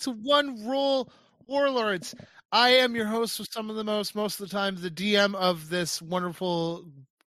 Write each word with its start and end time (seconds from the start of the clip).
to 0.00 0.10
One 0.10 0.66
Roll, 0.66 1.10
Warlords. 1.46 2.14
I 2.52 2.70
am 2.70 2.96
your 2.96 3.06
host 3.06 3.38
with 3.38 3.52
some 3.52 3.70
of 3.70 3.76
the 3.76 3.84
most, 3.84 4.14
most 4.14 4.40
of 4.40 4.48
the 4.48 4.52
time, 4.52 4.76
the 4.80 4.90
DM 4.90 5.34
of 5.34 5.68
this 5.68 6.02
wonderful 6.02 6.84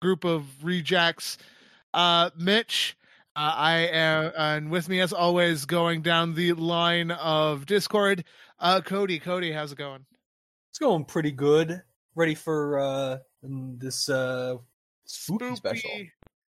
group 0.02 0.24
of 0.24 0.46
rejects, 0.64 1.38
uh, 1.94 2.30
Mitch. 2.38 2.96
Uh, 3.36 3.54
I 3.56 3.78
am, 3.92 4.32
and 4.38 4.72
with 4.72 4.90
me, 4.90 5.00
as 5.00 5.14
always, 5.14 5.66
going 5.66 6.02
down 6.02 6.34
the 6.34 6.54
line 6.54 7.12
of 7.12 7.66
Discord, 7.66 8.24
uh, 8.60 8.82
Cody. 8.82 9.20
Cody, 9.20 9.52
how's 9.52 9.72
it 9.72 9.78
going? 9.78 10.06
It's 10.72 10.80
going 10.80 11.06
pretty 11.06 11.32
good. 11.32 11.82
Ready 12.16 12.36
for 12.36 12.80
uh, 12.80 13.18
this 13.44 14.10
uh, 14.10 14.58
spooky, 15.06 15.56
special. 15.56 15.92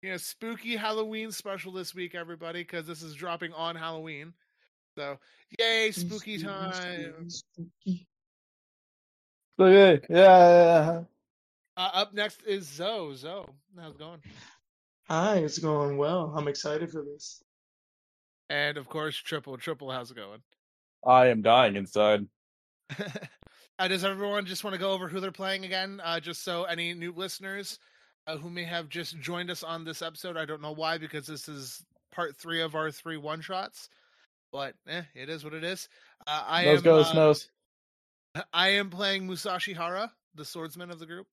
Yeah, 0.01 0.17
spooky 0.17 0.75
Halloween 0.75 1.31
special 1.31 1.71
this 1.71 1.93
week, 1.93 2.15
everybody, 2.15 2.61
because 2.61 2.87
this 2.87 3.03
is 3.03 3.13
dropping 3.13 3.53
on 3.53 3.75
Halloween. 3.75 4.33
So, 4.97 5.17
yay, 5.57 5.91
spooky 5.91 6.37
time! 6.37 7.29
Spooky. 7.29 8.07
Okay, 9.59 10.05
yeah. 10.09 11.03
Uh, 11.77 11.89
up 11.93 12.13
next 12.13 12.41
is 12.45 12.67
Zoe. 12.67 13.15
Zoe, 13.15 13.45
how's 13.79 13.93
it 13.93 13.99
going? 13.99 14.19
Hi, 15.07 15.37
it's 15.37 15.59
going 15.59 15.97
well. 15.97 16.33
I'm 16.35 16.47
excited 16.47 16.91
for 16.91 17.03
this. 17.03 17.43
And 18.49 18.77
of 18.77 18.89
course, 18.89 19.15
Triple. 19.15 19.57
Triple, 19.57 19.89
how's 19.91 20.11
it 20.11 20.17
going? 20.17 20.41
I 21.05 21.27
am 21.27 21.41
dying 21.41 21.75
inside. 21.75 22.27
uh, 23.79 23.87
does 23.87 24.03
everyone 24.03 24.45
just 24.45 24.63
want 24.63 24.73
to 24.73 24.79
go 24.79 24.91
over 24.91 25.07
who 25.07 25.19
they're 25.19 25.31
playing 25.31 25.63
again? 25.63 26.01
Uh, 26.03 26.19
just 26.19 26.43
so 26.43 26.65
any 26.65 26.93
new 26.93 27.13
listeners 27.13 27.79
uh, 28.27 28.37
who 28.37 28.49
may 28.49 28.63
have 28.63 28.89
just 28.89 29.19
joined 29.19 29.49
us 29.49 29.63
on 29.63 29.85
this 29.85 30.01
episode, 30.01 30.35
I 30.35 30.45
don't 30.45 30.61
know 30.61 30.73
why, 30.73 30.97
because 30.97 31.27
this 31.27 31.47
is 31.47 31.83
part 32.11 32.35
three 32.35 32.61
of 32.61 32.75
our 32.75 32.91
three 32.91 33.17
one 33.17 33.39
shots. 33.41 33.89
But 34.51 34.75
eh, 34.87 35.03
it 35.15 35.29
is 35.29 35.43
what 35.43 35.53
it 35.53 35.63
is. 35.63 35.87
Uh, 36.27 36.43
I 36.47 36.65
nose 36.65 36.77
am. 36.77 36.83
Goes, 36.83 37.07
uh, 37.07 37.13
nose. 37.13 37.49
I 38.53 38.69
am 38.69 38.89
playing 38.89 39.27
Musashi 39.27 39.73
Hara, 39.73 40.11
the 40.35 40.45
swordsman 40.45 40.91
of 40.91 40.99
the 40.99 41.05
group, 41.05 41.27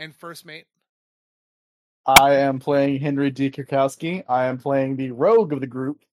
and 0.00 0.14
first 0.14 0.44
mate. 0.44 0.66
I 2.06 2.36
am 2.36 2.58
playing 2.58 3.00
Henry 3.00 3.30
D. 3.30 3.50
Krakowski. 3.50 4.24
I 4.28 4.46
am 4.46 4.58
playing 4.58 4.96
the 4.96 5.10
rogue 5.10 5.52
of 5.52 5.60
the 5.60 5.66
group, 5.66 6.04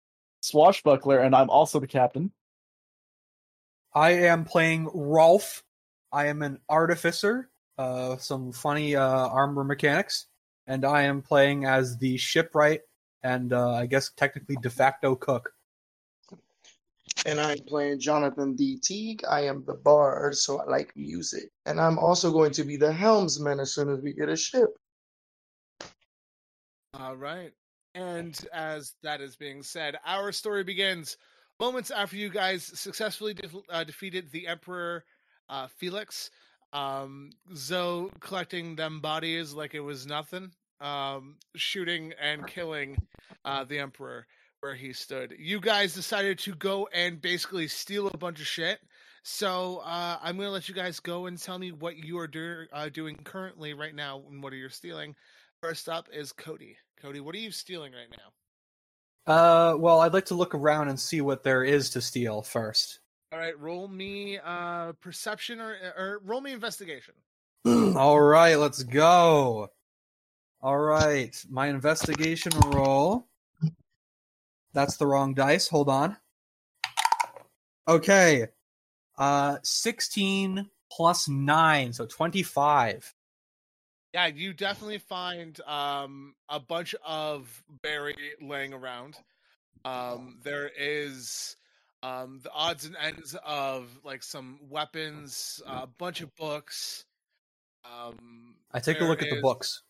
Swashbuckler, 0.42 1.20
and 1.20 1.34
I'm 1.34 1.50
also 1.50 1.80
the 1.80 1.88
captain. 1.88 2.32
I 3.94 4.12
am 4.12 4.44
playing 4.44 4.90
Rolph. 4.94 5.64
I 6.12 6.28
am 6.28 6.42
an 6.42 6.60
artificer, 6.70 7.50
uh, 7.78 8.18
some 8.18 8.52
funny 8.52 8.96
uh, 8.96 9.28
armor 9.28 9.64
mechanics, 9.64 10.28
and 10.68 10.84
I 10.84 11.04
am 11.04 11.22
playing 11.22 11.66
as 11.66 11.98
the 11.98 12.18
shipwright 12.18 12.82
and 13.26 13.54
uh, 13.54 13.72
I 13.72 13.88
guess 13.88 14.12
technically 14.16 14.56
de 14.62 14.70
facto 14.70 15.16
cook. 15.16 15.52
And 17.26 17.42
I'm 17.42 17.58
playing 17.68 18.00
Johnathon 18.00 18.56
D. 18.56 18.78
Teague. 18.78 19.24
I 19.28 19.42
am 19.42 19.64
the 19.66 19.74
bard, 19.74 20.36
so 20.36 20.62
I 20.62 20.66
like 20.66 20.94
music. 20.96 21.50
And 21.66 21.82
I'm 21.82 21.98
also 21.98 22.32
going 22.32 22.52
to 22.52 22.64
be 22.64 22.78
the 22.78 22.94
helmsman 22.94 23.60
as 23.60 23.74
soon 23.74 23.90
as 23.90 24.00
we 24.00 24.14
get 24.14 24.30
a 24.30 24.36
ship. 24.36 24.70
All 26.94 27.18
right. 27.18 27.52
And 27.96 28.40
as 28.54 28.94
that 29.02 29.22
is 29.22 29.36
being 29.36 29.64
said, 29.64 29.98
our 30.06 30.32
story 30.32 30.64
begins 30.64 31.18
moments 31.60 31.90
after 31.90 32.16
you 32.16 32.30
guys 32.30 32.64
successfully 32.64 33.34
de- 33.34 33.50
uh, 33.70 33.84
defeated 33.84 34.32
the 34.32 34.48
Emperor 34.48 35.04
uh, 35.50 35.68
Felix. 35.78 36.30
Um, 36.74 37.32
Zoe 37.56 38.12
collecting 38.20 38.76
them 38.76 39.00
bodies 39.00 39.54
like 39.54 39.74
it 39.74 39.80
was 39.80 40.06
nothing, 40.06 40.52
um, 40.82 41.38
shooting 41.56 42.14
and 42.22 42.46
killing 42.46 42.98
uh, 43.46 43.64
the 43.64 43.80
Emperor 43.80 44.28
where 44.62 44.76
he 44.76 44.94
stood. 44.94 45.36
You 45.38 45.60
guys 45.60 45.94
decided 45.94 46.40
to 46.40 46.56
go 46.56 46.88
and 46.94 47.22
basically 47.22 47.68
steal 47.68 48.08
a 48.08 48.18
bunch 48.18 48.40
of 48.40 48.48
shit. 48.48 48.80
So 49.24 49.78
uh, 49.84 50.18
I'm 50.22 50.38
going 50.38 50.48
to 50.48 50.52
let 50.52 50.70
you 50.70 50.76
guys 50.76 51.00
go 51.00 51.26
and 51.26 51.38
tell 51.38 51.58
me 51.58 51.72
what 51.72 51.98
you 51.98 52.20
are 52.20 52.28
do- 52.28 52.68
uh, 52.72 52.90
doing 52.90 53.16
currently 53.24 53.74
right 53.74 53.96
now 53.96 54.22
and 54.30 54.44
what 54.44 54.54
are 54.54 54.58
you 54.58 54.70
stealing. 54.70 55.16
First 55.62 55.90
up 55.90 56.08
is 56.14 56.32
Cody. 56.32 56.78
Cody, 57.02 57.20
what 57.20 57.34
are 57.36 57.40
you 57.40 57.52
stealing 57.52 57.94
right 57.94 58.10
now? 58.12 59.34
Uh, 59.34 59.76
well, 59.78 60.02
I'd 60.02 60.14
like 60.14 60.26
to 60.26 60.36
look 60.36 60.54
around 60.54 60.90
and 60.90 61.00
see 61.00 61.22
what 61.22 61.44
there 61.44 61.64
is 61.64 61.90
to 61.92 62.02
steal 62.02 62.44
first. 62.44 63.00
All 63.32 63.40
right, 63.40 63.60
roll 63.60 63.88
me 63.88 64.38
uh 64.38 64.94
perception 65.02 65.60
or 65.60 65.76
or 65.98 66.22
roll 66.24 66.42
me 66.42 66.54
investigation. 66.54 67.16
All 67.66 68.22
right, 68.22 68.56
let's 68.56 68.84
go. 68.84 69.70
All 70.62 70.78
right, 70.78 71.36
my 71.50 71.68
investigation 71.68 72.54
roll. 72.68 73.28
That's 74.76 74.98
the 74.98 75.08
wrong 75.08 75.34
dice. 75.34 75.70
Hold 75.70 75.88
on. 75.88 76.18
Okay. 77.88 78.48
Uh 79.18 79.58
16 79.64 80.70
plus 80.92 81.28
9, 81.30 81.94
so 81.94 82.06
25. 82.06 83.16
Yeah, 84.14 84.28
you 84.28 84.54
definitely 84.54 84.98
find 84.98 85.60
um 85.62 86.36
a 86.50 86.60
bunch 86.60 86.94
of 87.06 87.64
berry 87.82 88.16
laying 88.42 88.74
around. 88.74 89.18
Um 89.86 90.40
there 90.44 90.70
is 90.78 91.56
um 92.04 92.42
the 92.44 92.52
odds 92.52 92.84
and 92.84 92.98
ends 93.02 93.34
of 93.46 93.88
like 94.04 94.24
some 94.24 94.60
weapons, 94.70 95.62
a 95.66 95.88
bunch 95.88 96.20
of 96.20 96.36
books. 96.36 97.06
Um 97.86 98.56
I 98.74 98.82
take 98.82 99.00
a 99.00 99.06
look 99.06 99.22
at 99.22 99.30
the 99.30 99.40
books. 99.42 99.84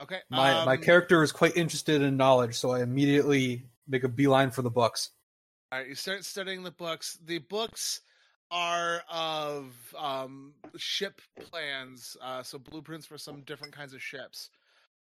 Okay. 0.00 0.20
My 0.30 0.64
my 0.64 0.76
um, 0.76 0.82
character 0.82 1.24
is 1.24 1.32
quite 1.32 1.56
interested 1.56 2.00
in 2.00 2.16
knowledge, 2.16 2.54
so 2.54 2.70
I 2.70 2.82
immediately 2.82 3.64
make 3.90 4.04
a 4.04 4.08
beeline 4.08 4.50
for 4.50 4.62
the 4.62 4.70
books. 4.70 5.10
All 5.72 5.78
right, 5.78 5.88
you 5.88 5.94
start 5.94 6.24
studying 6.24 6.62
the 6.62 6.70
books. 6.70 7.18
The 7.24 7.38
books 7.38 8.00
are 8.50 9.02
of 9.08 9.74
um, 9.96 10.54
ship 10.76 11.20
plans, 11.38 12.16
uh, 12.22 12.42
so 12.42 12.58
blueprints 12.58 13.06
for 13.06 13.18
some 13.18 13.42
different 13.42 13.74
kinds 13.74 13.94
of 13.94 14.02
ships. 14.02 14.50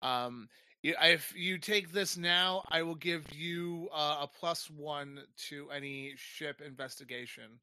Um, 0.02 0.48
if 0.82 1.34
you 1.36 1.58
take 1.58 1.92
this 1.92 2.16
now, 2.16 2.64
I 2.68 2.82
will 2.82 2.94
give 2.94 3.32
you 3.32 3.88
uh, 3.92 4.18
a 4.22 4.28
plus 4.28 4.70
one 4.70 5.20
to 5.48 5.68
any 5.70 6.12
ship 6.16 6.60
investigation 6.64 7.58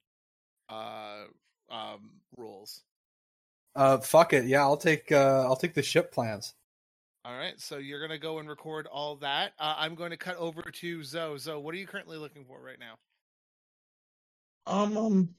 uh, 0.70 1.26
um, 1.70 2.12
rules. 2.36 2.82
Uh, 3.76 3.98
fuck 3.98 4.34
it, 4.34 4.46
yeah, 4.46 4.62
I'll 4.62 4.78
take 4.78 5.12
uh, 5.12 5.44
I'll 5.46 5.56
take 5.56 5.74
the 5.74 5.84
ship 5.84 6.12
plans. 6.12 6.54
All 7.26 7.36
right, 7.36 7.60
so 7.60 7.78
you're 7.78 8.00
gonna 8.00 8.20
go 8.20 8.38
and 8.38 8.48
record 8.48 8.86
all 8.86 9.16
that. 9.16 9.54
Uh, 9.58 9.74
I'm 9.80 9.96
going 9.96 10.12
to 10.12 10.18
cut 10.18 10.38
over 10.38 10.62
to 10.62 11.04
Zoe. 11.04 11.40
Zoe, 11.40 11.60
what 11.60 11.74
are 11.74 11.78
you 11.78 11.88
currently 11.88 12.18
looking 12.18 12.46
for 12.46 12.62
right 12.62 12.78
now? 12.80 12.98
Um, 14.68 14.96
um 14.96 15.30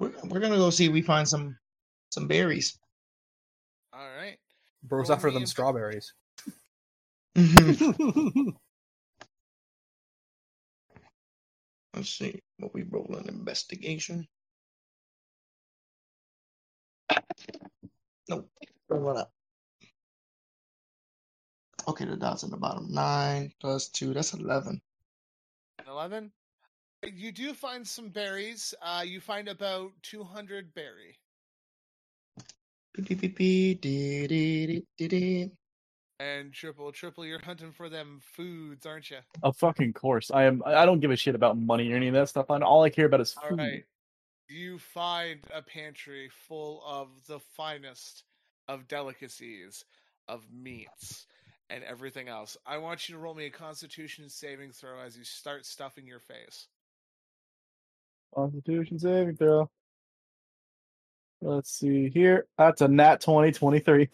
we're, 0.00 0.10
we're 0.24 0.40
gonna 0.40 0.56
go 0.56 0.70
see 0.70 0.86
if 0.86 0.92
we 0.92 1.02
find 1.02 1.28
some 1.28 1.56
some 2.10 2.26
berries. 2.26 2.76
All 3.92 4.08
right. 4.16 4.36
Bros 4.82 5.08
Roll 5.08 5.16
offer 5.16 5.30
them 5.30 5.42
in- 5.42 5.46
strawberries. 5.46 6.12
Let's 11.94 12.08
see 12.08 12.40
what 12.58 12.74
we 12.74 12.82
roll 12.82 13.14
an 13.16 13.28
investigation. 13.28 14.26
Nope, 18.28 18.48
don't 18.88 19.00
run 19.02 19.18
up. 19.18 19.30
Okay, 21.88 22.04
the 22.04 22.16
dots 22.16 22.42
in 22.42 22.50
the 22.50 22.56
bottom. 22.56 22.90
Nine 22.90 23.52
plus 23.60 23.88
two, 23.88 24.14
that's 24.14 24.34
eleven. 24.34 24.80
11 25.86 26.30
you 27.14 27.32
do 27.32 27.54
find 27.54 27.86
some 27.86 28.08
berries 28.08 28.74
uh 28.82 29.02
you 29.04 29.20
find 29.20 29.48
about 29.48 29.90
200 30.02 30.72
berry 30.74 31.18
and 36.18 36.52
triple 36.52 36.92
triple 36.92 37.24
you're 37.24 37.40
hunting 37.42 37.72
for 37.72 37.88
them 37.88 38.20
foods 38.20 38.84
aren't 38.84 39.10
you 39.10 39.18
A 39.42 39.52
fucking 39.52 39.94
course. 39.94 40.30
I 40.30 40.44
am. 40.44 40.62
I 40.66 40.84
don't 40.84 41.00
give 41.00 41.10
a 41.10 41.16
shit 41.16 41.34
about 41.34 41.56
money 41.56 41.90
or 41.92 41.96
any 41.96 42.08
of 42.08 42.14
that 42.14 42.28
stuff. 42.28 42.50
I 42.50 42.58
all 42.60 42.82
I 42.82 42.90
care 42.90 43.06
about 43.06 43.20
is 43.20 43.32
food. 43.32 43.58
right 43.58 43.84
you 44.48 44.78
find 44.78 45.38
a 45.54 45.62
pantry 45.62 46.28
full 46.28 46.82
of 46.84 47.08
the 47.28 47.38
finest 47.38 48.24
of 48.68 48.88
delicacies 48.88 49.84
of 50.28 50.44
meats 50.52 51.26
and 51.70 51.84
everything 51.84 52.28
else 52.28 52.56
i 52.66 52.76
want 52.78 53.08
you 53.08 53.14
to 53.14 53.20
roll 53.20 53.34
me 53.34 53.46
a 53.46 53.50
constitution 53.50 54.28
saving 54.28 54.70
throw 54.72 55.00
as 55.00 55.16
you 55.16 55.24
start 55.24 55.64
stuffing 55.64 56.06
your 56.06 56.20
face 56.20 56.66
Constitution 58.34 58.98
saving 58.98 59.36
throw. 59.36 59.70
Let's 61.40 61.78
see 61.78 62.08
here. 62.10 62.46
That's 62.58 62.80
a 62.80 62.88
nat 62.88 63.20
20, 63.20 63.52
23. 63.52 64.08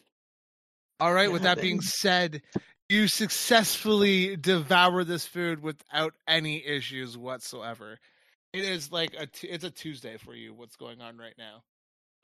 All 1.00 1.12
right. 1.12 1.30
With 1.30 1.42
Yeah, 1.42 1.54
that 1.54 1.60
being 1.60 1.80
said, 1.80 2.42
you 2.88 3.08
successfully 3.08 4.36
devour 4.36 5.04
this 5.04 5.26
food 5.26 5.62
without 5.62 6.14
any 6.26 6.64
issues 6.64 7.18
whatsoever. 7.18 7.98
It 8.52 8.64
is 8.64 8.90
like 8.92 9.14
a 9.18 9.26
t- 9.26 9.48
it's 9.48 9.64
a 9.64 9.70
Tuesday 9.70 10.16
for 10.16 10.34
you. 10.34 10.54
What's 10.54 10.76
going 10.76 11.00
on 11.02 11.18
right 11.18 11.34
now? 11.36 11.62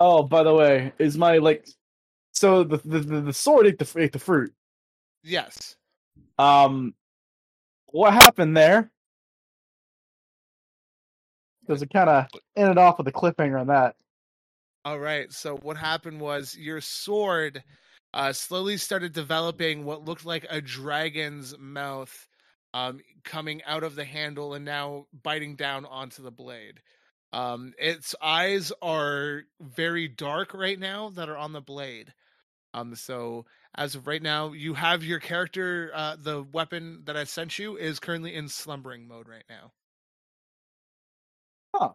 Oh, 0.00 0.22
by 0.22 0.44
the 0.44 0.54
way, 0.54 0.92
is 0.98 1.18
my 1.18 1.38
like 1.38 1.66
so 2.32 2.64
the 2.64 2.78
the, 2.78 3.00
the, 3.00 3.20
the 3.20 3.32
sword 3.32 3.66
ate 3.66 3.78
the 3.78 4.00
ate 4.00 4.12
the 4.12 4.18
fruit. 4.18 4.54
Yes. 5.22 5.76
Um, 6.38 6.94
what 7.86 8.12
happened 8.12 8.56
there? 8.56 8.90
Because 11.60 11.82
it 11.82 11.92
kind 11.92 12.10
of 12.10 12.26
ended 12.56 12.78
off 12.78 12.98
with 12.98 13.06
a 13.08 13.12
cliffhanger 13.12 13.60
on 13.60 13.68
that. 13.68 13.94
All 14.84 14.98
right. 14.98 15.32
So 15.32 15.56
what 15.58 15.76
happened 15.76 16.20
was 16.20 16.56
your 16.56 16.80
sword 16.80 17.62
uh, 18.14 18.32
slowly 18.32 18.76
started 18.76 19.12
developing 19.12 19.84
what 19.84 20.04
looked 20.04 20.26
like 20.26 20.46
a 20.50 20.60
dragon's 20.60 21.56
mouth 21.58 22.28
um, 22.74 23.00
coming 23.24 23.62
out 23.64 23.84
of 23.84 23.94
the 23.94 24.04
handle 24.04 24.54
and 24.54 24.64
now 24.64 25.06
biting 25.22 25.54
down 25.54 25.84
onto 25.84 26.22
the 26.22 26.30
blade. 26.30 26.80
Um, 27.32 27.72
its 27.78 28.14
eyes 28.20 28.72
are 28.82 29.42
very 29.60 30.08
dark 30.08 30.52
right 30.52 30.78
now 30.78 31.10
that 31.10 31.28
are 31.28 31.36
on 31.36 31.52
the 31.52 31.60
blade. 31.60 32.12
Um, 32.74 32.94
so 32.94 33.46
as 33.74 33.94
of 33.94 34.06
right 34.06 34.22
now, 34.22 34.52
you 34.52 34.74
have 34.74 35.02
your 35.02 35.18
character. 35.18 35.90
Uh, 35.94 36.16
the 36.20 36.42
weapon 36.52 37.02
that 37.04 37.16
I 37.16 37.24
sent 37.24 37.58
you 37.58 37.76
is 37.76 37.98
currently 37.98 38.34
in 38.34 38.48
slumbering 38.48 39.08
mode 39.08 39.28
right 39.28 39.44
now. 39.48 39.72
Huh. 41.74 41.90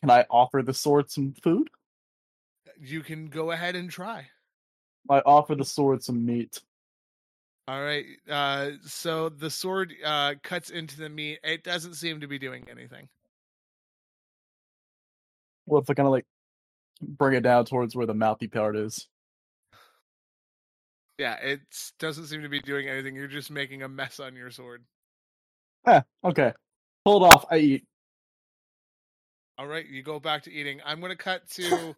Can 0.00 0.10
I 0.10 0.24
offer 0.30 0.62
the 0.62 0.72
sword 0.72 1.10
some 1.10 1.34
food? 1.42 1.68
You 2.80 3.02
can 3.02 3.26
go 3.26 3.50
ahead 3.50 3.76
and 3.76 3.90
try. 3.90 4.28
I 5.10 5.18
offer 5.20 5.54
the 5.54 5.64
sword 5.64 6.02
some 6.02 6.24
meat. 6.24 6.60
All 7.68 7.82
right. 7.82 8.06
Uh, 8.28 8.70
so 8.86 9.28
the 9.28 9.50
sword 9.50 9.92
uh, 10.04 10.34
cuts 10.42 10.70
into 10.70 10.96
the 10.96 11.08
meat. 11.08 11.40
It 11.44 11.64
doesn't 11.64 11.94
seem 11.94 12.20
to 12.20 12.26
be 12.26 12.38
doing 12.38 12.66
anything. 12.70 13.08
Well, 15.66 15.82
if 15.82 15.90
I 15.90 15.94
kind 15.94 16.06
of 16.06 16.12
like 16.12 16.26
bring 17.00 17.34
it 17.34 17.42
down 17.42 17.64
towards 17.64 17.94
where 17.94 18.06
the 18.06 18.14
mouthy 18.14 18.48
part 18.48 18.76
is. 18.76 19.06
Yeah, 21.20 21.34
it 21.34 21.60
doesn't 21.98 22.28
seem 22.28 22.40
to 22.44 22.48
be 22.48 22.60
doing 22.60 22.88
anything. 22.88 23.14
You're 23.14 23.26
just 23.26 23.50
making 23.50 23.82
a 23.82 23.88
mess 23.90 24.20
on 24.20 24.34
your 24.34 24.50
sword. 24.50 24.84
Eh, 25.86 26.00
okay. 26.24 26.46
It 26.48 26.54
off. 27.06 27.44
I 27.50 27.58
eat. 27.58 27.84
All 29.58 29.66
right, 29.66 29.86
you 29.86 30.02
go 30.02 30.18
back 30.18 30.44
to 30.44 30.50
eating. 30.50 30.80
I'm 30.82 30.98
going 30.98 31.10
to 31.10 31.22
cut 31.22 31.46
to 31.50 31.94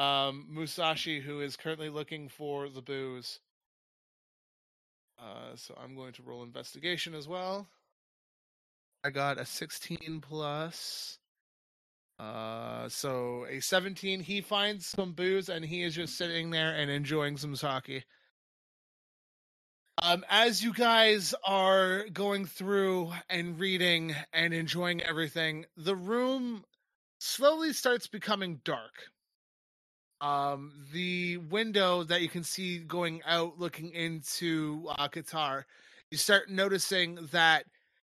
um, 0.00 0.46
Musashi, 0.48 1.18
who 1.18 1.40
is 1.40 1.56
currently 1.56 1.88
looking 1.88 2.28
for 2.28 2.68
the 2.68 2.80
booze. 2.80 3.40
Uh, 5.18 5.56
so 5.56 5.76
I'm 5.82 5.96
going 5.96 6.12
to 6.12 6.22
roll 6.22 6.44
investigation 6.44 7.12
as 7.12 7.26
well. 7.26 7.66
I 9.02 9.10
got 9.10 9.40
a 9.40 9.44
16 9.44 10.20
plus. 10.20 11.18
Uh, 12.20 12.88
so 12.88 13.46
a 13.50 13.58
17. 13.58 14.20
He 14.20 14.40
finds 14.40 14.86
some 14.86 15.10
booze 15.10 15.48
and 15.48 15.64
he 15.64 15.82
is 15.82 15.96
just 15.96 16.16
sitting 16.16 16.50
there 16.50 16.72
and 16.76 16.88
enjoying 16.88 17.36
some 17.36 17.56
sake. 17.56 18.04
Um, 20.02 20.24
as 20.28 20.62
you 20.62 20.72
guys 20.72 21.34
are 21.44 22.08
going 22.12 22.46
through 22.46 23.12
and 23.30 23.58
reading 23.58 24.14
and 24.32 24.52
enjoying 24.52 25.00
everything, 25.02 25.66
the 25.76 25.94
room 25.94 26.64
slowly 27.20 27.72
starts 27.72 28.08
becoming 28.08 28.60
dark. 28.64 29.10
Um, 30.20 30.72
the 30.92 31.36
window 31.36 32.02
that 32.02 32.22
you 32.22 32.28
can 32.28 32.42
see 32.42 32.78
going 32.78 33.22
out 33.24 33.60
looking 33.60 33.90
into 33.90 34.86
uh, 34.90 35.08
Qatar, 35.08 35.64
you 36.10 36.18
start 36.18 36.50
noticing 36.50 37.28
that 37.30 37.64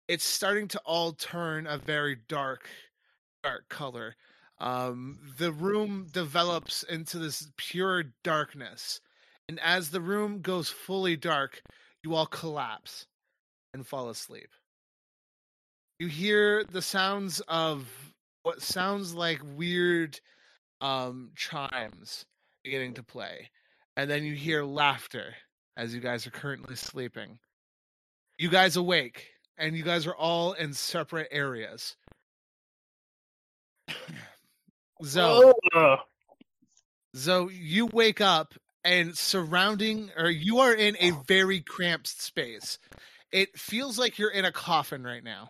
it's 0.09 0.25
starting 0.25 0.67
to 0.69 0.81
all 0.85 1.13
turn 1.13 1.65
a 1.65 1.77
very 1.77 2.17
dark, 2.27 2.67
dark 3.41 3.69
color. 3.69 4.15
Um, 4.59 5.19
the 5.37 5.53
room 5.53 6.07
develops 6.11 6.83
into 6.83 7.19
this 7.19 7.47
pure 7.55 8.03
darkness. 8.23 8.99
And 9.49 9.59
as 9.61 9.89
the 9.89 9.99
room 9.99 10.41
goes 10.41 10.69
fully 10.69 11.17
dark, 11.17 11.63
you 12.03 12.13
all 12.13 12.27
collapse 12.27 13.07
and 13.73 13.85
fall 13.85 14.09
asleep. 14.09 14.49
You 15.97 16.05
hear 16.05 16.63
the 16.63 16.83
sounds 16.83 17.41
of 17.47 17.87
what 18.43 18.61
sounds 18.61 19.15
like 19.15 19.41
weird 19.55 20.19
um, 20.81 21.31
chimes 21.35 22.25
beginning 22.63 22.93
to 22.93 23.03
play. 23.03 23.49
And 23.97 24.07
then 24.07 24.23
you 24.23 24.35
hear 24.35 24.63
laughter 24.63 25.33
as 25.75 25.95
you 25.95 25.99
guys 25.99 26.27
are 26.27 26.31
currently 26.31 26.75
sleeping. 26.75 27.39
You 28.37 28.49
guys 28.49 28.75
awake, 28.75 29.29
and 29.57 29.75
you 29.75 29.81
guys 29.81 30.05
are 30.05 30.15
all 30.15 30.53
in 30.53 30.73
separate 30.73 31.29
areas. 31.31 31.95
Zoe, 35.03 35.53
Zoe, 37.15 37.51
you 37.51 37.87
wake 37.87 38.21
up 38.21 38.53
and 38.83 39.17
surrounding, 39.17 40.11
or 40.17 40.29
you 40.29 40.59
are 40.59 40.73
in 40.73 40.95
a 40.99 41.11
very 41.27 41.61
cramped 41.61 42.07
space. 42.07 42.79
It 43.31 43.57
feels 43.57 43.99
like 43.99 44.17
you're 44.17 44.31
in 44.31 44.45
a 44.45 44.51
coffin 44.51 45.03
right 45.03 45.23
now. 45.23 45.49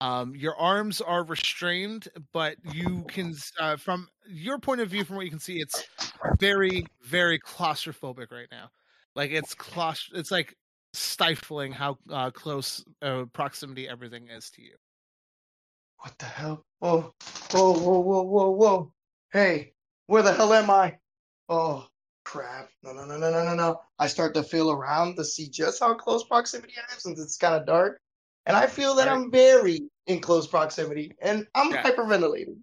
Um, 0.00 0.36
your 0.36 0.56
arms 0.56 1.00
are 1.00 1.24
restrained, 1.24 2.06
but 2.32 2.56
you 2.72 3.04
can, 3.08 3.34
uh, 3.58 3.76
from 3.76 4.08
your 4.28 4.58
point 4.58 4.80
of 4.80 4.88
view, 4.88 5.04
from 5.04 5.16
what 5.16 5.24
you 5.24 5.30
can 5.30 5.40
see, 5.40 5.58
it's 5.58 5.84
very, 6.38 6.86
very 7.02 7.40
claustrophobic 7.40 8.30
right 8.30 8.46
now. 8.52 8.70
Like 9.16 9.32
it's 9.32 9.56
claustro- 9.56 10.14
it's 10.14 10.30
like 10.30 10.54
stifling 10.92 11.72
how 11.72 11.98
uh, 12.10 12.30
close 12.30 12.84
uh, 13.02 13.24
proximity 13.32 13.88
everything 13.88 14.28
is 14.28 14.50
to 14.50 14.62
you. 14.62 14.76
What 15.98 16.16
the 16.18 16.26
hell? 16.26 16.64
Oh, 16.80 17.12
whoa, 17.50 17.72
whoa, 17.72 17.98
whoa, 17.98 18.22
whoa, 18.22 18.50
whoa. 18.50 18.92
Hey, 19.32 19.72
where 20.06 20.22
the 20.22 20.32
hell 20.32 20.52
am 20.52 20.70
I? 20.70 20.98
Oh, 21.48 21.88
crap. 22.28 22.68
No, 22.82 22.92
no, 22.92 23.06
no, 23.06 23.16
no, 23.16 23.30
no, 23.30 23.42
no, 23.42 23.54
no. 23.54 23.80
I 23.98 24.06
start 24.06 24.34
to 24.34 24.42
feel 24.42 24.70
around 24.70 25.16
to 25.16 25.24
see 25.24 25.48
just 25.48 25.80
how 25.80 25.94
close 25.94 26.24
proximity 26.24 26.74
I 26.76 26.92
am 26.92 26.98
since 27.00 27.18
it's 27.18 27.38
kind 27.38 27.54
of 27.54 27.66
dark. 27.66 27.98
And 28.44 28.54
I 28.54 28.66
feel 28.66 28.94
that 28.96 29.08
Right. 29.08 29.14
I'm 29.14 29.30
very 29.30 29.88
in 30.06 30.20
close 30.20 30.46
proximity 30.46 31.14
and 31.22 31.48
I'm 31.54 31.70
Yeah. 31.70 31.82
hyperventilating. 31.82 32.58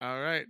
All 0.00 0.20
right. 0.20 0.46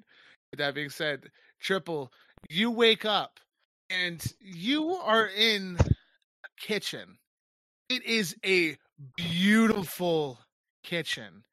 With 0.51 0.59
that 0.59 0.75
being 0.75 0.91
said, 0.91 1.31
Triple, 1.59 2.13
you 2.51 2.71
wake 2.71 3.07
up 3.07 3.41
and 3.89 4.23
you 4.41 4.93
are 4.97 5.29
in 5.29 5.79
a 5.81 6.49
kitchen. 6.61 7.19
It 7.89 8.05
is 8.05 8.37
a 8.45 8.77
beautiful 9.17 10.39
kitchen. 10.83 11.45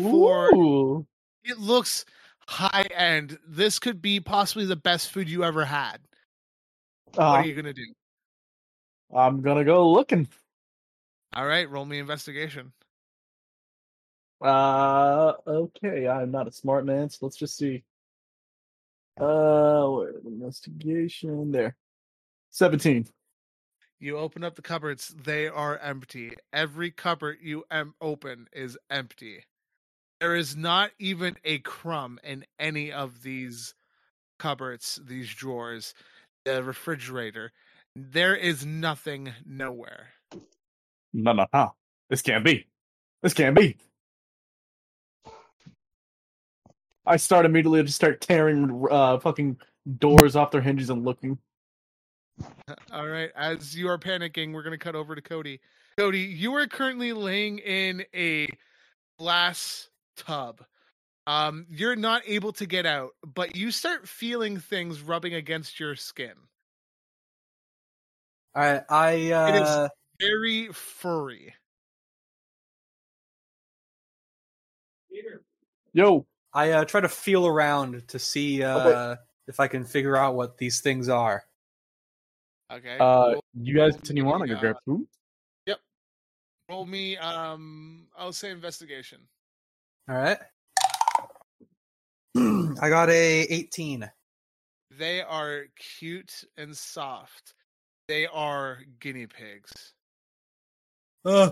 For- 0.00 0.54
Ooh. 0.54 1.06
It 1.42 1.58
looks 1.58 2.04
high 2.48 2.86
end. 2.94 3.40
This 3.44 3.80
could 3.80 4.00
be 4.00 4.20
possibly 4.20 4.66
the 4.66 4.76
best 4.76 5.10
food 5.10 5.28
you 5.28 5.42
ever 5.42 5.64
had. 5.64 6.00
What 7.14 7.24
Uh, 7.24 7.30
are 7.30 7.44
you 7.44 7.54
going 7.54 7.66
to 7.66 7.72
do? 7.72 7.86
I'm 9.14 9.42
gonna 9.42 9.64
go 9.64 9.90
looking. 9.90 10.26
All 11.34 11.44
right, 11.46 11.68
roll 11.68 11.84
me 11.84 11.98
investigation. 11.98 12.72
Uh, 14.40 15.34
okay. 15.46 16.08
I'm 16.08 16.30
not 16.30 16.48
a 16.48 16.52
smart 16.52 16.86
man, 16.86 17.10
so 17.10 17.18
let's 17.26 17.36
just 17.36 17.58
see. 17.58 17.84
Uh, 19.20 19.86
where 19.88 20.14
investigation 20.24 21.52
there. 21.52 21.76
Seventeen. 22.50 23.06
You 24.00 24.16
open 24.16 24.42
up 24.42 24.56
the 24.56 24.62
cupboards, 24.62 25.08
they 25.08 25.46
are 25.46 25.78
empty. 25.78 26.32
Every 26.52 26.90
cupboard 26.90 27.38
you 27.42 27.64
em- 27.70 27.94
open 28.00 28.48
is 28.52 28.78
empty. 28.90 29.44
There 30.20 30.34
is 30.34 30.56
not 30.56 30.90
even 30.98 31.36
a 31.44 31.58
crumb 31.58 32.18
in 32.24 32.46
any 32.58 32.90
of 32.90 33.22
these 33.22 33.74
cupboards, 34.38 34.98
these 35.04 35.32
drawers, 35.32 35.94
the 36.44 36.62
refrigerator. 36.62 37.52
There 37.94 38.34
is 38.34 38.64
nothing 38.64 39.32
nowhere. 39.44 40.08
No, 41.12 41.32
no, 41.32 41.46
no. 41.52 41.74
This 42.08 42.22
can't 42.22 42.44
be. 42.44 42.66
This 43.22 43.34
can't 43.34 43.56
be. 43.56 43.76
I 47.04 47.16
start 47.16 47.46
immediately 47.46 47.82
to 47.82 47.92
start 47.92 48.20
tearing 48.20 48.86
uh 48.90 49.18
fucking 49.18 49.58
doors 49.98 50.36
off 50.36 50.50
their 50.52 50.60
hinges 50.60 50.90
and 50.90 51.04
looking. 51.04 51.38
All 52.92 53.08
right, 53.08 53.30
as 53.36 53.76
you 53.76 53.88
are 53.88 53.98
panicking, 53.98 54.52
we're 54.52 54.62
going 54.62 54.78
to 54.78 54.82
cut 54.82 54.94
over 54.94 55.14
to 55.14 55.20
Cody. 55.20 55.60
Cody, 55.98 56.20
you 56.20 56.54
are 56.54 56.66
currently 56.66 57.12
laying 57.12 57.58
in 57.58 58.04
a 58.14 58.48
glass 59.18 59.90
tub. 60.16 60.64
Um, 61.26 61.66
you're 61.68 61.96
not 61.96 62.22
able 62.26 62.52
to 62.54 62.66
get 62.66 62.84
out, 62.84 63.10
but 63.22 63.54
you 63.54 63.70
start 63.70 64.08
feeling 64.08 64.58
things 64.58 65.00
rubbing 65.00 65.34
against 65.34 65.78
your 65.78 65.94
skin. 65.94 66.32
All 68.54 68.62
right, 68.62 68.82
I 68.88 69.30
uh... 69.32 69.48
It 69.48 69.54
is- 69.62 69.68
uh, 69.68 69.88
Very 70.20 70.68
furry. 70.72 71.54
Yo, 75.94 76.26
I 76.54 76.70
uh, 76.70 76.84
try 76.84 77.00
to 77.02 77.08
feel 77.08 77.46
around 77.46 78.08
to 78.08 78.18
see 78.18 78.62
uh, 78.62 79.16
if 79.46 79.60
I 79.60 79.68
can 79.68 79.84
figure 79.84 80.16
out 80.16 80.34
what 80.34 80.56
these 80.56 80.80
things 80.80 81.08
are. 81.08 81.44
Okay. 82.72 82.96
uh, 82.98 83.32
roll, 83.32 83.44
you 83.60 83.74
guys 83.76 83.92
roll 83.92 83.98
continue 83.98 84.30
on. 84.30 84.42
I 84.42 84.46
go 84.46 84.54
uh, 84.54 84.60
grab 84.60 84.76
food. 84.86 85.06
Yep. 85.66 85.80
Roll 86.70 86.86
me. 86.86 87.18
Um, 87.18 88.06
I'll 88.16 88.32
say 88.32 88.50
investigation. 88.50 89.20
All 90.08 90.16
right. 90.16 90.38
I 92.36 92.88
got 92.88 93.10
a 93.10 93.42
18. 93.42 94.10
They 94.98 95.20
are 95.22 95.64
cute 95.98 96.44
and 96.56 96.76
soft. 96.76 97.54
They 98.08 98.26
are 98.26 98.78
guinea 99.00 99.26
pigs. 99.26 99.72
Uh, 101.24 101.50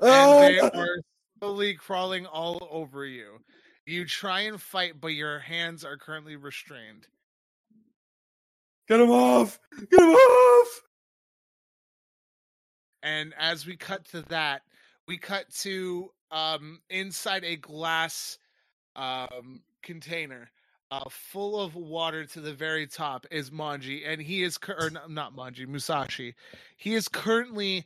and 0.00 0.42
they 0.42 0.60
uh, 0.60 0.70
are 0.74 0.98
slowly 1.38 1.74
crawling 1.74 2.26
all 2.26 2.68
over 2.70 3.04
you. 3.04 3.38
You 3.86 4.06
try 4.06 4.42
and 4.42 4.60
fight, 4.60 5.00
but 5.00 5.08
your 5.08 5.38
hands 5.38 5.84
are 5.84 5.96
currently 5.96 6.36
restrained. 6.36 7.06
Get 8.88 9.00
him 9.00 9.10
off! 9.10 9.58
Get 9.90 10.00
him 10.00 10.10
off! 10.10 10.80
And 13.02 13.34
as 13.38 13.66
we 13.66 13.76
cut 13.76 14.04
to 14.06 14.22
that, 14.28 14.62
we 15.06 15.18
cut 15.18 15.50
to 15.60 16.10
um, 16.30 16.80
inside 16.88 17.44
a 17.44 17.56
glass 17.56 18.38
um, 18.96 19.60
container 19.84 20.50
uh, 20.90 21.08
full 21.08 21.60
of 21.60 21.74
water 21.74 22.24
to 22.24 22.40
the 22.40 22.52
very 22.52 22.86
top 22.86 23.26
is 23.30 23.50
Manji, 23.50 24.02
and 24.06 24.20
he 24.20 24.42
is 24.42 24.58
or 24.68 24.90
not 25.08 25.34
Manji 25.34 25.66
Musashi. 25.66 26.34
He 26.76 26.94
is 26.94 27.08
currently 27.08 27.84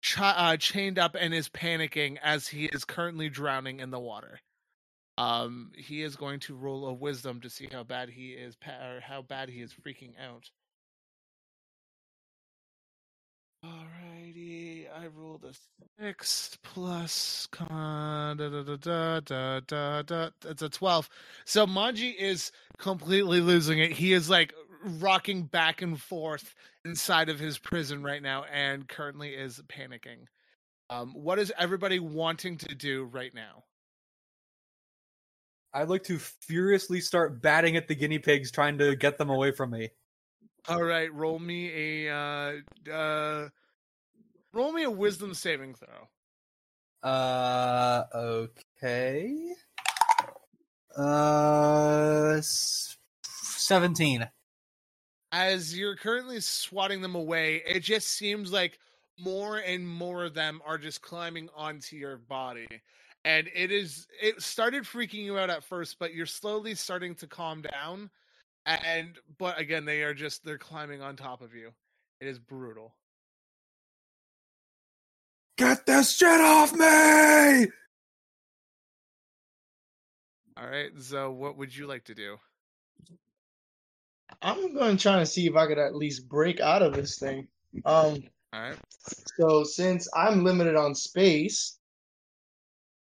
ch- 0.00 0.18
uh, 0.20 0.56
chained 0.56 0.98
up 0.98 1.16
and 1.18 1.34
is 1.34 1.48
panicking 1.48 2.18
as 2.22 2.48
he 2.48 2.66
is 2.66 2.84
currently 2.84 3.28
drowning 3.28 3.80
in 3.80 3.90
the 3.90 3.98
water. 3.98 4.40
Um, 5.18 5.72
he 5.76 6.02
is 6.02 6.16
going 6.16 6.40
to 6.40 6.54
roll 6.54 6.86
a 6.86 6.92
wisdom 6.92 7.40
to 7.40 7.50
see 7.50 7.68
how 7.70 7.84
bad 7.84 8.10
he 8.10 8.30
is, 8.32 8.54
pa- 8.56 8.86
or 8.86 9.00
how 9.00 9.22
bad 9.22 9.48
he 9.48 9.60
is 9.60 9.72
freaking 9.72 10.12
out. 10.20 10.50
Alrighty, 13.66 14.86
I 14.94 15.06
rolled 15.08 15.44
a 15.44 15.52
six 16.00 16.56
plus 16.62 17.48
con 17.50 18.36
da 18.36 18.48
da 18.48 18.62
da 18.62 18.76
da 18.76 19.20
da 19.20 19.60
da 19.60 20.02
da. 20.02 20.30
It's 20.44 20.62
a 20.62 20.68
twelve. 20.68 21.08
So 21.44 21.66
Manji 21.66 22.14
is 22.16 22.52
completely 22.78 23.40
losing 23.40 23.78
it. 23.78 23.92
He 23.92 24.12
is 24.12 24.30
like 24.30 24.54
rocking 25.00 25.44
back 25.44 25.82
and 25.82 26.00
forth 26.00 26.54
inside 26.84 27.28
of 27.28 27.40
his 27.40 27.58
prison 27.58 28.02
right 28.02 28.22
now, 28.22 28.44
and 28.52 28.86
currently 28.86 29.30
is 29.30 29.60
panicking. 29.68 30.26
Um, 30.90 31.12
what 31.14 31.38
is 31.40 31.52
everybody 31.58 31.98
wanting 31.98 32.58
to 32.58 32.74
do 32.74 33.04
right 33.04 33.34
now? 33.34 33.64
I'd 35.74 35.88
like 35.88 36.04
to 36.04 36.18
furiously 36.18 37.00
start 37.00 37.42
batting 37.42 37.76
at 37.76 37.88
the 37.88 37.96
guinea 37.96 38.20
pigs, 38.20 38.50
trying 38.50 38.78
to 38.78 38.94
get 38.94 39.18
them 39.18 39.28
away 39.28 39.50
from 39.50 39.70
me. 39.70 39.90
All 40.68 40.82
right, 40.82 41.12
roll 41.14 41.38
me 41.38 42.06
a 42.06 42.14
uh, 42.14 42.92
uh, 42.92 43.48
roll 44.52 44.72
me 44.72 44.82
a 44.82 44.90
wisdom 44.90 45.32
saving 45.32 45.74
throw. 45.74 46.08
Uh, 47.08 48.04
okay. 48.14 49.54
Uh, 50.96 52.40
seventeen. 53.22 54.28
as 55.32 55.76
you're 55.76 55.96
currently 55.96 56.40
swatting 56.40 57.00
them 57.02 57.14
away, 57.14 57.62
it 57.66 57.80
just 57.80 58.08
seems 58.08 58.52
like 58.52 58.78
more 59.18 59.58
and 59.58 59.86
more 59.86 60.24
of 60.24 60.34
them 60.34 60.60
are 60.66 60.78
just 60.78 61.02
climbing 61.02 61.48
onto 61.54 61.96
your 61.96 62.16
body. 62.16 62.68
And 63.24 63.48
it 63.54 63.70
is 63.70 64.06
it 64.22 64.42
started 64.42 64.84
freaking 64.84 65.24
you 65.24 65.38
out 65.38 65.50
at 65.50 65.64
first, 65.64 65.98
but 65.98 66.14
you're 66.14 66.26
slowly 66.26 66.74
starting 66.74 67.14
to 67.16 67.26
calm 67.26 67.62
down. 67.62 68.10
And 68.66 69.16
but 69.38 69.60
again, 69.60 69.84
they 69.84 70.02
are 70.02 70.14
just 70.14 70.44
they're 70.44 70.58
climbing 70.58 71.00
on 71.00 71.16
top 71.16 71.40
of 71.40 71.54
you. 71.54 71.70
It 72.20 72.26
is 72.26 72.38
brutal. 72.38 72.94
Get 75.56 75.86
this 75.86 76.14
shit 76.16 76.40
off 76.40 76.72
me! 76.74 77.68
All 80.58 80.66
right, 80.66 80.90
so 80.98 81.30
what 81.30 81.56
would 81.56 81.74
you 81.74 81.86
like 81.86 82.04
to 82.04 82.14
do? 82.14 82.36
I'm 84.42 84.74
going 84.74 84.96
to 84.96 85.02
try 85.02 85.18
to 85.18 85.26
see 85.26 85.46
if 85.46 85.54
I 85.54 85.66
could 85.66 85.78
at 85.78 85.94
least 85.94 86.28
break 86.28 86.60
out 86.60 86.82
of 86.82 86.94
this 86.94 87.18
thing. 87.18 87.48
Um, 87.84 88.22
All 88.52 88.60
right. 88.60 88.76
so 89.38 89.64
since 89.64 90.08
I'm 90.14 90.44
limited 90.44 90.76
on 90.76 90.94
space 90.94 91.78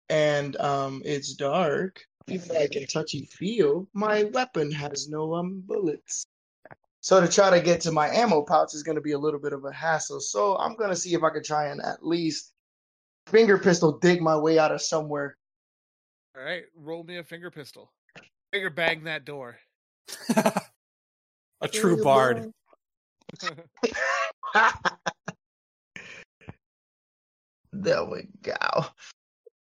and 0.09 0.55
um 0.57 1.01
it's 1.03 1.33
dark, 1.33 2.01
even 2.27 2.47
though 2.47 2.59
I 2.59 2.67
can 2.67 2.87
touch 2.87 3.13
and 3.13 3.29
feel, 3.29 3.87
my 3.93 4.23
weapon 4.25 4.71
has 4.71 5.07
no 5.09 5.35
um 5.35 5.61
bullets. 5.65 6.25
So 7.01 7.21
to 7.21 7.27
try 7.27 7.51
to 7.51 7.61
get 7.61 7.81
to 7.81 7.91
my 7.91 8.09
ammo 8.09 8.41
pouch 8.41 8.73
is 8.73 8.81
going 8.81 8.95
to 8.95 9.01
be 9.01 9.11
a 9.11 9.19
little 9.19 9.39
bit 9.39 9.53
of 9.53 9.63
a 9.63 9.71
hassle. 9.71 10.19
So 10.19 10.57
I'm 10.57 10.75
going 10.75 10.89
to 10.89 10.95
see 10.95 11.13
if 11.13 11.21
I 11.21 11.29
can 11.29 11.43
try 11.43 11.67
and 11.67 11.79
at 11.79 12.03
least 12.03 12.51
finger 13.27 13.59
pistol 13.59 13.99
dig 13.99 14.21
my 14.21 14.35
way 14.35 14.57
out 14.57 14.71
of 14.71 14.81
somewhere. 14.81 15.37
All 16.35 16.43
right, 16.43 16.63
roll 16.75 17.03
me 17.03 17.17
a 17.17 17.23
finger 17.23 17.51
pistol. 17.51 17.91
Finger 18.51 18.71
bang 18.71 19.03
that 19.03 19.23
door. 19.23 19.57
A 21.61 21.67
true 21.67 22.03
bard. 22.03 22.51
there 27.71 28.03
we 28.05 28.27
go. 28.41 28.85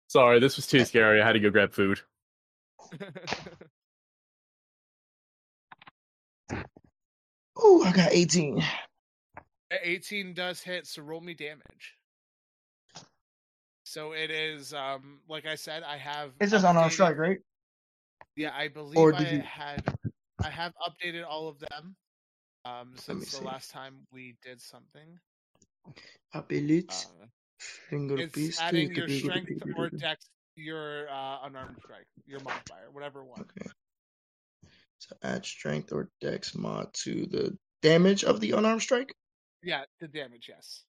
Sorry, 0.07 0.39
this 0.39 0.57
was 0.57 0.67
too 0.67 0.83
scary. 0.85 1.21
I 1.21 1.25
had 1.25 1.33
to 1.33 1.39
go 1.39 1.49
grab 1.49 1.73
food. 1.73 2.01
Ooh, 7.63 7.83
I 7.83 7.91
got 7.91 8.11
18. 8.11 8.63
18 9.83 10.33
does 10.33 10.61
hit, 10.61 10.87
so 10.87 11.01
roll 11.01 11.21
me 11.21 11.33
damage. 11.33 11.95
So 13.85 14.13
it 14.13 14.31
is, 14.31 14.73
um, 14.73 15.19
like 15.27 15.45
I 15.45 15.55
said, 15.55 15.83
I 15.83 15.97
have. 15.97 16.31
It's 16.39 16.51
just 16.51 16.65
on 16.65 16.77
our 16.77 16.89
strike, 16.89 17.17
right? 17.17 17.39
Yeah, 18.35 18.51
I 18.55 18.69
believe 18.69 18.97
Or 18.97 19.13
I 19.13 19.19
did 19.19 19.33
you- 19.33 19.41
had, 19.41 19.83
I 20.43 20.49
have 20.49 20.73
updated 20.81 21.25
all 21.27 21.47
of 21.49 21.59
them, 21.59 21.95
um, 22.65 22.93
since 22.95 23.31
the 23.31 23.37
see. 23.37 23.45
last 23.45 23.71
time 23.71 24.07
we 24.11 24.35
did 24.41 24.61
something. 24.61 25.19
Ability, 26.33 26.87
Uh, 26.89 27.25
finger 27.59 28.17
it's 28.19 28.59
adding 28.61 28.95
your 28.95 29.09
strength 29.09 29.51
or 29.75 29.89
dex, 29.89 30.29
your 30.55 31.09
uh, 31.09 31.39
unarmed 31.43 31.77
strike, 31.83 32.07
your 32.25 32.39
modifier, 32.39 32.89
whatever 32.91 33.23
one. 33.23 33.41
Okay. 33.41 33.69
So 34.99 35.15
add 35.23 35.45
strength 35.45 35.91
or 35.91 36.09
dex 36.21 36.53
mod 36.55 36.93
to 37.05 37.25
the 37.25 37.57
damage 37.81 38.23
of 38.23 38.39
the 38.39 38.51
unarmed 38.51 38.81
strike. 38.81 39.13
Yeah, 39.63 39.83
the 39.99 40.07
damage, 40.07 40.47
yes. 40.49 40.83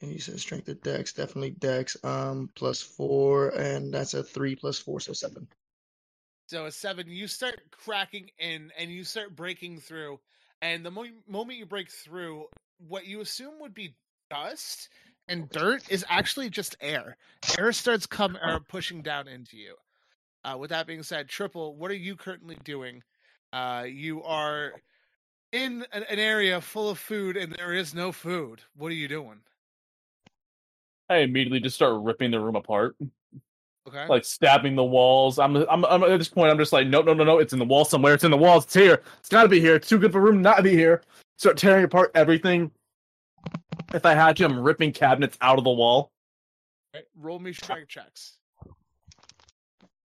And 0.00 0.12
you 0.12 0.18
said 0.18 0.40
strength 0.40 0.68
or 0.68 0.74
dex, 0.74 1.12
definitely 1.12 1.50
dex. 1.50 1.96
Um, 2.02 2.50
plus 2.54 2.80
four, 2.80 3.50
and 3.50 3.92
that's 3.92 4.14
a 4.14 4.22
three 4.22 4.56
plus 4.56 4.78
four, 4.78 4.98
so 4.98 5.12
seven. 5.12 5.46
So 6.48 6.66
a 6.66 6.72
seven, 6.72 7.08
you 7.08 7.28
start 7.28 7.60
cracking 7.70 8.30
in 8.38 8.72
and 8.76 8.90
you 8.90 9.04
start 9.04 9.36
breaking 9.36 9.78
through. 9.78 10.18
And 10.62 10.84
the 10.84 10.90
mo- 10.90 11.06
moment 11.28 11.58
you 11.58 11.66
break 11.66 11.90
through, 11.90 12.46
what 12.88 13.06
you 13.06 13.20
assume 13.20 13.60
would 13.60 13.74
be 13.74 13.94
dust 14.30 14.88
and 15.30 15.48
dirt 15.48 15.82
is 15.88 16.04
actually 16.08 16.50
just 16.50 16.76
air. 16.80 17.16
Air 17.58 17.72
starts 17.72 18.04
coming 18.04 18.42
or 18.42 18.60
pushing 18.60 19.00
down 19.00 19.28
into 19.28 19.56
you. 19.56 19.76
Uh, 20.44 20.56
with 20.58 20.70
that 20.70 20.86
being 20.86 21.02
said, 21.02 21.28
Triple, 21.28 21.76
what 21.76 21.90
are 21.90 21.94
you 21.94 22.16
currently 22.16 22.58
doing? 22.64 23.02
Uh, 23.52 23.84
you 23.88 24.22
are 24.24 24.72
in 25.52 25.84
an, 25.92 26.04
an 26.10 26.18
area 26.18 26.60
full 26.60 26.90
of 26.90 26.98
food 26.98 27.36
and 27.36 27.52
there 27.52 27.72
is 27.72 27.94
no 27.94 28.12
food. 28.12 28.60
What 28.76 28.88
are 28.88 28.96
you 28.96 29.08
doing? 29.08 29.40
I 31.08 31.18
immediately 31.18 31.60
just 31.60 31.76
start 31.76 32.02
ripping 32.02 32.30
the 32.30 32.40
room 32.40 32.56
apart, 32.56 32.96
Okay. 33.88 34.06
like 34.08 34.24
stabbing 34.24 34.76
the 34.76 34.84
walls. 34.84 35.38
I'm, 35.38 35.56
I'm, 35.56 35.84
I'm 35.84 36.02
at 36.04 36.18
this 36.18 36.28
point. 36.28 36.50
I'm 36.50 36.58
just 36.58 36.72
like, 36.72 36.86
no, 36.86 37.02
no, 37.02 37.14
no, 37.14 37.24
no. 37.24 37.38
It's 37.38 37.52
in 37.52 37.58
the 37.58 37.64
wall 37.64 37.84
somewhere. 37.84 38.14
It's 38.14 38.24
in 38.24 38.30
the 38.30 38.36
walls. 38.36 38.64
It's 38.64 38.74
here. 38.74 39.02
It's 39.18 39.28
got 39.28 39.42
to 39.42 39.48
be 39.48 39.60
here. 39.60 39.74
It's 39.76 39.88
too 39.88 39.98
good 39.98 40.12
for 40.12 40.18
a 40.18 40.22
room 40.22 40.40
not 40.40 40.58
to 40.58 40.62
be 40.62 40.70
here. 40.70 41.02
Start 41.36 41.56
tearing 41.56 41.84
apart 41.84 42.12
everything. 42.14 42.70
If 43.92 44.06
I 44.06 44.14
had 44.14 44.36
to, 44.36 44.44
I'm 44.44 44.58
ripping 44.60 44.92
cabinets 44.92 45.36
out 45.40 45.58
of 45.58 45.64
the 45.64 45.70
wall. 45.70 46.12
Right, 46.94 47.04
roll 47.16 47.38
me 47.38 47.52
strength 47.52 47.88
checks. 47.88 48.38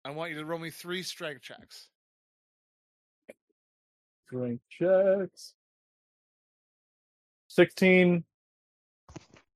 I 0.04 0.10
want 0.10 0.30
you 0.30 0.38
to 0.38 0.44
roll 0.44 0.58
me 0.58 0.70
three 0.70 1.02
strength 1.02 1.42
checks. 1.42 1.88
Strength 4.26 4.62
checks. 4.68 5.54
16, 7.48 8.24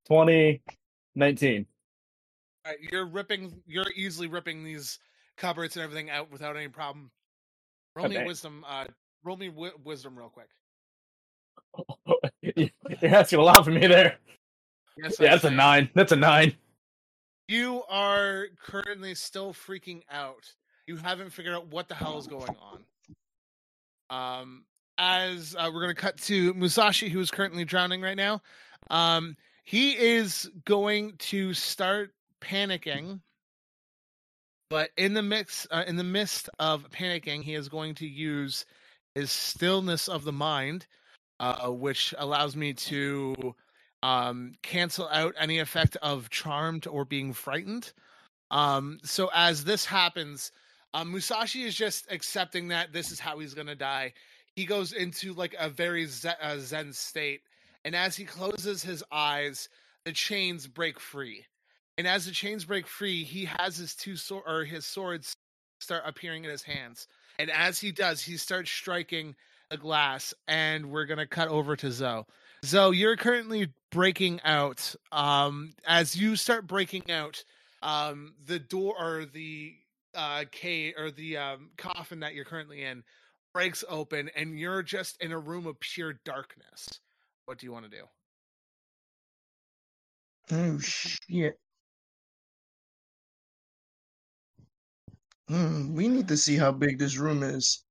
20, 0.06 0.62
19. 1.14 1.66
All 2.64 2.72
right, 2.72 2.78
you're 2.92 3.06
ripping. 3.06 3.60
You're 3.66 3.90
easily 3.96 4.28
ripping 4.28 4.64
these 4.64 4.98
cupboards 5.36 5.76
and 5.76 5.82
everything 5.82 6.10
out 6.10 6.30
without 6.30 6.56
any 6.56 6.68
problem. 6.68 7.10
Roll 7.94 8.08
me 8.08 8.24
wisdom. 8.24 8.64
Uh, 8.68 8.84
roll 9.24 9.36
me 9.36 9.48
wi- 9.48 9.72
wisdom 9.84 10.16
real 10.16 10.28
quick. 10.28 10.48
You're 12.42 12.70
asking 13.02 13.38
a 13.38 13.42
lot 13.42 13.64
from 13.64 13.74
me 13.74 13.86
there. 13.86 14.18
Yes, 14.96 15.18
Yeah, 15.20 15.26
I'm 15.26 15.32
that's 15.32 15.44
a 15.44 15.50
nine. 15.50 15.90
That's 15.94 16.12
a 16.12 16.16
nine. 16.16 16.54
You 17.46 17.82
are 17.88 18.46
currently 18.62 19.14
still 19.14 19.52
freaking 19.52 20.02
out. 20.10 20.52
You 20.86 20.96
haven't 20.96 21.30
figured 21.30 21.54
out 21.54 21.68
what 21.68 21.88
the 21.88 21.94
hell 21.94 22.18
is 22.18 22.26
going 22.26 22.54
on. 22.60 22.82
Um, 24.10 24.64
as 24.98 25.54
uh, 25.58 25.70
we're 25.72 25.82
gonna 25.82 25.94
cut 25.94 26.18
to 26.22 26.52
Musashi, 26.54 27.08
who 27.08 27.20
is 27.20 27.30
currently 27.30 27.64
drowning 27.64 28.00
right 28.00 28.16
now. 28.16 28.42
Um, 28.90 29.36
he 29.64 29.92
is 29.92 30.50
going 30.64 31.16
to 31.18 31.52
start 31.52 32.12
panicking, 32.40 33.20
but 34.70 34.90
in 34.96 35.14
the 35.14 35.22
mix, 35.22 35.66
uh, 35.70 35.84
in 35.86 35.96
the 35.96 36.04
midst 36.04 36.48
of 36.58 36.88
panicking, 36.90 37.42
he 37.42 37.54
is 37.54 37.68
going 37.68 37.94
to 37.96 38.06
use 38.06 38.64
his 39.14 39.30
stillness 39.30 40.08
of 40.08 40.24
the 40.24 40.32
mind, 40.32 40.86
uh, 41.40 41.68
which 41.68 42.14
allows 42.18 42.56
me 42.56 42.72
to 42.72 43.54
um, 44.02 44.54
cancel 44.62 45.08
out 45.08 45.34
any 45.38 45.58
effect 45.58 45.96
of 46.02 46.30
charmed 46.30 46.86
or 46.86 47.04
being 47.04 47.32
frightened. 47.32 47.92
Um, 48.50 48.98
so 49.02 49.30
as 49.34 49.64
this 49.64 49.84
happens, 49.84 50.52
um, 50.94 51.12
Musashi 51.12 51.64
is 51.64 51.74
just 51.74 52.10
accepting 52.10 52.68
that 52.68 52.92
this 52.92 53.10
is 53.10 53.20
how 53.20 53.38
he's 53.38 53.54
gonna 53.54 53.74
die. 53.74 54.14
He 54.54 54.64
goes 54.64 54.92
into 54.92 55.34
like 55.34 55.54
a 55.58 55.68
very 55.68 56.06
zen, 56.06 56.34
uh, 56.40 56.56
zen 56.58 56.92
state, 56.92 57.42
and 57.84 57.94
as 57.94 58.16
he 58.16 58.24
closes 58.24 58.82
his 58.82 59.04
eyes, 59.12 59.68
the 60.04 60.12
chains 60.12 60.66
break 60.66 60.98
free. 60.98 61.44
And 61.96 62.06
as 62.06 62.26
the 62.26 62.32
chains 62.32 62.64
break 62.64 62.86
free, 62.86 63.24
he 63.24 63.44
has 63.44 63.76
his 63.76 63.94
two 63.94 64.16
sword 64.16 64.44
or 64.46 64.64
his 64.64 64.86
swords 64.86 65.34
start 65.80 66.04
appearing 66.06 66.44
in 66.44 66.50
his 66.50 66.62
hands. 66.62 67.06
And 67.38 67.50
as 67.50 67.78
he 67.80 67.92
does, 67.92 68.22
he 68.22 68.36
starts 68.36 68.70
striking 68.70 69.36
the 69.70 69.76
glass. 69.76 70.34
And 70.46 70.90
we're 70.90 71.06
gonna 71.06 71.26
cut 71.26 71.48
over 71.48 71.76
to 71.76 71.90
Zoe. 71.90 72.24
Zoe, 72.64 72.96
you're 72.96 73.16
currently 73.16 73.72
breaking 73.90 74.40
out. 74.44 74.94
Um, 75.12 75.72
as 75.86 76.16
you 76.16 76.36
start 76.36 76.66
breaking 76.66 77.10
out, 77.10 77.42
um, 77.82 78.34
the 78.46 78.58
door 78.58 78.94
or 78.98 79.24
the 79.24 79.74
uh 80.14 80.44
cave 80.50 80.94
or 80.98 81.10
the 81.10 81.36
um, 81.36 81.70
coffin 81.76 82.20
that 82.20 82.34
you're 82.34 82.44
currently 82.44 82.82
in 82.82 83.04
breaks 83.54 83.84
open, 83.88 84.30
and 84.36 84.58
you're 84.58 84.82
just 84.82 85.20
in 85.20 85.32
a 85.32 85.38
room 85.38 85.66
of 85.66 85.78
pure 85.80 86.14
darkness. 86.24 86.88
What 87.46 87.58
do 87.58 87.66
you 87.66 87.72
want 87.72 87.90
to 87.90 87.90
do? 87.90 88.04
Oh 90.50 90.78
shit. 90.78 91.58
Hmm, 95.48 95.94
we 95.94 96.08
need 96.08 96.28
to 96.28 96.36
see 96.36 96.56
how 96.56 96.72
big 96.72 96.98
this 96.98 97.16
room 97.16 97.42
is. 97.42 97.82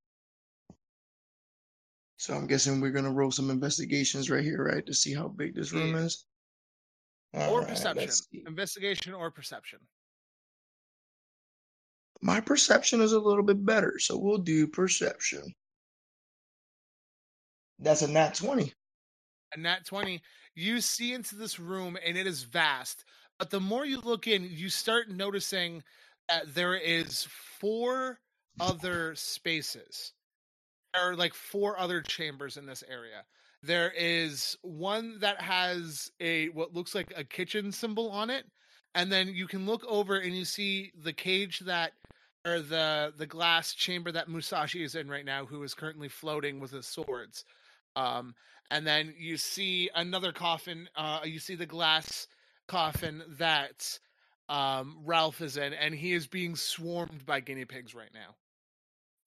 So 2.18 2.34
I'm 2.34 2.48
guessing 2.48 2.82
we're 2.82 2.92
gonna 2.92 3.12
roll 3.12 3.32
some 3.32 3.50
investigations 3.52 4.30
right 4.30 4.44
here, 4.44 4.64
right, 4.64 4.86
to 4.86 4.94
see 4.94 5.14
how 5.14 5.28
big 5.28 5.56
this 5.56 5.72
room 5.72 5.96
is. 5.96 6.26
or 7.34 7.42
Alright, 7.42 7.70
perception. 7.70 8.12
Investigation 8.48 9.14
or 9.14 9.30
perception. 9.30 9.80
My 12.22 12.40
perception 12.40 13.02
is 13.02 13.12
a 13.12 13.20
little 13.20 13.44
bit 13.44 13.64
better, 13.64 14.00
so 14.00 14.18
we'll 14.18 14.40
do 14.40 14.68
perception. 14.68 15.54
That's 17.80 18.02
a 18.02 18.08
nat 18.08 18.34
20. 18.34 18.74
A 19.56 19.60
nat 19.60 19.86
20, 19.86 20.20
you 20.56 20.82
see 20.82 21.14
into 21.14 21.36
this 21.36 21.60
room 21.60 21.98
and 22.04 22.18
it 22.18 22.26
is 22.26 22.42
vast. 22.42 23.06
But 23.38 23.52
the 23.52 23.60
more 23.60 23.86
you 23.86 24.00
look 24.00 24.28
in, 24.28 24.50
you 24.50 24.70
start 24.70 25.10
noticing 25.10 25.84
that 26.28 26.56
there 26.56 26.76
is 26.76 27.28
four 27.60 28.20
other 28.60 29.14
spaces. 29.16 30.14
There 30.94 31.12
are 31.12 31.16
like 31.16 31.34
four 31.34 31.80
other 31.80 32.02
chambers 32.02 32.58
in 32.58 32.66
this 32.66 32.84
area. 32.90 33.24
There 33.64 33.92
is 33.96 34.58
one 34.62 35.20
that 35.20 35.42
has 35.42 36.12
a 36.20 36.50
what 36.50 36.74
looks 36.74 36.94
like 36.96 37.14
a 37.16 37.24
kitchen 37.24 37.72
symbol 37.72 38.10
on 38.10 38.30
it. 38.30 38.46
And 38.96 39.12
then 39.12 39.28
you 39.28 39.48
can 39.48 39.66
look 39.66 39.86
over 39.88 40.18
and 40.18 40.36
you 40.36 40.46
see 40.46 40.92
the 41.04 41.14
cage 41.14 41.60
that 41.62 41.92
or 42.46 42.60
the 42.62 43.14
the 43.18 43.26
glass 43.26 43.74
chamber 43.74 44.12
that 44.12 44.30
Musashi 44.30 44.84
is 44.84 44.96
in 44.96 45.10
right 45.10 45.26
now, 45.26 45.46
who 45.46 45.62
is 45.64 45.74
currently 45.74 46.10
floating 46.10 46.60
with 46.60 46.72
his 46.72 46.88
swords. 46.88 47.46
Um, 47.96 48.36
and 48.70 48.86
then 48.86 49.14
you 49.18 49.38
see 49.38 49.90
another 49.96 50.32
coffin. 50.32 50.90
Uh, 50.96 51.22
you 51.24 51.40
see 51.40 51.56
the 51.56 51.66
glass 51.66 52.28
coffin 52.68 53.24
that 53.38 54.00
um, 54.50 54.98
Ralph 55.06 55.42
is 55.42 55.58
in, 55.58 55.74
and 55.74 55.94
he 55.94 56.14
is 56.14 56.28
being 56.28 56.56
swarmed 56.56 57.26
by 57.26 57.40
guinea 57.40 57.66
pigs 57.66 57.96
right 57.96 58.12
now. 58.14 58.36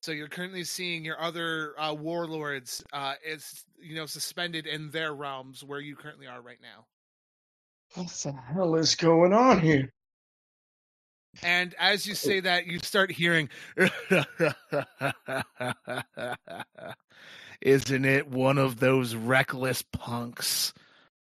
So 0.01 0.13
you're 0.13 0.29
currently 0.29 0.65
seeing 0.65 1.05
your 1.05 1.21
other 1.21 1.75
uh, 1.79 1.95
warlords 1.95 2.83
uh, 2.93 3.15
is 3.27 3.65
you 3.79 3.95
know 3.95 4.07
suspended 4.07 4.67
in 4.67 4.91
their 4.91 5.13
realms 5.13 5.63
where 5.63 5.81
you 5.81 5.97
currently 5.97 6.27
are 6.27 6.41
right 6.41 6.61
now. 6.63 6.87
What 7.95 8.09
the 8.09 8.33
hell 8.33 8.77
is 8.77 8.95
going 8.95 9.33
on 9.33 9.61
here? 9.61 9.93
And 11.43 11.75
as 11.79 12.07
you 12.07 12.15
say 12.15 12.41
that, 12.41 12.67
you 12.67 12.79
start 12.81 13.11
hearing, 13.13 13.51
Isn't 17.61 18.05
it 18.05 18.29
one 18.29 18.59
of 18.59 18.81
those 18.81 19.15
reckless 19.15 19.83
punks? 19.83 20.73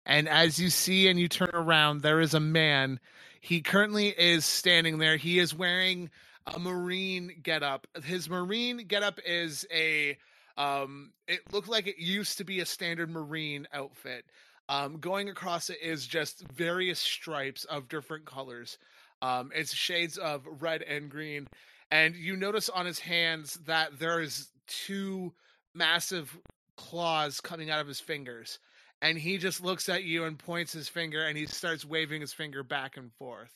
And 0.07 0.29
as 0.29 0.59
you 0.59 0.71
see 0.71 1.09
and 1.09 1.19
you 1.19 1.29
turn 1.29 1.51
around, 1.53 2.03
there 2.03 2.21
is 2.21 2.35
a 2.35 2.41
man. 2.41 3.01
He 3.41 3.61
currently 3.61 4.09
is 4.09 4.45
standing 4.45 4.99
there. 4.99 5.17
He 5.17 5.39
is 5.39 5.55
wearing 5.55 6.11
a 6.55 6.59
marine 6.59 7.33
getup. 7.43 7.87
His 8.05 8.29
marine 8.29 8.87
getup 8.87 9.21
is 9.25 9.67
a 9.73 10.17
um 10.57 11.13
it 11.27 11.41
looked 11.53 11.69
like 11.69 11.87
it 11.87 11.99
used 11.99 12.39
to 12.39 12.45
be 12.45 12.61
a 12.61 12.67
standard 12.67 13.11
marine 13.11 13.67
outfit. 13.73 14.25
Um 14.69 14.99
going 14.99 15.29
across 15.29 15.71
it 15.71 15.79
is 15.83 16.07
just 16.07 16.45
various 16.53 16.99
stripes 16.99 17.65
of 17.65 17.89
different 17.89 18.27
colors. 18.27 18.79
Um, 19.21 19.51
it's 19.55 19.75
shades 19.75 20.17
of 20.17 20.47
red 20.61 20.83
and 20.83 21.11
green, 21.11 21.49
and 21.91 22.15
you 22.15 22.37
notice 22.37 22.69
on 22.69 22.87
his 22.87 23.01
hands 23.01 23.55
that 23.67 23.99
there 23.99 24.21
is 24.21 24.49
two 24.69 25.33
massive 25.75 26.39
claws 26.77 27.41
coming 27.41 27.69
out 27.69 27.81
of 27.81 27.89
his 27.89 27.99
fingers, 27.99 28.61
and 29.03 29.19
he 29.19 29.39
just 29.39 29.61
looks 29.61 29.89
at 29.89 30.05
you 30.05 30.25
and 30.25 30.39
points 30.39 30.73
his 30.73 30.89
finger, 30.89 31.27
and 31.27 31.37
he 31.37 31.47
starts 31.47 31.85
waving 31.85 32.21
his 32.21 32.33
finger 32.33 32.63
back 32.63 32.97
and 32.97 33.13
forth. 33.15 33.53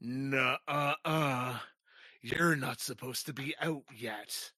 Nuh 0.00 0.56
uh 0.66 0.94
uh, 1.04 1.58
you're 2.22 2.56
not 2.56 2.80
supposed 2.80 3.26
to 3.26 3.32
be 3.32 3.54
out 3.60 3.82
yet. 3.96 4.50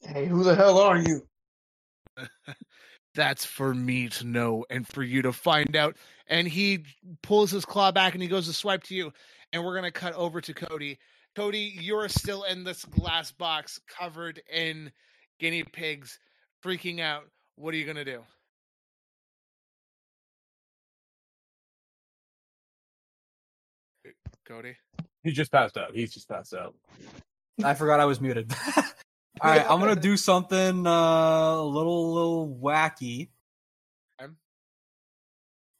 Hey, 0.00 0.26
who 0.26 0.42
the 0.42 0.56
hell 0.56 0.78
are 0.78 0.98
you? 0.98 1.26
That's 3.14 3.44
for 3.44 3.72
me 3.74 4.08
to 4.08 4.26
know 4.26 4.64
and 4.70 4.86
for 4.88 5.02
you 5.02 5.22
to 5.22 5.32
find 5.32 5.76
out. 5.76 5.96
And 6.26 6.48
he 6.48 6.84
pulls 7.22 7.50
his 7.50 7.64
claw 7.64 7.92
back 7.92 8.14
and 8.14 8.22
he 8.22 8.28
goes 8.28 8.46
to 8.46 8.52
swipe 8.52 8.84
to 8.84 8.94
you. 8.94 9.12
And 9.52 9.64
we're 9.64 9.74
going 9.78 9.84
to 9.84 9.90
cut 9.90 10.14
over 10.14 10.40
to 10.40 10.54
Cody. 10.54 10.98
Cody, 11.36 11.76
you're 11.80 12.08
still 12.08 12.44
in 12.44 12.64
this 12.64 12.84
glass 12.84 13.30
box 13.32 13.80
covered 13.86 14.42
in 14.52 14.90
guinea 15.38 15.64
pigs, 15.64 16.18
freaking 16.64 17.00
out. 17.00 17.24
What 17.56 17.74
are 17.74 17.76
you 17.76 17.84
going 17.84 17.96
to 17.96 18.04
do? 18.04 18.22
Cody? 24.52 24.76
He 25.22 25.32
just 25.32 25.50
passed 25.50 25.78
out. 25.78 25.94
He's 25.94 26.12
just 26.12 26.28
passed 26.28 26.52
out. 26.52 26.74
I 27.64 27.72
forgot 27.72 28.00
I 28.00 28.04
was 28.04 28.20
muted. 28.20 28.52
All 28.76 29.50
right, 29.50 29.64
I'm 29.66 29.80
gonna 29.80 29.96
do 30.10 30.14
something 30.18 30.86
uh, 30.86 30.90
a 30.90 31.64
little, 31.64 32.12
little 32.12 32.58
wacky. 32.62 33.28
Okay. 34.20 34.30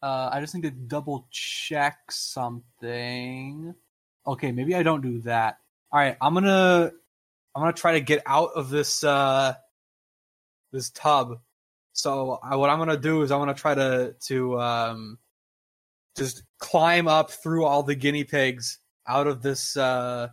Uh, 0.02 0.30
I 0.32 0.40
just 0.40 0.54
need 0.54 0.62
to 0.62 0.70
double 0.70 1.26
check 1.30 2.10
something. 2.10 3.74
Okay, 4.26 4.52
maybe 4.52 4.74
I 4.74 4.82
don't 4.82 5.02
do 5.02 5.20
that. 5.22 5.58
All 5.90 6.00
right, 6.00 6.16
I'm 6.22 6.32
gonna, 6.32 6.92
I'm 7.54 7.62
gonna 7.62 7.74
try 7.74 7.92
to 7.92 8.00
get 8.00 8.22
out 8.24 8.52
of 8.54 8.70
this, 8.70 9.04
uh, 9.04 9.52
this 10.72 10.88
tub. 10.90 11.40
So 11.92 12.38
I, 12.42 12.56
what 12.56 12.70
I'm 12.70 12.78
gonna 12.78 12.96
do 12.96 13.20
is 13.20 13.32
I'm 13.32 13.40
gonna 13.40 13.52
try 13.52 13.74
to 13.74 14.14
to 14.28 14.58
um, 14.58 15.18
just 16.16 16.42
climb 16.58 17.08
up 17.08 17.30
through 17.30 17.64
all 17.64 17.82
the 17.82 17.94
guinea 17.94 18.24
pigs 18.24 18.78
out 19.06 19.26
of 19.26 19.42
this 19.42 19.76
uh, 19.76 20.28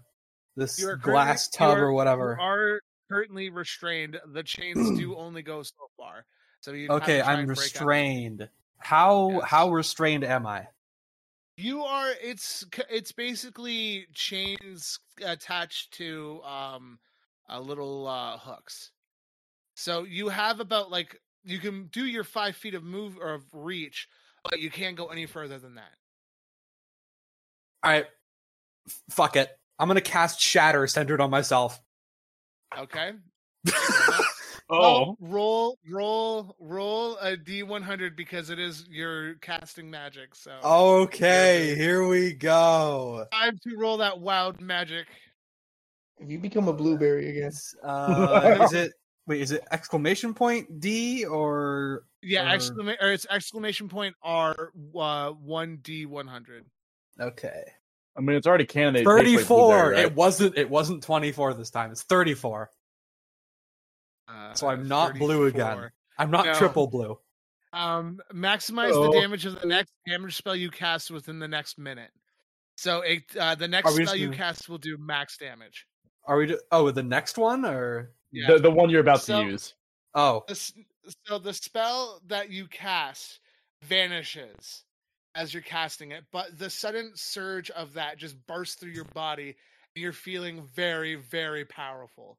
this 0.56 0.84
glass 1.02 1.48
tub 1.50 1.78
or 1.78 1.94
whatever. 1.94 2.38
You 2.40 2.46
are 2.46 2.82
currently 3.10 3.50
restrained. 3.50 4.20
The 4.34 4.44
chains 4.44 4.98
do 4.98 5.16
only 5.18 5.42
go 5.42 5.64
so 5.64 5.74
far. 5.98 6.26
So 6.62 6.72
you 6.74 6.90
Okay, 6.90 7.22
I'm 7.22 7.40
and 7.40 7.48
break 7.48 7.58
out. 7.58 7.60
restrained. 7.60 8.50
How 8.80 9.30
Yes. 9.32 9.44
how 9.46 9.72
restrained 9.72 10.24
am 10.24 10.46
I? 10.46 10.68
You 11.58 11.84
are. 11.84 12.12
It's 12.22 12.66
it's 12.90 13.12
basically 13.12 14.08
chains 14.14 15.00
attached 15.22 15.94
to 15.96 16.42
um, 16.44 17.00
a 17.50 17.60
little 17.60 18.08
uh, 18.08 18.38
hooks. 18.38 18.92
So 19.76 20.04
you 20.04 20.30
have 20.30 20.60
about 20.60 20.90
like 20.92 21.20
you 21.44 21.60
can 21.60 21.88
do 21.88 22.06
your 22.06 22.24
five 22.24 22.56
feet 22.56 22.76
of 22.76 22.84
move 22.84 23.18
or 23.20 23.34
of 23.34 23.44
reach, 23.54 24.08
but 24.50 24.60
you 24.60 24.70
can't 24.70 24.96
go 24.98 25.08
any 25.08 25.26
further 25.26 25.60
than 25.60 25.76
that. 25.76 25.92
All 27.84 27.92
right, 27.92 28.06
f- 28.88 29.02
fuck 29.10 29.36
it. 29.36 29.50
I'm 29.78 29.88
gonna 29.88 30.02
cast 30.02 30.40
Shatter 30.42 30.86
centered 30.88 31.22
on 31.22 31.30
myself. 31.30 31.80
Okay. 32.78 33.12
Oh, 34.72 35.16
roll, 35.20 35.80
roll, 35.90 36.56
roll 36.60 37.18
a 37.18 37.36
d100 37.36 38.16
because 38.16 38.52
it 38.52 38.60
is 38.60 38.86
you're 38.88 39.34
casting 39.36 39.90
magic. 39.90 40.36
So 40.36 40.52
Okay, 40.64 41.74
here 41.76 42.08
we 42.08 42.34
go. 42.34 43.26
time 43.32 43.58
to 43.68 43.76
roll 43.78 43.98
that 43.98 44.20
wild 44.20 44.62
magic. 44.62 45.08
If 46.20 46.30
you 46.30 46.38
become 46.38 46.68
a 46.68 46.74
blueberry 46.74 47.32
again, 47.32 47.48
It's, 47.48 47.74
uh, 47.84 48.60
is 48.62 48.74
it 48.74 48.92
wait? 49.26 49.42
Is 49.42 49.52
it 49.52 49.64
exclamation 49.72 50.36
point 50.36 50.80
D 50.80 51.26
or 51.26 52.04
Yeah, 52.22 52.46
Or- 52.46 52.54
exclamation 52.56 52.98
or 53.02 53.12
it's 53.14 53.26
exclamation 53.30 53.88
point 53.90 54.16
R 54.22 54.72
uh, 54.98 55.32
one 55.32 55.78
d 55.82 56.06
one 56.06 56.28
hundred. 56.28 56.66
okay? 57.20 57.64
I 58.18 58.22
mean, 58.22 58.36
it's 58.36 58.48
already 58.48 58.66
canon. 58.66 58.96
that 58.96 59.00
it 59.02 59.04
tastes 59.06 59.16
like 59.16 59.26
Thirty-four. 59.48 59.92
right? 59.92 60.00
It 60.00 60.16
wasn't. 60.16 60.58
It 60.58 60.70
wasn't 60.70 61.04
twenty-four 61.04 61.54
this 61.54 61.70
time. 61.70 61.92
It's 61.92 62.04
thirty-four. 62.04 62.70
Uh, 64.28 64.54
So 64.54 64.68
I'm 64.68 64.88
not 64.88 65.18
blue 65.18 65.46
again. 65.46 65.90
I'm 66.18 66.32
not 66.32 66.46
No. 66.46 66.54
triple 66.56 66.88
blue. 66.88 67.18
Um, 67.72 68.20
maximize 68.34 68.92
Oh. 68.92 69.12
the 69.12 69.20
damage 69.22 69.46
of 69.46 69.60
the 69.62 69.68
next 69.68 69.94
damage 70.08 70.36
spell 70.36 70.56
you 70.56 70.70
cast 70.72 71.12
within 71.12 71.40
the 71.40 71.48
next 71.48 71.78
minute. 71.78 72.12
So 72.78 73.02
it, 73.02 73.24
uh, 73.38 73.56
the 73.56 73.68
next 73.68 73.90
Are 73.90 73.94
we 73.94 74.00
just 74.00 74.10
spell 74.12 74.20
you 74.20 74.28
gonna- 74.28 74.38
cast 74.38 74.68
will 74.70 74.78
do 74.80 74.98
max 74.98 75.38
damage. 75.38 75.86
Are 76.26 76.38
we? 76.38 76.48
Do- 76.48 76.60
oh, 76.72 76.90
the 76.92 77.04
next 77.04 77.38
one 77.38 77.64
or? 77.66 78.12
Yeah. 78.32 78.48
The 78.54 78.60
the 78.60 78.72
one 78.72 78.90
you're 78.90 79.02
about 79.02 79.22
So- 79.22 79.42
to 79.44 79.50
use. 79.52 79.74
Oh, 80.16 80.44
The 80.48 80.52
s- 80.54 80.74
so 81.26 81.40
the 81.40 81.54
spell 81.54 82.22
that 82.28 82.50
you 82.50 82.68
cast 82.68 83.40
vanishes 83.84 84.84
as 85.36 85.54
you're 85.54 85.64
casting 85.64 86.12
it, 86.12 86.24
but 86.32 86.58
the 86.58 86.70
sudden 86.70 87.12
surge 87.16 87.70
of 87.72 87.94
that 87.94 88.18
just 88.18 88.36
bursts 88.48 88.76
through 88.76 88.92
your 88.92 89.06
body, 89.06 89.56
and 89.96 90.04
you're 90.04 90.12
feeling 90.12 90.68
very, 90.76 91.16
very 91.16 91.66
powerful. 91.66 92.38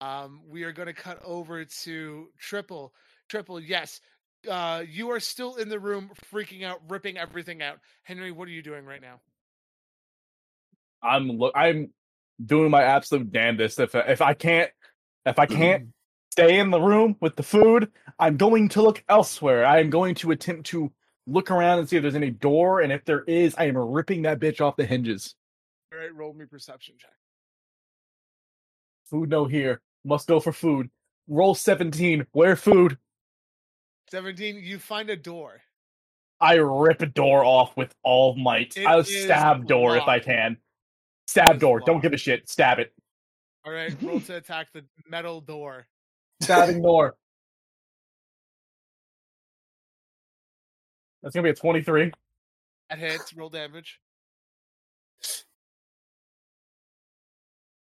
Um, 0.00 0.40
we 0.48 0.62
are 0.62 0.72
going 0.72 0.86
to 0.86 0.94
cut 0.94 1.20
over 1.24 1.64
to 1.64 2.28
Triple. 2.38 2.94
Triple, 3.28 3.60
yes, 3.60 4.00
uh, 4.48 4.84
you 4.88 5.10
are 5.10 5.20
still 5.20 5.56
in 5.56 5.68
the 5.68 5.78
room, 5.78 6.10
freaking 6.32 6.62
out, 6.64 6.80
ripping 6.88 7.18
everything 7.18 7.62
out. 7.62 7.78
Henry, 8.04 8.30
what 8.30 8.48
are 8.48 8.52
you 8.52 8.62
doing 8.62 8.84
right 8.84 9.02
now? 9.02 9.20
I'm 11.02 11.28
look. 11.28 11.52
I'm 11.54 11.90
doing 12.44 12.70
my 12.70 12.82
absolute 12.82 13.32
damnedest. 13.32 13.80
If 13.80 13.94
if 13.94 14.22
I 14.22 14.34
can't 14.34 14.70
if 15.26 15.38
I 15.38 15.46
can't 15.46 15.88
stay 16.38 16.60
in 16.60 16.70
the 16.70 16.80
room 16.80 17.16
with 17.20 17.34
the 17.34 17.42
food, 17.42 17.90
I'm 18.18 18.36
going 18.36 18.68
to 18.70 18.82
look 18.82 19.02
elsewhere. 19.08 19.66
I 19.66 19.80
am 19.80 19.90
going 19.90 20.14
to 20.16 20.30
attempt 20.30 20.66
to 20.66 20.92
look 21.26 21.50
around 21.50 21.80
and 21.80 21.88
see 21.88 21.96
if 21.96 22.02
there's 22.02 22.14
any 22.14 22.30
door, 22.30 22.80
and 22.80 22.92
if 22.92 23.04
there 23.04 23.24
is, 23.24 23.56
I 23.58 23.64
am 23.64 23.76
ripping 23.76 24.22
that 24.22 24.38
bitch 24.38 24.60
off 24.60 24.76
the 24.76 24.86
hinges. 24.86 25.34
All 25.92 25.98
right, 25.98 26.14
roll 26.14 26.32
me 26.32 26.44
perception 26.44 26.94
check. 26.96 27.10
Food 29.10 29.30
no 29.30 29.46
here. 29.46 29.80
Must 30.04 30.28
go 30.28 30.38
for 30.38 30.52
food. 30.52 30.90
Roll 31.26 31.56
17. 31.56 32.26
Where 32.32 32.54
food? 32.54 32.98
17, 34.10 34.60
you 34.62 34.78
find 34.78 35.10
a 35.10 35.16
door. 35.16 35.60
I 36.40 36.54
rip 36.54 37.02
a 37.02 37.06
door 37.06 37.44
off 37.44 37.76
with 37.76 37.92
all 38.04 38.36
might. 38.36 38.76
It 38.76 38.86
I'll 38.86 39.02
stab 39.02 39.66
door 39.66 39.96
if 39.96 40.04
I 40.04 40.20
can. 40.20 40.56
Stab 41.26 41.58
door. 41.58 41.80
Don't 41.84 42.00
give 42.00 42.12
a 42.12 42.16
shit. 42.16 42.48
Stab 42.48 42.78
it. 42.78 42.94
All 43.66 43.72
right, 43.72 43.94
roll 44.00 44.20
to 44.20 44.36
attack 44.36 44.68
the 44.72 44.84
metal 45.10 45.40
door. 45.40 45.88
Stabbing 46.40 46.82
door. 46.82 47.14
That's 51.22 51.34
gonna 51.34 51.44
be 51.44 51.50
a 51.50 51.54
23. 51.54 52.12
That 52.90 52.98
hits, 52.98 53.34
roll 53.34 53.50
damage. 53.50 54.00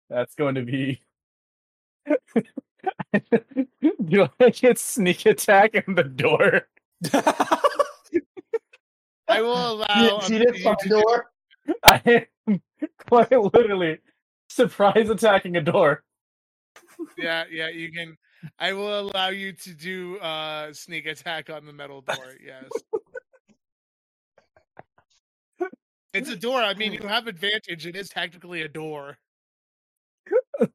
That's 0.08 0.34
going 0.36 0.54
to 0.54 0.62
be. 0.62 1.02
Do 4.04 4.28
I 4.40 4.50
get 4.50 4.78
sneak 4.78 5.26
attack 5.26 5.74
in 5.74 5.94
the 5.96 6.04
door? 6.04 6.68
I 9.28 9.42
will 9.42 9.72
allow. 9.72 10.20
see 10.20 10.38
this 10.38 10.56
you 10.58 10.62
front 10.62 10.78
to 10.80 10.88
do- 10.88 11.02
door? 11.02 11.26
I 11.82 12.26
am 12.46 12.62
quite 13.08 13.32
literally 13.32 13.98
surprise 14.48 15.10
attacking 15.10 15.56
a 15.56 15.60
door. 15.60 16.04
Yeah, 17.18 17.42
yeah, 17.50 17.68
you 17.68 17.90
can. 17.90 18.16
I 18.58 18.72
will 18.72 19.00
allow 19.00 19.28
you 19.28 19.52
to 19.52 19.74
do 19.74 20.18
uh 20.18 20.72
sneak 20.72 21.06
attack 21.06 21.50
on 21.50 21.66
the 21.66 21.72
metal 21.72 22.00
door. 22.00 22.34
Yes. 22.44 22.68
It's 26.12 26.30
a 26.30 26.36
door. 26.36 26.62
I 26.62 26.74
mean, 26.74 26.92
you 26.92 27.00
have 27.08 27.26
advantage. 27.26 27.86
It 27.86 27.94
is 27.96 28.08
technically 28.08 28.62
a 28.62 28.68
door. 28.68 29.18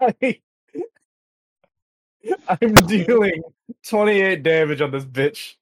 I, 0.00 0.40
I'm 2.48 2.74
dealing 2.74 3.42
28 3.88 4.42
damage 4.42 4.80
on 4.80 4.90
this 4.92 5.04
bitch. 5.04 5.54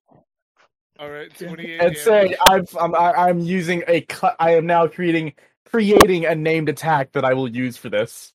All 0.99 1.11
right, 1.11 1.37
twenty-eight. 1.37 1.81
and 1.81 1.97
say. 1.97 2.37
I've, 2.47 2.77
I'm 2.77 2.95
I'm 2.95 3.41
using 3.41 3.83
a 3.89 4.03
cut. 4.03 4.37
I 4.39 4.55
am 4.55 4.65
now 4.65 4.87
creating 4.87 5.33
creating 5.65 6.25
a 6.25 6.37
named 6.37 6.69
attack 6.69 7.11
that 7.13 7.25
I 7.25 7.35
will 7.35 7.49
use 7.49 7.77
for 7.77 7.89
this 7.89 8.33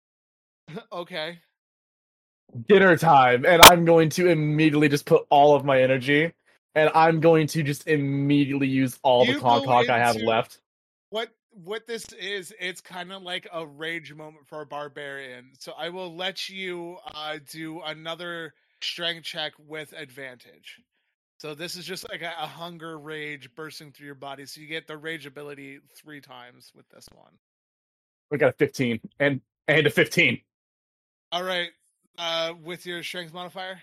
okay. 0.91 1.39
Dinner 2.67 2.97
time, 2.97 3.45
and 3.45 3.61
I'm 3.61 3.85
going 3.85 4.09
to 4.11 4.27
immediately 4.27 4.89
just 4.89 5.05
put 5.05 5.25
all 5.29 5.55
of 5.55 5.65
my 5.65 5.81
energy, 5.81 6.33
and 6.75 6.89
I'm 6.93 7.19
going 7.19 7.47
to 7.47 7.63
just 7.63 7.87
immediately 7.87 8.67
use 8.67 8.99
all 9.03 9.25
the 9.25 9.33
You 9.33 9.39
conk 9.39 9.65
go 9.65 9.71
hawk 9.71 9.89
I 9.89 9.99
have 9.99 10.15
left. 10.17 10.59
What 11.09 11.29
what 11.51 11.87
this 11.87 12.05
is? 12.13 12.53
It's 12.59 12.81
kind 12.81 13.11
of 13.11 13.23
like 13.23 13.47
a 13.51 13.65
rage 13.65 14.13
moment 14.13 14.47
for 14.47 14.61
a 14.61 14.65
barbarian. 14.65 15.51
So 15.59 15.73
I 15.77 15.89
will 15.89 16.15
let 16.15 16.49
you 16.49 16.97
uh 17.13 17.39
do 17.51 17.81
another 17.81 18.53
strength 18.81 19.23
check 19.23 19.53
with 19.67 19.93
advantage. 19.93 20.79
So 21.39 21.55
this 21.55 21.75
is 21.75 21.85
just 21.85 22.07
like 22.09 22.21
a, 22.21 22.33
a 22.39 22.47
hunger 22.47 22.99
rage 22.99 23.49
bursting 23.55 23.91
through 23.91 24.07
your 24.07 24.15
body. 24.15 24.45
So 24.45 24.59
you 24.61 24.67
get 24.67 24.87
the 24.87 24.97
rage 24.97 25.25
ability 25.25 25.79
three 25.97 26.19
times 26.19 26.71
with 26.75 26.87
this 26.89 27.07
one. 27.13 27.31
We 28.29 28.37
got 28.37 28.49
a 28.49 28.57
15 28.57 28.99
and 29.19 29.41
and 29.67 29.87
a 29.87 29.89
15. 29.89 30.41
All 31.31 31.43
right. 31.43 31.69
Uh 32.17 32.53
with 32.63 32.85
your 32.85 33.03
strength 33.03 33.33
modifier. 33.33 33.81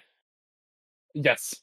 Yes. 1.15 1.55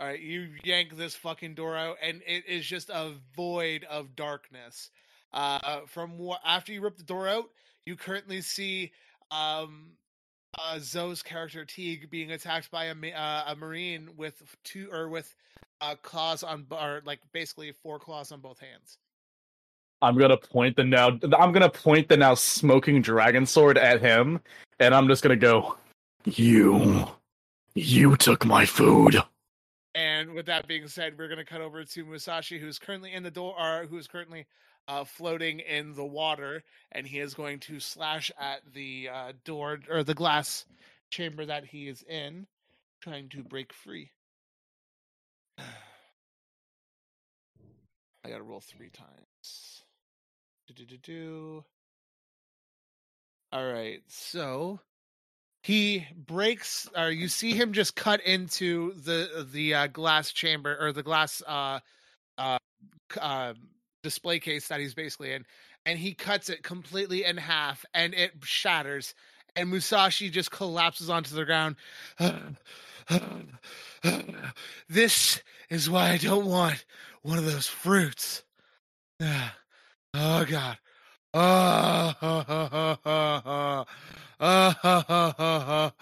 All 0.00 0.06
right, 0.08 0.20
you 0.20 0.48
yank 0.64 0.96
this 0.96 1.14
fucking 1.14 1.54
door 1.54 1.76
out, 1.76 1.96
and 2.02 2.22
it 2.26 2.44
is 2.48 2.66
just 2.66 2.90
a 2.90 3.12
void 3.36 3.84
of 3.84 4.16
darkness. 4.16 4.90
Uh, 5.32 5.80
from 5.86 6.18
what 6.18 6.40
after 6.44 6.72
you 6.72 6.80
rip 6.82 6.96
the 6.96 7.04
door 7.04 7.28
out, 7.28 7.50
you 7.86 7.96
currently 7.96 8.40
see 8.40 8.92
um, 9.30 9.92
uh, 10.58 10.78
Zoe's 10.80 11.22
character 11.22 11.64
Teague 11.64 12.10
being 12.10 12.32
attacked 12.32 12.70
by 12.70 12.86
a 12.86 12.94
ma- 12.94 13.08
uh, 13.08 13.44
a 13.48 13.56
marine 13.56 14.10
with 14.16 14.42
two 14.64 14.88
or 14.90 15.08
with 15.08 15.34
uh, 15.80 15.94
claws 16.02 16.42
on 16.42 16.66
or 16.70 17.02
like 17.04 17.20
basically 17.32 17.72
four 17.72 17.98
claws 17.98 18.32
on 18.32 18.40
both 18.40 18.58
hands. 18.58 18.98
I'm 20.02 20.18
gonna 20.18 20.36
point 20.36 20.76
the 20.76 20.84
now. 20.84 21.18
I'm 21.38 21.52
gonna 21.52 21.70
point 21.70 22.08
the 22.08 22.16
now 22.16 22.34
smoking 22.34 23.00
dragon 23.00 23.46
sword 23.46 23.78
at 23.78 24.00
him, 24.00 24.40
and 24.80 24.94
I'm 24.94 25.06
just 25.06 25.22
gonna 25.22 25.36
go. 25.36 25.76
You, 26.24 27.06
you 27.74 28.16
took 28.16 28.44
my 28.44 28.66
food. 28.66 29.16
And 29.94 30.32
with 30.32 30.46
that 30.46 30.66
being 30.66 30.88
said, 30.88 31.16
we're 31.16 31.28
gonna 31.28 31.44
cut 31.44 31.60
over 31.60 31.84
to 31.84 32.04
Musashi, 32.04 32.58
who's 32.58 32.80
currently 32.80 33.12
in 33.12 33.22
the 33.22 33.30
door, 33.30 33.54
or 33.56 33.86
who's 33.86 34.08
currently 34.08 34.44
uh, 34.88 35.04
floating 35.04 35.60
in 35.60 35.94
the 35.94 36.04
water, 36.04 36.64
and 36.90 37.06
he 37.06 37.20
is 37.20 37.32
going 37.32 37.60
to 37.60 37.78
slash 37.78 38.32
at 38.40 38.62
the 38.74 39.08
uh, 39.08 39.32
door 39.44 39.78
or 39.88 40.02
the 40.02 40.14
glass 40.14 40.66
chamber 41.10 41.46
that 41.46 41.64
he 41.64 41.86
is 41.86 42.02
in, 42.08 42.44
trying 43.00 43.28
to 43.28 43.44
break 43.44 43.72
free. 43.72 44.10
I 45.58 45.62
gotta 48.28 48.42
roll 48.42 48.60
three 48.60 48.90
times. 48.90 49.31
Do-do-do-do. 50.74 51.64
All 53.52 53.70
right, 53.70 54.00
so 54.08 54.80
he 55.62 56.06
breaks 56.16 56.88
or 56.96 57.10
you 57.10 57.28
see 57.28 57.52
him 57.52 57.72
just 57.74 57.94
cut 57.94 58.20
into 58.22 58.94
the 58.94 59.46
the 59.52 59.74
uh, 59.74 59.86
glass 59.88 60.32
chamber 60.32 60.76
or 60.80 60.92
the 60.92 61.02
glass 61.02 61.42
uh 61.46 61.78
uh, 62.38 62.58
uh 63.20 63.52
display 64.02 64.40
case 64.40 64.68
that 64.68 64.80
he's 64.80 64.94
basically 64.94 65.32
in 65.32 65.44
and 65.86 65.98
he 65.98 66.14
cuts 66.14 66.48
it 66.48 66.62
completely 66.62 67.24
in 67.24 67.36
half 67.36 67.84
and 67.94 68.14
it 68.14 68.32
shatters 68.42 69.14
and 69.54 69.70
Musashi 69.70 70.30
just 70.30 70.50
collapses 70.50 71.08
onto 71.08 71.36
the 71.36 71.44
ground 71.44 71.76
this 74.88 75.40
is 75.70 75.88
why 75.88 76.10
I 76.10 76.16
don't 76.16 76.46
want 76.46 76.84
one 77.20 77.38
of 77.38 77.44
those 77.44 77.68
fruits 77.68 78.42
oh 80.14 80.44
god 80.44 80.78
Oh, 81.34 82.14
I 84.40 85.92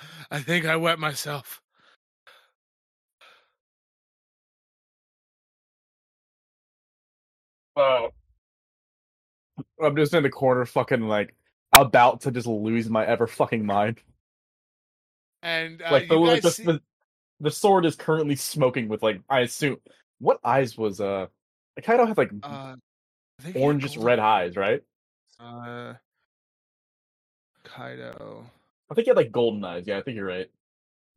think 0.40 0.66
I 0.66 0.76
wet 0.76 0.98
myself. 0.98 1.62
Uh, 7.76 8.08
I'm 9.80 9.94
just 9.94 10.12
in 10.14 10.24
the 10.24 10.30
corner, 10.30 10.64
fucking 10.64 11.02
like 11.02 11.36
about 11.72 12.22
to 12.22 12.32
just 12.32 12.48
lose 12.48 12.90
my 12.90 13.06
ever 13.06 13.28
fucking 13.28 13.64
mind. 13.64 14.00
And 15.42 15.80
uh, 15.80 15.92
like 15.92 16.08
the, 16.08 16.16
you 16.16 16.26
like 16.26 16.42
guys 16.42 16.44
the, 16.44 16.50
see- 16.50 16.64
the 16.64 16.82
the 17.38 17.50
sword 17.52 17.86
is 17.86 17.94
currently 17.94 18.34
smoking 18.34 18.88
with 18.88 19.02
like 19.02 19.20
I 19.30 19.40
assume 19.40 19.76
what 20.18 20.40
eyes 20.44 20.76
was 20.76 21.00
uh 21.00 21.26
I 21.78 21.80
kind 21.80 22.00
of 22.00 22.08
have 22.08 22.18
like 22.18 22.32
uh, 22.42 22.74
orange 23.54 23.84
golden 23.84 24.02
red 24.02 24.18
eyes, 24.18 24.56
right? 24.56 24.82
Uh, 25.38 25.94
Kaido. 27.64 28.44
I 28.90 28.94
think 28.94 29.04
he 29.04 29.10
had 29.10 29.16
like 29.16 29.32
golden 29.32 29.64
eyes. 29.64 29.84
Yeah, 29.86 29.98
I 29.98 30.02
think 30.02 30.16
you're 30.16 30.26
right. 30.26 30.48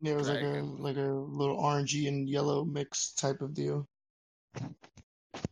Yeah, 0.01 0.13
it 0.13 0.17
was 0.17 0.29
like 0.29 0.41
a 0.41 0.61
like 0.77 0.97
a 0.97 0.99
little 0.99 1.57
orangey 1.57 2.07
and 2.07 2.27
yellow 2.27 2.65
mix 2.65 3.13
type 3.13 3.41
of 3.41 3.53
deal. 3.53 3.87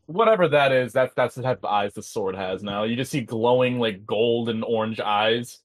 Whatever 0.06 0.48
that 0.50 0.72
is, 0.72 0.94
that's 0.94 1.14
that's 1.16 1.36
the 1.36 1.42
type 1.42 1.60
of 1.60 1.66
eyes 1.66 1.94
the 1.94 2.04
sword 2.04 2.36
has 2.36 2.62
now. 2.62 2.84
You 2.84 2.96
just 2.96 3.12
see 3.12 3.22
glowing 3.22 3.80
like 3.80 4.06
gold 4.06 4.50
and 4.50 4.64
orange 4.64 5.00
eyes, 5.00 5.60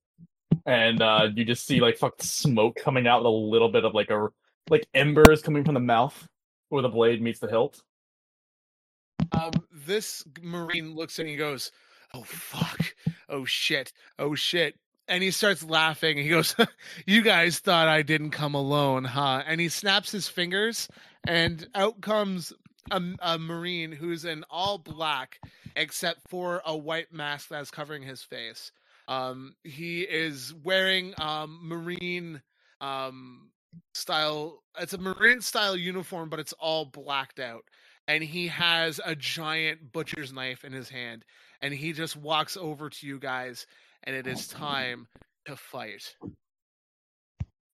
and 0.65 1.03
uh 1.03 1.29
you 1.35 1.45
just 1.45 1.67
see 1.67 1.81
like 1.81 1.99
fuck 1.99 2.15
smoke 2.23 2.77
coming 2.77 3.07
out 3.07 3.23
with 3.23 3.27
a 3.27 3.31
little 3.31 3.69
bit 3.69 3.85
of 3.85 3.93
like 3.93 4.11
a 4.11 4.29
like 4.71 4.87
embers 4.95 5.43
coming 5.43 5.65
from 5.65 5.75
the 5.75 5.81
mouth 5.81 6.29
where 6.69 6.83
the 6.83 6.89
blade 6.89 7.21
meets 7.21 7.41
the 7.41 7.49
hilt. 7.49 7.83
Um, 9.33 9.53
this 9.73 10.25
marine 10.43 10.95
looks 10.95 11.19
at 11.19 11.25
me 11.25 11.33
and 11.33 11.39
goes, 11.39 11.71
"Oh 12.15 12.23
fuck! 12.23 12.95
Oh 13.29 13.45
shit! 13.45 13.93
Oh 14.19 14.35
shit!" 14.35 14.77
And 15.09 15.23
he 15.23 15.31
starts 15.31 15.63
laughing. 15.63 16.17
He 16.17 16.29
goes, 16.29 16.55
"You 17.07 17.23
guys 17.23 17.59
thought 17.59 17.89
I 17.89 18.03
didn't 18.03 18.31
come 18.31 18.55
alone, 18.55 19.05
huh?" 19.05 19.43
And 19.47 19.61
he 19.61 19.69
snaps 19.69 20.11
his 20.11 20.29
fingers, 20.29 20.89
and 21.27 21.67
out 21.75 22.01
comes 22.01 22.53
a, 22.91 23.03
a 23.21 23.39
marine 23.39 23.93
who's 23.93 24.25
in 24.25 24.45
all 24.51 24.79
black 24.79 25.39
except 25.75 26.21
for 26.29 26.63
a 26.65 26.77
white 26.77 27.13
mask 27.13 27.49
that's 27.49 27.71
covering 27.71 28.03
his 28.03 28.23
face. 28.23 28.73
Um, 29.09 29.55
he 29.63 30.03
is 30.03 30.53
wearing 30.65 31.15
um 31.19 31.61
marine 31.63 32.43
um 32.81 33.51
style. 33.95 34.63
It's 34.79 34.95
a 34.95 34.99
marine 34.99 35.41
style 35.41 35.77
uniform, 35.77 36.29
but 36.29 36.41
it's 36.41 36.55
all 36.55 36.87
blacked 36.87 37.39
out 37.39 37.65
and 38.09 38.23
he 38.23 38.49
has 38.49 39.01
a 39.05 39.15
giant 39.15 39.93
butcher's 39.93 40.33
knife 40.33 40.65
in 40.65 40.73
his 40.73 40.89
hand 40.89 41.25
and 41.61 41.75
he 41.75 41.93
just 41.93 42.17
walks 42.17 42.57
over 42.57 42.89
to 42.89 43.07
you 43.07 43.19
guys 43.19 43.67
and 44.05 44.15
it 44.15 44.27
is 44.27 44.49
time 44.49 45.07
to 45.47 45.57
fight. 45.57 46.15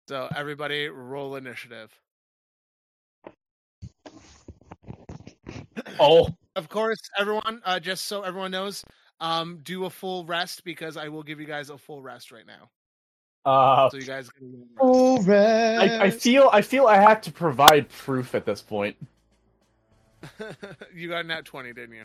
So 0.08 0.28
everybody 0.34 0.88
roll 0.88 1.36
initiative. 1.36 1.90
Oh, 5.98 6.28
of 6.56 6.68
course 6.68 7.00
everyone 7.18 7.62
uh, 7.64 7.80
just 7.80 8.06
so 8.06 8.22
everyone 8.22 8.50
knows 8.50 8.84
um 9.20 9.60
do 9.62 9.84
a 9.84 9.90
full 9.90 10.24
rest 10.26 10.64
because 10.64 10.98
i 10.98 11.08
will 11.08 11.22
give 11.22 11.40
you 11.40 11.46
guys 11.46 11.70
a 11.70 11.78
full 11.78 12.02
rest 12.02 12.32
right 12.32 12.46
now. 12.46 12.70
Uh, 13.44 13.90
so 13.90 13.96
you 13.96 14.04
guys 14.04 14.28
can 14.30 14.64
All 14.78 15.18
I, 15.30 16.04
I 16.04 16.10
feel 16.10 16.48
I 16.52 16.62
feel 16.62 16.86
I 16.86 16.96
have 16.96 17.20
to 17.22 17.32
provide 17.32 17.88
proof 17.88 18.34
at 18.34 18.44
this 18.44 18.62
point. 18.62 18.96
you 20.94 21.08
got 21.08 21.26
nat 21.26 21.44
20 21.44 21.72
didn't 21.72 21.94
you 21.94 22.04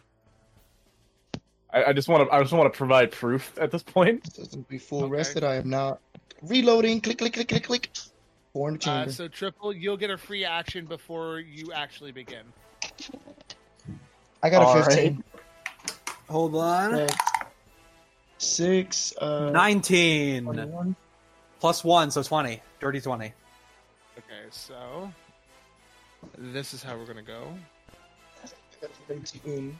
I, 1.73 1.85
I 1.85 1.93
just 1.93 2.07
want 2.07 2.29
to 2.29 2.33
I 2.35 2.41
just 2.41 2.53
want 2.53 2.71
to 2.71 2.77
provide 2.77 3.11
proof 3.11 3.53
at 3.59 3.71
this 3.71 3.83
point. 3.83 4.33
Doesn't 4.33 4.67
be 4.69 4.77
full 4.77 5.03
Okay. 5.03 5.11
rested. 5.11 5.43
I 5.43 5.55
am 5.55 5.69
not 5.69 5.99
reloading. 6.41 7.01
Click, 7.01 7.17
click, 7.17 7.33
click, 7.33 7.49
click, 7.49 7.63
click. 7.65 7.89
Four 8.53 8.69
in 8.69 8.75
the 8.75 8.79
uh, 8.79 8.83
chamber. 8.83 9.11
so 9.11 9.27
triple 9.27 9.73
you'll 9.73 9.97
get 9.97 10.09
a 10.09 10.17
free 10.17 10.45
action 10.45 10.85
before 10.85 11.39
you 11.39 11.73
actually 11.73 12.11
begin 12.13 12.45
I 14.41 14.49
got 14.49 14.61
a 14.61 14.65
All 14.65 14.75
right. 14.79 14.85
15. 14.87 15.23
Hold 16.29 16.55
on. 16.55 16.93
Uh, 16.93 17.07
Six. 18.37 19.13
Uh, 19.17 19.49
19 19.51 20.43
21. 20.45 20.95
plus 21.59 21.83
1, 21.83 22.11
so 22.11 22.23
20. 22.23 22.61
Dirty 22.79 23.01
20. 23.01 23.33
okay 24.17 24.33
so 24.51 25.11
this 26.37 26.73
is 26.73 26.81
how 26.81 26.95
we're 26.95 27.05
gonna 27.05 27.21
go 27.21 27.53
I 28.83 28.87
17. 29.07 29.79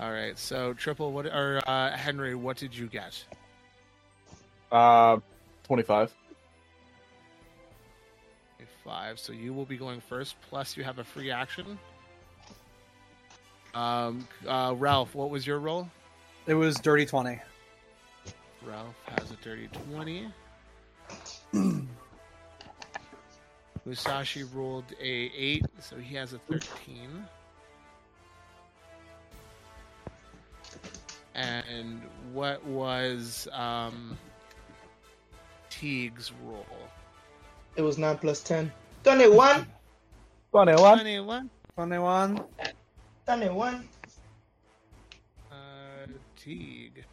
All 0.00 0.10
right, 0.10 0.38
so 0.38 0.72
triple. 0.72 1.12
What 1.12 1.26
or 1.26 1.60
uh, 1.66 1.96
Henry? 1.96 2.34
What 2.34 2.56
did 2.56 2.76
you 2.76 2.86
get? 2.86 3.24
Uh, 4.70 5.18
twenty 5.64 5.82
five. 5.82 6.12
A 8.60 8.64
Five. 8.84 9.18
So 9.18 9.32
you 9.32 9.52
will 9.52 9.64
be 9.66 9.76
going 9.76 10.00
first. 10.00 10.36
Plus, 10.48 10.76
you 10.76 10.84
have 10.84 10.98
a 10.98 11.04
free 11.04 11.30
action. 11.30 11.78
Um, 13.74 14.26
uh, 14.46 14.74
Ralph, 14.76 15.14
what 15.14 15.30
was 15.30 15.46
your 15.46 15.58
roll? 15.58 15.88
It 16.46 16.54
was 16.54 16.76
dirty 16.76 17.06
20. 17.06 17.40
Ralph 18.66 18.94
has 19.06 19.30
a 19.30 19.36
dirty 19.36 19.68
twenty. 19.68 20.28
Musashi 23.84 24.44
rolled 24.44 24.84
a 25.00 25.04
eight, 25.36 25.64
so 25.80 25.96
he 25.96 26.14
has 26.14 26.32
a 26.32 26.38
thirteen. 26.38 27.24
And 31.34 32.02
what 32.32 32.64
was 32.66 33.48
um, 33.52 34.18
Teague's 35.70 36.32
roll? 36.44 36.66
It 37.76 37.82
was 37.82 37.98
9 37.98 38.18
plus 38.18 38.42
10. 38.42 38.70
Done 39.02 39.20
it 39.20 39.32
one. 39.32 39.66
Funny 40.52 40.74
one. 40.74 40.98
Twenty-one. 40.98 41.50
21. 41.74 42.44
Done 43.26 43.42
it 43.42 43.52
one. 43.52 43.88
Uh, 45.50 46.06
Teague. 46.36 47.04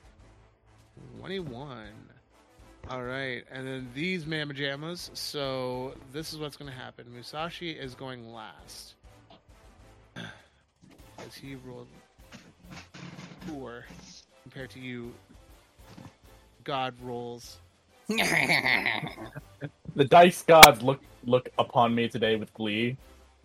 21. 1.19 1.87
All 2.89 3.03
right, 3.03 3.43
and 3.51 3.67
then 3.67 3.89
these 3.93 4.25
Mama 4.25 4.53
Jammas. 4.53 5.15
So 5.15 5.93
this 6.11 6.33
is 6.33 6.39
what's 6.39 6.57
going 6.57 6.71
to 6.71 6.77
happen. 6.77 7.05
Musashi 7.13 7.71
is 7.71 7.93
going 7.93 8.33
last. 8.33 8.95
Because 10.13 11.35
he 11.39 11.55
rolled 11.55 11.87
four 13.41 13.85
compared 14.43 14.69
to 14.71 14.79
you. 14.79 15.13
God 16.63 16.93
rolls. 17.01 17.57
The 19.95 20.05
dice 20.05 20.43
gods 20.43 20.81
look 20.81 21.01
look 21.25 21.49
upon 21.57 21.93
me 21.93 22.07
today 22.07 22.35
with 22.35 22.53
glee, 22.53 22.95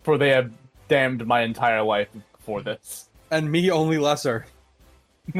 for 0.03 0.17
they 0.17 0.29
have 0.29 0.51
damned 0.87 1.25
my 1.25 1.41
entire 1.41 1.81
life 1.81 2.07
for 2.39 2.61
this. 2.61 3.09
And 3.31 3.51
me 3.51 3.71
only 3.71 3.97
lesser. 3.97 4.45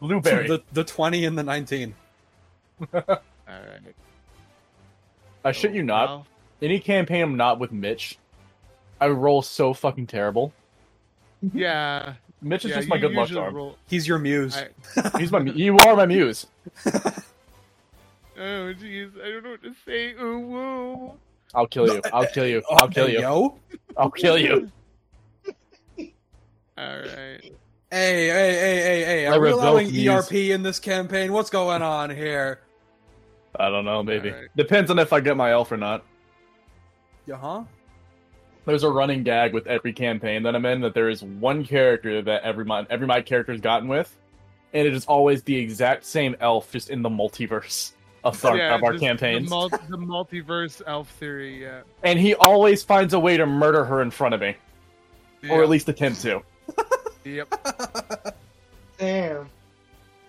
Blueberry. 0.00 0.48
The, 0.48 0.62
the 0.72 0.84
20 0.84 1.24
and 1.24 1.36
the 1.36 1.42
19. 1.42 1.94
All 2.94 3.00
right. 3.48 3.94
I 5.44 5.52
shit 5.52 5.74
you 5.74 5.82
not. 5.82 6.08
Ralph, 6.08 6.28
Any 6.62 6.78
campaign 6.78 7.22
I'm 7.22 7.36
not 7.36 7.58
with 7.58 7.72
Mitch, 7.72 8.16
I 9.00 9.08
roll 9.08 9.42
so 9.42 9.74
fucking 9.74 10.06
terrible. 10.06 10.52
Yeah. 11.52 12.14
Mitch 12.40 12.64
is 12.64 12.70
yeah, 12.70 12.76
just 12.76 12.88
my 12.88 12.98
good 12.98 13.12
luck 13.12 13.28
usually 13.28 13.44
charm. 13.44 13.54
roll- 13.54 13.78
He's 13.88 14.06
your 14.06 14.18
muse. 14.18 14.56
I- 14.56 15.18
He's 15.18 15.32
my. 15.32 15.40
You 15.40 15.76
are 15.78 15.96
my 15.96 16.06
muse. 16.06 16.46
Oh 16.86 18.72
jeez, 18.74 19.10
I 19.20 19.30
don't 19.30 19.42
know 19.44 19.50
what 19.50 19.62
to 19.64 19.74
say. 19.84 20.12
Ooh 20.14 20.38
woo. 20.38 21.12
I'll 21.54 21.66
kill 21.66 21.92
you. 21.92 22.00
I'll 22.12 22.26
kill 22.26 22.46
you. 22.46 22.62
I'll 22.70 22.88
kill 22.88 23.08
you. 23.08 23.20
Yo. 23.20 23.58
I'll 23.96 24.10
kill 24.10 24.38
you. 24.38 24.70
All 26.78 26.98
right. 26.98 27.40
Hey, 27.90 28.26
hey, 28.28 28.30
hey, 28.30 28.76
hey, 28.82 29.04
hey. 29.04 29.26
I 29.26 29.34
Are 29.34 29.40
we 29.40 29.50
allowing 29.50 29.88
these. 29.90 30.06
ERP 30.08 30.32
in 30.32 30.62
this 30.62 30.78
campaign? 30.78 31.32
What's 31.32 31.50
going 31.50 31.80
on 31.82 32.10
here? 32.10 32.60
I 33.58 33.70
don't 33.70 33.84
know. 33.86 34.02
Maybe 34.02 34.30
Alright. 34.30 34.48
depends 34.56 34.90
on 34.90 34.98
if 34.98 35.12
I 35.12 35.20
get 35.20 35.36
my 35.36 35.50
elf 35.52 35.72
or 35.72 35.78
not. 35.78 36.04
Yeah, 37.26 37.36
huh? 37.36 37.64
There's 38.68 38.84
a 38.84 38.90
running 38.90 39.22
gag 39.22 39.54
with 39.54 39.66
every 39.66 39.94
campaign 39.94 40.42
that 40.42 40.54
I'm 40.54 40.66
in 40.66 40.82
that 40.82 40.92
there 40.92 41.08
is 41.08 41.22
one 41.22 41.64
character 41.64 42.20
that 42.20 42.42
every 42.42 42.66
my 42.66 42.86
every 42.90 43.06
my 43.06 43.22
character's 43.22 43.62
gotten 43.62 43.88
with, 43.88 44.14
and 44.74 44.86
it 44.86 44.92
is 44.92 45.06
always 45.06 45.42
the 45.42 45.56
exact 45.56 46.04
same 46.04 46.36
elf, 46.40 46.70
just 46.70 46.90
in 46.90 47.00
the 47.00 47.08
multiverse 47.08 47.92
of 48.24 48.44
our, 48.44 48.58
Yeah, 48.58 48.74
of 48.74 48.84
our 48.84 48.98
campaigns. 48.98 49.48
The, 49.48 49.54
mul- 49.54 49.68
the 49.70 49.96
multiverse 49.96 50.82
elf 50.86 51.08
theory, 51.12 51.62
yeah. 51.62 51.80
and 52.02 52.18
he 52.18 52.34
always 52.34 52.82
finds 52.82 53.14
a 53.14 53.18
way 53.18 53.38
to 53.38 53.46
murder 53.46 53.86
her 53.86 54.02
in 54.02 54.10
front 54.10 54.34
of 54.34 54.42
me, 54.42 54.54
or 55.48 55.62
at 55.62 55.70
least 55.70 55.88
attempt 55.88 56.20
to. 56.22 56.42
Yep. 57.24 57.54
Damn. 58.98 59.50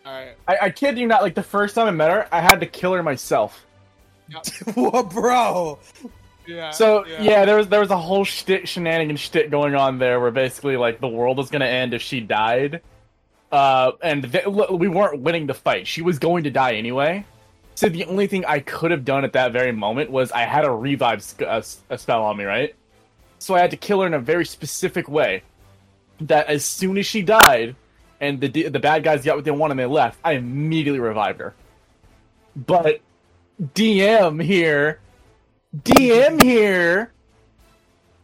All 0.05 0.13
right. 0.13 0.35
I, 0.49 0.57
I 0.63 0.69
kid 0.69 0.97
you 0.97 1.07
not. 1.07 1.21
Like 1.21 1.35
the 1.35 1.43
first 1.43 1.75
time 1.75 1.87
I 1.87 1.91
met 1.91 2.11
her, 2.11 2.27
I 2.29 2.41
had 2.41 2.59
to 2.59 2.65
kill 2.65 2.93
her 2.93 3.03
myself. 3.03 3.65
what, 4.73 5.09
bro? 5.11 5.79
Yeah. 6.49 6.71
So 6.71 7.05
yeah. 7.05 7.45
there 7.45 7.57
was 7.57 7.67
there 7.67 7.79
was 7.79 7.91
a 7.91 7.97
whole 7.97 8.25
shtick 8.25 8.67
shenanigan 8.67 9.17
shtick 9.17 9.51
going 9.51 9.75
on 9.75 9.99
there, 9.99 10.19
where 10.19 10.31
basically 10.31 10.77
like 10.77 10.99
the 10.99 11.07
world 11.07 11.37
was 11.37 11.49
gonna 11.49 11.65
end 11.65 11.93
if 11.93 12.01
she 12.01 12.19
died, 12.21 12.81
uh, 13.51 13.91
and 14.01 14.31
th- 14.31 14.47
we 14.47 14.87
weren't 14.87 15.21
winning 15.21 15.45
the 15.47 15.53
fight. 15.53 15.85
She 15.87 16.01
was 16.01 16.17
going 16.17 16.43
to 16.45 16.49
die 16.51 16.73
anyway. 16.73 17.23
So 17.75 17.87
the 17.87 18.03
only 18.05 18.27
thing 18.27 18.43
I 18.45 18.59
could 18.59 18.91
have 18.91 19.05
done 19.05 19.23
at 19.23 19.33
that 19.33 19.53
very 19.53 19.71
moment 19.71 20.09
was 20.09 20.31
I 20.31 20.41
had 20.41 20.65
a 20.65 20.71
revive 20.71 21.23
sc- 21.23 21.41
a, 21.43 21.53
s- 21.53 21.79
a 21.89 21.97
spell 21.97 22.23
on 22.23 22.35
me, 22.35 22.43
right? 22.43 22.75
So 23.37 23.55
I 23.55 23.59
had 23.59 23.71
to 23.71 23.77
kill 23.77 24.01
her 24.01 24.07
in 24.07 24.13
a 24.13 24.19
very 24.19 24.45
specific 24.45 25.07
way. 25.07 25.43
That 26.21 26.47
as 26.47 26.65
soon 26.65 26.97
as 26.97 27.05
she 27.05 27.21
died, 27.21 27.75
and 28.19 28.41
the 28.41 28.49
d- 28.49 28.67
the 28.67 28.79
bad 28.79 29.03
guys 29.03 29.23
got 29.23 29.35
what 29.37 29.45
they 29.45 29.51
wanted 29.51 29.73
and 29.73 29.79
they 29.79 29.85
left, 29.85 30.19
I 30.25 30.33
immediately 30.33 30.99
revived 30.99 31.39
her. 31.39 31.53
But 32.55 32.99
DM 33.75 34.43
here, 34.43 34.99
DM 35.75 36.41
here 36.41 37.11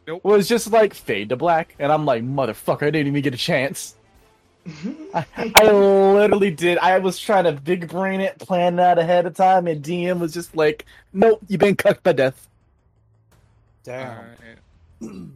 Nope. 0.07 0.23
was 0.23 0.47
just 0.47 0.71
like 0.71 0.93
fade 0.93 1.29
to 1.29 1.35
black, 1.35 1.75
and 1.79 1.91
I'm 1.91 2.05
like, 2.05 2.23
motherfucker, 2.23 2.83
I 2.83 2.91
didn't 2.91 3.07
even 3.07 3.21
get 3.21 3.33
a 3.33 3.37
chance. 3.37 3.95
I, 5.13 5.25
I 5.55 5.71
literally 5.71 6.51
did. 6.51 6.77
I 6.79 6.97
was 6.99 7.19
trying 7.19 7.43
to 7.43 7.51
big 7.53 7.87
brain 7.87 8.19
it, 8.21 8.39
plan 8.39 8.77
that 8.77 8.97
ahead 8.97 9.25
of 9.25 9.35
time, 9.35 9.67
and 9.67 9.83
DM 9.83 10.19
was 10.19 10.33
just 10.33 10.55
like, 10.55 10.85
nope, 11.13 11.39
you've 11.47 11.59
been 11.59 11.75
cucked 11.75 12.03
by 12.03 12.13
death. 12.13 12.47
Damn. 13.83 14.25
right. 15.01 15.29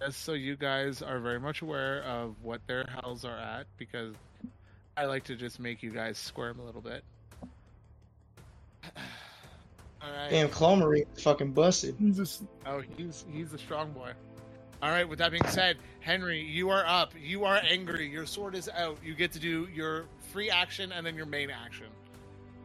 Just 0.00 0.22
so 0.22 0.34
you 0.34 0.56
guys 0.56 1.02
are 1.02 1.18
very 1.18 1.40
much 1.40 1.62
aware 1.62 2.02
of 2.04 2.36
what 2.42 2.60
their 2.68 2.84
hells 2.84 3.24
are 3.24 3.36
at, 3.36 3.66
because 3.76 4.14
I 4.96 5.06
like 5.06 5.24
to 5.24 5.34
just 5.34 5.58
make 5.58 5.82
you 5.82 5.90
guys 5.90 6.16
squirm 6.18 6.60
a 6.60 6.64
little 6.64 6.82
bit. 6.82 7.02
All 10.06 10.12
right. 10.12 10.30
Damn, 10.30 10.48
Claw 10.48 10.76
Marine 10.76 11.04
fucking 11.18 11.52
busted. 11.52 11.98
Jesus. 11.98 12.42
Oh, 12.64 12.82
he's 12.96 13.24
he's 13.32 13.52
a 13.52 13.58
strong 13.58 13.92
boy. 13.92 14.12
All 14.82 14.90
right. 14.90 15.08
With 15.08 15.18
that 15.18 15.30
being 15.30 15.46
said, 15.48 15.78
Henrey, 16.00 16.42
you 16.42 16.68
are 16.70 16.84
up. 16.86 17.12
You 17.20 17.44
are 17.44 17.60
angry. 17.68 18.08
Your 18.08 18.26
sword 18.26 18.54
is 18.54 18.68
out. 18.68 18.98
You 19.04 19.14
get 19.14 19.32
to 19.32 19.38
do 19.38 19.68
your 19.74 20.04
free 20.32 20.50
action 20.50 20.92
and 20.92 21.04
then 21.04 21.16
your 21.16 21.26
main 21.26 21.50
action. 21.50 21.86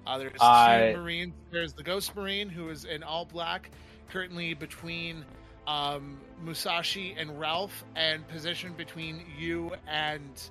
Uh, 0.05 0.17
there's 0.17 0.33
I- 0.41 0.91
two 0.93 0.99
Marines. 0.99 1.33
There's 1.51 1.73
the 1.73 1.83
Ghost 1.83 2.15
Marine 2.15 2.49
who 2.49 2.69
is 2.69 2.85
in 2.85 3.01
all 3.03 3.25
black, 3.25 3.69
currently 4.09 4.53
between 4.53 5.23
um, 5.67 6.19
Musashi 6.43 7.15
and 7.17 7.39
Rolph, 7.39 7.83
and 7.95 8.27
positioned 8.27 8.77
between 8.77 9.23
you 9.37 9.71
and 9.87 10.41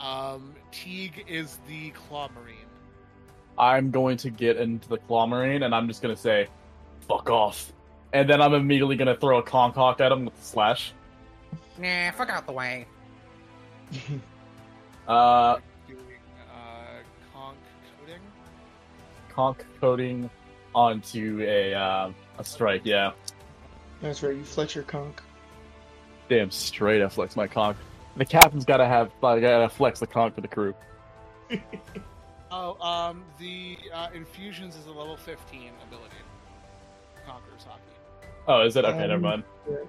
um, 0.00 0.54
Teague 0.72 1.24
is 1.28 1.58
the 1.68 1.90
Claw 1.90 2.28
Marine. 2.34 2.56
I'm 3.58 3.90
going 3.90 4.16
to 4.18 4.30
get 4.30 4.56
into 4.56 4.88
the 4.88 4.98
claw 4.98 5.26
marine 5.26 5.62
and 5.64 5.74
I'm 5.74 5.88
just 5.88 6.00
gonna 6.02 6.16
say, 6.16 6.48
fuck 7.08 7.28
off. 7.30 7.72
And 8.12 8.28
then 8.28 8.40
I'm 8.40 8.54
immediately 8.54 8.96
gonna 8.96 9.16
throw 9.16 9.38
a 9.38 9.42
conch 9.42 9.74
hawk 9.74 10.00
at 10.00 10.12
him 10.12 10.24
with 10.26 10.36
the 10.36 10.44
slash. 10.44 10.92
Nah, 11.78 12.10
fuck 12.12 12.30
out 12.30 12.46
the 12.46 12.52
way. 12.52 12.86
Uh 15.06 15.56
Doing 15.86 16.00
uh, 16.52 17.02
conch 17.32 17.56
coating. 17.98 18.20
conch 19.30 19.58
coating 19.80 20.30
onto 20.74 21.40
a 21.48 21.72
uh, 21.72 22.10
a 22.38 22.44
strike, 22.44 22.82
yeah. 22.84 23.12
That's 24.02 24.22
right, 24.22 24.36
you 24.36 24.44
flex 24.44 24.74
your 24.74 24.84
conch. 24.84 25.16
Damn 26.28 26.50
straight 26.50 27.00
I 27.00 27.08
flex 27.08 27.36
my 27.36 27.46
conch. 27.46 27.78
The 28.16 28.26
captain's 28.26 28.66
gotta 28.66 28.84
have 28.84 29.10
I 29.22 29.40
gotta 29.40 29.70
flex 29.70 29.98
the 29.98 30.06
conch 30.06 30.34
for 30.34 30.42
the 30.42 30.48
crew. 30.48 30.74
Oh, 32.50 32.80
um, 32.80 33.24
the 33.38 33.76
uh, 33.92 34.08
infusions 34.14 34.76
is 34.76 34.86
a 34.86 34.90
level 34.90 35.16
15 35.16 35.70
ability. 35.86 36.14
Conqueror's 37.26 37.64
haki. 37.64 38.24
Oh, 38.46 38.62
is 38.62 38.76
it? 38.76 38.84
Okay, 38.86 38.98
never 38.98 39.14
Um, 39.14 39.20
mind. 39.22 39.44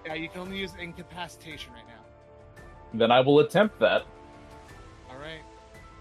Yeah, 0.05 0.15
you 0.15 0.27
can 0.27 0.41
only 0.41 0.57
use 0.57 0.73
incapacitation 0.79 1.71
right 1.73 1.87
now. 1.87 2.63
Then 2.93 3.11
I 3.11 3.21
will 3.21 3.39
attempt 3.39 3.79
that. 3.79 4.03
All 5.09 5.17
right. 5.17 5.39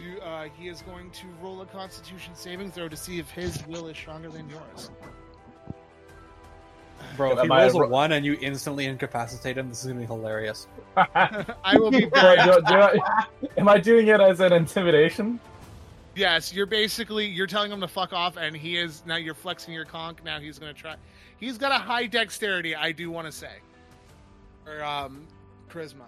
You, 0.00 0.20
uh, 0.20 0.48
he 0.56 0.68
is 0.68 0.82
going 0.82 1.10
to 1.12 1.26
roll 1.40 1.60
a 1.60 1.66
Constitution 1.66 2.34
saving 2.34 2.72
throw 2.72 2.88
to 2.88 2.96
see 2.96 3.18
if 3.20 3.30
his 3.30 3.64
will 3.66 3.86
is 3.88 3.96
stronger 3.96 4.28
than 4.30 4.48
yours. 4.50 4.90
Bro, 7.16 7.32
if 7.32 7.38
Am 7.38 7.46
he 7.46 7.50
I 7.52 7.62
rolls 7.62 7.74
a 7.76 7.80
ro- 7.80 7.88
one 7.88 8.12
and 8.12 8.24
you 8.26 8.36
instantly 8.40 8.86
incapacitate 8.86 9.56
him, 9.56 9.68
this 9.68 9.80
is 9.82 9.86
gonna 9.88 10.00
be 10.00 10.06
hilarious. 10.06 10.66
I 10.96 11.76
will 11.76 11.90
be 11.92 12.00
Do 12.00 12.10
do- 12.10 12.10
do 12.10 12.74
I- 12.74 12.98
am 13.56 13.68
I 13.68 13.78
doing 13.78 14.08
it 14.08 14.20
as 14.20 14.40
an 14.40 14.52
intimidation? 14.52 15.38
Yes, 16.18 16.52
you're 16.52 16.66
basically 16.66 17.26
you're 17.26 17.46
telling 17.46 17.70
him 17.70 17.80
to 17.80 17.86
fuck 17.86 18.12
off, 18.12 18.36
and 18.36 18.56
he 18.56 18.76
is 18.76 19.04
now. 19.06 19.14
You're 19.14 19.34
flexing 19.34 19.72
your 19.72 19.84
conch. 19.84 20.18
Now 20.24 20.40
he's 20.40 20.58
going 20.58 20.74
to 20.74 20.80
try. 20.80 20.96
He's 21.38 21.58
got 21.58 21.70
a 21.70 21.78
high 21.78 22.06
dexterity. 22.06 22.74
I 22.74 22.90
do 22.90 23.08
want 23.08 23.26
to 23.26 23.32
say, 23.32 23.52
or 24.66 24.82
um, 24.82 25.28
charisma. 25.70 26.06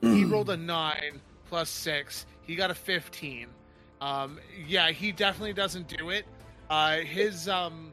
he 0.00 0.24
rolled 0.32 0.48
a 0.48 0.56
nine 0.56 1.20
plus 1.50 1.68
six. 1.68 2.24
He 2.40 2.56
got 2.56 2.70
a 2.70 2.74
fifteen. 2.74 3.48
Um, 4.00 4.38
yeah, 4.66 4.90
he 4.92 5.12
definitely 5.12 5.52
doesn't 5.52 5.88
do 5.88 6.08
it. 6.08 6.24
Uh, 6.70 7.00
his 7.00 7.50
um, 7.50 7.92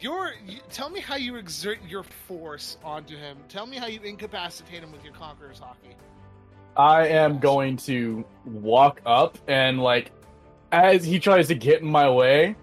your 0.00 0.32
you, 0.46 0.60
tell 0.70 0.88
me 0.88 1.00
how 1.00 1.16
you 1.16 1.36
exert 1.36 1.80
your 1.86 2.02
force 2.02 2.78
onto 2.82 3.14
him. 3.14 3.36
Tell 3.50 3.66
me 3.66 3.76
how 3.76 3.88
you 3.88 4.00
incapacitate 4.00 4.82
him 4.82 4.90
with 4.90 5.04
your 5.04 5.12
conqueror's 5.12 5.60
haki. 5.60 5.92
I 6.76 7.08
am 7.08 7.38
going 7.38 7.76
to 7.78 8.24
walk 8.44 9.00
up 9.04 9.38
and 9.48 9.82
like 9.82 10.12
as 10.72 11.04
he 11.04 11.18
tries 11.18 11.48
to 11.48 11.54
get 11.54 11.80
in 11.80 11.88
my 11.88 12.08
way, 12.10 12.54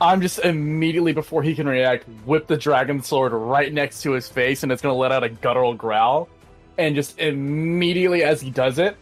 I'm 0.00 0.20
just 0.20 0.38
immediately 0.40 1.12
before 1.12 1.42
he 1.42 1.54
can 1.54 1.68
react, 1.68 2.04
whip 2.24 2.46
the 2.46 2.56
dragon 2.56 3.02
sword 3.02 3.32
right 3.32 3.72
next 3.72 4.02
to 4.02 4.12
his 4.12 4.28
face 4.28 4.62
and 4.62 4.72
it's 4.72 4.82
gonna 4.82 4.94
let 4.94 5.12
out 5.12 5.24
a 5.24 5.28
guttural 5.28 5.74
growl. 5.74 6.28
And 6.76 6.94
just 6.94 7.18
immediately 7.18 8.24
as 8.24 8.40
he 8.40 8.50
does 8.50 8.78
it, 8.78 8.96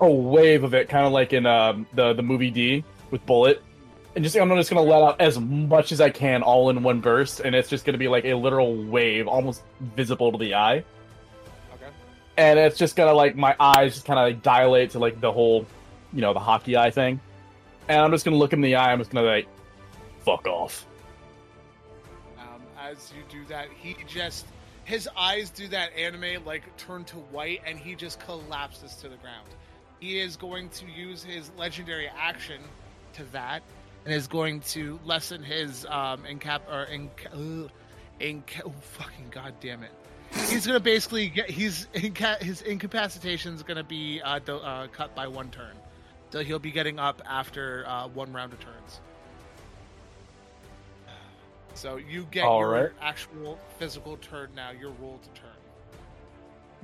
a 0.00 0.10
wave 0.10 0.64
of 0.64 0.74
it, 0.74 0.88
kind 0.88 1.06
of 1.06 1.12
like 1.12 1.32
in 1.32 1.46
um, 1.46 1.86
the 1.94 2.12
the 2.14 2.22
movie 2.22 2.50
D 2.50 2.84
with 3.10 3.24
Bullet. 3.26 3.62
And 4.14 4.24
just 4.24 4.36
I'm 4.36 4.48
just 4.56 4.70
gonna 4.70 4.82
let 4.82 5.02
out 5.02 5.20
as 5.20 5.38
much 5.38 5.92
as 5.92 6.00
I 6.00 6.08
can 6.08 6.42
all 6.42 6.70
in 6.70 6.82
one 6.82 7.00
burst, 7.00 7.40
and 7.40 7.54
it's 7.54 7.68
just 7.68 7.84
gonna 7.84 7.98
be 7.98 8.08
like 8.08 8.24
a 8.24 8.34
literal 8.34 8.74
wave, 8.84 9.28
almost 9.28 9.62
visible 9.94 10.32
to 10.32 10.38
the 10.38 10.54
eye. 10.54 10.84
And 12.38 12.58
it's 12.58 12.76
just 12.76 12.96
gonna 12.96 13.14
like 13.14 13.34
my 13.36 13.56
eyes 13.58 13.94
just 13.94 14.06
kind 14.06 14.18
of 14.18 14.26
like 14.26 14.42
dilate 14.42 14.90
to 14.90 14.98
like 14.98 15.20
the 15.20 15.32
whole, 15.32 15.66
you 16.12 16.20
know, 16.20 16.34
the 16.34 16.40
haki 16.40 16.76
eye 16.76 16.90
thing, 16.90 17.20
and 17.88 17.98
I'm 17.98 18.10
just 18.10 18.24
gonna 18.24 18.36
look 18.36 18.52
him 18.52 18.58
in 18.58 18.70
the 18.70 18.76
eye. 18.76 18.92
I'm 18.92 18.98
just 18.98 19.10
gonna 19.10 19.26
like, 19.26 19.48
fuck 20.20 20.46
off. 20.46 20.86
Um, 22.38 22.60
as 22.78 23.12
you 23.16 23.22
do 23.30 23.46
that, 23.48 23.68
he 23.74 23.96
just 24.06 24.46
his 24.84 25.08
eyes 25.16 25.50
do 25.50 25.66
that 25.68 25.90
anime 25.96 26.44
like 26.44 26.76
turn 26.76 27.04
to 27.04 27.16
white, 27.16 27.62
and 27.66 27.78
he 27.78 27.94
just 27.94 28.20
collapses 28.20 28.94
to 28.96 29.08
the 29.08 29.16
ground. 29.16 29.48
He 29.98 30.20
is 30.20 30.36
going 30.36 30.68
to 30.70 30.86
use 30.86 31.24
his 31.24 31.50
legendary 31.56 32.08
action 32.08 32.60
to 33.14 33.24
that, 33.32 33.62
and 34.04 34.14
is 34.14 34.28
going 34.28 34.60
to 34.60 35.00
lessen 35.04 35.42
his 35.42 35.86
um 35.86 36.24
incap 36.24 36.60
or 36.70 36.84
inca, 36.92 37.32
uh, 37.32 37.68
inca, 38.20 38.62
oh, 38.66 38.74
fucking 38.80 39.28
god 39.30 39.54
damn 39.60 39.82
it. 39.82 39.92
He's 40.48 40.66
gonna 40.66 40.80
basically 40.80 41.28
get 41.28 41.50
he's 41.50 41.88
inca- 41.94 42.38
his 42.40 42.62
incapacitation 42.62 43.54
is 43.54 43.62
gonna 43.62 43.84
be 43.84 44.20
uh, 44.22 44.38
do, 44.38 44.56
uh, 44.56 44.86
cut 44.88 45.14
by 45.14 45.26
one 45.26 45.50
turn, 45.50 45.76
so 46.30 46.42
he'll 46.42 46.58
be 46.58 46.70
getting 46.70 46.98
up 46.98 47.20
after 47.26 47.84
uh, 47.86 48.08
one 48.08 48.32
round 48.32 48.52
of 48.52 48.60
turns. 48.60 49.00
So 51.74 51.96
you 51.96 52.26
get 52.30 52.44
All 52.44 52.60
your 52.60 52.70
right. 52.70 52.90
actual 53.02 53.58
physical 53.78 54.16
turn 54.18 54.50
now. 54.56 54.70
Your 54.70 54.92
roll 54.92 55.18
to 55.22 55.40
turn. 55.40 55.50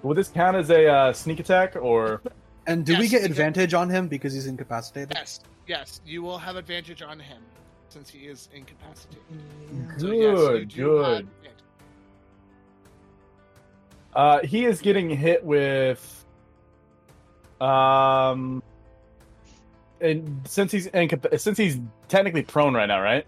Will 0.03 0.15
this 0.15 0.29
count 0.29 0.57
as 0.57 0.69
a 0.71 0.87
uh, 0.87 1.13
sneak 1.13 1.41
attack 1.41 1.77
or? 1.77 2.21
And 2.67 2.85
do 2.85 2.99
we 2.99 3.09
get 3.09 3.25
advantage 3.25 3.75
on 3.75 3.89
him 3.89 4.07
because 4.07 4.35
he's 4.35 4.47
incapacitated? 4.47 5.13
Yes, 5.15 5.41
yes, 5.67 6.01
you 6.05 6.23
will 6.23 6.39
have 6.39 6.57
advantage 6.57 7.03
on 7.03 7.19
him 7.19 7.43
since 7.89 8.09
he 8.09 8.21
is 8.27 8.49
incapacitated. 8.55 9.23
Yeah. 9.73 9.97
So, 9.99 10.07
yes, 10.13 10.15
you 10.15 10.35
Good, 10.37 10.69
do 10.69 10.85
good. 10.85 11.05
advantage. 11.05 11.29
Uh, 14.15 14.41
he 14.41 14.67
is 14.67 14.81
getting 14.81 15.09
hit 15.09 15.43
with, 15.43 16.25
um, 17.61 18.63
and 20.01 20.41
since 20.47 20.71
he's 20.71 20.89
incap- 20.89 21.39
since 21.39 21.57
he's 21.57 21.81
technically 22.09 22.43
prone 22.43 22.75
right 22.75 22.87
now, 22.87 23.01
right? 23.01 23.27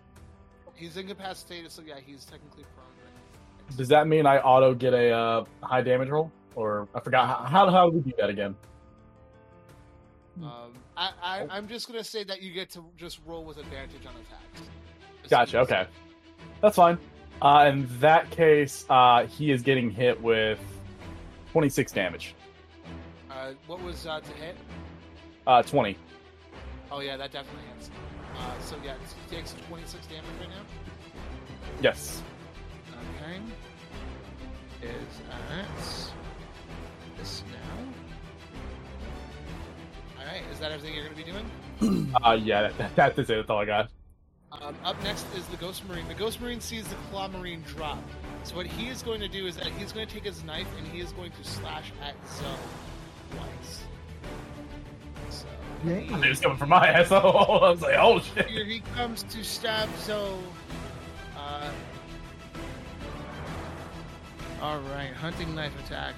He's 0.75 0.97
incapacitated, 0.97 1.70
so 1.70 1.83
yeah, 1.87 1.94
he's 2.05 2.25
technically 2.25 2.64
prone. 2.75 2.87
Right? 3.03 3.77
Does 3.79 3.88
that 3.88 4.09
mean 4.09 4.27
I 4.27 4.38
auto 4.40 4.75
get 4.75 4.92
a 4.92 5.11
uh, 5.11 5.44
high 5.62 5.81
damage 5.81 6.11
roll? 6.11 6.31
Or 6.57 6.87
I 6.94 7.01
forgot 7.01 7.27
how 7.27 7.44
how, 7.44 7.70
how 7.70 7.90
do 7.90 7.97
we 7.97 8.11
do 8.11 8.12
that 8.18 8.29
again? 8.29 8.55
Um, 10.42 10.73
I, 10.97 11.11
I, 11.23 11.47
I'm 11.51 11.66
just 11.66 11.87
gonna 11.88 12.05
say 12.05 12.25
that 12.25 12.42
you 12.42 12.53
get 12.53 12.70
to 12.70 12.85
just 12.97 13.20
roll 13.25 13.44
with 13.44 13.57
advantage 13.57 14.05
on 14.07 14.14
attacks. 14.14 14.68
Gotcha. 15.31 15.61
Okay, 15.61 15.87
that's 16.61 16.77
fine. 16.77 16.99
Uh, 17.40 17.70
in 17.73 17.88
that 18.01 18.31
case, 18.31 18.85
uh, 18.90 19.27
he 19.27 19.51
is 19.51 19.62
getting 19.62 19.90
hit 19.90 20.20
with 20.20 20.61
26 21.55 21.93
damage. 21.93 22.35
Uh, 23.31 23.53
what 23.69 23.81
was 23.81 24.09
uh, 24.09 24.19
to 24.19 24.33
hit? 24.33 24.57
Uh, 25.47 25.62
20. 25.62 25.97
Oh 26.90 26.99
yeah, 26.99 27.17
that 27.17 27.31
definitely 27.31 27.62
hits. 27.73 27.93
Uh, 28.37 28.59
so 28.61 28.75
yeah, 28.85 28.95
he 29.31 29.37
takes 29.37 29.55
26 29.69 30.05
damage 30.09 30.25
right 30.40 30.49
now. 30.49 30.57
Yes. 31.81 32.25
Okay. 33.23 33.38
Is 34.83 35.21
at 35.31 35.69
this 37.17 37.44
now. 37.52 37.85
Alright, 40.19 40.42
is 40.52 40.59
that 40.59 40.73
everything 40.73 40.96
you're 40.96 41.05
going 41.05 41.17
to 41.17 41.25
be 41.25 41.31
doing? 41.31 41.48
Uh, 42.25 42.33
yeah, 42.33 42.63
that, 42.63 42.96
that, 42.96 42.96
that's 42.96 43.31
it. 43.31 43.35
That's 43.37 43.50
all 43.50 43.59
I 43.59 43.65
got. 43.65 43.90
Um, 44.50 44.75
up 44.85 45.00
next 45.05 45.27
is 45.37 45.46
the 45.46 45.57
Ghost 45.59 45.87
Marine. 45.88 46.09
The 46.09 46.15
Ghost 46.15 46.40
Marine 46.40 46.61
sees 46.61 46.88
the 46.88 46.96
Claw 47.11 47.29
Marine 47.29 47.63
drop. 47.63 48.02
So 48.45 48.57
what 48.57 48.67
he 48.67 48.88
is 48.88 49.03
going 49.03 49.21
to 49.21 49.29
do 49.29 49.47
is 49.47 49.57
that 49.57 49.69
he's 49.69 49.90
going 49.92 50.07
to 50.07 50.13
take 50.13 50.25
his 50.25 50.45
knife 50.45 50.69
and 50.79 50.87
he 50.88 51.01
is 51.01 51.13
going 51.13 51.31
to 51.33 51.45
slash 51.49 51.92
at 52.03 52.15
Zoe 52.29 52.47
twice. 53.31 53.85
So 55.31 55.47
Yeah. 55.85 55.95
It 55.95 56.29
was 56.29 56.40
coming 56.40 56.59
from 56.59 56.69
my 56.69 56.87
asshole. 56.88 57.65
I 57.65 57.71
was 57.71 57.81
like, 57.81 57.97
oh 57.99 58.21
shit. 58.21 58.47
here 58.49 58.65
he 58.67 58.81
comes 58.95 59.23
to 59.25 59.42
stab 59.42 59.88
Zoe. 60.01 60.38
Uh, 61.37 61.71
all 64.61 64.79
right, 64.81 65.13
hunting 65.13 65.55
knife 65.55 65.73
attack. 65.87 66.15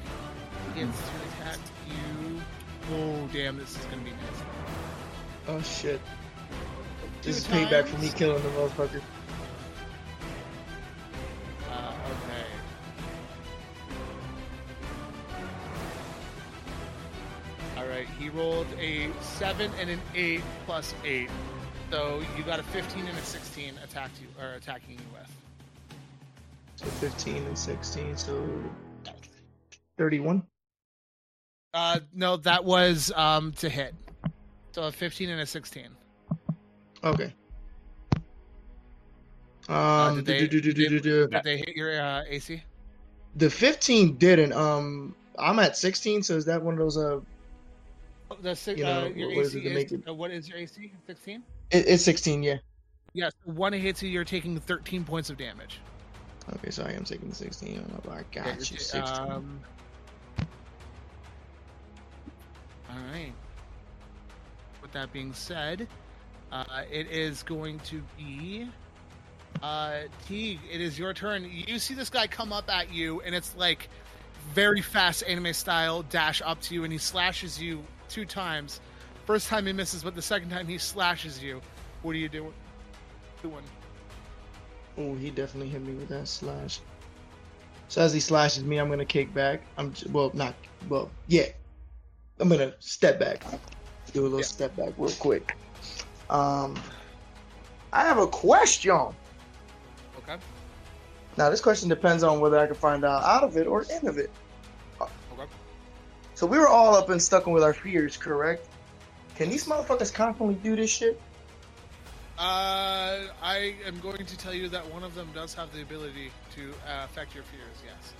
He 0.74 0.80
gets 0.80 0.98
to 0.98 1.42
attack 1.42 1.58
you. 1.88 2.40
Oh 2.92 3.28
damn, 3.32 3.56
this 3.56 3.70
is 3.78 3.84
going 3.86 3.98
to 3.98 4.04
be 4.04 4.10
nice. 4.10 4.42
Oh 5.48 5.62
shit. 5.62 6.00
This 7.22 7.38
is 7.38 7.44
Two 7.44 7.52
payback 7.52 7.86
for 7.86 7.98
me 8.00 8.08
killing 8.10 8.42
the 8.42 8.48
motherfucker. 8.50 9.00
Right, 18.08 18.18
he 18.18 18.28
rolled 18.30 18.66
a 18.80 19.08
seven 19.20 19.70
and 19.80 19.90
an 19.90 20.00
eight 20.14 20.42
plus 20.66 20.94
eight. 21.04 21.30
So 21.90 22.22
you 22.36 22.42
got 22.42 22.58
a 22.58 22.64
15 22.64 23.06
and 23.06 23.16
a 23.16 23.22
16 23.22 23.74
attacked 23.84 24.20
you 24.20 24.26
or 24.42 24.54
attacking 24.54 24.94
you 24.94 25.04
with. 25.12 25.30
So 26.76 26.86
15 26.86 27.36
and 27.36 27.56
16, 27.58 28.16
so 28.16 28.48
31. 29.98 30.42
Uh, 31.72 32.00
no, 32.12 32.36
that 32.38 32.64
was 32.64 33.12
um 33.14 33.52
to 33.52 33.68
hit. 33.68 33.94
So 34.72 34.82
a 34.84 34.92
15 34.92 35.30
and 35.30 35.40
a 35.40 35.46
16. 35.46 35.88
Okay. 37.04 37.32
Uh, 39.68 39.72
Um, 39.72 40.16
did, 40.16 40.24
they, 40.26 40.46
do- 40.46 40.60
do- 40.60 40.72
do- 40.72 41.26
did 41.28 41.42
they 41.44 41.56
hit 41.58 41.76
your 41.76 42.00
uh, 42.00 42.22
AC? 42.28 42.62
the 43.36 43.50
15 43.50 44.16
didn't. 44.16 44.52
Um, 44.52 45.14
I'm 45.38 45.58
at 45.58 45.76
16, 45.76 46.22
so 46.22 46.36
is 46.36 46.44
that 46.46 46.62
one 46.62 46.74
of 46.74 46.78
those? 46.80 46.96
Uh, 46.96 47.20
The 48.40 48.54
six, 48.56 48.78
You 48.78 48.84
know, 48.84 49.04
uh, 49.04 49.08
your 49.08 49.28
what 49.34 49.44
is 49.46 49.54
AC 49.54 49.58
it 49.58 49.62
to 49.62 49.68
is, 49.70 49.74
make 49.74 49.92
it- 49.92 50.08
uh, 50.08 50.14
what 50.14 50.30
is 50.30 50.48
your 50.48 50.58
AC? 50.58 50.92
16. 51.06 51.42
it, 51.70 51.86
it's 51.88 52.02
16, 52.04 52.42
yeah. 52.42 52.56
Yes, 53.12 53.32
one 53.44 53.72
hits 53.72 54.02
you. 54.02 54.08
You're 54.10 54.24
taking 54.24 54.58
13 54.60 55.04
points 55.04 55.30
of 55.30 55.38
damage. 55.38 55.80
Okay, 56.56 56.70
so 56.70 56.84
I 56.84 56.90
am 56.92 57.04
taking 57.04 57.32
16. 57.32 58.02
Oh, 58.06 58.10
I 58.10 58.22
got 58.32 58.46
Yeah, 58.46 58.54
you. 58.56 58.64
16. 58.64 59.02
Um, 59.02 59.60
all 62.90 62.96
right. 63.12 63.32
With 64.82 64.92
that 64.92 65.12
being 65.12 65.32
said, 65.32 65.88
uh, 66.52 66.64
it 66.90 67.08
is 67.08 67.42
going 67.42 67.78
to 67.80 68.02
be 68.16 68.68
uh, 69.62 70.00
Teague. 70.26 70.60
It 70.70 70.80
is 70.80 70.98
your 70.98 71.14
turn. 71.14 71.50
You 71.50 71.78
see 71.78 71.94
this 71.94 72.10
guy 72.10 72.26
come 72.26 72.52
up 72.52 72.70
at 72.70 72.92
you, 72.92 73.20
and 73.22 73.34
it's 73.34 73.56
like 73.56 73.88
very 74.52 74.82
fast 74.82 75.24
anime 75.26 75.52
style 75.54 76.02
dash 76.02 76.42
up 76.44 76.60
to 76.62 76.74
you, 76.74 76.84
and 76.84 76.92
he 76.92 76.98
slashes 76.98 77.60
you 77.60 77.82
two 78.08 78.24
times. 78.24 78.80
First 79.24 79.48
time 79.48 79.66
he 79.66 79.72
misses, 79.72 80.02
but 80.04 80.14
the 80.14 80.22
second 80.22 80.50
time 80.50 80.66
he 80.66 80.78
slashes 80.78 81.42
you. 81.42 81.60
What 82.02 82.12
are 82.14 82.18
you 82.18 82.28
doing? 82.28 82.52
Doing? 83.42 83.64
Oh, 84.98 85.14
he 85.14 85.30
definitely 85.30 85.68
hit 85.68 85.82
me 85.82 85.94
with 85.94 86.08
that 86.08 86.28
slash. 86.28 86.80
So 87.88 88.00
as 88.02 88.12
he 88.12 88.20
slashes 88.20 88.64
me, 88.64 88.78
I'm 88.78 88.88
gonna 88.88 89.04
kick 89.04 89.32
back. 89.34 89.62
I'm 89.76 89.92
j- 89.92 90.08
well, 90.10 90.30
not 90.34 90.54
well, 90.88 91.10
yeah. 91.28 91.46
I'm 92.38 92.48
gonna 92.48 92.74
step 92.80 93.18
back, 93.18 93.44
do 94.12 94.20
a 94.20 94.22
little 94.22 94.38
Yeah. 94.38 94.44
step 94.44 94.76
back 94.76 94.92
real 94.98 95.12
quick. 95.18 95.56
Um, 96.30 96.74
I 97.92 98.02
have 98.02 98.18
a 98.18 98.26
question. 98.26 98.90
Okay. 98.92 100.36
Now, 101.36 101.50
this 101.50 101.60
question 101.60 101.88
depends 101.88 102.22
on 102.22 102.40
whether 102.40 102.58
I 102.58 102.66
can 102.66 102.74
find 102.74 103.04
out 103.04 103.22
out 103.22 103.44
of 103.44 103.56
it 103.56 103.66
or 103.66 103.82
in 103.84 104.08
of 104.08 104.18
it. 104.18 104.30
Okay. 105.00 105.44
So 106.36 106.46
we 106.46 106.58
were 106.58 106.68
all 106.68 106.94
up 106.94 107.08
and 107.08 107.20
stuck 107.20 107.46
with 107.46 107.62
our 107.62 107.72
fears, 107.72 108.18
correct? 108.18 108.68
Can 109.36 109.48
these 109.48 109.64
motherfuckers 109.64 110.12
constantly 110.12 110.56
do 110.56 110.76
this 110.76 110.90
shit? 110.90 111.18
Uh, 112.38 113.28
I 113.42 113.74
am 113.86 113.98
going 114.00 114.26
to 114.26 114.36
tell 114.36 114.52
you 114.52 114.68
that 114.68 114.86
one 114.92 115.02
of 115.02 115.14
them 115.14 115.30
does 115.34 115.54
have 115.54 115.72
the 115.72 115.80
ability 115.80 116.30
to 116.54 116.74
uh, 116.86 117.04
affect 117.04 117.34
your 117.34 117.44
fears. 117.44 117.82
Yes. 117.82 118.12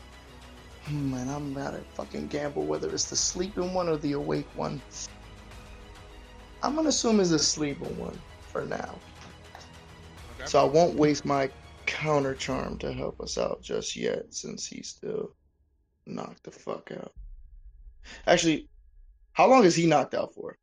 Hmm, 0.86 1.10
Man, 1.10 1.28
I'm 1.28 1.54
about 1.54 1.72
to 1.74 1.80
fucking 1.92 2.28
gamble 2.28 2.64
whether 2.64 2.88
it's 2.88 3.04
the 3.04 3.16
sleeping 3.16 3.74
one 3.74 3.86
or 3.86 3.98
the 3.98 4.12
awake 4.12 4.48
one. 4.54 4.80
I'm 6.62 6.74
gonna 6.74 6.88
assume 6.88 7.20
it's 7.20 7.28
the 7.28 7.38
sleeping 7.38 7.98
one 7.98 8.18
for 8.48 8.64
now. 8.64 8.94
Okay. 10.36 10.46
So 10.46 10.58
I 10.58 10.64
won't 10.64 10.94
waste 10.94 11.26
my 11.26 11.50
counter 11.84 12.34
charm 12.34 12.78
to 12.78 12.94
help 12.94 13.20
us 13.20 13.36
out 13.36 13.60
just 13.60 13.94
yet, 13.94 14.32
since 14.32 14.66
he's 14.66 14.88
still 14.88 15.34
knocked 16.06 16.44
the 16.44 16.50
fuck 16.50 16.90
out. 16.92 17.12
Actually, 18.26 18.68
how 19.32 19.46
long 19.48 19.64
is 19.64 19.74
he 19.74 19.86
knocked 19.86 20.14
out 20.14 20.34
for? 20.34 20.56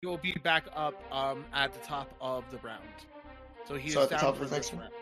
He 0.00 0.06
will 0.06 0.18
be 0.18 0.32
back 0.42 0.64
up 0.74 0.94
um 1.12 1.44
at 1.52 1.72
the 1.72 1.80
top 1.80 2.14
of 2.20 2.44
the 2.50 2.58
round. 2.58 2.82
So 3.66 3.76
he's 3.76 3.94
So 3.94 4.02
at 4.02 4.08
the 4.10 4.16
top 4.16 4.36
for 4.36 4.44
of 4.44 4.50
the 4.50 4.56
next 4.56 4.72
round. 4.72 4.92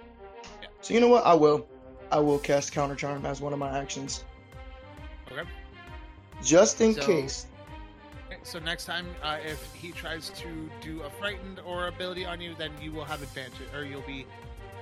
So 0.80 0.95
you 0.95 1.01
know 1.01 1.09
what? 1.09 1.24
I 1.24 1.35
will. 1.35 1.66
I 2.12 2.18
will 2.20 2.39
cast 2.39 2.72
counter 2.72 2.95
charm 2.95 3.26
as 3.26 3.41
one 3.41 3.53
of 3.53 3.59
my 3.59 3.76
actions, 3.76 4.24
Okay. 5.32 5.49
just 6.43 6.80
in 6.80 6.95
So- 6.95 7.01
case. 7.07 7.47
So 8.43 8.59
next 8.59 8.85
time, 8.85 9.07
uh, 9.22 9.39
if 9.43 9.72
he 9.74 9.91
tries 9.91 10.28
to 10.30 10.70
do 10.82 11.01
a 11.03 11.11
frightened 11.11 11.61
or 11.61 11.87
ability 11.89 12.26
on 12.26 12.43
you, 12.43 12.55
then 12.59 12.70
you 12.80 12.93
will 12.93 13.05
have 13.07 13.22
advantage, 13.22 13.72
or 13.74 13.85
you'll 13.85 14.03
be, 14.03 14.26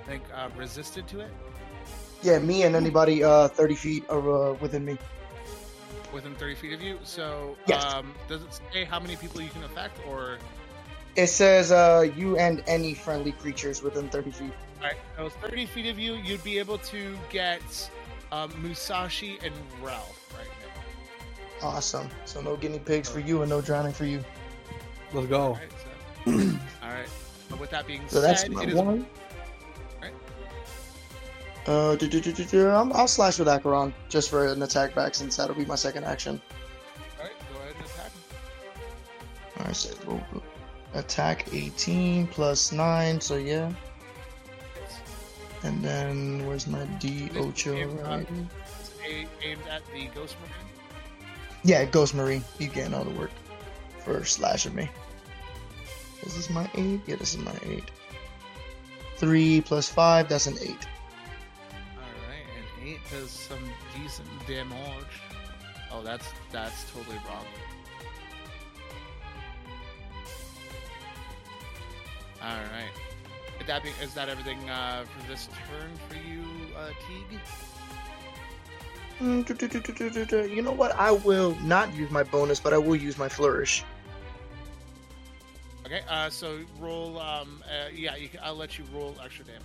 I 0.02 0.06
think, 0.08 0.24
uh, 0.34 0.48
resisted 0.56 1.06
to 1.08 1.20
it 1.20 1.30
Yeah, 2.22 2.38
me 2.40 2.64
and 2.64 2.74
anybody 2.74 3.22
uh 3.22 3.46
30 3.48 3.74
feet 3.76 4.04
or 4.08 4.18
uh, 4.50 4.52
within 4.54 4.84
me. 4.84 4.98
Within 6.12 6.34
30 6.34 6.54
feet 6.56 6.72
of 6.74 6.82
you. 6.82 6.98
So, 7.04 7.56
Yes. 7.66 7.82
um, 7.84 8.14
does 8.28 8.42
it 8.42 8.60
say 8.72 8.84
how 8.84 9.00
many 9.00 9.16
people 9.16 9.40
you 9.40 9.48
can 9.50 9.64
affect, 9.64 9.98
or 10.06 10.38
It 11.16 11.26
says 11.28 11.70
uh 11.72 12.06
you 12.16 12.38
and 12.38 12.62
any 12.66 12.94
friendly 12.94 13.32
creatures 13.32 13.82
within 13.82 14.08
30 14.08 14.30
feet. 14.30 14.52
All 14.80 14.88
right, 14.88 14.96
so 15.16 15.28
30 15.28 15.66
feet 15.66 15.86
of 15.86 15.98
you, 15.98 16.14
you'd 16.14 16.42
be 16.44 16.58
able 16.58 16.78
to 16.78 17.16
get 17.30 17.62
um, 18.32 18.50
Musashi 18.62 19.38
and 19.44 19.54
Rolph 19.82 20.34
right 20.36 20.48
now. 21.60 21.68
Awesome. 21.68 22.08
So 22.24 22.40
no 22.40 22.56
guinea 22.56 22.78
pigs 22.80 23.08
for 23.08 23.20
you 23.20 23.42
and 23.42 23.50
no 23.50 23.60
drowning 23.60 23.92
for 23.92 24.04
you. 24.06 24.24
Let's 25.12 25.26
go. 25.28 25.52
right, 25.52 25.70
so, 26.26 26.32
all 26.82 26.90
right. 26.90 27.08
But 27.50 27.60
with 27.60 27.70
that 27.70 27.86
being 27.86 28.02
So 28.08 28.20
that's 28.20 28.42
said, 28.42 28.50
my 28.52 28.62
it 28.62 28.70
is 28.70 28.74
one. 28.80 29.06
Uh, 31.66 31.94
do, 31.96 32.08
do, 32.08 32.20
do, 32.20 32.32
do, 32.32 32.44
do. 32.44 32.68
I'm, 32.70 32.92
I'll 32.92 33.06
slash 33.06 33.38
with 33.38 33.48
Acheron 33.48 33.94
just 34.08 34.30
for 34.30 34.46
an 34.48 34.62
attack 34.62 34.94
back 34.94 35.14
since 35.14 35.36
that'll 35.36 35.54
be 35.54 35.64
my 35.64 35.76
second 35.76 36.04
action. 36.04 36.40
all 37.18 37.24
right. 37.24 37.32
Go 37.52 37.58
ahead 37.60 37.74
and 37.76 37.86
attack. 37.86 38.10
All 39.58 39.64
right, 39.66 39.76
so 39.76 39.94
we'll- 40.06 40.24
we'll 40.32 40.42
attack 40.94 41.46
18 41.52 42.26
plus 42.26 42.72
9, 42.72 43.20
so 43.20 43.36
yeah. 43.36 43.72
And 45.62 45.82
then 45.84 46.44
where's 46.46 46.66
my 46.66 46.84
D 46.98 47.30
Ocho? 47.36 47.74
Right? 48.02 48.26
Aimed 49.44 49.60
at 49.70 49.82
the 49.92 50.06
Ghost 50.14 50.36
Marine. 50.40 50.72
Yeah, 51.62 51.84
Ghost 51.84 52.14
Marine. 52.14 52.42
He's 52.58 52.70
getting 52.70 52.92
all 52.94 53.04
the 53.04 53.16
work 53.16 53.30
for 54.04 54.24
slashing 54.24 54.74
me. 54.74 54.90
Is 56.24 56.34
this 56.34 56.50
my 56.50 56.68
8? 56.74 57.00
Yeah, 57.06 57.14
this 57.16 57.34
is 57.34 57.38
my 57.40 57.54
8. 57.64 57.84
3 59.18 59.60
plus 59.60 59.88
5, 59.88 60.28
that's 60.28 60.46
an 60.48 60.56
8. 60.60 60.76
All 62.82 62.88
right, 62.88 62.94
eight 62.94 63.00
does 63.10 63.30
some 63.30 63.58
decent 63.94 64.28
damage. 64.46 64.76
Oh, 65.92 66.02
that's 66.02 66.26
that's 66.50 66.90
totally 66.90 67.16
wrong. 67.16 67.44
All 72.42 72.56
right. 72.56 72.90
Would 73.58 73.66
that 73.66 73.82
be 73.82 73.90
is 74.02 74.14
that 74.14 74.28
everything 74.28 74.68
uh, 74.70 75.04
for 75.04 75.28
this 75.28 75.48
turn 75.68 75.90
for 76.08 76.16
you, 76.28 76.42
uh, 76.76 76.88
Teague? 77.06 77.40
Mm, 79.20 79.46
do, 79.46 80.10
do, 80.10 80.24
do. 80.24 80.48
You 80.48 80.62
know 80.62 80.72
what? 80.72 80.92
I 80.96 81.12
will 81.12 81.56
not 81.62 81.94
use 81.94 82.10
my 82.10 82.24
bonus, 82.24 82.58
but 82.58 82.72
I 82.72 82.78
will 82.78 82.96
use 82.96 83.18
my 83.18 83.28
flourish. 83.28 83.84
Okay, 85.86 86.00
uh, 86.08 86.30
so 86.30 86.58
roll. 86.80 87.18
Um, 87.20 87.62
uh, 87.66 87.88
yeah, 87.94 88.16
you 88.16 88.28
can, 88.28 88.40
I'll 88.42 88.56
let 88.56 88.78
you 88.78 88.84
roll 88.92 89.14
extra 89.22 89.44
damage 89.44 89.62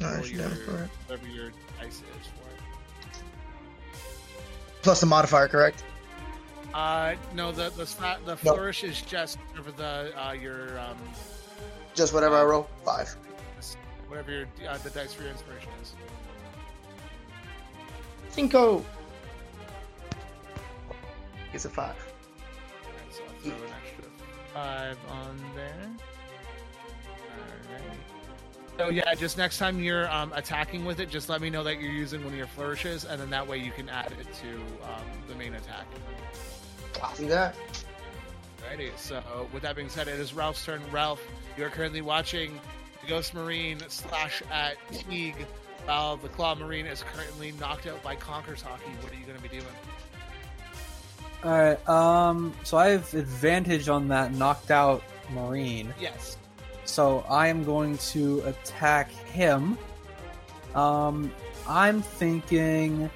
for 0.00 0.16
that. 0.16 0.24
So 0.24 0.30
your, 0.30 0.48
damn 0.48 0.52
it, 0.52 0.90
whatever 1.06 1.28
your 1.28 1.50
dice 1.78 1.88
is 1.94 2.00
for 2.00 2.48
it. 2.48 3.22
Plus 4.82 5.00
the 5.00 5.06
modifier, 5.06 5.48
correct? 5.48 5.84
Uh, 6.72 7.14
no, 7.34 7.52
the 7.52 7.70
the 7.70 7.82
sla- 7.84 8.24
the 8.24 8.32
No. 8.44 8.54
flourish 8.54 8.84
is 8.84 9.02
just 9.02 9.38
over 9.58 9.72
the 9.72 10.12
uh, 10.16 10.32
your 10.32 10.78
um, 10.78 10.96
Just 11.94 12.14
whatever 12.14 12.36
I 12.36 12.44
roll. 12.44 12.68
5. 12.84 13.16
whatever 14.08 14.30
your 14.32 14.46
uh, 14.68 14.78
the 14.78 14.90
dice 14.90 15.12
for 15.12 15.22
your 15.22 15.32
inspiration 15.32 15.68
is. 15.82 15.94
Cinco! 18.30 18.84
It's 21.52 21.64
a 21.64 21.68
5. 21.68 21.86
Alright, 21.88 21.98
so 23.10 23.22
I'll 23.24 23.40
throw 23.42 23.52
an 23.52 23.72
extra 23.84 24.04
five 24.54 24.96
on 25.10 25.36
there. 25.56 25.90
Alright. 28.80 29.02
So 29.02 29.10
yeah, 29.10 29.14
just 29.14 29.38
next 29.38 29.58
time 29.58 29.80
you're 29.80 30.10
um, 30.10 30.32
attacking 30.34 30.84
with 30.84 31.00
it, 31.00 31.10
just 31.10 31.28
let 31.28 31.40
me 31.40 31.50
know 31.50 31.62
that 31.64 31.80
you're 31.80 31.92
using 31.92 32.22
one 32.24 32.32
of 32.32 32.38
your 32.38 32.46
flourishes, 32.46 33.04
and 33.04 33.20
then 33.20 33.30
that 33.30 33.46
way 33.46 33.58
you 33.58 33.70
can 33.70 33.88
add 33.88 34.12
it 34.12 34.26
to 34.34 34.54
um, 34.84 35.04
the 35.28 35.34
main 35.34 35.54
attack. 35.54 35.86
Copy 36.94 37.26
that. 37.26 37.54
Alrighty. 38.62 38.96
So 38.96 39.22
with 39.52 39.62
that 39.62 39.76
being 39.76 39.88
said, 39.88 40.08
it 40.08 40.18
is 40.18 40.34
Rolph's 40.34 40.64
turn. 40.64 40.80
Rolph, 40.90 41.22
you 41.56 41.64
are 41.64 41.70
currently 41.70 42.00
watching 42.00 42.58
the 43.02 43.08
Ghost 43.08 43.34
Marine 43.34 43.78
slash 43.88 44.42
at 44.50 44.76
Teague, 44.92 45.46
while 45.84 46.16
the 46.16 46.28
Claw 46.28 46.54
Marine 46.54 46.86
is 46.86 47.02
currently 47.02 47.52
knocked 47.58 47.86
out 47.86 48.02
by 48.02 48.14
Conquer's 48.16 48.62
Haki. 48.62 49.02
What 49.02 49.12
are 49.12 49.16
you 49.16 49.24
going 49.24 49.36
to 49.36 49.42
be 49.42 49.48
doing? 49.48 49.64
All 51.42 51.50
right. 51.50 51.88
Um. 51.88 52.54
So 52.64 52.76
I 52.76 52.90
have 52.90 53.14
advantage 53.14 53.88
on 53.88 54.08
that 54.08 54.34
knocked 54.34 54.70
out 54.70 55.02
marine. 55.32 55.94
Yes. 55.98 56.36
So 56.90 57.24
I 57.28 57.48
am 57.48 57.64
going 57.64 57.98
to 57.98 58.40
attack 58.40 59.10
him. 59.10 59.78
Um. 60.74 61.32
I'm 61.68 62.02
thinking 62.02 63.08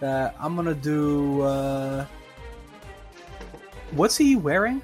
that 0.00 0.34
I'm 0.38 0.56
gonna 0.56 0.74
do. 0.74 1.40
Uh, 1.40 2.04
what's 3.92 4.14
he 4.14 4.36
wearing? 4.36 4.82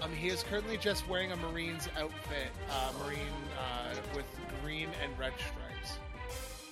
Um, 0.00 0.12
he 0.12 0.28
is 0.28 0.44
currently 0.44 0.76
just 0.76 1.08
wearing 1.08 1.32
a 1.32 1.36
Marine's 1.36 1.88
outfit, 1.98 2.52
uh, 2.70 2.92
Marine 3.02 3.18
uh, 3.58 3.96
with 4.14 4.26
green 4.62 4.88
and 5.02 5.18
red 5.18 5.32
stripes. 5.32 5.98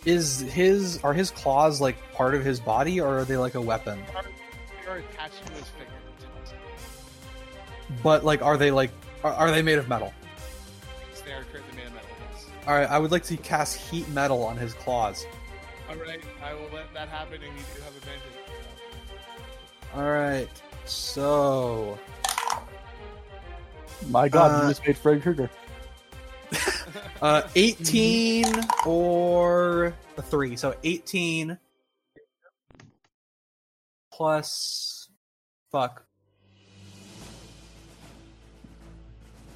Is 0.05 0.41
his 0.41 1.03
are 1.03 1.15
his 1.15 1.33
claws 1.33 1.81
like 1.81 1.97
part 2.13 2.37
of 2.37 2.45
his 2.45 2.61
body, 2.61 3.01
or 3.01 3.19
are 3.19 3.25
they 3.25 3.37
like 3.37 3.57
a 3.57 3.61
weapon? 3.61 3.99
They 4.85 4.91
are 4.91 4.99
attached 4.99 5.45
to 5.47 5.53
his 5.55 5.69
fingertips. 5.71 6.55
But 8.05 8.25
like, 8.25 8.41
are 8.41 8.57
they 8.57 8.71
like 8.71 8.93
are, 9.25 9.33
are 9.33 9.51
they 9.51 9.63
made 9.63 9.79
of 9.79 9.89
metal? 9.89 10.13
All 12.67 12.75
right, 12.75 12.89
I 12.89 12.99
would 12.99 13.11
like 13.11 13.25
to 13.25 13.37
cast 13.37 13.77
heat 13.77 14.09
metal 14.09 14.43
on 14.43 14.57
his 14.57 14.73
claws. 14.75 15.27
All 15.89 15.97
right, 15.97 16.21
I 16.43 16.55
will 16.55 16.71
let 16.73 16.93
that 16.95 17.09
happen, 17.09 17.35
and 17.35 17.45
you 17.45 17.65
do 17.75 17.83
have 17.83 17.95
advantage. 17.97 18.23
All 19.95 20.11
right, 20.11 20.49
so 20.87 21.99
My 24.09 24.29
God, 24.29 24.51
Uh, 24.51 24.63
you 24.63 24.69
just 24.71 24.87
made 24.87 24.97
Freddy 24.99 25.21
Krueger. 25.21 25.51
uh, 27.23 27.43
eighteen 27.55 28.47
or 28.87 29.95
a 30.17 30.23
three, 30.23 30.57
so 30.57 30.75
eighteen 30.85 31.59
plus 34.13 35.09
fuck. 35.71 36.05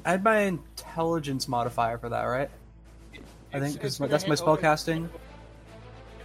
Add 0.04 0.24
my 0.24 0.40
intelligence 0.40 1.48
modifier 1.48 1.98
for 1.98 2.08
that, 2.08 2.22
right? 2.22 2.50
I 3.52 3.60
think 3.60 3.76
It's- 3.76 3.84
it's 3.86 3.98
because 3.98 4.10
that's 4.10 4.24
my 4.24 4.30
hit 4.30 4.38
spell 4.38 4.52
over- 4.54 4.60
casting. 4.62 5.08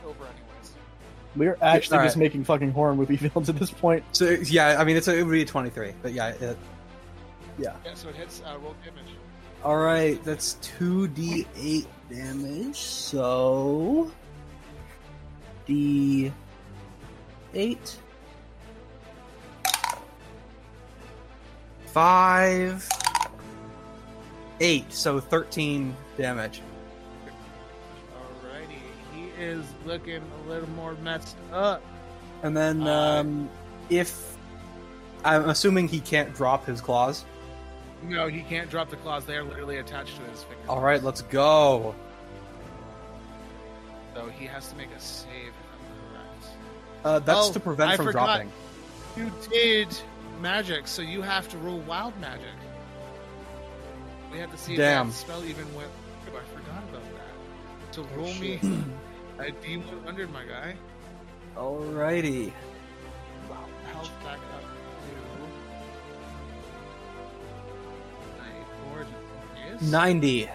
Over 0.06 0.26
anyways. 0.26 0.72
We're 1.36 1.58
actually 1.62 1.96
alright. 1.98 2.08
just 2.08 2.18
making 2.18 2.44
fucking 2.44 2.72
horror 2.72 2.96
movie 2.96 3.16
films 3.18 3.50
at 3.50 3.58
this 3.58 3.72
point. 3.72 4.04
So 4.12 4.30
yeah, 4.30 4.78
I 4.80 4.84
mean 4.84 4.98
it's 4.98 5.08
a, 5.08 5.18
it 5.18 5.24
would 5.24 5.32
be 5.32 5.42
a 5.42 5.46
twenty-three, 5.46 5.94
but 6.02 6.14
yeah, 6.14 6.30
it, 6.30 6.58
Yeah, 7.58 7.74
so 7.94 8.10
it 8.10 8.16
hits 8.16 8.42
uh, 8.46 8.58
roll 8.62 8.76
damage. 8.84 9.14
All 9.64 9.78
right, 9.78 10.22
that's 10.26 10.58
2d8 10.80 11.86
damage. 12.10 12.76
So 12.78 14.12
d8 15.68 16.34
5 21.86 22.90
8, 24.60 24.94
so 24.94 25.20
13 25.20 25.96
damage. 26.18 26.62
Alrighty, 29.34 29.38
he 29.38 29.44
is 29.44 29.66
looking 29.86 30.22
a 30.46 30.50
little 30.50 30.70
more 30.70 30.94
messed 31.04 31.36
up. 31.52 31.82
And 32.44 32.56
then 32.56 32.84
Uh, 32.88 33.20
um 33.22 33.50
if 33.90 34.36
I'm 35.26 35.50
assuming 35.50 35.88
he 35.88 36.00
can't 36.00 36.34
drop 36.36 36.66
his 36.66 36.82
claws. 36.82 37.26
No, 38.04 38.28
he 38.28 38.42
can't 38.42 38.70
drop 38.70 38.90
the 38.90 38.98
claws. 38.98 39.24
They 39.26 39.38
are 39.38 39.44
literally 39.44 39.78
attached 39.78 40.16
to 40.18 40.22
his 40.24 40.44
finger. 40.44 40.62
All 40.70 40.82
right, 40.82 41.02
let's 41.02 41.22
go. 41.24 41.96
So 44.14 44.28
he 44.28 44.46
has 44.46 44.68
to 44.70 44.76
make 44.76 44.90
a 44.96 45.00
save. 45.00 45.30
If 45.48 45.54
I'm 45.74 46.12
correct. 46.12 46.46
Uh, 47.06 47.20
that's 47.20 47.50
Oh, 47.50 47.54
to 47.54 47.60
prevent 47.62 47.92
I 47.92 47.96
from 47.96 48.08
forgot. 48.08 48.26
dropping. 48.26 48.52
You 49.16 49.32
did 49.50 49.88
magic, 50.42 50.88
so 50.88 51.02
you 51.02 51.22
have 51.22 51.48
to 51.50 51.58
roll 51.60 51.80
wild 51.80 52.20
magic. 52.20 52.46
We 54.32 54.40
have 54.40 54.52
to 54.52 54.58
see 54.58 54.76
Damn. 54.76 55.08
if 55.10 55.14
that 55.14 55.20
spell 55.20 55.44
even 55.46 55.74
went. 55.76 55.90
through. 56.26 56.38
I 56.38 56.42
forgot 56.60 56.84
about 56.90 57.04
that. 57.14 57.96
So 57.96 58.06
Oh, 58.18 58.34
me 58.42 58.60
shit. 59.46 59.56
a 59.56 59.68
D100, 59.68 60.32
my 60.32 60.44
guy. 60.46 60.76
Alrighty. 61.56 62.52
Wow, 63.50 63.66
health 63.92 64.12
back 64.24 64.40
up 64.54 64.62
to. 64.62 64.68
Nine, 68.42 68.66
four, 68.92 69.06
yes. 69.72 69.82
90. 69.82 70.50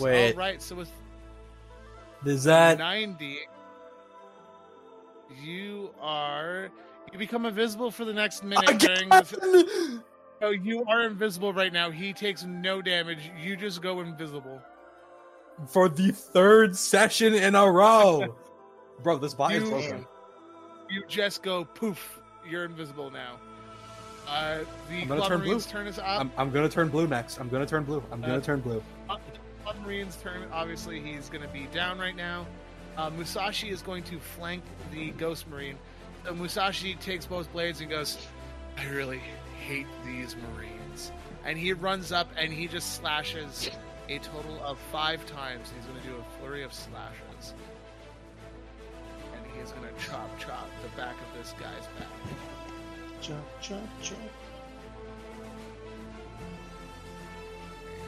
Wait. 0.00 0.32
All 0.32 0.38
right, 0.38 0.62
so 0.62 0.74
with 0.76 0.90
Is 2.24 2.44
that 2.44 2.78
90, 2.78 3.38
you 5.42 5.90
are. 6.00 6.70
You 7.12 7.18
become 7.18 7.44
invisible 7.46 7.90
for 7.90 8.04
the 8.04 8.12
next 8.12 8.44
minute 8.44 8.78
during 8.78 9.08
the. 9.08 10.02
Oh, 10.42 10.50
you 10.50 10.84
are 10.88 11.02
invisible 11.02 11.52
right 11.52 11.72
now. 11.72 11.90
He 11.90 12.14
takes 12.14 12.44
no 12.44 12.80
damage. 12.80 13.30
You 13.42 13.56
just 13.56 13.82
go 13.82 14.00
invisible. 14.00 14.62
For 15.68 15.88
the 15.88 16.10
third 16.12 16.76
session 16.76 17.34
in 17.34 17.54
a 17.54 17.70
row. 17.70 18.36
Bro, 19.02 19.18
this 19.18 19.34
bot 19.34 19.52
is 19.54 19.68
broken. 19.68 20.06
You 20.90 21.04
just 21.08 21.42
go 21.42 21.64
poof. 21.64 22.20
You're 22.48 22.64
invisible 22.64 23.10
now. 23.10 23.36
Uh, 24.28 24.58
the 24.88 25.02
I'm 25.02 25.08
gonna 25.08 25.26
turn 25.28 25.40
Marines 25.40 25.64
blue. 25.66 25.72
turn 25.72 25.86
us 25.86 25.98
up. 25.98 26.04
I'm, 26.20 26.30
I'm 26.36 26.50
gonna 26.50 26.68
turn 26.68 26.88
blue 26.88 27.06
next. 27.06 27.38
I'm 27.38 27.48
gonna 27.48 27.66
turn 27.66 27.84
blue. 27.84 28.02
I'm 28.12 28.20
gonna 28.20 28.36
Uh, 28.36 28.40
turn 28.40 28.60
blue. 28.60 28.82
Club 29.08 29.76
Marine's 29.82 30.16
turn. 30.16 30.46
Obviously, 30.52 31.00
he's 31.00 31.28
going 31.28 31.42
to 31.42 31.48
be 31.48 31.66
down 31.66 31.98
right 31.98 32.16
now. 32.16 32.46
Uh, 32.96 33.10
Musashi 33.10 33.68
is 33.68 33.82
going 33.82 34.02
to 34.04 34.18
flank 34.18 34.62
the 34.90 35.10
Ghost 35.12 35.48
Marine. 35.48 35.76
So 36.24 36.34
Musashi 36.34 36.94
takes 36.94 37.26
both 37.26 37.52
blades 37.52 37.80
and 37.82 37.90
goes, 37.90 38.16
I 38.78 38.86
really 38.88 39.20
hate 39.62 39.86
these 40.04 40.34
Marines. 40.54 41.12
And 41.44 41.58
he 41.58 41.72
runs 41.74 42.10
up 42.10 42.28
and 42.38 42.50
he 42.52 42.66
just 42.68 42.94
slashes 42.96 43.70
a 44.10 44.18
total 44.18 44.60
of 44.64 44.76
five 44.90 45.24
times. 45.26 45.70
He's 45.74 45.86
going 45.86 46.00
to 46.00 46.06
do 46.08 46.16
a 46.16 46.38
flurry 46.38 46.64
of 46.64 46.72
slashes. 46.72 47.54
And 49.32 49.46
he 49.54 49.60
is 49.60 49.70
going 49.70 49.86
to 49.86 50.04
chop, 50.04 50.36
chop 50.38 50.68
the 50.82 50.88
back 51.00 51.14
of 51.14 51.38
this 51.38 51.52
guy's 51.52 51.86
back. 51.96 52.08
Chop, 53.20 53.60
chop, 53.60 53.78
chop. 54.02 54.18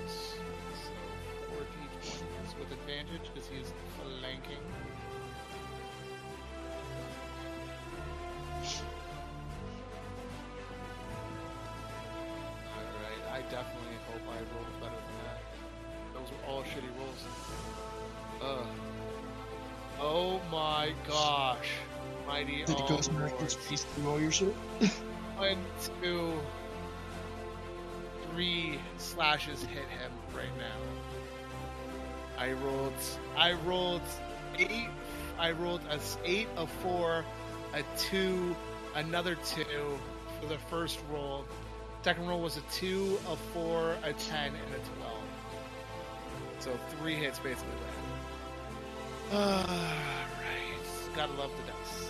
So, 0.09 0.39
four 1.49 1.63
d20s 1.63 2.59
with 2.59 2.73
advantage 2.73 3.31
because 3.33 3.49
he 3.49 3.59
is 3.59 3.73
flanking. 3.97 4.59
Alright, 12.75 13.25
I 13.31 13.41
definitely 13.51 13.99
hope 14.09 14.27
I 14.29 14.39
rolled 14.53 14.82
shitty 16.73 16.89
rolls. 16.99 17.25
Ugh. 18.43 18.67
Oh 20.01 20.41
my 20.51 20.93
gosh. 21.07 21.69
Mighty 22.27 22.65
Did 22.65 22.69
the 22.69 22.85
Ghost. 22.89 23.13
Marines 23.13 23.55
piece 23.69 23.85
through 23.85 24.11
all 24.11 24.21
your 24.21 24.31
shit? 24.31 24.55
One, 25.37 25.59
two, 26.03 26.33
three 28.31 28.79
slashes 28.99 29.63
hit 29.63 29.79
him 29.79 30.13
right 30.35 30.47
now. 30.59 30.79
I 32.39 32.53
rolled. 32.53 32.93
I 33.37 33.53
rolled 33.53 34.03
eight. 34.59 34.89
I 35.39 35.53
rolled 35.53 35.83
a 35.91 35.99
eight, 36.25 36.49
a 36.57 36.67
four, 36.67 37.25
a 37.75 37.83
two, 37.99 38.57
another 38.95 39.35
two 39.35 39.99
for 40.41 40.47
the 40.49 40.59
first 40.59 41.01
roll. 41.11 41.45
Second 42.03 42.27
roll 42.27 42.41
was 42.41 42.57
a 42.57 42.63
two, 42.73 43.19
a 43.29 43.37
four, 43.53 43.97
a 44.03 44.13
ten, 44.13 44.47
and 44.49 44.75
a 44.75 44.99
twelve. 44.99 45.22
So 46.63 46.71
three 47.01 47.17
hits 47.17 47.41
basically. 47.41 47.67
That. 49.33 49.67
Alright, 49.67 51.17
gotta 51.17 51.33
love 51.33 51.51
the 51.57 51.73
dice. 51.73 52.02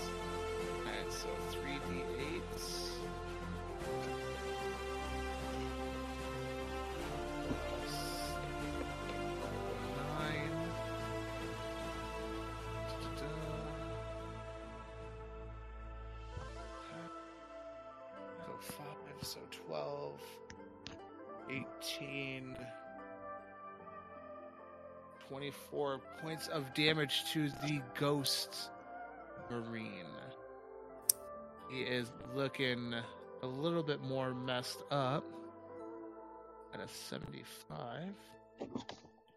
24 25.32 25.98
points 26.20 26.48
of 26.48 26.74
damage 26.74 27.24
to 27.32 27.48
the 27.66 27.80
ghost 27.98 28.68
marine. 29.50 30.04
He 31.70 31.80
is 31.80 32.12
looking 32.34 32.94
a 33.42 33.46
little 33.46 33.82
bit 33.82 34.02
more 34.02 34.34
messed 34.34 34.82
up 34.90 35.24
at 36.74 36.80
a 36.80 36.86
75. 36.86 38.10
All 38.60 38.68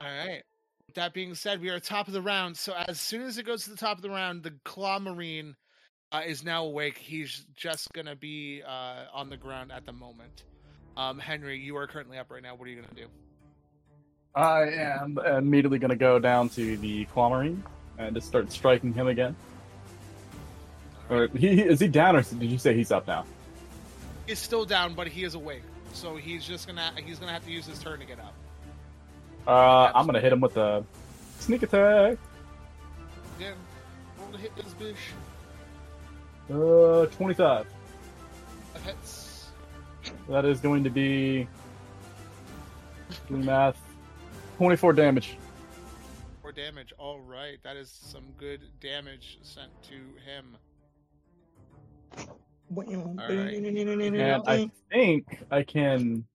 right. 0.01 0.43
That 0.95 1.13
being 1.13 1.33
said, 1.33 1.61
we 1.61 1.69
are 1.69 1.79
top 1.79 2.07
of 2.07 2.13
the 2.13 2.21
round. 2.21 2.57
So 2.57 2.73
as 2.73 2.99
soon 2.99 3.21
as 3.21 3.37
it 3.37 3.45
goes 3.45 3.63
to 3.63 3.69
the 3.69 3.77
top 3.77 3.95
of 3.95 4.01
the 4.01 4.09
round, 4.09 4.43
the 4.43 4.53
claw 4.65 4.99
marine 4.99 5.55
uh, 6.11 6.23
is 6.25 6.43
now 6.43 6.65
awake. 6.65 6.97
He's 6.97 7.45
just 7.55 7.93
gonna 7.93 8.17
be 8.17 8.61
uh, 8.67 9.05
on 9.13 9.29
the 9.29 9.37
ground 9.37 9.71
at 9.71 9.85
the 9.85 9.93
moment. 9.93 10.43
Um, 10.97 11.19
Henrey, 11.19 11.57
you 11.57 11.77
are 11.77 11.87
currently 11.87 12.17
up 12.17 12.29
right 12.31 12.43
now. 12.43 12.53
What 12.55 12.67
are 12.67 12.71
you 12.71 12.81
gonna 12.81 12.93
do? 12.93 13.07
I 14.35 14.63
am 14.69 15.17
immediately 15.17 15.79
going 15.79 15.91
to 15.91 15.95
go 15.95 16.19
down 16.19 16.49
to 16.49 16.77
the 16.77 17.05
Claw 17.05 17.29
Marine 17.29 17.63
and 17.97 18.13
just 18.15 18.27
start 18.27 18.51
striking 18.51 18.93
him 18.93 19.07
again. 19.07 19.35
Or 21.09 21.27
he 21.27 21.61
is 21.61 21.79
he 21.79 21.87
down, 21.87 22.15
or 22.15 22.21
did 22.23 22.43
you 22.43 22.57
say 22.57 22.75
he's 22.75 22.91
up 22.91 23.07
now? 23.07 23.25
He's 24.25 24.39
still 24.39 24.65
down, 24.65 24.95
but 24.95 25.07
he 25.07 25.23
is 25.23 25.35
awake. 25.35 25.61
So 25.93 26.15
he's 26.15 26.43
just 26.43 26.67
gonna 26.67 26.91
he's 27.05 27.19
gonna 27.19 27.31
have 27.31 27.45
to 27.45 27.51
use 27.51 27.67
his 27.67 27.77
turn 27.79 27.99
to 27.99 28.05
get 28.05 28.19
up. 28.19 28.33
Uh, 29.47 29.91
I'm 29.93 30.07
gonna 30.07 30.19
hit 30.19 30.33
him 30.33 30.41
with 30.41 30.57
a 30.57 30.83
sneak 31.39 31.61
attack. 31.61 32.17
Yeah, 33.39 33.51
roll 34.19 34.31
to 34.31 34.37
hit 34.39 34.55
this 34.55 34.73
bitch. 34.73 34.95
Uh, 36.51 37.05
25. 37.15 37.67
That 40.29 40.45
is 40.45 40.59
going 40.59 40.83
to 40.83 40.89
be 40.89 41.47
math. 43.29 43.77
24 44.55 44.93
damage. 44.93 45.37
Four 46.41 46.51
damage. 46.51 46.93
All 46.97 47.19
right, 47.19 47.57
that 47.63 47.75
is 47.75 47.89
some 47.89 48.23
good 48.37 48.61
damage 48.79 49.39
sent 49.41 49.71
to 49.83 49.95
him. 50.25 50.57
And 52.77 54.43
I 54.47 54.71
think 54.91 55.43
I 55.51 55.63
can 55.63 56.25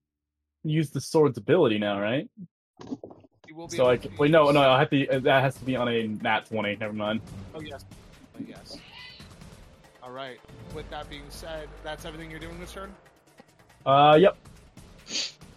use 0.63 0.91
the 0.91 1.01
sword's 1.01 1.37
ability 1.37 1.77
now, 1.77 1.99
right? 1.99 2.29
He 3.47 3.53
will 3.53 3.67
be 3.67 3.75
So 3.77 3.89
I 3.89 3.97
can, 3.97 4.15
wait, 4.17 4.31
no, 4.31 4.49
no, 4.51 4.61
I 4.61 4.79
have 4.79 4.89
to. 4.91 5.19
That 5.19 5.43
has 5.43 5.55
to 5.55 5.65
be 5.65 5.75
on 5.75 5.87
a 5.89 6.07
nat 6.07 6.45
20. 6.45 6.77
Never 6.77 6.93
mind. 6.93 7.21
Oh 7.53 7.59
yes, 7.59 7.83
Oh, 8.41 8.43
yes. 8.47 8.77
All 10.01 10.11
right. 10.11 10.39
With 10.73 10.89
that 10.89 11.09
being 11.09 11.23
said, 11.29 11.67
that's 11.83 12.05
everything 12.05 12.31
you're 12.31 12.39
doing 12.39 12.59
this 12.59 12.71
turn. 12.71 12.93
Uh, 13.85 14.17
yep. 14.19 14.37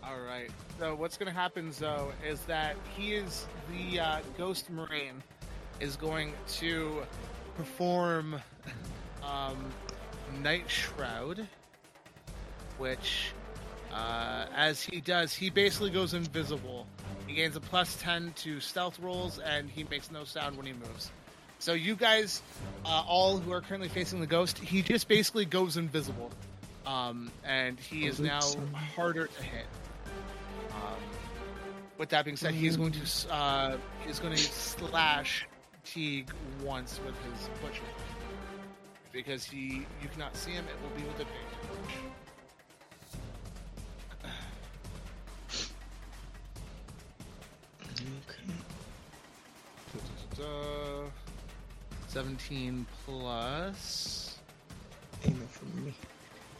All 0.02 0.20
right. 0.20 0.50
So 0.78 0.94
what's 0.96 1.16
going 1.16 1.32
to 1.32 1.38
happen, 1.38 1.70
though, 1.78 2.12
is 2.26 2.40
that 2.42 2.74
he 2.96 3.14
is 3.14 3.46
the 3.70 4.00
uh, 4.00 4.18
Ghost 4.36 4.70
Marine 4.70 5.22
is 5.78 5.96
going 5.96 6.32
to 6.54 7.02
perform 7.56 8.34
um, 9.22 9.56
Night 10.42 10.68
Shroud, 10.68 11.46
which, 12.78 13.32
uh, 13.92 14.46
as 14.54 14.82
he 14.82 15.00
does, 15.00 15.32
he 15.32 15.48
basically 15.48 15.90
goes 15.90 16.12
invisible. 16.12 16.86
He 17.28 17.34
gains 17.34 17.54
a 17.54 17.60
plus 17.60 17.96
ten 18.00 18.32
to 18.38 18.58
stealth 18.58 18.98
rolls, 18.98 19.38
and 19.38 19.70
he 19.70 19.84
makes 19.84 20.10
no 20.10 20.24
sound 20.24 20.56
when 20.56 20.66
he 20.66 20.72
moves. 20.72 21.12
So 21.60 21.72
you 21.72 21.94
guys, 21.94 22.42
uh, 22.84 23.04
all 23.06 23.38
who 23.38 23.52
are 23.52 23.60
currently 23.60 23.88
facing 23.88 24.20
the 24.20 24.26
ghost, 24.26 24.58
he 24.58 24.82
just 24.82 25.06
basically 25.06 25.44
goes 25.44 25.76
invisible, 25.76 26.30
um, 26.84 27.30
and 27.44 27.78
he 27.78 28.06
is 28.06 28.18
now 28.18 28.42
harder 28.96 29.28
to 29.28 29.42
hit. 29.42 29.66
Um, 30.84 30.94
with 31.98 32.08
that 32.10 32.24
being 32.24 32.36
said, 32.36 32.54
he's 32.54 32.76
going 32.76 32.92
to 32.92 33.32
uh, 33.32 33.76
he's 34.06 34.18
going 34.18 34.34
to 34.34 34.42
slash 34.42 35.46
Teague 35.84 36.30
once 36.62 37.00
with 37.04 37.14
his 37.22 37.48
butcher 37.62 37.82
because 39.12 39.44
he 39.44 39.86
you 40.02 40.08
cannot 40.12 40.36
see 40.36 40.50
him. 40.50 40.64
It 40.64 40.82
will 40.82 40.96
be 40.96 41.06
with 41.06 41.20
advantage. 41.20 41.34
Da-da-da-da. 50.36 51.10
Seventeen 52.08 52.86
plus 53.06 54.38
Aiming 55.24 55.48
for 55.48 55.64
me. 55.76 55.94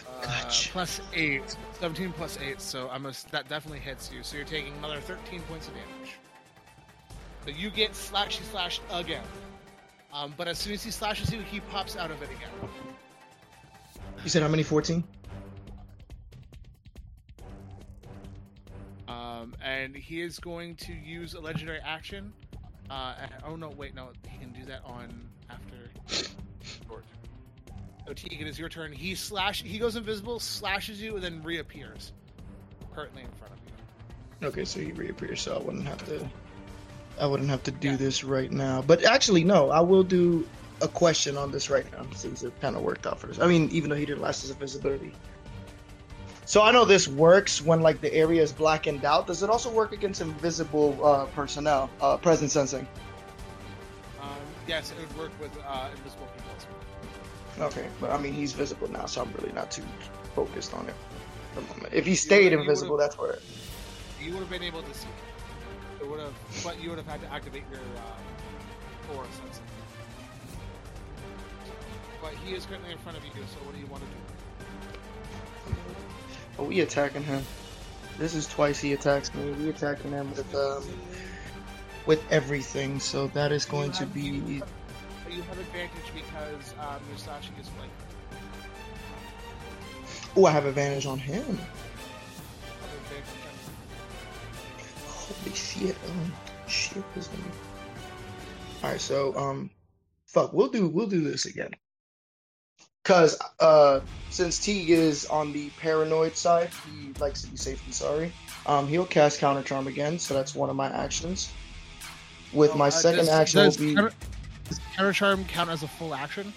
Uh, 0.09 0.25
Gotcha. 0.25 0.71
plus 0.73 1.01
eight. 1.15 1.57
Seventeen 1.79 2.13
plus 2.13 2.39
eight. 2.41 2.61
So 2.61 2.89
I'm 2.91 3.03
that 3.31 3.49
definitely 3.49 3.81
hits 3.81 4.11
you. 4.13 4.23
So 4.23 4.37
you're 4.37 4.47
taking 4.47 4.75
another 4.79 5.01
thirteen 5.01 5.41
points 5.43 5.69
of 5.69 5.75
damage. 5.75 6.15
So 7.45 7.51
you 7.51 7.71
get 7.71 7.93
slashy 7.93 8.43
slashed 8.51 8.83
again. 8.91 9.25
Um, 10.13 10.33
but 10.37 10.47
as 10.49 10.59
soon 10.59 10.75
as 10.75 10.83
he 10.85 10.91
slashes 10.91 11.33
you, 11.33 11.41
he 11.41 11.61
pops 11.61 11.97
out 11.97 12.11
of 12.11 12.23
it 12.23 12.31
again. 12.31 12.49
You 14.23 14.31
said 14.31 14.43
how 14.43 14.49
many? 14.49 14.63
14? 14.63 15.03
Um, 19.09 19.55
and 19.63 19.95
he 19.95 20.23
is 20.23 20.39
going 20.39 20.77
to 20.77 20.93
use 20.95 21.35
a 21.35 21.41
legendary 21.41 21.81
action. 21.81 22.33
Uh, 22.89 23.15
and- 23.21 23.33
oh 23.45 23.57
no, 23.57 23.71
wait, 23.71 23.95
no, 23.95 24.11
he 24.29 24.39
can 24.39 24.53
do 24.53 24.65
that 24.67 24.83
on 24.85 25.29
after. 25.51 26.31
So 28.07 28.13
it 28.13 28.47
is 28.47 28.59
your 28.59 28.69
turn. 28.69 28.93
He 28.93 29.15
slash. 29.15 29.63
He 29.63 29.79
goes 29.79 29.97
invisible, 29.97 30.39
slashes 30.39 31.01
you, 31.01 31.15
and 31.15 31.25
then 31.25 31.43
reappears, 31.43 32.13
currently 32.95 33.23
in 33.23 33.29
front 33.39 33.55
of 33.55 33.59
you. 33.67 34.49
Okay, 34.49 34.65
so 34.65 34.81
he 34.81 34.93
reappears, 34.93 35.41
so 35.41 35.57
I 35.57 35.63
wouldn't 35.63 35.87
have 35.87 36.05
to. 36.07 36.29
I 37.19 37.27
wouldn't 37.27 37.49
have 37.49 37.63
to 37.63 37.71
do 37.71 37.91
Yeah. 37.91 37.97
this 37.97 38.25
right 38.25 38.51
now. 38.51 38.83
But 38.83 39.05
actually, 39.05 39.45
no, 39.45 39.71
I 39.71 39.81
will 39.81 40.03
do 40.03 40.47
a 40.83 40.89
question 40.89 41.37
on 41.39 41.51
this 41.51 41.71
right 41.71 41.91
now 41.93 42.05
since 42.15 42.43
it 42.43 42.53
kind 42.61 42.77
of 42.77 42.83
worked 42.83 43.07
out 43.07 43.19
for 43.21 43.29
this. 43.29 43.39
I 43.39 43.47
mean, 43.47 43.71
even 43.71 43.89
though 43.89 43.97
he 43.97 44.05
didn't 44.05 44.21
last 44.21 44.43
his 44.43 44.51
invisibility. 44.51 45.13
So 46.45 46.61
I 46.63 46.73
know 46.73 46.85
this 46.85 47.09
works 47.09 47.63
when 47.63 47.81
like 47.81 48.01
the 48.03 48.13
area 48.13 48.43
is 48.43 48.53
blackened 48.53 49.05
out. 49.05 49.27
Does 49.29 49.43
it 49.43 49.49
also 49.49 49.71
work 49.71 49.93
against 49.93 50.21
invisible 50.21 50.99
uh, 51.03 51.25
personnel, 51.27 51.89
uh, 52.03 52.19
presence 52.19 52.53
sensing? 52.53 52.87
Um, 54.21 54.29
yes, 54.67 54.91
it 54.91 54.99
would 54.99 55.17
work 55.17 55.33
with 55.41 55.53
uh, 55.67 55.89
invisible 55.97 56.03
people. 56.03 56.11
as 56.11 56.17
well. 56.21 56.34
Okay, 57.59 57.87
but 58.01 58.11
I 58.11 58.19
mean 58.19 58.33
he's 58.33 58.53
visible 58.53 58.91
now, 58.91 59.07
so 59.07 59.23
I'm 59.23 59.33
really 59.33 59.53
not 59.53 59.71
too 59.71 59.85
focused 60.35 60.75
on 60.75 60.89
it. 60.89 60.95
at 61.57 61.63
the 61.63 61.75
moment. 61.75 61.93
If 61.93 62.07
he 62.07 62.15
stayed 62.15 62.53
you 62.53 62.61
invisible, 62.61 62.97
that's 62.97 63.17
where. 63.17 63.39
You 64.21 64.33
would 64.33 64.41
have 64.41 64.51
been 64.51 64.63
able 64.63 64.83
to 64.83 64.95
see. 64.95 65.07
It. 65.07 66.05
It 66.05 66.11
would 66.11 66.21
have, 66.21 66.35
but 66.65 66.83
you 66.83 66.91
would 66.91 66.99
have 66.99 67.07
had 67.07 67.21
to 67.23 67.33
activate 67.33 67.63
your 67.71 67.81
uh, 67.81 69.15
aura 69.17 69.27
sensing. 69.31 69.65
But 72.21 72.35
he 72.45 72.55
is 72.55 72.67
currently 72.67 72.91
in 72.91 72.99
front 72.99 73.19
of 73.19 73.25
you, 73.25 73.31
so 73.35 73.59
what 73.65 73.75
do 73.75 73.81
you 73.81 73.87
want 73.87 74.03
to 74.03 74.09
do? 74.09 74.17
Are 76.59 76.65
we 76.65 76.81
attacking 76.81 77.23
him? 77.23 77.45
This 78.19 78.35
is 78.35 78.47
twice 78.47 78.81
he 78.81 78.93
attacks 78.93 79.35
me. 79.35 79.51
We 79.53 79.69
attacking 79.69 80.11
him 80.11 80.31
with 80.31 80.55
um 80.55 80.85
with 82.07 82.23
everything, 82.31 83.01
so 83.01 83.29
that 83.29 83.53
is 83.53 83.65
going 83.65 83.93
to 83.93 84.07
be 84.07 84.63
You 85.35 85.43
have 85.43 85.59
advantage 85.59 86.13
because 86.15 86.75
um, 86.81 87.01
your 87.09 87.19
slashing 87.19 87.55
is 87.61 87.69
like 87.81 87.91
Oh, 90.37 90.47
I 90.47 90.51
have 90.53 90.65
advantage 90.67 91.07
on 91.07 91.19
him. 91.19 91.41
advantage 91.43 91.59
on- 95.07 95.09
Holy 95.09 95.55
shit. 95.57 95.97
Um 96.09 96.33
shit 96.69 97.03
is 97.17 97.27
gonna 97.29 97.43
Alright, 98.85 99.01
so 99.01 99.37
um 99.37 99.71
fuck, 100.27 100.53
we'll 100.53 100.69
do 100.69 100.87
we'll 100.89 101.07
do 101.09 101.21
this 101.23 101.47
again. 101.47 101.71
Cause 103.05 103.37
uh 103.61 104.01
since 104.31 104.59
Teague 104.59 104.91
is 104.91 105.27
on 105.27 105.53
the 105.53 105.69
paranoid 105.81 106.37
side, 106.37 106.71
he 106.91 107.13
likes 107.21 107.43
to 107.43 107.49
be 107.49 107.57
safe 107.57 107.85
and 107.87 107.95
sorry. 107.95 108.33
Um 108.67 108.87
he'll 108.87 109.05
cast 109.07 109.41
counter 109.41 109.63
charm 109.63 109.87
again, 109.89 110.19
so 110.19 110.33
that's 110.35 110.55
one 110.55 110.71
of 110.71 110.77
my 110.77 110.89
actions. 110.91 111.53
With 112.53 112.77
my 112.77 112.87
uh, 112.87 112.91
second 112.91 113.27
does- 113.27 113.29
action 113.31 113.59
does 113.65 113.79
will 113.81 113.95
be 113.95 114.09
counter, 114.95 115.13
charm 115.13 115.45
count 115.47 115.71
as 115.71 115.83
a 115.83 115.89
full 115.89 116.15
action? 116.15 116.53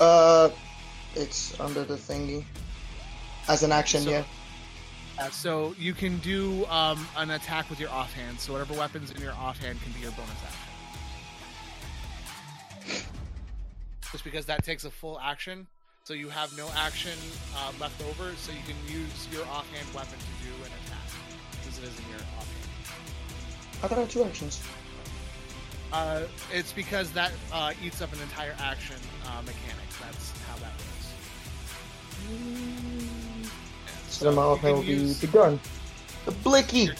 Uh, 0.00 0.50
it's 1.14 1.58
under 1.60 1.84
the 1.84 1.94
thingy. 1.96 2.44
As 3.48 3.62
an 3.62 3.72
action, 3.72 4.02
So- 4.02 4.10
yeah. 4.10 4.24
Uh, 5.18 5.28
so 5.30 5.74
you 5.76 5.94
can 5.94 6.18
do 6.18 6.64
um, 6.66 7.04
an 7.16 7.30
attack 7.30 7.68
with 7.70 7.80
your 7.80 7.90
offhand. 7.90 8.38
So 8.38 8.52
whatever 8.52 8.74
weapons 8.74 9.10
in 9.10 9.20
your 9.20 9.32
offhand 9.32 9.82
can 9.82 9.90
be 9.92 9.98
your 9.98 10.12
bonus 10.12 10.30
action. 12.86 13.02
Just 14.12 14.22
because 14.22 14.46
that 14.46 14.62
takes 14.64 14.84
a 14.84 14.90
full 14.92 15.18
action, 15.20 15.66
so 16.04 16.14
you 16.14 16.28
have 16.28 16.56
no 16.56 16.68
action 16.76 17.18
uh, 17.56 17.72
left 17.80 18.00
over, 18.02 18.32
so 18.36 18.52
you 18.52 18.60
can 18.64 18.76
use 18.86 19.26
your 19.32 19.44
offhand 19.46 19.92
weapon 19.92 20.16
to 20.18 20.46
do 20.46 20.54
an 20.64 20.70
attack, 20.86 21.08
since 21.62 21.78
it 21.78 21.84
is 21.84 21.98
in 21.98 22.04
your 22.10 22.20
offhand. 22.38 22.70
I 23.82 23.88
thought 23.88 23.98
I 23.98 24.02
had 24.02 24.10
two 24.10 24.22
actions. 24.24 24.62
Uh, 25.92 26.22
it's 26.52 26.72
because 26.72 27.10
that 27.12 27.32
uh, 27.52 27.72
eats 27.82 28.02
up 28.02 28.12
an 28.12 28.20
entire 28.20 28.54
action 28.58 28.96
uh, 29.26 29.40
mechanic. 29.42 29.88
That's 30.00 30.32
how 30.42 30.56
that 30.56 30.72
works. 30.72 31.14
So 34.08 34.32
my 34.32 34.46
will 34.46 34.82
be 34.82 35.12
the 35.12 35.26
gun. 35.28 35.60
The 36.24 36.32
blicky! 36.32 36.90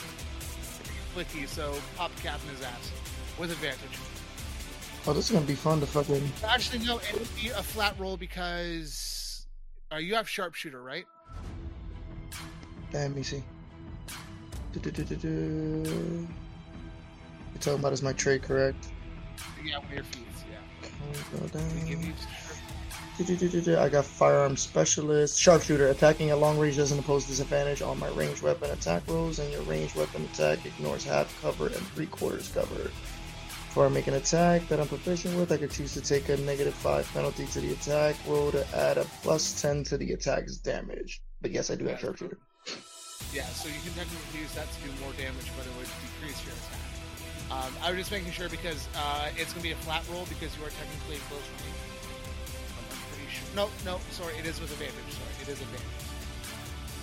Flicky, 1.15 1.47
so 1.47 1.75
pop 1.97 2.15
cap 2.23 2.41
in 2.45 2.55
his 2.55 2.65
ass 2.65 2.93
with 3.39 3.51
advantage. 3.51 3.99
Oh, 5.07 5.13
this 5.13 5.27
is 5.27 5.31
gonna 5.33 5.47
be 5.47 5.55
fun 5.55 5.81
to 5.81 5.87
fucking. 5.87 6.31
Actually, 6.47 6.85
no, 6.87 6.99
it 6.99 7.13
would 7.13 7.35
be 7.35 7.49
a 7.49 7.63
flat 7.63 7.95
roll 7.99 8.17
because 8.17 9.47
uh, 9.93 9.97
you 9.97 10.15
have 10.15 10.29
sharpshooter, 10.29 10.83
right? 10.83 11.07
Let 12.93 13.15
me 13.15 13.23
see. 13.23 13.43
Du-du-du-du-du. 14.73 16.29
You're 17.59 17.75
talking 17.75 17.81
about 17.81 17.93
is 17.93 18.03
my 18.03 18.13
trade 18.13 18.45
correct? 18.45 18.87
Yeah, 19.65 19.79
one 19.79 19.89
of 19.89 19.93
your 19.93 20.05
feats. 20.05 20.45
Yeah. 20.49 21.41
Go 21.41 21.49
down. 21.49 22.15
I 23.83 23.89
got 23.89 24.05
firearm 24.05 24.57
specialist, 24.57 25.41
sharpshooter. 25.41 25.89
Attacking 25.89 26.31
at 26.31 26.39
long 26.39 26.57
range 26.57 26.77
doesn't 26.77 26.99
impose 26.99 27.27
disadvantage 27.27 27.83
on 27.83 27.99
my 27.99 28.07
ranged 28.11 28.43
weapon 28.43 28.71
attack 28.71 29.03
rolls, 29.09 29.41
and 29.41 29.51
your 29.51 29.63
ranged 29.63 29.97
weapon 29.97 30.25
attack 30.33 30.65
ignores 30.67 31.03
half 31.03 31.37
cover 31.43 31.67
and 31.67 31.85
three 31.89 32.07
quarters 32.07 32.49
cover. 32.55 32.85
Before 32.85 33.87
I 33.87 33.89
make 33.89 34.07
an 34.07 34.15
attack 34.15 34.69
that 34.69 34.79
I'm 34.79 34.87
proficient 34.87 35.37
with, 35.37 35.51
I 35.51 35.57
could 35.57 35.73
choose 35.73 35.95
to 35.95 36.01
take 36.01 36.29
a 36.29 36.37
negative 36.37 36.75
5 36.75 37.11
penalty 37.13 37.47
to 37.47 37.61
the 37.61 37.73
attack 37.73 38.15
roll 38.29 38.53
to 38.53 38.65
add 38.73 38.99
a 38.99 39.05
plus 39.25 39.61
10 39.61 39.83
to 39.85 39.99
the 39.99 40.13
attack's 40.13 40.59
damage. 40.59 41.21
But 41.43 41.51
yes, 41.51 41.73
I 41.73 41.75
do 41.75 41.87
have 41.87 41.99
sharpshooter. 41.99 42.39
Yeah, 43.33 43.47
so 43.47 43.69
you 43.69 43.81
can 43.83 43.95
technically 43.95 44.43
use 44.43 44.55
that 44.55 44.73
to 44.73 44.81
do 44.85 44.91
more 45.03 45.13
damage, 45.15 45.51
but 45.57 45.67
it 45.67 45.73
would 45.77 45.89
decrease 46.21 46.45
your 46.47 46.55
attack. 46.55 46.88
Um, 47.51 47.73
I 47.83 47.91
was 47.91 47.99
just 47.99 48.13
making 48.13 48.33
sure 48.33 48.49
because 48.49 48.89
uh, 48.95 49.29
it's 49.37 49.53
going 49.57 49.65
to 49.65 49.69
be 49.69 49.73
a 49.73 49.83
flat 49.89 50.05
roll 50.13 50.27
because 50.29 50.53
you 50.57 50.65
are 50.65 50.75
technically 50.75 51.17
in 51.17 51.25
close 51.33 51.41
range. 51.65 51.81
I'm 52.93 53.01
pretty 53.09 53.29
sure. 53.33 53.49
No, 53.57 53.73
no, 53.89 54.01
sorry, 54.13 54.37
it 54.37 54.45
is 54.45 54.61
with 54.61 54.71
advantage. 54.73 55.09
Sorry, 55.17 55.33
it 55.41 55.49
is 55.49 55.61
advantage. 55.61 56.05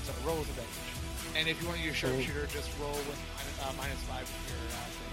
So 0.06 0.14
roll 0.22 0.38
with 0.38 0.50
advantage. 0.54 0.86
And 1.34 1.50
if 1.50 1.60
you 1.62 1.68
want 1.68 1.80
to 1.80 1.86
use 1.86 1.96
sharpshooter, 1.96 2.46
just 2.54 2.70
roll 2.80 2.94
with 2.94 3.20
minus, 3.34 3.58
uh, 3.66 3.74
minus 3.76 4.00
five 4.06 4.24
to 4.24 4.54
your 4.54 4.62
uh. 4.70 5.06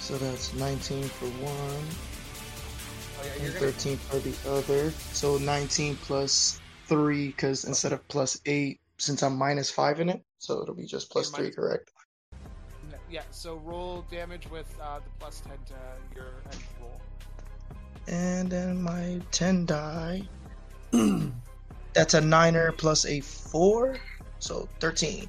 So 0.00 0.16
that's 0.18 0.54
19 0.54 1.04
for 1.04 1.26
one, 1.44 1.84
Oh 3.20 3.24
yeah, 3.24 3.32
and 3.32 3.42
you're 3.42 3.52
gonna 3.52 3.72
13 3.72 3.96
for 3.96 4.18
the 4.18 4.50
other. 4.50 4.90
So 5.12 5.38
19 5.38 5.96
plus 5.96 6.60
3, 6.86 7.26
because 7.26 7.64
instead 7.64 7.92
of 7.92 8.06
plus 8.08 8.40
8, 8.46 8.80
since 8.98 9.22
I'm 9.22 9.36
minus 9.36 9.70
5 9.70 10.00
in 10.00 10.08
it, 10.10 10.22
so 10.38 10.62
it'll 10.62 10.74
be 10.74 10.86
just 10.86 11.10
plus 11.10 11.30
3, 11.30 11.50
correct? 11.50 11.90
Yeah, 13.10 13.22
so 13.30 13.56
roll 13.64 14.04
damage 14.10 14.50
with 14.50 14.72
uh, 14.82 14.98
the 14.98 15.10
plus 15.18 15.40
10 15.40 15.52
to 15.66 15.74
your 16.14 16.32
next 16.44 16.62
roll. 16.80 17.00
And 18.06 18.50
then 18.50 18.82
my 18.82 19.20
10 19.30 19.66
die. 19.66 20.22
That's 21.94 22.14
a 22.14 22.20
9er 22.20 22.76
plus 22.76 23.06
a 23.06 23.20
4, 23.20 23.96
so 24.38 24.68
13. 24.80 25.28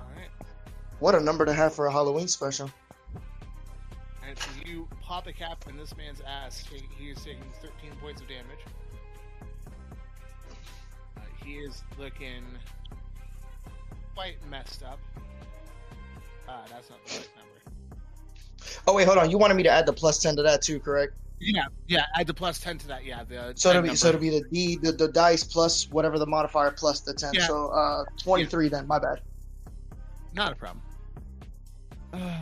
Alright. 0.00 0.28
What 1.00 1.14
a 1.14 1.20
number 1.20 1.44
to 1.44 1.52
have 1.52 1.74
for 1.74 1.86
a 1.86 1.92
Halloween 1.92 2.28
special. 2.28 2.70
And 4.26 4.38
so 4.38 4.50
you 4.64 4.88
pop 5.02 5.26
a 5.26 5.32
cap 5.32 5.64
in 5.68 5.76
this 5.76 5.96
man's 5.96 6.22
ass. 6.26 6.58
He, 6.58 6.82
he 6.96 7.10
is 7.10 7.18
taking 7.18 7.44
13 7.60 7.90
points 8.00 8.20
of 8.20 8.28
damage. 8.28 8.58
Uh, 11.16 11.20
he 11.44 11.54
is 11.54 11.82
looking 11.98 12.44
quite 14.14 14.36
messed 14.50 14.82
up. 14.82 14.98
Ah, 16.48 16.62
that's 16.70 16.90
not 16.90 17.04
the 17.06 17.16
right 17.16 17.28
number. 17.36 17.50
Oh, 18.86 18.94
wait, 18.94 19.06
hold 19.06 19.18
on. 19.18 19.30
You 19.30 19.38
wanted 19.38 19.54
me 19.54 19.62
to 19.64 19.70
add 19.70 19.86
the 19.86 19.92
plus 19.92 20.18
10 20.18 20.36
to 20.36 20.42
that 20.42 20.62
too, 20.62 20.78
correct? 20.80 21.14
Yeah, 21.40 21.64
yeah. 21.88 22.06
Add 22.18 22.26
the 22.26 22.34
plus 22.34 22.58
10 22.58 22.78
to 22.78 22.88
that. 22.88 23.04
Yeah, 23.04 23.24
the 23.24 23.52
So 23.56 23.70
it'll 23.70 23.82
10 23.82 23.90
be, 23.90 23.96
so 23.96 24.08
it'll 24.08 24.20
be 24.20 24.30
the 24.30 24.44
D, 24.50 24.76
the, 24.76 24.92
the 24.92 25.08
dice 25.08 25.44
plus 25.44 25.90
whatever 25.90 26.18
the 26.18 26.26
modifier 26.26 26.70
plus 26.70 27.00
the 27.00 27.12
10. 27.12 27.34
Yeah. 27.34 27.46
So 27.46 27.68
uh, 27.68 28.04
23 28.22 28.68
then, 28.68 28.86
my 28.86 28.98
bad. 28.98 29.20
not 30.34 30.52
a 30.52 30.56
problem. 30.56 30.82
Uh, 32.12 32.38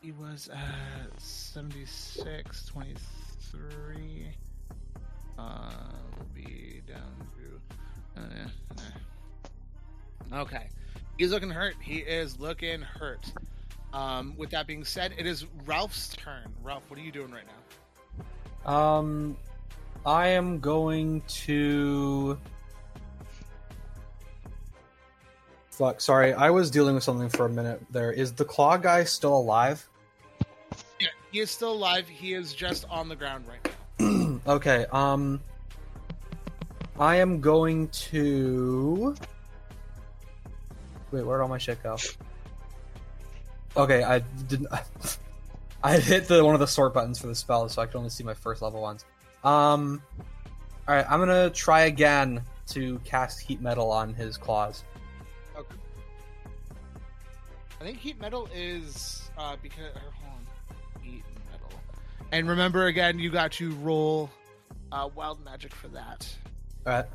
he 0.00 0.12
was 0.12 0.48
at 0.52 1.20
76, 1.20 2.64
23. 2.66 4.26
Uh, 5.38 5.70
will 6.16 6.26
be 6.34 6.80
down 6.86 6.98
to. 7.36 8.20
Uh, 8.20 8.24
yeah, 8.34 8.46
yeah. 10.30 10.40
Okay. 10.40 10.68
He's 11.18 11.32
looking 11.32 11.50
hurt. 11.50 11.74
He 11.80 11.96
is 11.96 12.38
looking 12.38 12.80
hurt. 12.80 13.32
Um, 13.92 14.34
with 14.36 14.50
that 14.50 14.66
being 14.66 14.84
said, 14.84 15.14
it 15.18 15.26
is 15.26 15.46
Rolph's 15.66 16.10
turn. 16.10 16.52
Rolph, 16.62 16.88
what 16.88 16.98
are 16.98 17.02
you 17.02 17.10
doing 17.10 17.32
right 17.32 17.44
now? 18.64 18.72
Um, 18.72 19.36
I 20.06 20.28
am 20.28 20.60
going 20.60 21.22
to. 21.28 22.38
Fuck, 25.70 26.00
sorry, 26.00 26.34
I 26.34 26.50
was 26.50 26.70
dealing 26.70 26.94
with 26.94 27.04
something 27.04 27.28
for 27.28 27.46
a 27.46 27.50
minute 27.50 27.80
there. 27.90 28.12
Is 28.12 28.32
the 28.32 28.44
claw 28.44 28.76
guy 28.76 29.04
still 29.04 29.36
alive? 29.36 29.88
Yeah, 31.00 31.08
he 31.32 31.40
is 31.40 31.50
still 31.50 31.72
alive. 31.72 32.08
He 32.08 32.34
is 32.34 32.52
just 32.52 32.84
on 32.90 33.08
the 33.08 33.16
ground 33.16 33.44
right 33.48 33.74
now. 33.98 34.40
okay, 34.54 34.86
um. 34.92 35.40
I 37.00 37.16
am 37.16 37.40
going 37.40 37.88
to. 37.88 39.14
Wait, 41.10 41.24
where'd 41.24 41.40
all 41.40 41.48
my 41.48 41.58
shit 41.58 41.82
go? 41.82 41.96
Okay, 43.76 44.02
I 44.02 44.20
didn't. 44.20 44.68
I 45.82 45.98
hit 45.98 46.26
the 46.26 46.44
one 46.44 46.54
of 46.54 46.60
the 46.60 46.66
sort 46.66 46.94
buttons 46.94 47.18
for 47.18 47.28
the 47.28 47.34
spell, 47.34 47.68
so 47.68 47.80
I 47.80 47.86
can 47.86 47.98
only 47.98 48.10
see 48.10 48.24
my 48.24 48.34
first 48.34 48.62
level 48.62 48.82
ones. 48.82 49.04
Um, 49.44 50.02
all 50.88 50.94
right, 50.94 51.06
I'm 51.08 51.20
gonna 51.20 51.50
try 51.50 51.82
again 51.82 52.42
to 52.68 52.98
cast 53.04 53.40
heat 53.40 53.60
metal 53.60 53.90
on 53.90 54.12
his 54.14 54.36
claws. 54.36 54.82
Okay. 55.56 55.76
I 57.80 57.84
think 57.84 57.98
heat 57.98 58.20
metal 58.20 58.48
is 58.54 59.30
uh 59.38 59.56
because 59.62 59.94
or, 59.94 60.12
hold 60.20 60.32
on. 60.34 61.02
heat 61.02 61.22
metal. 61.52 61.70
And 62.32 62.48
remember 62.48 62.86
again, 62.86 63.18
you 63.18 63.30
got 63.30 63.52
to 63.52 63.70
roll 63.76 64.30
uh, 64.90 65.08
wild 65.14 65.44
magic 65.44 65.72
for 65.72 65.88
that. 65.88 66.28
All 66.86 66.92
right, 66.92 67.06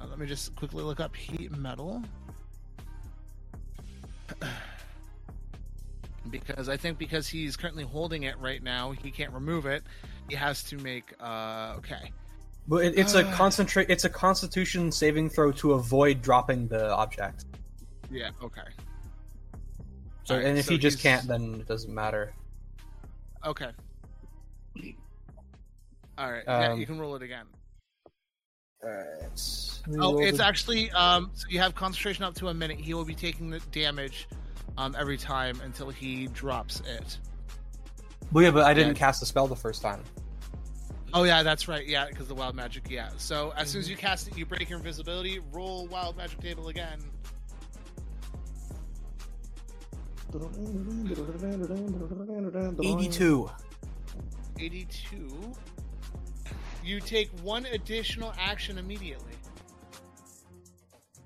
Uh, 0.00 0.06
let 0.08 0.18
me 0.18 0.26
just 0.26 0.54
quickly 0.56 0.82
look 0.82 1.00
up 1.00 1.14
heat 1.16 1.50
metal. 1.56 2.02
because 6.30 6.68
I 6.68 6.76
think 6.76 6.98
because 6.98 7.26
he's 7.28 7.56
currently 7.56 7.84
holding 7.84 8.24
it 8.24 8.36
right 8.38 8.62
now, 8.62 8.90
he 8.92 9.10
can't 9.10 9.32
remove 9.32 9.66
it. 9.66 9.82
He 10.28 10.34
has 10.34 10.62
to 10.64 10.76
make 10.78 11.14
uh 11.20 11.74
okay. 11.78 12.12
but 12.68 12.84
it, 12.84 12.98
it's 12.98 13.14
a 13.14 13.24
Ah. 13.26 13.32
concentrate. 13.34 13.88
It's 13.90 14.04
a 14.04 14.10
Constitution 14.10 14.90
saving 14.90 15.30
throw 15.30 15.52
to 15.52 15.72
avoid 15.74 16.20
dropping 16.22 16.66
the 16.68 16.90
object. 16.92 17.44
Yeah, 18.10 18.30
okay. 18.42 18.60
So, 20.24 20.34
Alright, 20.34 20.48
and 20.48 20.58
if 20.58 20.64
so 20.66 20.72
he 20.72 20.78
just 20.78 20.98
he's- 21.00 21.02
can't, 21.18 21.28
then 21.28 21.60
it 21.60 21.68
doesn't 21.68 21.94
matter. 21.94 22.32
Okay. 23.44 23.70
All 26.18 26.32
right. 26.32 26.42
yeah, 26.46 26.72
Um, 26.72 26.80
you 26.80 26.86
can 26.86 26.98
roll 26.98 27.14
it 27.14 27.22
again. 27.22 27.46
All 28.82 28.90
right. 28.90 29.80
Oh, 29.98 30.18
it's 30.18 30.40
actually 30.40 30.90
um. 30.90 31.30
So 31.34 31.46
you 31.48 31.60
have 31.60 31.74
concentration 31.74 32.24
up 32.24 32.34
to 32.36 32.48
a 32.48 32.54
minute. 32.54 32.78
He 32.78 32.92
will 32.92 33.04
be 33.04 33.14
taking 33.14 33.50
the 33.50 33.60
damage, 33.72 34.28
um, 34.76 34.96
every 34.98 35.16
time 35.16 35.60
until 35.64 35.90
he 35.90 36.26
drops 36.28 36.80
it. 36.80 37.18
Well, 38.32 38.42
yeah, 38.44 38.50
but 38.50 38.64
I 38.64 38.74
didn't 38.74 38.94
yeah. 38.94 39.00
cast 39.00 39.20
the 39.20 39.26
spell 39.26 39.46
the 39.46 39.56
first 39.56 39.82
time. 39.82 40.02
Oh 41.14 41.22
yeah, 41.22 41.42
that's 41.44 41.68
right. 41.68 41.86
Yeah, 41.86 42.06
because 42.06 42.26
the 42.26 42.34
wild 42.34 42.56
magic. 42.56 42.90
Yeah. 42.90 43.10
So 43.16 43.54
as 43.56 43.70
soon 43.70 43.80
as 43.80 43.88
you 43.88 43.96
cast 43.96 44.28
it, 44.28 44.36
you 44.36 44.44
break 44.44 44.68
your 44.68 44.78
invisibility. 44.78 45.38
Roll 45.52 45.86
wild 45.86 46.16
magic 46.16 46.40
table 46.40 46.68
again. 46.68 46.98
Eighty-two. 52.82 53.50
Eighty-two. 54.58 55.54
You 56.86 57.00
take 57.00 57.28
one 57.42 57.66
additional 57.66 58.32
action 58.38 58.78
immediately. 58.78 59.32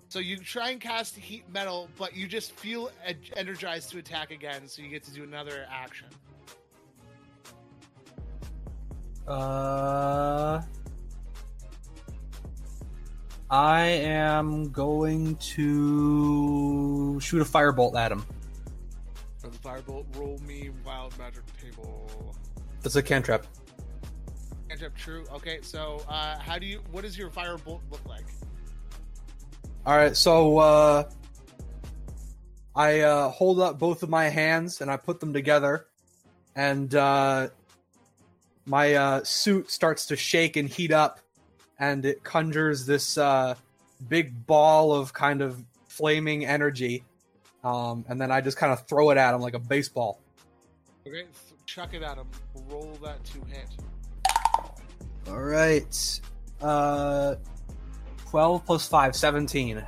So 0.08 0.18
you 0.18 0.38
try 0.38 0.70
and 0.70 0.80
cast 0.80 1.14
heat 1.16 1.44
metal, 1.52 1.90
but 1.98 2.16
you 2.16 2.26
just 2.26 2.52
feel 2.52 2.90
ed- 3.04 3.18
energized 3.36 3.90
to 3.90 3.98
attack 3.98 4.30
again. 4.30 4.66
So 4.66 4.80
you 4.80 4.88
get 4.88 5.04
to 5.04 5.10
do 5.12 5.22
another 5.22 5.66
action. 5.70 6.06
Uh, 9.28 10.62
I 13.50 13.82
am 13.82 14.70
going 14.70 15.36
to 15.36 17.20
shoot 17.20 17.42
a 17.42 17.44
firebolt 17.44 17.96
at 17.96 18.10
him. 18.10 18.24
For 19.38 19.48
the 19.48 19.58
firebolt, 19.58 20.06
roll 20.16 20.38
me 20.38 20.70
wild 20.86 21.16
magic 21.18 21.42
table. 21.60 22.34
That's 22.80 22.96
a 22.96 23.02
cantrip. 23.02 23.46
Cantrip 24.70 24.96
true. 24.96 25.24
Okay, 25.32 25.58
so 25.62 26.00
uh, 26.08 26.38
how 26.38 26.56
do 26.56 26.64
you? 26.64 26.80
What 26.92 27.02
does 27.02 27.18
your 27.18 27.28
fire 27.28 27.58
bolt 27.58 27.82
look 27.90 28.06
like? 28.06 28.24
All 29.84 29.96
right, 29.96 30.16
so 30.16 30.58
uh, 30.58 31.10
I 32.76 33.00
uh, 33.00 33.30
hold 33.30 33.58
up 33.58 33.80
both 33.80 34.04
of 34.04 34.08
my 34.08 34.28
hands 34.28 34.80
and 34.80 34.88
I 34.88 34.96
put 34.96 35.18
them 35.18 35.32
together, 35.32 35.88
and 36.54 36.94
uh, 36.94 37.48
my 38.64 38.94
uh, 38.94 39.24
suit 39.24 39.72
starts 39.72 40.06
to 40.06 40.14
shake 40.14 40.54
and 40.54 40.68
heat 40.68 40.92
up, 40.92 41.18
and 41.80 42.04
it 42.04 42.22
conjures 42.22 42.86
this 42.86 43.18
uh, 43.18 43.56
big 44.08 44.46
ball 44.46 44.92
of 44.92 45.12
kind 45.12 45.42
of 45.42 45.64
flaming 45.88 46.46
energy, 46.46 47.02
um, 47.64 48.04
and 48.08 48.20
then 48.20 48.30
I 48.30 48.40
just 48.40 48.56
kind 48.56 48.72
of 48.72 48.86
throw 48.86 49.10
it 49.10 49.18
at 49.18 49.34
him 49.34 49.40
like 49.40 49.54
a 49.54 49.58
baseball. 49.58 50.20
Okay, 51.04 51.24
chuck 51.66 51.92
it 51.92 52.04
at 52.04 52.18
him. 52.18 52.28
Roll 52.68 52.96
that 53.02 53.24
to 53.24 53.38
hit. 53.48 53.66
All 55.30 55.38
right, 55.38 56.20
uh, 56.60 57.36
twelve 58.28 58.66
plus 58.66 58.88
five, 58.88 59.14
17. 59.14 59.78
And 59.78 59.86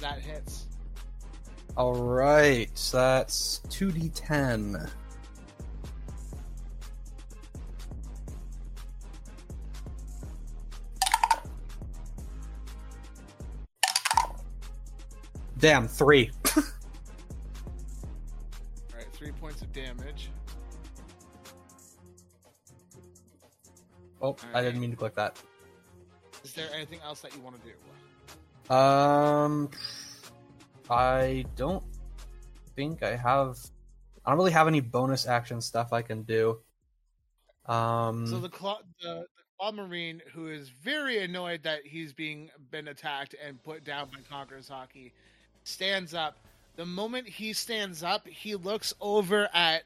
that 0.00 0.18
hits. 0.20 0.66
All 1.76 1.94
right, 1.94 2.68
so 2.76 2.96
that's 2.96 3.60
two 3.70 3.92
d 3.92 4.08
ten. 4.08 4.88
Damn, 15.58 15.86
three. 15.86 16.30
Oh, 24.28 24.58
I 24.58 24.62
didn't 24.62 24.80
mean 24.80 24.90
to 24.90 24.96
click 24.96 25.14
that. 25.14 25.40
Is 26.44 26.52
there 26.52 26.68
anything 26.74 27.00
else 27.04 27.20
that 27.20 27.34
you 27.34 27.40
want 27.42 27.56
to 27.62 27.68
do? 27.68 28.74
Um, 28.74 29.70
I 30.90 31.44
don't 31.56 31.82
think 32.76 33.02
I 33.02 33.16
have. 33.16 33.58
I 34.24 34.30
don't 34.30 34.38
really 34.38 34.52
have 34.52 34.68
any 34.68 34.80
bonus 34.80 35.26
action 35.26 35.60
stuff 35.60 35.92
I 35.92 36.02
can 36.02 36.22
do. 36.22 36.58
Um, 37.66 38.26
So 38.26 38.38
the 38.38 38.48
claw, 38.48 38.78
the, 39.00 39.26
the 39.36 39.42
claw 39.58 39.72
marine, 39.72 40.20
who 40.34 40.48
is 40.48 40.68
very 40.68 41.22
annoyed 41.22 41.62
that 41.62 41.80
he's 41.84 42.12
being 42.12 42.50
been 42.70 42.88
attacked 42.88 43.34
and 43.44 43.62
put 43.62 43.84
down 43.84 44.08
by 44.10 44.18
Conqueror's 44.28 44.68
Haki, 44.68 45.12
stands 45.64 46.14
up. 46.14 46.38
The 46.76 46.86
moment 46.86 47.28
he 47.28 47.52
stands 47.52 48.02
up, 48.02 48.26
he 48.28 48.54
looks 48.54 48.94
over 49.00 49.48
at 49.52 49.82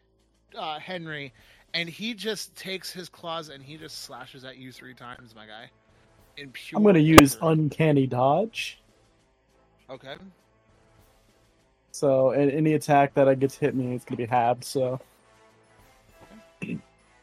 uh, 0.57 0.79
Henrey, 0.79 1.33
and 1.75 1.89
he 1.89 2.15
just 2.15 2.55
takes 2.55 2.91
his 2.91 3.09
claws 3.09 3.49
and 3.49 3.63
he 3.63 3.77
just 3.77 4.03
slashes 4.03 4.45
at 4.45 4.57
you 4.59 4.73
three 4.73 4.95
times, 4.95 5.35
my 5.35 5.47
guy. 5.47 5.71
In 6.37 6.51
pure 6.51 6.79
I'm 6.79 6.85
gonna 6.85 6.99
use 6.99 7.37
uncanny 7.43 8.07
dodge. 8.07 8.79
okay. 9.91 10.15
So 11.91 12.31
and 12.31 12.51
any 12.51 12.75
attack 12.75 13.15
that 13.15 13.29
I 13.29 13.35
gets 13.35 13.57
hit 13.57 13.75
me, 13.75 13.95
it's 13.95 14.05
gonna 14.05 14.17
be 14.17 14.27
halved. 14.27 14.65
So 14.65 15.01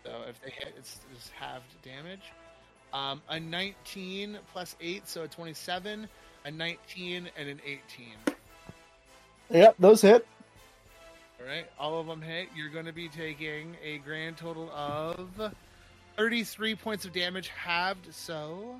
So 0.09 0.23
if 0.27 0.41
they 0.41 0.49
hit, 0.49 0.73
it's, 0.77 0.99
it's 1.13 1.29
halved 1.29 1.65
damage. 1.83 2.31
Um, 2.93 3.21
a 3.29 3.39
19 3.39 4.39
plus 4.51 4.75
8, 4.81 5.07
so 5.07 5.23
a 5.23 5.27
27, 5.27 6.07
a 6.45 6.51
19, 6.51 7.29
and 7.37 7.49
an 7.49 7.61
18. 7.63 8.07
yep, 9.51 9.75
those 9.77 10.01
hit. 10.01 10.25
All 11.39 11.45
right, 11.47 11.65
all 11.79 11.99
of 11.99 12.07
them 12.07 12.21
hit. 12.21 12.49
You're 12.55 12.69
going 12.69 12.85
to 12.85 12.91
be 12.93 13.07
taking 13.07 13.75
a 13.83 13.99
grand 13.99 14.37
total 14.37 14.69
of 14.71 15.53
33 16.17 16.75
points 16.75 17.05
of 17.05 17.13
damage 17.13 17.47
halved, 17.49 18.13
so. 18.13 18.75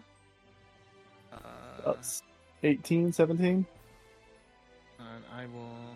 Uh, 1.31 1.37
That's 1.85 2.21
18, 2.63 3.13
17. 3.13 3.65
and 4.99 5.23
I 5.33 5.45
will. 5.45 5.95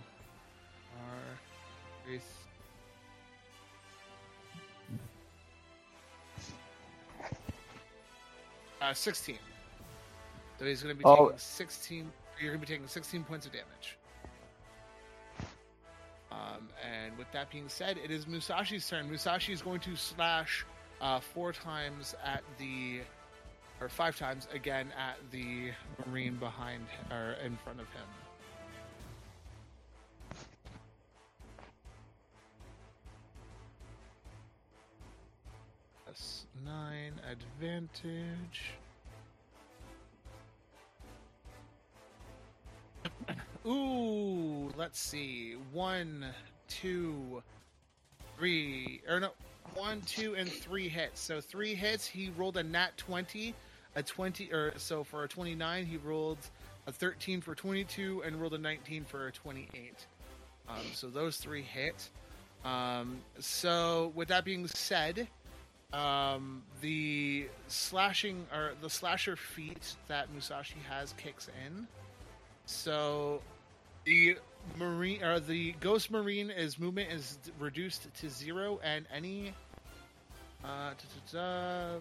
R. 0.98 2.18
Uh, 8.82 8.94
16. 8.94 9.38
So 10.60 10.66
he's 10.66 10.84
going 10.84 10.96
to 10.96 11.00
be 11.00 11.06
Oh. 11.06 11.28
taking 11.28 11.38
16. 11.40 12.12
You're 12.40 12.52
going 12.52 12.62
to 12.62 12.68
be 12.68 12.74
taking 12.74 12.88
16 12.88 13.24
points 13.24 13.46
of 13.46 13.52
damage. 13.54 13.98
Um, 16.34 16.68
and 16.84 17.18
with 17.18 17.32
that 17.32 17.52
being 17.52 17.70
said, 17.70 17.98
it 18.04 18.10
is 18.10 18.26
Musashi's 18.26 18.88
turn. 18.90 19.08
Musashi 19.08 19.54
is 19.54 19.62
going 19.62 19.80
to 19.82 19.96
slash 19.96 20.66
uh, 21.00 21.20
four 21.20 21.54
times 21.54 22.16
at 22.26 22.42
the, 22.58 23.02
or 23.80 23.90
five 23.90 24.18
times 24.18 24.48
again 24.54 24.88
at 24.98 25.18
the 25.32 25.72
marine 26.08 26.36
behind 26.36 26.84
or 27.12 27.36
in 27.46 27.58
front 27.64 27.80
of 27.80 27.88
him. 27.90 28.08
Plus 36.06 36.46
nine 36.66 37.14
advantage. 37.30 38.74
Ooh, 43.66 44.70
let's 44.76 45.00
see. 45.00 45.56
One, 45.72 46.26
two, 46.68 47.42
three, 48.38 49.02
or 49.08 49.22
no, 49.22 49.30
one, 49.76 50.02
two, 50.02 50.36
and 50.36 50.52
three 50.52 50.90
hits. 50.90 51.22
So 51.22 51.40
three 51.40 51.74
hits. 51.74 52.06
He 52.06 52.32
rolled 52.36 52.58
a 52.58 52.64
nat 52.64 52.98
twenty, 52.98 53.56
a 53.96 54.04
twenty, 54.04 54.52
or 54.52 54.74
so 54.78 55.04
for 55.04 55.24
a 55.24 55.28
twenty-nine. 55.28 55.86
He 55.86 55.98
rolled 55.98 56.40
a 56.88 56.92
thirteen 56.92 57.40
for 57.40 57.56
twenty-two, 57.56 58.24
and 58.26 58.42
rolled 58.42 58.54
a 58.54 58.58
nineteen 58.58 59.06
for 59.06 59.28
a 59.28 59.32
twenty-eight. 59.32 60.08
Um, 60.68 60.86
so 60.94 61.08
those 61.08 61.38
three 61.38 61.62
hit. 61.62 62.10
Um, 62.66 63.22
so 63.40 64.12
with 64.16 64.28
that 64.30 64.44
being 64.46 64.68
said, 64.68 65.28
um, 65.94 66.64
the 66.82 67.48
slashing 67.68 68.46
or 68.54 68.72
the 68.82 68.90
slasher 68.90 69.36
feat 69.36 69.96
that 70.08 70.32
Musashi 70.34 70.80
has 70.90 71.14
kicks 71.18 71.50
in. 71.66 71.88
So 72.66 73.42
the 74.06 74.38
marine 74.78 75.24
or 75.24 75.40
the 75.40 75.74
ghost 75.80 76.12
marine 76.12 76.50
is 76.50 76.80
movement 76.80 77.12
is 77.12 77.38
reduced 77.60 78.08
to 78.16 78.30
zero, 78.30 78.80
and 78.84 79.06
any 79.14 79.54
uh, 80.64 80.92
da-da-da, 81.32 81.98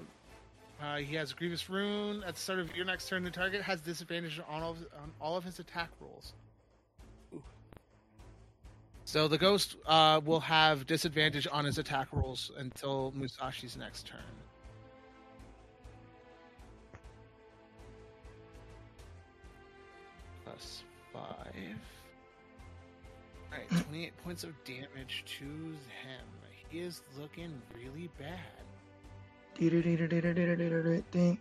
uh, 0.81 0.97
he 0.97 1.15
has 1.17 1.33
grievous 1.33 1.69
rune 1.69 2.23
at 2.25 2.35
the 2.35 2.41
start 2.41 2.59
of 2.59 2.75
your 2.77 2.85
next 2.85 3.09
turn. 3.09 3.23
The 3.25 3.31
target 3.31 3.63
has 3.63 3.81
disadvantage 3.81 4.41
on 4.49 4.63
all 4.63 4.73
of, 4.73 4.79
on 5.03 5.11
all 5.21 5.37
of 5.37 5.45
his 5.45 5.59
attack 5.59 5.91
rolls. 6.01 6.33
So 9.05 9.27
the 9.29 9.39
ghost 9.39 9.77
uh, 9.87 10.21
will 10.25 10.41
have 10.41 10.87
disadvantage 10.87 11.49
on 11.51 11.65
his 11.65 11.79
attack 11.79 12.09
rolls 12.13 12.53
until 12.57 13.13
Musashi's 13.19 13.77
next 13.77 14.07
turn. 14.07 14.21
Plus. 20.45 20.85
Alright, 23.53 23.69
28 23.87 24.25
points 24.25 24.45
of 24.45 24.65
damage 24.65 25.25
to 25.39 25.45
him. 25.45 26.25
He 26.71 26.81
is 26.81 27.03
looking 27.21 27.61
really 27.77 28.09
bad. 28.19 28.39
Ding. 31.11 31.39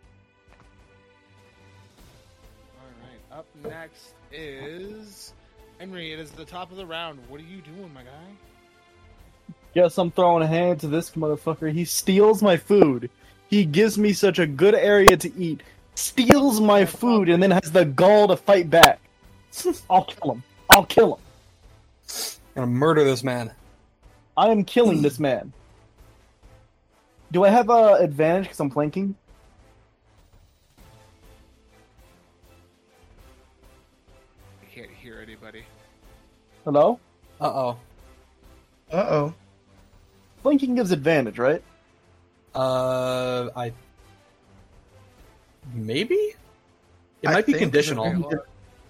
Alright, 2.78 3.22
up 3.32 3.46
next 3.64 4.14
is 4.34 5.34
Henrey. 5.80 6.12
It 6.12 6.20
is 6.20 6.32
the 6.32 6.44
top 6.44 6.70
of 6.72 6.78
the 6.78 6.86
round. 6.86 7.20
What 7.30 7.40
are 7.40 7.44
you 7.44 7.62
doing, 7.62 7.94
my 7.94 8.04
guy? 8.04 8.10
Guess 9.74 9.98
I'm 9.98 10.12
throwing 10.12 10.44
a 10.44 10.48
hand 10.48 10.82
to 10.82 10.88
this 10.88 11.12
motherfucker. 11.12 11.72
He 11.72 11.86
steals 11.86 12.44
my 12.44 12.58
food. 12.58 13.10
He 13.48 13.64
gives 13.64 13.98
me 13.98 14.12
such 14.12 14.38
a 14.38 14.46
good 14.46 14.76
area 14.76 15.16
to 15.16 15.34
eat. 15.38 15.64
Steals 15.96 16.60
my 16.60 16.84
food 16.84 17.30
and 17.30 17.42
then 17.42 17.52
has 17.52 17.72
the 17.72 17.86
gall 17.86 18.28
to 18.28 18.36
fight 18.36 18.70
back. 18.70 19.00
I'll 19.90 20.04
kill 20.04 20.34
him. 20.34 20.44
I'll 20.70 20.86
kill 20.86 21.16
him. 21.16 21.22
Gonna 22.56 22.68
murder 22.68 23.04
this 23.04 23.24
man. 23.24 23.52
I 24.38 24.50
am 24.50 24.64
killing 24.64 25.02
this 25.02 25.20
man. 25.28 25.54
Do 27.32 27.44
I 27.46 27.50
have 27.50 27.70
a 27.70 27.94
advantage 27.96 28.44
because 28.46 28.60
I'm 28.60 28.70
flanking? 28.70 29.16
I 34.62 34.66
can't 34.74 34.90
hear 34.92 35.20
anybody. 35.22 35.64
Hello? 36.64 37.00
Uh 37.40 37.46
oh. 37.46 37.78
Uh 38.92 38.96
oh. 39.10 39.34
Flanking 40.44 40.76
gives 40.76 40.92
advantage, 40.92 41.38
right? 41.38 41.62
Uh, 42.54 43.50
I 43.56 43.72
maybe 45.74 46.16
it 46.16 46.36
I 47.30 47.34
might 47.34 47.46
be 47.46 47.54
think- 47.54 47.64
conditional. 47.64 48.44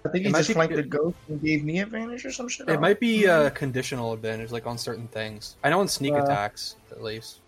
I 0.03 0.09
think 0.09 0.23
It 0.25 0.27
he 0.27 0.31
might 0.31 0.37
just 0.39 0.49
be- 0.49 0.53
flanked 0.55 0.75
the 0.75 0.83
ghost 0.83 1.15
and 1.29 1.41
gave 1.41 1.63
me 1.63 1.79
advantage 1.79 2.25
or 2.25 2.31
some 2.31 2.47
shit. 2.49 2.67
It 2.67 2.81
might 2.81 2.99
be 2.99 3.27
uh, 3.27 3.49
conditional 3.51 4.13
advantage, 4.13 4.51
like 4.51 4.65
on 4.65 4.77
certain 4.77 5.07
things. 5.07 5.57
I 5.63 5.69
know 5.69 5.81
in 5.81 5.87
sneak 5.87 6.13
Uh, 6.13 6.23
attacks, 6.23 6.75
at 6.91 7.03
least. 7.03 7.39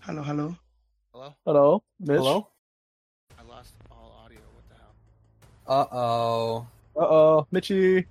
Hello, 0.00 0.22
hello. 0.22 0.56
Hello? 1.12 1.34
Hello? 1.46 1.82
Mitch? 2.00 2.16
Hello. 2.16 2.48
I 3.38 3.42
lost 3.48 3.74
all 3.90 4.18
audio. 4.24 4.38
What 4.54 4.68
the 4.68 4.74
hell? 4.76 5.80
Uh 5.90 5.96
oh. 5.96 6.66
Uh-oh. 6.96 7.46
Mitchy. 7.50 8.06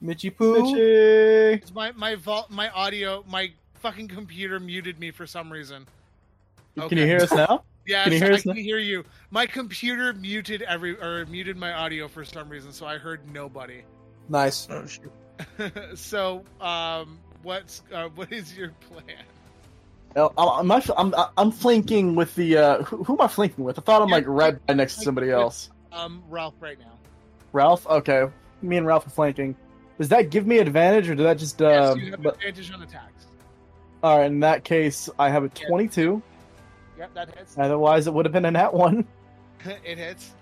Mitchy 0.00 0.30
Poo. 0.30 0.62
Mitchy. 0.62 1.60
It's 1.62 1.72
my 1.74 1.92
my 1.92 2.14
vault 2.14 2.50
my 2.50 2.68
audio 2.70 3.24
my 3.28 3.52
fucking 3.74 4.08
computer 4.08 4.58
muted 4.60 4.98
me 5.00 5.10
for 5.10 5.26
some 5.26 5.50
reason. 5.52 5.86
Can 6.76 6.98
you 6.98 7.06
hear 7.06 7.18
us 7.20 7.32
now? 7.32 7.62
Yes, 7.86 8.04
Can 8.04 8.12
you 8.14 8.18
hear 8.18 8.32
I 8.32 8.34
us 8.34 8.42
can 8.42 8.50
now? 8.50 8.62
hear 8.62 8.78
you. 8.78 9.04
My 9.30 9.46
computer 9.46 10.12
muted 10.12 10.62
every 10.62 11.00
or 11.00 11.24
muted 11.26 11.56
my 11.56 11.72
audio 11.72 12.08
for 12.08 12.24
some 12.24 12.48
reason, 12.48 12.72
so 12.72 12.86
I 12.86 12.98
heard 12.98 13.20
nobody. 13.32 13.82
Nice. 14.28 14.66
Oh 14.70 14.84
shit. 14.86 15.12
so, 15.98 16.42
um, 16.60 17.18
what's 17.42 17.82
uh, 17.92 18.08
what 18.14 18.32
is 18.32 18.56
your 18.56 18.70
plan? 18.90 19.16
I'm, 20.16 20.72
I'm, 20.72 20.82
I'm, 20.96 21.14
I'm 21.36 21.50
flanking 21.52 22.14
with 22.14 22.34
the. 22.34 22.56
Uh, 22.56 22.82
who, 22.82 23.04
who 23.04 23.12
am 23.14 23.20
I 23.20 23.28
flanking 23.28 23.64
with? 23.64 23.78
I 23.78 23.82
thought 23.82 24.00
I'm 24.02 24.08
like 24.08 24.24
right 24.26 24.64
by 24.66 24.74
next 24.74 24.96
to 24.96 25.02
somebody 25.02 25.30
else. 25.30 25.70
Um, 25.92 26.22
Rolph, 26.28 26.54
right 26.58 26.78
now. 26.78 26.98
Rolph? 27.52 27.86
Okay. 27.86 28.26
Me 28.62 28.78
and 28.78 28.86
Rolph 28.86 29.06
are 29.06 29.10
flanking. 29.10 29.54
Does 29.98 30.08
that 30.08 30.30
give 30.30 30.46
me 30.46 30.58
advantage 30.58 31.08
or 31.08 31.14
does 31.14 31.24
that 31.24 31.38
just. 31.38 31.60
Uh, 31.62 31.94
yes, 31.94 31.96
you 32.04 32.10
have 32.12 32.22
but- 32.22 32.36
advantage 32.36 32.72
on 32.72 32.82
attacks. 32.82 33.26
Alright, 34.04 34.26
in 34.30 34.40
that 34.40 34.62
case, 34.62 35.08
I 35.18 35.30
have 35.30 35.42
a 35.44 35.48
22. 35.48 36.22
Yep, 36.98 37.14
that 37.14 37.36
hits. 37.36 37.58
Otherwise, 37.58 38.06
it 38.06 38.14
would 38.14 38.24
have 38.24 38.32
been 38.32 38.44
a 38.44 38.50
net 38.50 38.72
1. 38.72 39.06
it 39.84 39.98
hits. 39.98 40.32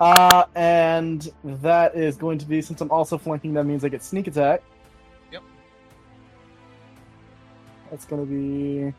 Uh, 0.00 0.44
and 0.54 1.30
that 1.44 1.94
is 1.94 2.16
going 2.16 2.38
to 2.38 2.46
be, 2.46 2.62
since 2.62 2.80
I'm 2.80 2.90
also 2.90 3.18
flanking, 3.18 3.52
that 3.54 3.64
means 3.64 3.84
I 3.84 3.88
get 3.88 4.02
sneak 4.02 4.26
attack. 4.26 4.62
Yep. 5.30 5.42
That's 7.90 8.04
going 8.06 8.26
to 8.26 8.30
be 8.30 8.94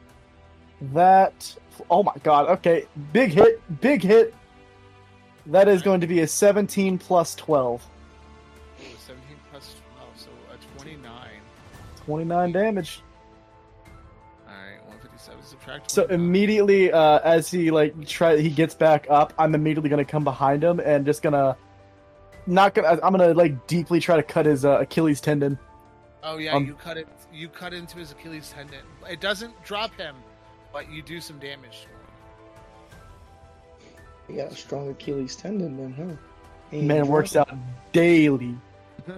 That. 0.93 1.55
Oh 1.89 2.03
my 2.03 2.13
god. 2.23 2.49
Okay. 2.49 2.85
Big 3.11 3.31
hit. 3.31 3.61
Big 3.81 4.03
hit. 4.03 4.33
That 5.47 5.67
is 5.67 5.81
going 5.81 6.01
to 6.01 6.07
be 6.07 6.19
a 6.19 6.27
17 6.27 6.99
plus 6.99 7.33
12. 7.33 7.83
Ooh, 7.83 8.83
17 9.07 9.37
plus 9.49 9.75
12, 9.97 10.09
so 10.15 10.29
a 10.53 10.77
29. 10.77 11.11
29 12.05 12.51
damage. 12.51 13.01
Alright, 15.67 15.81
157 15.81 15.91
subtract. 15.91 15.91
So 15.91 16.05
immediately, 16.05 16.91
uh, 16.91 17.19
as 17.19 17.49
he 17.49 17.71
like 17.71 18.05
try, 18.07 18.37
he 18.37 18.49
gets 18.49 18.75
back 18.75 19.07
up. 19.09 19.33
I'm 19.37 19.55
immediately 19.55 19.89
gonna 19.89 20.05
come 20.05 20.23
behind 20.23 20.63
him 20.63 20.79
and 20.79 21.05
just 21.05 21.21
gonna, 21.21 21.57
not 22.47 22.73
gonna. 22.73 22.99
I'm 23.03 23.11
gonna 23.11 23.33
like 23.33 23.67
deeply 23.67 23.99
try 23.99 24.15
to 24.15 24.23
cut 24.23 24.45
his 24.45 24.65
uh, 24.65 24.79
Achilles 24.79 25.21
tendon. 25.21 25.57
Oh 26.23 26.37
yeah, 26.37 26.53
um, 26.55 26.65
you 26.65 26.73
cut 26.75 26.97
it. 26.97 27.07
You 27.33 27.49
cut 27.49 27.73
into 27.73 27.97
his 27.97 28.11
Achilles 28.11 28.49
tendon. 28.49 28.81
It 29.09 29.21
doesn't 29.21 29.63
drop 29.63 29.95
him, 29.95 30.15
but 30.73 30.91
you 30.91 31.01
do 31.01 31.21
some 31.21 31.39
damage 31.39 31.81
to 31.81 31.87
him. 31.87 31.95
He 34.27 34.35
got 34.35 34.51
a 34.51 34.55
strong 34.55 34.89
Achilles 34.89 35.35
tendon 35.35 35.77
then, 35.77 35.93
huh? 35.93 36.15
He 36.69 36.81
Man 36.81 37.07
works 37.07 37.35
out 37.35 37.49
daily. 37.91 38.55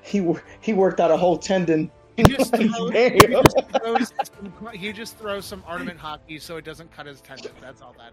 He 0.00 0.22
wor- 0.22 0.42
he 0.62 0.72
worked 0.72 1.00
out 1.00 1.10
a 1.10 1.18
whole 1.18 1.36
tendon. 1.36 1.90
He 2.18 2.24
just 2.24 2.50
throws, 2.56 2.90
he 2.92 3.28
just 3.28 3.70
throws 3.70 4.12
some, 4.24 4.68
he 4.72 4.92
just 4.92 5.18
throws 5.18 5.44
some 5.44 5.62
armament 5.68 6.00
haki 6.00 6.40
so 6.42 6.56
it 6.56 6.64
doesn't 6.64 6.90
cut 6.90 7.06
his 7.06 7.20
tendon. 7.20 7.52
That's 7.60 7.80
all 7.80 7.94
that 7.96 8.12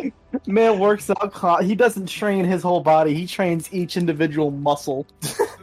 is. 0.00 0.12
Man 0.46 0.78
works 0.78 1.10
out. 1.10 1.62
He 1.62 1.74
doesn't 1.74 2.06
train 2.06 2.46
his 2.46 2.62
whole 2.62 2.80
body. 2.80 3.12
He 3.12 3.26
trains 3.26 3.70
each 3.70 3.98
individual 3.98 4.50
muscle. 4.50 5.06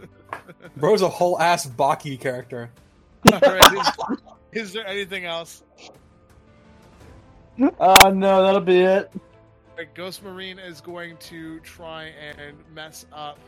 Bro's 0.78 1.02
a 1.02 1.10
whole 1.10 1.40
ass 1.40 1.66
Baki 1.66 2.20
character. 2.20 2.70
Alright, 3.34 3.74
is, 3.74 4.68
is 4.68 4.74
there 4.74 4.86
anything 4.86 5.26
else? 5.26 5.64
Uh, 7.80 8.12
no, 8.14 8.44
that'll 8.44 8.62
be 8.62 8.82
it. 8.82 9.12
Alright, 9.72 9.96
Ghost 9.96 10.22
Marine 10.22 10.60
is 10.60 10.82
going 10.82 11.18
to 11.18 11.60
try 11.62 12.12
and 12.38 12.58
mess 12.76 13.08
up 13.12 13.40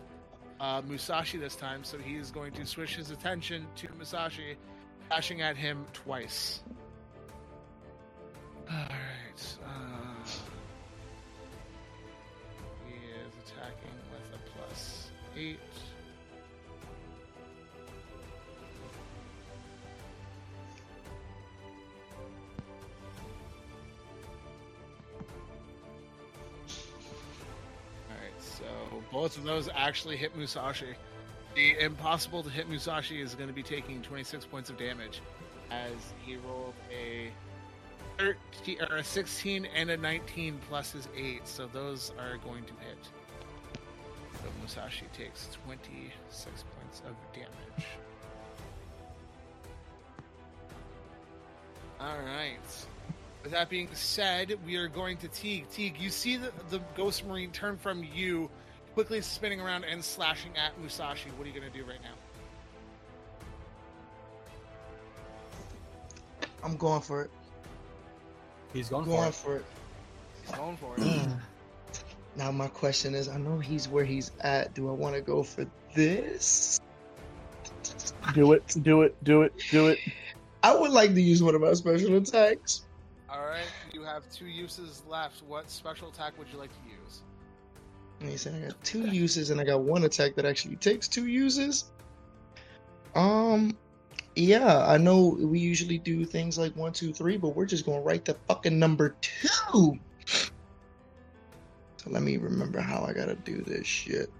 uh, 0.60 0.82
Musashi 0.88 1.38
this 1.38 1.55
time, 1.55 1.84
so 1.84 1.97
he 1.97 2.16
is 2.16 2.32
going 2.32 2.51
to 2.53 2.66
switch 2.66 2.95
his 2.95 3.12
attention 3.12 3.68
to 3.78 3.88
Musashi, 3.97 4.58
dashing 5.10 5.41
at 5.41 5.55
him 5.58 5.86
twice. 5.93 6.62
Alright. 8.70 9.58
Uh, 9.66 10.30
he 12.86 12.95
is 12.95 13.34
attacking 13.45 13.95
with 14.12 14.39
a 14.39 14.58
plus 14.58 15.10
8. 15.36 15.60
So 28.68 29.03
both 29.11 29.38
of 29.38 29.43
those 29.43 29.70
actually 29.76 30.18
hit 30.18 30.36
Musashi. 30.36 30.95
The 31.55 31.80
impossible 31.80 32.43
to 32.43 32.49
hit 32.49 32.70
Musashi 32.70 33.22
is 33.22 33.34
going 33.36 33.49
to 33.49 33.53
be 33.53 33.63
taking 33.63 34.01
26 34.01 34.45
points 34.45 34.70
of 34.70 34.78
damage 34.78 35.22
as 35.72 36.13
he 36.24 36.38
rolled 36.38 36.76
a 36.91 37.32
13, 38.18 38.82
or 38.89 38.97
a 38.97 39.03
16 39.03 39.65
and 39.76 39.89
a 39.89 39.97
19 39.97 40.59
plus 40.70 40.91
his 40.91 41.07
8, 41.15 41.47
so 41.47 41.68
those 41.68 42.11
are 42.20 42.38
going 42.38 42.63
to 42.63 42.74
hit. 42.74 43.09
So 44.34 44.49
Musashi 44.59 45.05
takes 45.18 45.49
26 45.65 46.63
points 46.80 47.01
of 47.07 47.15
damage. 47.34 47.88
Alright. 51.99 52.88
With 53.48 53.54
that 53.54 53.70
being 53.70 53.88
said, 53.93 54.60
we 54.66 54.76
are 54.76 54.89
going 54.89 55.16
to 55.20 55.30
Teague. 55.30 55.70
Teague, 55.70 55.98
you 56.02 56.10
see 56.10 56.36
the, 56.36 56.52
the 56.70 56.82
Ghost 56.98 57.26
Marine 57.26 57.50
turn 57.52 57.78
from 57.78 58.06
you, 58.14 58.50
quickly 58.93 59.22
spinning 59.22 59.62
around 59.62 59.86
and 59.86 60.04
slashing 60.04 60.52
at 60.58 60.78
Musashi. 60.82 61.30
What 61.38 61.45
are 61.45 61.50
you 61.50 61.58
going 61.58 61.72
to 61.72 61.78
do 61.78 61.86
right 61.86 62.02
now? 62.02 62.10
I'm 66.62 66.76
going 66.76 67.02
for 67.02 67.22
it. 67.22 67.30
He's 68.74 68.89
going 68.89 69.06
Going 69.06 69.32
for 69.32 69.56
it. 69.56 69.56
for 69.56 69.56
it. 69.56 69.66
He's 70.45 70.52
going 70.58 70.76
for 70.76 70.95
it. 70.98 71.28
Now 72.36 72.52
my 72.52 72.68
question 72.68 73.16
is, 73.16 73.30
I 73.30 73.38
know 73.38 73.60
he's 73.60 73.88
where 73.88 74.04
he's 74.04 74.32
at. 74.41 74.74
Do 74.74 74.89
I 74.89 74.91
want 74.91 75.16
to 75.16 75.22
go 75.22 75.41
for 75.41 75.66
this? 75.95 76.82
Do 78.34 78.52
it. 78.52 78.76
Do 78.84 79.04
it. 79.04 79.16
Do 79.24 79.43
it. 79.43 79.54
Do 79.72 79.88
it. 79.88 80.00
I 80.64 80.76
would 80.76 80.91
like 80.91 81.14
to 81.14 81.22
use 81.22 81.41
one 81.41 81.56
of 81.56 81.62
my 81.62 81.74
special 81.74 82.18
attacks. 82.18 82.87
Alright, 83.38 83.68
you 83.94 84.04
have 84.04 84.30
two 84.32 84.48
uses 84.48 85.04
left. 85.08 85.44
What 85.44 85.70
special 85.70 86.10
attack 86.10 86.38
would 86.40 86.48
you 86.52 86.58
like 86.58 86.72
to 86.72 86.90
use? 86.90 87.22
And 88.20 88.30
he 88.30 88.38
said 88.38 88.56
I 88.56 88.68
got 88.68 88.84
two 88.84 89.08
uses 89.08 89.52
and 89.52 89.62
I 89.62 89.64
got 89.64 89.82
one 89.82 90.06
attack 90.06 90.36
that 90.36 90.46
actually 90.46 90.78
takes 90.78 91.08
two 91.08 91.28
uses. 91.28 91.92
Um, 93.14 93.78
yeah, 94.36 94.88
I 94.88 94.98
know 94.98 95.38
we 95.40 95.60
usually 95.60 96.00
do 96.00 96.26
things 96.26 96.58
like 96.58 96.76
one, 96.76 96.94
two, 96.94 97.14
three, 97.14 97.38
but 97.38 97.50
we're 97.50 97.66
just 97.66 97.86
going 97.86 98.04
right 98.04 98.24
to 98.26 98.36
fucking 98.48 98.80
number 98.80 99.16
two. 99.22 100.00
So 101.98 102.10
let 102.10 102.24
me 102.24 102.38
remember 102.38 102.80
how 102.80 103.06
I 103.08 103.14
gotta 103.14 103.36
do 103.36 103.62
this 103.62 103.86
shit. 103.86 104.32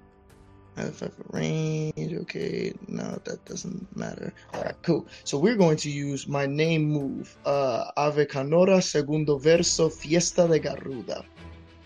If 0.80 1.02
I 1.02 1.06
have 1.06 1.14
a 1.20 1.38
range, 1.38 2.14
okay, 2.22 2.74
no, 2.88 3.20
that 3.24 3.44
doesn't 3.46 3.96
matter. 3.98 4.32
All 4.54 4.62
right, 4.62 4.76
cool. 4.84 5.08
So 5.24 5.38
we're 5.38 5.56
going 5.56 5.78
to 5.78 5.90
use 5.90 6.28
my 6.28 6.46
name 6.46 6.84
move, 6.84 7.36
uh, 7.46 7.92
Ave 7.98 8.26
Canora 8.26 8.82
Segundo 8.84 9.38
Verso 9.38 9.90
Fiesta 9.90 10.48
de 10.48 10.60
Garuda. 10.60 11.26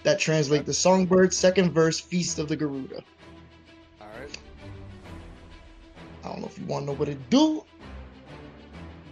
That 0.03 0.19
translates 0.19 0.65
the 0.65 0.73
songbird, 0.73 1.33
second 1.33 1.71
verse, 1.71 1.99
Feast 1.99 2.39
of 2.39 2.49
the 2.49 2.55
Garuda. 2.55 3.01
Alright. 4.01 4.37
I 6.23 6.27
don't 6.29 6.41
know 6.41 6.47
if 6.47 6.57
you 6.57 6.65
want 6.65 6.83
to 6.83 6.91
know 6.91 6.97
what 6.97 7.07
it 7.07 7.29
do. 7.29 7.63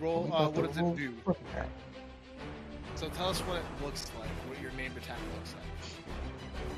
Roll, 0.02 0.30
uh, 0.34 0.50
what 0.50 0.68
does 0.68 0.78
it 0.78 0.96
do? 0.98 1.14
So 2.96 3.08
tell 3.10 3.30
us 3.30 3.40
what 3.42 3.58
it 3.58 3.64
looks 3.82 4.06
like, 4.20 4.30
what 4.50 4.62
your 4.62 4.72
named 4.72 4.98
attack 4.98 5.20
looks 5.36 5.54
like. 5.54 5.69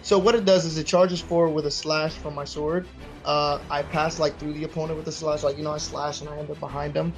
So 0.03 0.17
what 0.17 0.35
it 0.35 0.45
does 0.45 0.65
is 0.65 0.77
it 0.77 0.85
charges 0.85 1.21
forward 1.21 1.53
with 1.53 1.67
a 1.67 1.71
slash 1.71 2.13
from 2.13 2.33
my 2.33 2.43
sword. 2.43 2.87
Uh, 3.23 3.59
I 3.69 3.83
pass 3.83 4.19
like 4.19 4.37
through 4.39 4.53
the 4.53 4.63
opponent 4.63 4.97
with 4.97 5.07
a 5.07 5.11
slash, 5.11 5.43
like 5.43 5.57
you 5.57 5.63
know, 5.63 5.71
I 5.71 5.77
slash 5.77 6.21
and 6.21 6.29
I 6.29 6.37
end 6.37 6.49
up 6.49 6.59
behind 6.59 6.93
them. 6.93 7.13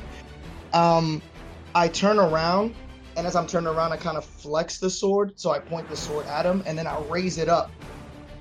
Um, 0.73 1.21
I 1.75 1.88
turn 1.88 2.19
around, 2.19 2.75
and 3.15 3.25
as 3.25 3.36
I'm 3.36 3.47
turning 3.47 3.67
around, 3.67 3.93
I 3.93 3.97
kind 3.97 4.17
of 4.17 4.25
flex 4.25 4.79
the 4.79 4.89
sword, 4.89 5.39
so 5.39 5.51
I 5.51 5.59
point 5.59 5.89
the 5.89 5.95
sword 5.95 6.25
at 6.27 6.45
him, 6.45 6.61
and 6.65 6.77
then 6.77 6.88
I 6.88 6.99
raise 7.03 7.38
it 7.38 7.47
up. 7.47 7.71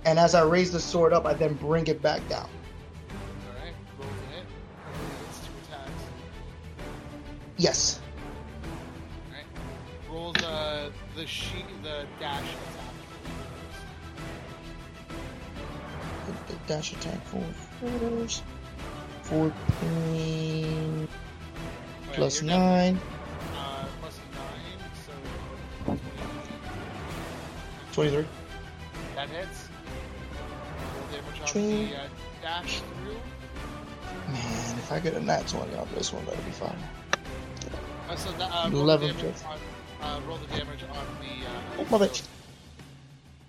And 0.05 0.19
as 0.19 0.35
I 0.35 0.43
raise 0.43 0.73
the 0.73 0.81
sword 0.81 1.13
up, 1.13 1.25
I 1.25 1.35
then 1.35 1.55
bring 1.55 1.87
it 1.87 2.03
back 2.03 2.27
down. 2.29 2.49
Alright, 3.49 3.75
roll 3.99 4.09
to 4.09 4.37
hit. 4.37 4.45
It's 5.29 5.39
two 5.39 5.53
attacks. 5.63 6.03
Yes. 7.57 8.01
Alright. 9.29 9.47
Roll 10.11 10.33
the 10.33 10.91
the 11.15 11.27
sheet 11.27 11.65
the 11.85 12.07
dash 12.19 12.41
attack. 12.43 12.82
Dash 16.67 16.93
attack 16.93 17.23
for 17.27 17.43
force. 17.81 18.43
Fourteen 19.23 21.09
yeah, 21.09 22.13
plus 22.15 22.41
you're 22.43 22.49
definitely- 22.51 22.93
nine. 22.93 23.01
Uh, 23.57 23.87
plus 24.01 24.19
nine, 25.87 25.97
so 25.97 25.99
23. 27.93 28.27
that 29.17 29.29
hits. 29.29 29.69
Damage 31.13 31.53
the 31.53 31.97
uh, 31.97 32.09
dash 32.43 32.81
through. 32.81 33.17
Man, 34.29 34.79
if 34.79 34.91
I 34.93 35.01
get 35.01 35.15
a 35.15 35.21
nat 35.21 35.47
20 35.49 35.75
on 35.77 35.89
this 35.95 36.13
one, 36.13 36.25
that'll 36.25 36.43
be 36.45 36.51
fine. 36.53 36.77
Uh, 38.09 38.17
so 38.17 38.33
that, 38.33 38.51
uh, 38.51 38.71
roll, 38.71 38.87
the 38.87 39.07
11 39.07 39.09
damage 39.17 39.35
on, 39.45 39.59
uh, 40.03 40.21
roll 40.27 40.39
the 40.39 40.47
damage 40.57 40.83
on 40.91 41.07
the. 41.21 41.47
Uh, 41.47 41.81
Oh, 41.81 41.87
mother. 41.91 42.09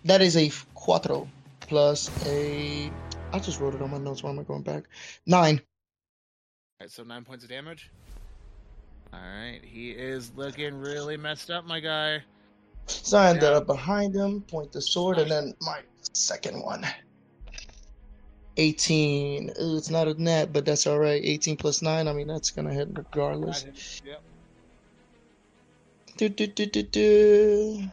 That 0.06 0.22
is 0.22 0.36
a 0.36 0.52
quattro 0.76 1.28
plus 1.74 2.12
a. 2.28 2.92
I 3.32 3.40
just 3.40 3.60
wrote 3.60 3.74
it 3.74 3.82
on 3.82 3.90
my 3.90 3.98
notes. 3.98 4.22
Why 4.22 4.30
am 4.30 4.38
I 4.38 4.44
going 4.44 4.62
back? 4.62 4.84
Nine. 5.26 5.60
Alright, 6.80 6.92
so 6.92 7.02
nine 7.02 7.24
points 7.24 7.44
of 7.44 7.50
damage. 7.50 7.90
Alright, 9.12 9.66
he 9.66 9.90
is 9.90 10.32
looking 10.36 10.80
really 10.80 11.18
messed 11.18 11.50
up, 11.50 11.66
my 11.66 11.80
guy. 11.80 12.22
So 12.86 13.18
I 13.18 13.30
ended 13.30 13.46
up 13.46 13.66
behind 13.66 14.14
him, 14.14 14.42
point 14.42 14.72
the 14.72 14.82
sword, 14.82 15.18
and 15.18 15.32
then 15.32 15.56
my 15.62 15.80
second 16.14 16.62
one. 16.62 16.86
18. 18.58 19.50
Ooh, 19.60 19.78
it's 19.78 19.90
not 19.90 20.08
a 20.08 20.22
net, 20.22 20.54
but 20.54 20.66
that's 20.66 20.86
all 20.86 21.00
right. 21.00 21.22
18 21.26 21.58
plus 21.58 21.82
9. 21.82 22.08
I 22.08 22.14
mean, 22.14 22.28
that's 22.28 22.52
going 22.52 22.68
to 22.68 22.74
hit 22.74 22.90
regardless. 22.96 23.66
Yep. 24.06 24.22
Do, 26.18 26.30
do, 26.30 26.46
do, 26.46 26.66
do, 26.68 26.84
do. 26.84 27.84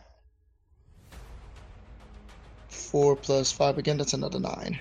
4 2.90 3.14
plus 3.14 3.52
5 3.52 3.78
again, 3.78 3.98
that's 3.98 4.14
another 4.14 4.40
9. 4.40 4.52
Another 4.52 4.80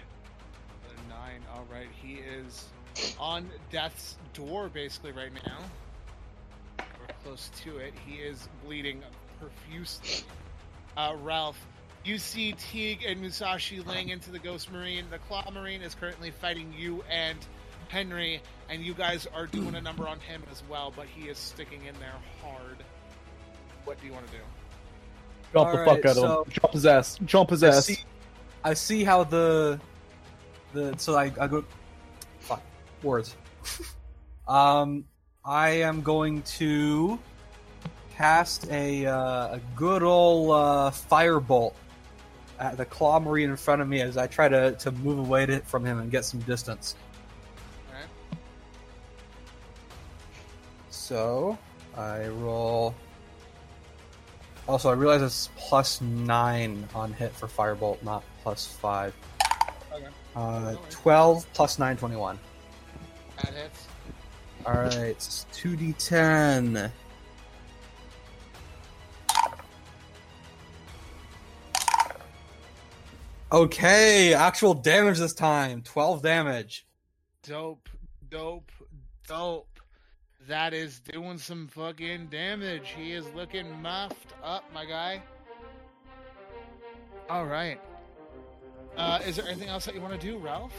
Nine. 1.07 1.41
All 1.53 1.65
right. 1.71 1.87
He 2.01 2.15
is 2.15 2.65
on 3.19 3.47
death's 3.71 4.17
door 4.33 4.67
basically 4.67 5.11
right 5.11 5.31
now. 5.45 5.59
Or 6.79 7.13
close 7.23 7.51
to 7.63 7.77
it. 7.77 7.93
He 8.07 8.15
is 8.15 8.49
bleeding 8.65 9.03
profusely. 9.39 10.25
Uh, 10.97 11.15
Rolph, 11.21 11.59
you 12.03 12.17
see 12.17 12.53
Teague 12.53 13.03
and 13.05 13.21
Musashi 13.21 13.81
laying 13.81 14.09
into 14.09 14.31
the 14.31 14.39
Ghost 14.39 14.71
Marine. 14.71 15.05
The 15.11 15.19
Claw 15.19 15.47
Marine 15.53 15.83
is 15.83 15.93
currently 15.93 16.31
fighting 16.31 16.73
you 16.75 17.03
and 17.11 17.37
Henrey, 17.89 18.41
and 18.69 18.81
you 18.81 18.95
guys 18.95 19.27
are 19.35 19.45
doing 19.45 19.75
a 19.75 19.81
number 19.81 20.07
on 20.07 20.19
him 20.19 20.41
as 20.51 20.63
well, 20.67 20.91
but 20.95 21.05
he 21.05 21.27
is 21.27 21.37
sticking 21.37 21.85
in 21.85 21.93
there 21.99 22.15
hard. 22.41 22.77
What 23.85 24.01
do 24.01 24.07
you 24.07 24.13
want 24.13 24.25
to 24.27 24.31
do? 24.31 24.43
Jump 25.53 25.71
the 25.71 25.79
All 25.79 25.85
fuck 25.85 25.87
right, 25.87 26.05
out 26.05 26.11
of 26.11 26.15
so- 26.15 26.43
him. 26.43 26.51
Jump 26.51 26.73
his 26.73 26.85
ass. 26.85 27.19
Jump 27.25 27.49
his 27.49 27.63
I 27.63 27.67
ass. 27.69 27.85
see, 27.85 27.97
I 28.63 28.73
see 28.73 29.03
how 29.03 29.23
the 29.23 29.79
the 30.73 30.93
so 30.97 31.15
I, 31.15 31.31
I 31.39 31.47
go 31.47 31.63
fuck 32.39 32.61
words. 33.01 33.35
um, 34.47 35.05
I 35.43 35.69
am 35.69 36.01
going 36.01 36.43
to 36.43 37.17
cast 38.15 38.69
a 38.69 39.05
uh, 39.07 39.55
a 39.55 39.61
good 39.75 40.03
old 40.03 40.51
uh, 40.51 40.91
firebolt 40.91 41.73
at 42.59 42.77
the 42.77 42.85
claw 42.85 43.19
marine 43.19 43.49
in 43.49 43.55
front 43.55 43.81
of 43.81 43.87
me 43.87 44.01
as 44.01 44.17
I 44.17 44.27
try 44.27 44.47
to 44.49 44.73
to 44.73 44.91
move 44.91 45.19
away 45.19 45.45
to, 45.47 45.61
from 45.61 45.83
him 45.83 45.99
and 45.99 46.11
get 46.11 46.25
some 46.25 46.41
distance. 46.41 46.95
Alright. 47.89 48.09
So 50.91 51.57
I 51.97 52.27
roll. 52.27 52.93
Also, 54.69 54.91
I 54.91 54.93
realize 54.93 55.23
it's 55.23 55.49
plus 55.57 55.99
nine 55.99 56.87
on 56.93 57.11
hit 57.11 57.33
for 57.33 57.47
firebolt, 57.47 58.03
not 58.03 58.23
plus 58.43 58.67
five. 58.67 59.15
Okay. 59.91 60.05
Uh, 60.35 60.75
12 60.91 61.51
plus 61.55 61.79
9, 61.79 61.97
21. 61.97 62.37
That 63.37 63.53
hits. 63.55 63.87
Alright, 64.67 65.17
2d10. 65.17 66.91
Okay, 73.51 74.35
actual 74.35 74.75
damage 74.75 75.17
this 75.17 75.33
time. 75.33 75.81
12 75.81 76.21
damage. 76.21 76.85
Dope, 77.41 77.89
dope, 78.29 78.71
dope. 79.27 79.68
That 80.47 80.73
is 80.73 80.99
doing 80.99 81.37
some 81.37 81.67
fucking 81.67 82.27
damage. 82.27 82.93
He 82.97 83.13
is 83.13 83.25
looking 83.35 83.81
muffed 83.81 84.33
up, 84.43 84.63
my 84.73 84.85
guy. 84.85 85.21
All 87.29 87.45
right. 87.45 87.79
Uh, 88.97 89.19
is 89.25 89.35
there 89.35 89.47
anything 89.47 89.69
else 89.69 89.85
that 89.85 89.93
you 89.93 90.01
want 90.01 90.19
to 90.19 90.27
do, 90.27 90.37
Rolph? 90.37 90.73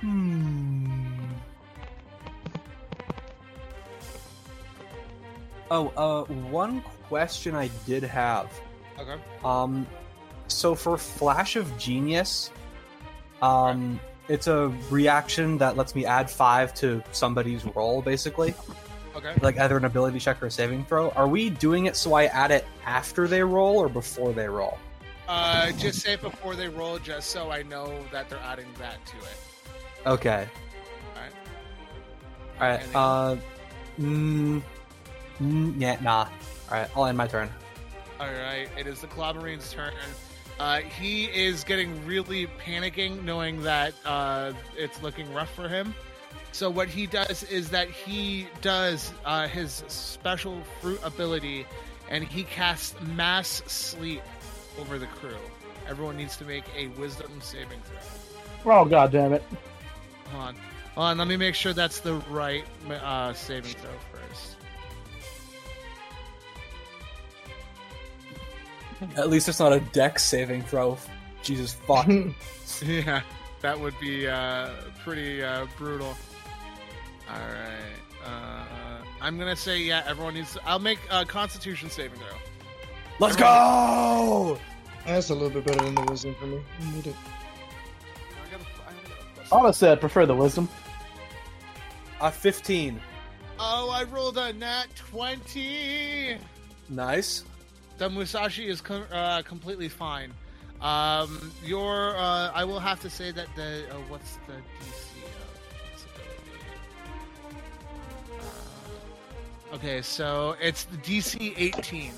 Hmm. 0.00 0.90
Oh, 5.70 5.88
uh, 5.96 6.24
one 6.50 6.82
question 7.08 7.54
I 7.54 7.68
did 7.86 8.02
have. 8.02 8.50
Okay. 8.98 9.16
Um, 9.44 9.86
so 10.48 10.74
for 10.74 10.98
Flash 10.98 11.54
of 11.54 11.78
Genius, 11.78 12.50
um, 13.40 14.00
it's 14.30 14.46
a 14.46 14.68
reaction 14.90 15.58
that 15.58 15.76
lets 15.76 15.94
me 15.94 16.06
add 16.06 16.30
five 16.30 16.72
to 16.74 17.02
somebody's 17.12 17.64
roll, 17.74 18.00
basically, 18.00 18.54
Okay. 19.16 19.34
like 19.42 19.58
either 19.58 19.76
an 19.76 19.84
ability 19.84 20.20
check 20.20 20.40
or 20.42 20.46
a 20.46 20.50
saving 20.50 20.84
throw. 20.84 21.10
Are 21.10 21.26
we 21.28 21.50
doing 21.50 21.86
it 21.86 21.96
so 21.96 22.14
I 22.14 22.26
add 22.26 22.50
it 22.52 22.64
after 22.86 23.26
they 23.26 23.42
roll 23.42 23.76
or 23.78 23.88
before 23.88 24.32
they 24.32 24.48
roll? 24.48 24.78
Uh, 25.28 25.72
just 25.72 26.00
say 26.00 26.14
it 26.14 26.22
before 26.22 26.54
they 26.56 26.68
roll, 26.68 26.98
just 26.98 27.30
so 27.30 27.50
I 27.50 27.62
know 27.62 27.92
that 28.12 28.28
they're 28.30 28.38
adding 28.38 28.66
that 28.78 29.04
to 29.06 29.16
it. 29.16 30.06
Okay. 30.06 30.48
All 31.16 31.22
right. 32.68 32.80
Anything 32.80 32.96
Uh, 32.96 33.36
mm, 34.00 34.62
mm, 35.42 35.74
yeah, 35.78 35.96
nah. 36.02 36.24
All 36.70 36.78
right, 36.78 36.88
I'll 36.96 37.06
end 37.06 37.18
my 37.18 37.26
turn. 37.26 37.50
All 38.20 38.26
right, 38.26 38.68
it 38.78 38.86
is 38.86 39.00
the 39.00 39.06
Claw 39.08 39.32
Marine's 39.32 39.72
turn. 39.72 39.92
Uh, 40.60 40.80
he 40.80 41.24
is 41.24 41.64
getting 41.64 42.04
really 42.04 42.46
panicking, 42.62 43.24
knowing 43.24 43.62
that 43.62 43.94
uh, 44.04 44.52
it's 44.76 45.02
looking 45.02 45.32
rough 45.32 45.48
for 45.54 45.66
him. 45.68 45.94
So 46.52 46.68
what 46.68 46.86
he 46.86 47.06
does 47.06 47.42
is 47.44 47.70
that 47.70 47.88
he 47.88 48.46
does 48.60 49.10
uh, 49.24 49.48
his 49.48 49.82
special 49.88 50.60
fruit 50.82 51.00
ability, 51.02 51.64
and 52.10 52.22
he 52.22 52.42
casts 52.42 52.94
mass 53.00 53.62
sleep 53.68 54.20
over 54.78 54.98
the 54.98 55.06
crew. 55.06 55.38
Everyone 55.88 56.18
needs 56.18 56.36
to 56.36 56.44
make 56.44 56.64
a 56.76 56.88
Wisdom 56.88 57.40
saving 57.40 57.80
throw. 58.62 58.82
Oh 58.82 58.84
god 58.84 59.12
damn 59.12 59.32
it. 59.32 59.42
Hold 60.26 60.48
on, 60.48 60.54
hold 60.94 61.06
on. 61.06 61.18
Let 61.18 61.28
me 61.28 61.38
make 61.38 61.54
sure 61.54 61.72
that's 61.72 62.00
the 62.00 62.16
right 62.28 62.64
uh, 62.90 63.32
saving 63.32 63.72
throw 63.72 63.92
At 69.16 69.30
least 69.30 69.48
it's 69.48 69.58
not 69.60 69.72
a 69.72 69.80
dex 69.80 70.22
saving 70.24 70.62
throw. 70.62 70.98
Jesus 71.42 71.74
fuck. 71.74 72.06
Yeah, 72.86 73.20
that 73.62 73.78
would 73.78 73.98
be 74.00 74.26
uh, 74.28 74.70
pretty 75.04 75.42
uh, 75.42 75.66
brutal. 75.76 76.16
All 77.28 77.34
right. 77.38 78.24
Uh, 78.24 79.02
I'm 79.20 79.38
gonna 79.38 79.56
say 79.56 79.78
yeah. 79.82 80.02
Everyone 80.06 80.34
needs. 80.34 80.52
To, 80.54 80.60
I'll 80.66 80.78
make 80.78 80.98
a 81.10 81.24
Constitution 81.26 81.90
saving 81.90 82.18
throw. 82.18 82.36
Let's 83.18 83.36
go! 83.36 84.58
That's 85.04 85.28
a 85.30 85.34
little 85.34 85.50
bit 85.50 85.64
better 85.66 85.84
than 85.84 85.94
the 85.94 86.02
wisdom 86.10 86.34
for 86.36 86.46
me. 86.46 86.60
I 86.80 86.90
need 86.94 87.06
it. 87.08 87.16
I 88.46 88.50
gotta- 88.50 88.64
I 88.64 88.92
gotta 88.92 89.08
get 89.08 89.18
a 89.18 89.34
plus- 89.34 89.48
Honestly, 89.52 89.88
I'd 89.90 90.00
prefer 90.00 90.24
the 90.26 90.34
wisdom. 90.34 90.68
A 92.22 92.30
15. 92.30 93.00
Oh, 93.58 93.90
I 93.90 94.04
rolled 94.04 94.38
a 94.38 94.52
nat 94.54 94.86
twenty. 94.96 96.38
Nice. 96.88 97.44
The 98.00 98.08
Musashi 98.08 98.66
is 98.66 98.80
com- 98.80 99.04
uh, 99.12 99.42
completely 99.42 99.90
fine. 99.90 100.32
Um, 100.80 101.52
your 101.62 102.16
uh, 102.16 102.50
I 102.54 102.64
will 102.64 102.80
have 102.80 102.98
to 103.00 103.10
say 103.10 103.30
that 103.30 103.46
the 103.54 103.84
uh, 103.90 103.94
what's 104.08 104.38
the 104.46 104.54
DC 104.54 105.20
of 105.26 105.92
this 105.92 106.06
ability? 106.14 106.56
Uh, 109.70 109.74
okay, 109.74 110.00
so 110.00 110.56
it's 110.62 110.84
the 110.84 110.96
DC 110.96 111.52
18. 111.58 112.12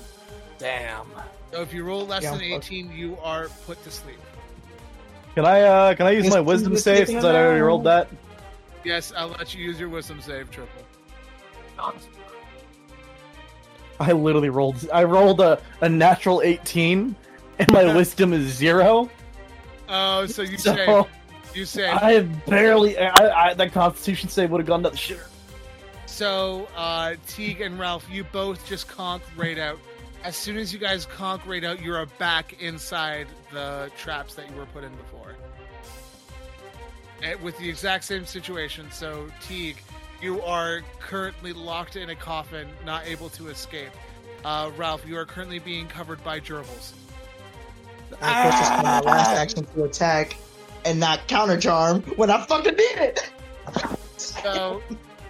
Damn. 0.57 1.05
So 1.51 1.61
if 1.61 1.73
you 1.73 1.83
roll 1.83 2.07
less 2.07 2.23
Yeah, 2.23 2.31
than 2.31 2.39
I'm 2.43 2.49
close. 2.51 2.65
18, 2.67 2.91
you 2.93 3.17
are 3.21 3.49
put 3.65 3.83
to 3.83 3.91
sleep. 3.91 4.19
Can 5.35 5.43
I 5.43 5.63
uh 5.63 5.95
can 5.95 6.07
I 6.07 6.11
use 6.11 6.27
Is 6.27 6.31
my 6.31 6.39
wisdom 6.39 6.77
save 6.77 7.07
since 7.07 7.25
I 7.25 7.35
already 7.35 7.59
rolled 7.59 7.83
that? 7.83 8.07
Yes, 8.85 9.11
I'll 9.17 9.27
let 9.27 9.53
you 9.53 9.61
use 9.61 9.81
your 9.81 9.89
wisdom 9.89 10.21
save 10.21 10.49
triple. 10.49 10.81
I 14.03 14.11
literally 14.11 14.49
rolled 14.49 14.87
I 14.91 15.03
rolled 15.03 15.39
a, 15.41 15.61
a 15.81 15.89
natural 15.89 16.41
18 16.41 17.15
and 17.59 17.71
my 17.71 17.93
wisdom 17.95 18.33
is 18.33 18.51
zero. 18.53 19.09
Oh, 19.89 20.25
so 20.25 20.41
you 20.41 20.57
So 20.57 20.73
say 20.75 21.09
you 21.59 21.65
say 21.65 21.89
I 21.89 22.13
have 22.13 22.45
barely 22.45 22.97
I, 22.97 23.49
I 23.49 23.53
that 23.53 23.71
constitution 23.73 24.29
save 24.29 24.49
would 24.51 24.59
have 24.61 24.67
gone 24.67 24.83
to 24.83 24.89
the 24.89 24.97
shitter. 24.97 25.27
so. 26.05 26.67
Uh, 26.75 27.15
Teague 27.27 27.61
and 27.61 27.79
Rolph, 27.79 28.07
you 28.09 28.23
both 28.25 28.65
just 28.67 28.87
conk 28.87 29.23
right 29.35 29.57
out. 29.59 29.79
As 30.23 30.35
soon 30.35 30.57
as 30.57 30.71
you 30.71 30.79
guys 30.79 31.05
conk 31.05 31.45
right 31.45 31.63
out, 31.63 31.81
you're 31.81 32.05
back 32.17 32.61
inside 32.61 33.27
the 33.51 33.91
traps 33.97 34.35
that 34.35 34.49
you 34.49 34.55
were 34.55 34.65
put 34.67 34.83
in 34.83 34.95
before. 34.95 35.35
And 37.21 37.41
with 37.41 37.57
the 37.57 37.69
exact 37.69 38.03
same 38.05 38.25
situation. 38.25 38.89
So 38.91 39.27
Teague, 39.41 39.81
you 40.23 40.41
are 40.41 40.81
currently 40.99 41.51
locked 41.51 41.97
in 41.97 42.09
a 42.09 42.15
coffin, 42.15 42.67
not 42.85 43.05
able 43.05 43.29
to 43.29 43.49
escape. 43.49 43.91
Uh, 44.45 44.71
Rolph, 44.77 45.05
you 45.05 45.17
are 45.17 45.25
currently 45.25 45.59
being 45.59 45.87
covered 45.87 46.23
by 46.23 46.39
gerbils. 46.39 46.93
I 48.21 48.47
of 48.47 48.51
course, 48.51 48.69
it's 48.69 48.83
my 48.83 48.99
last 49.01 49.29
action 49.31 49.65
to 49.65 49.83
attack 49.83 50.37
and 50.85 50.99
not 50.99 51.27
counter 51.27 51.59
charm 51.59 52.01
when 52.15 52.29
I 52.29 52.45
fucking 52.45 52.75
need 52.75 52.97
it. 52.97 53.31
So, 54.17 54.81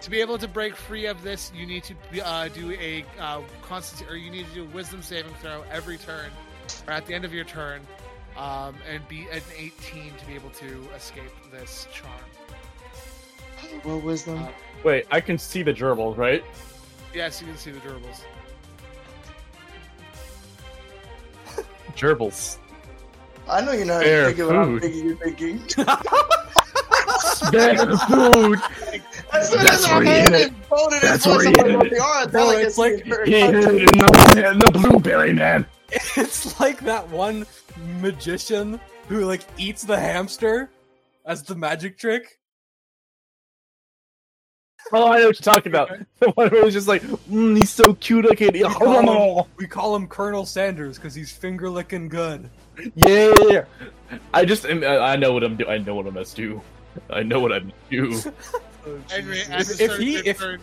to 0.02 0.10
be 0.10 0.22
able 0.22 0.38
to 0.38 0.48
break 0.48 0.76
free 0.76 1.08
of 1.08 1.24
this, 1.24 1.52
you 1.56 1.66
need 1.66 1.84
to 1.86 2.26
uh, 2.26 2.50
do 2.50 2.72
a 2.74 3.04
uh, 3.20 3.42
constant, 3.64 4.10
or 4.12 4.16
you 4.16 4.30
need 4.30 4.48
to 4.50 4.54
do 4.54 4.64
a 4.64 4.68
wisdom 4.68 5.02
saving 5.02 5.34
throw 5.36 5.64
every 5.72 5.98
turn, 5.98 6.30
or 6.88 6.94
at 6.94 7.06
the 7.08 7.14
end 7.16 7.26
of 7.26 7.34
your 7.34 7.46
turn, 7.46 7.82
um, 8.38 8.76
and 8.92 9.08
be 9.08 9.28
an 9.32 9.42
18 9.58 10.14
to 10.20 10.26
be 10.28 10.36
able 10.36 10.50
to 10.52 10.88
escape 10.96 11.32
this 11.52 11.88
charm. 11.94 12.12
Well, 13.86 14.00
wisdom. 14.00 14.44
Uh, 14.44 14.50
Wait, 14.84 15.06
I 15.12 15.22
can 15.22 15.38
see 15.38 15.64
the 15.64 15.74
gerbils, 15.74 16.18
right? 16.18 16.44
Yes, 17.14 17.40
you 17.42 17.48
can 17.48 17.58
see 17.58 17.72
the 17.72 17.80
gerbils. 17.80 18.22
Gerbils. 21.96 22.58
I 23.50 23.62
know 23.62 23.72
you're 23.74 23.86
not 23.86 24.04
fair 24.04 24.26
thinking 24.28 24.46
what 24.48 24.56
I'm 24.56 24.66
food. 24.80 24.82
thinking. 24.82 25.06
You're 25.06 25.18
thinking. 25.18 25.60
Spare 27.20 27.76
food. 27.98 28.60
As 29.34 29.50
soon 29.50 29.64
That's 29.64 29.84
as 29.84 29.86
I 29.86 29.98
where 29.98 30.04
you 30.04 30.10
hit 30.12 30.32
it 30.34 30.42
it. 30.48 30.54
voted 30.70 31.02
That's 31.02 31.26
where 31.26 31.36
much 31.36 31.46
you 31.58 31.64
hit 31.82 31.92
it. 31.94 32.34
No, 32.34 32.50
it's 32.52 32.78
like- 32.78 33.04
He 33.26 33.32
hit 33.40 33.56
it 33.56 33.68
in 33.68 33.86
the, 33.86 34.50
in 34.52 34.60
the 34.60 34.72
blueberry 34.72 35.34
man. 35.34 35.66
It's 36.16 36.60
like 36.60 36.80
that 36.82 37.08
one 37.10 37.46
magician 38.00 38.80
who 39.08 39.26
like 39.26 39.42
eats 39.58 39.84
the 39.84 40.00
hamster 40.00 40.70
as 41.26 41.44
the 41.44 41.56
magic 41.56 41.98
trick. 41.98 42.40
Oh, 44.92 45.08
I 45.12 45.20
know 45.20 45.28
what 45.28 45.40
you're 45.46 45.54
talking 45.54 45.72
about. 45.72 45.90
The 46.20 46.30
one 46.32 46.50
where 46.50 46.62
it 46.62 46.66
was 46.66 46.74
just 46.74 46.88
like, 46.88 47.02
mm, 47.04 47.58
he's 47.58 47.70
so 47.70 47.94
cute. 47.96 48.26
I 48.30 48.36
can't. 48.36 48.56
call 48.74 49.44
him- 49.44 49.52
We 49.58 49.68
call 49.68 49.96
him 49.96 50.08
Colonel 50.08 50.46
Sanders 50.46 50.98
because 50.98 51.14
he's 51.16 51.32
finger 51.32 51.70
licking 51.70 52.08
good. 52.10 52.50
Yeah, 52.96 53.34
yeah, 53.42 53.66
yeah. 54.12 54.18
I 54.34 54.46
just, 54.46 54.66
I 54.66 54.98
I 54.98 55.16
know 55.16 55.34
what 55.34 55.44
I'm 55.44 55.56
doing. 55.58 55.70
I 55.70 55.78
know 55.80 55.96
what 55.96 56.08
I 56.08 56.12
must 56.12 56.36
do. 56.36 56.62
I 57.10 57.24
know 57.24 57.40
what 57.40 57.52
I 57.52 57.60
must 57.60 57.76
do. 57.90 58.12
Henrey, 59.10 59.40
If- 59.40 59.82
if 59.82 59.98
he- 59.98 60.16
if- 60.18 60.40
turn, 60.40 60.60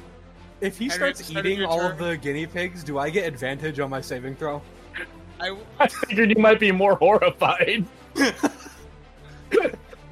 If 0.61 0.79
he 0.79 0.85
Henrey, 0.85 0.97
starts 0.97 1.19
the 1.21 1.25
start 1.25 1.47
of 1.47 1.47
eating 1.47 1.61
your 1.61 1.69
all 1.69 1.81
of 1.81 1.99
the 1.99 2.17
guinea 2.17 2.47
pigs, 2.47 2.85
do 2.85 2.99
I 2.99 3.11
get 3.11 3.27
advantage 3.27 3.81
on 3.81 3.91
my 3.91 4.01
saving 4.01 4.37
throw? 4.37 4.61
I, 5.41 5.57
I 5.79 5.87
figured 5.89 6.31
you 6.31 6.37
might 6.43 6.61
be 6.61 6.71
more 6.71 6.97
horrified. 6.97 7.87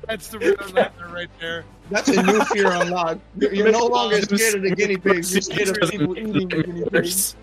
That's 0.08 0.28
the 0.28 0.38
real 0.38 0.56
nightmare 0.74 1.08
right 1.08 1.30
there. 1.38 1.64
That's 1.90 2.08
a 2.08 2.22
new 2.22 2.42
fear 2.46 2.72
unlocked. 2.72 3.20
You're, 3.38 3.52
you're 3.52 3.72
no 3.72 3.86
longer 3.86 4.20
scared 4.22 4.54
of 4.54 4.62
the 4.62 4.74
guinea 4.74 4.96
pigs. 4.96 5.32
You're 5.32 5.42
scared 5.42 5.82
of 5.82 5.90
people 5.90 6.18
eating 6.18 6.32
the 6.48 6.62
guinea 6.62 6.90
pigs. 6.90 7.36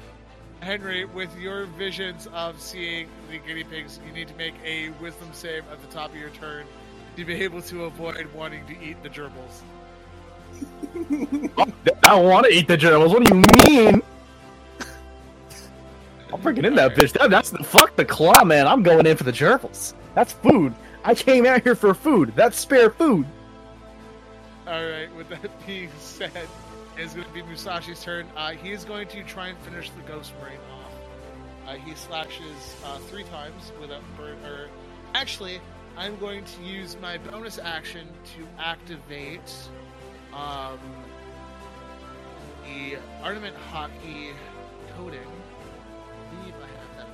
Henrey, 0.62 1.06
with 1.06 1.30
your 1.38 1.66
visions 1.66 2.28
of 2.34 2.60
seeing 2.60 3.08
the 3.30 3.38
guinea 3.38 3.64
pigs, 3.64 4.00
you 4.06 4.12
need 4.12 4.28
to 4.28 4.34
make 4.34 4.56
a 4.66 4.90
wisdom 5.02 5.30
save 5.32 5.64
at 5.72 5.80
the 5.80 5.88
top 5.88 6.10
of 6.10 6.16
your 6.16 6.32
turn 6.32 6.66
to 7.16 7.24
be 7.24 7.36
able 7.36 7.62
to 7.62 7.86
avoid 7.86 8.28
wanting 8.34 8.66
to 8.66 8.74
eat 8.84 9.02
the 9.04 9.10
gerbils. 9.10 9.62
Oh, 11.58 11.72
I 12.04 12.10
don't 12.10 12.26
want 12.26 12.48
to 12.48 12.52
eat 12.52 12.68
the 12.68 12.78
gerbils. 12.78 13.10
What 13.10 13.26
do 13.26 13.36
you 13.36 13.44
mean? 13.70 14.02
I'm 16.34 16.42
freaking 16.42 16.66
in 16.66 16.74
that 16.76 16.96
bitch. 16.96 17.14
That, 17.14 17.30
that's 17.30 17.52
the 17.52 17.64
fuck 17.64 17.96
the 17.96 18.06
claw, 18.06 18.44
man. 18.44 18.66
I'm 18.68 18.82
going 18.82 19.06
in 19.06 19.16
for 19.16 19.24
the 19.24 19.32
gerbils. 19.32 19.94
That's 20.16 20.34
food. 20.34 20.74
I 21.06 21.14
came 21.14 21.46
out 21.46 21.62
here 21.62 21.76
for 21.76 21.94
food. 21.94 22.34
That's 22.36 22.58
spare 22.58 22.90
food. 22.90 23.28
All 24.66 24.84
right. 24.84 25.08
With 25.16 25.30
that 25.30 25.52
being 25.68 25.92
said, 26.00 26.32
it's 26.98 27.14
going 27.14 27.28
to 27.28 27.34
be 27.34 27.44
Musashi's 27.44 28.04
turn. 28.04 28.28
Uh, 28.36 28.54
he 28.54 28.72
is 28.72 28.84
going 28.86 29.08
to 29.10 29.24
try 29.24 29.50
and 29.50 29.58
finish 29.60 29.92
the 29.92 30.02
Ghost 30.02 30.34
Marine 30.42 30.58
off. 30.74 30.92
Uh, 31.68 31.76
he 31.76 31.94
slashes 31.94 32.76
uh, 32.84 32.98
three 32.98 33.24
times 33.26 33.72
with 33.80 33.92
a 33.92 34.02
bird. 34.18 34.38
Or 34.46 34.68
actually, 35.14 35.62
I'm 35.96 36.18
going 36.18 36.44
to 36.44 36.64
use 36.64 36.98
my 37.00 37.20
bonus 37.20 37.60
action 37.60 38.08
to 38.36 38.48
activate 38.58 39.54
um, 40.34 40.80
the 42.64 42.98
Armament 43.22 43.56
Haki 43.72 44.32
coding. 44.98 45.20
I 45.20 46.36
believe 46.36 46.56
I 46.56 46.68
have 46.80 46.98
that. 46.98 47.08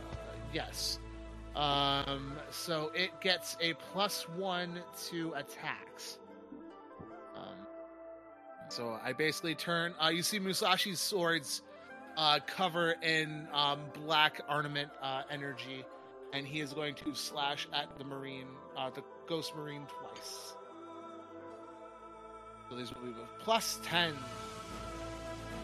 Uh, 0.00 0.34
yes. 0.54 0.98
Um, 1.56 2.36
so 2.50 2.92
it 2.94 3.18
gets 3.22 3.56
a 3.62 3.72
plus 3.92 4.28
one 4.36 4.82
to 5.08 5.32
attacks. 5.32 6.18
Um, 7.34 7.56
so 8.68 8.98
I 9.02 9.14
basically 9.14 9.54
turn. 9.54 9.94
Uh, 9.98 10.08
you 10.08 10.22
see 10.22 10.38
Musashi's 10.38 11.00
swords 11.00 11.62
uh, 12.18 12.40
cover 12.46 12.94
in 13.02 13.48
um, 13.54 13.80
black 14.04 14.42
armament 14.48 14.90
uh, 15.00 15.22
energy, 15.30 15.82
and 16.34 16.46
he 16.46 16.60
is 16.60 16.74
going 16.74 16.94
to 16.96 17.14
slash 17.14 17.66
at 17.72 17.96
the 17.96 18.04
marine, 18.04 18.48
uh, 18.76 18.90
the 18.90 19.02
ghost 19.26 19.56
marine, 19.56 19.86
twice. 19.98 20.52
So 22.68 22.76
these 22.76 22.94
will 22.94 23.00
be 23.00 23.14
plus 23.40 23.80
ten. 23.82 24.14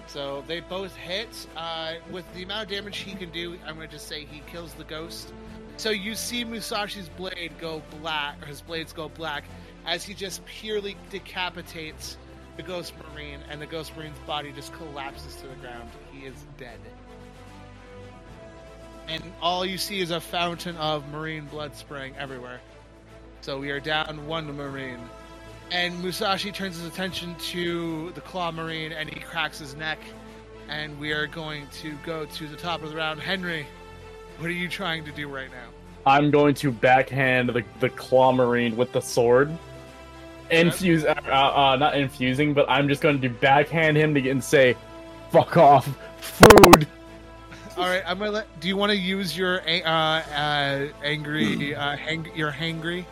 So 0.07 0.43
they 0.47 0.61
both 0.61 0.95
hit. 0.97 1.29
Uh, 1.57 1.95
with 2.11 2.25
the 2.35 2.43
amount 2.43 2.65
of 2.65 2.69
damage 2.71 2.99
he 2.99 3.15
can 3.15 3.31
do, 3.31 3.59
I'm 3.67 3.77
going 3.77 3.89
to 3.89 3.93
just 3.93 4.09
say 4.09 4.25
he 4.25 4.43
kills 4.47 4.75
the 4.75 4.85
ghost. 4.85 5.33
So 5.77 5.91
you 5.91 6.15
see 6.15 6.45
Musashi's 6.45 7.09
blade 7.09 7.53
go 7.59 7.83
black, 8.01 8.43
or 8.43 8.47
his 8.47 8.61
blades 8.61 8.93
go 8.93 9.09
black, 9.09 9.45
as 9.87 10.05
he 10.05 10.15
just 10.15 10.45
purely 10.45 10.97
decapitates 11.11 12.17
the 12.57 12.63
Ghost 12.63 12.93
Marine, 13.15 13.41
and 13.51 13.61
the 13.61 13.67
Ghost 13.67 13.97
Marine's 13.97 14.19
body 14.27 14.53
just 14.53 14.73
collapses 14.75 15.37
to 15.37 15.47
the 15.47 15.55
ground. 15.57 15.91
He 16.13 16.27
is 16.27 16.35
dead. 16.59 16.79
And 19.09 19.23
all 19.41 19.65
you 19.65 19.79
see 19.79 20.01
is 20.01 20.11
a 20.11 20.21
fountain 20.21 20.77
of 20.77 21.09
Marine 21.09 21.47
blood 21.47 21.75
spraying 21.75 22.15
everywhere. 22.17 22.61
So 23.41 23.59
we 23.59 23.71
are 23.71 23.81
down 23.81 24.27
one 24.27 24.55
Marine. 24.57 25.01
And 25.71 26.01
Musashi 26.03 26.53
turns 26.53 26.77
his 26.77 26.87
attention 26.87 27.35
to 27.37 28.11
the 28.11 28.21
Claw 28.21 28.53
Marine, 28.53 28.93
and 28.93 29.09
he 29.09 29.19
cracks 29.19 29.59
his 29.59 29.75
neck. 29.75 29.99
And 30.69 31.01
we 31.01 31.13
are 31.13 31.27
going 31.27 31.67
to 31.81 31.97
go 32.07 32.27
to 32.27 32.47
the 32.47 32.57
top 32.57 32.83
of 32.83 32.91
the 32.91 32.97
round. 32.97 33.21
Henrey, 33.21 33.67
what 34.39 34.49
are 34.49 34.55
you 34.55 34.69
trying 34.69 35.05
to 35.05 35.13
do 35.13 35.29
right 35.29 35.51
now? 35.51 35.69
I'm 36.05 36.31
going 36.31 36.55
to 36.57 36.73
backhand 36.73 37.49
the, 37.51 37.65
the 37.81 37.89
claw 37.91 38.33
marine 38.33 38.77
with 38.77 38.93
the 38.93 39.01
sword. 39.01 39.57
Infuse, 40.51 41.05
uh, 41.05 41.15
uh, 41.31 41.77
not 41.79 41.97
infusing, 41.97 42.53
but 42.53 42.69
I'm 42.69 42.89
just 42.89 43.01
going 43.01 43.21
to 43.21 43.29
backhand 43.29 43.97
him 43.97 44.13
to 44.15 44.21
get 44.21 44.31
and 44.31 44.45
say, 44.45 44.77
"Fuck 45.31 45.57
off, 45.57 45.89
food." 46.19 46.87
All 47.77 47.85
right, 47.85 48.03
I'm 48.05 48.19
gonna 48.19 48.33
let. 48.33 48.61
Do 48.61 48.69
you 48.69 48.77
want 48.77 48.91
to 48.91 48.99
use 48.99 49.37
your 49.37 49.63
uh, 49.67 49.81
uh, 49.81 50.89
angry, 51.03 51.75
uh, 51.75 51.97
hang, 51.97 52.29
your 52.35 52.53
hangry? 52.53 53.07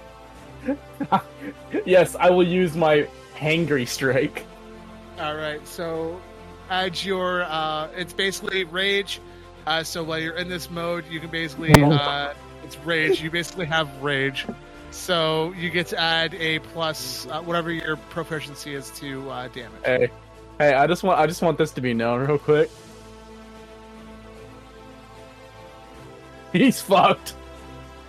yes, 1.87 2.15
I 2.17 2.29
will 2.29 2.47
use 2.47 2.77
my 2.77 3.09
hangry 3.35 3.89
strike. 3.89 4.45
All 5.19 5.35
right, 5.35 5.67
so 5.67 6.21
add 6.69 7.03
your. 7.03 7.45
Uh, 7.45 7.89
it's 7.97 8.13
basically 8.13 8.65
rage. 8.65 9.21
Uh, 9.71 9.85
so 9.85 10.03
while 10.03 10.19
you're 10.19 10.35
in 10.35 10.49
this 10.49 10.69
mode, 10.69 11.05
you 11.09 11.21
can 11.21 11.31
basically. 11.31 11.73
Uh, 11.81 12.35
it's 12.65 12.77
rage. 12.79 13.23
You 13.23 13.31
basically 13.31 13.67
have 13.67 13.89
rage. 14.03 14.45
So 14.91 15.53
you 15.57 15.71
get 15.71 15.87
to 15.89 15.99
add 15.99 16.35
a 16.35 16.59
plus, 16.59 17.29
uh, 17.29 17.41
whatever 17.41 17.71
your 17.71 17.97
proficiency 17.97 18.75
is 18.75 18.91
to 18.99 19.31
uh, 19.31 19.47
damage. 19.47 19.81
Hey, 19.85 20.11
hey, 20.59 20.75
I 20.75 20.89
just 20.89 21.05
want 21.05 21.21
I 21.21 21.27
just 21.29 21.41
want 21.41 21.57
this 21.57 21.71
to 21.71 21.81
be 21.81 21.95
known 21.95 22.27
real 22.27 22.37
quick. 22.37 22.69
He's 26.53 26.81
fucked. 26.83 27.35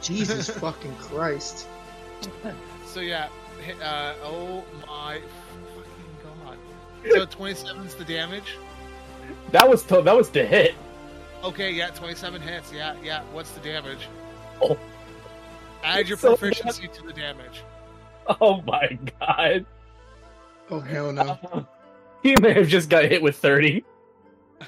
Jesus 0.02 0.50
fucking 0.58 0.96
Christ. 0.96 1.68
So 2.88 3.02
yeah, 3.02 3.30
uh, 3.84 4.16
oh 4.24 4.64
my 4.88 5.22
fucking 5.76 6.18
god. 6.44 6.58
So 7.12 7.28
27's 7.28 7.94
the 7.94 8.06
damage. 8.06 8.58
That 9.52 9.70
was 9.70 9.84
to- 9.84 10.02
that 10.02 10.16
was 10.16 10.32
the 10.32 10.44
hit. 10.44 10.74
Okay, 11.44 11.72
yeah, 11.72 11.90
27 11.90 12.42
hits. 12.42 12.72
Yeah, 12.72 12.96
yeah. 13.04 13.24
What's 13.32 13.52
the 13.52 13.60
damage? 13.62 14.08
Oh. 14.62 14.78
Add 15.84 16.08
your 16.08 16.18
So 16.18 16.36
proficiency 16.36 16.88
to 16.88 17.02
the 17.04 17.14
damage. 17.14 17.64
Oh 18.40 18.62
my 18.62 18.98
god. 19.20 19.66
Oh 20.70 20.80
hell 20.80 21.12
no. 21.12 21.68
He 22.24 22.36
may 22.40 22.54
have 22.54 22.68
just 22.68 22.88
got 22.88 23.06
hit 23.06 23.20
with 23.20 23.36
thirty. 23.36 23.84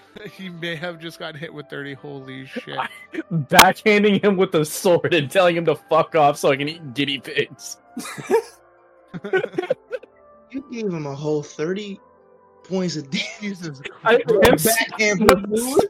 he 0.31 0.49
may 0.49 0.75
have 0.75 0.99
just 0.99 1.19
gotten 1.19 1.39
hit 1.39 1.53
with 1.53 1.67
30. 1.69 1.93
Holy 1.93 2.45
shit. 2.45 2.79
Backhanding 3.31 4.23
him 4.23 4.37
with 4.37 4.51
the 4.51 4.65
sword 4.65 5.13
and 5.13 5.29
telling 5.29 5.55
him 5.55 5.65
to 5.65 5.75
fuck 5.75 6.15
off 6.15 6.37
so 6.37 6.49
I 6.49 6.57
can 6.57 6.67
eat 6.67 6.93
guinea 6.93 7.19
pigs. 7.19 7.77
You 10.49 10.63
gave 10.71 10.85
him 10.85 11.05
a 11.05 11.15
whole 11.15 11.43
30 11.43 11.99
points 12.63 12.95
of 12.95 13.09
damage. 13.09 13.91
I 14.03 14.21
Christ. 14.21 14.65
Backhand 14.65 15.21
with 15.21 15.87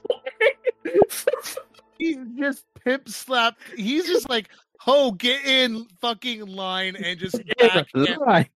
food? 1.10 1.64
He 1.98 2.18
just 2.38 2.66
pimp 2.84 3.08
slapped. 3.08 3.62
He's 3.78 4.06
just 4.08 4.30
like, 4.30 4.50
ho, 4.80 5.12
get 5.12 5.46
in 5.46 5.86
fucking 6.02 6.46
line 6.46 6.96
and 6.96 7.20
just 7.20 7.38
back 7.60 7.88
Lie. 7.94 8.50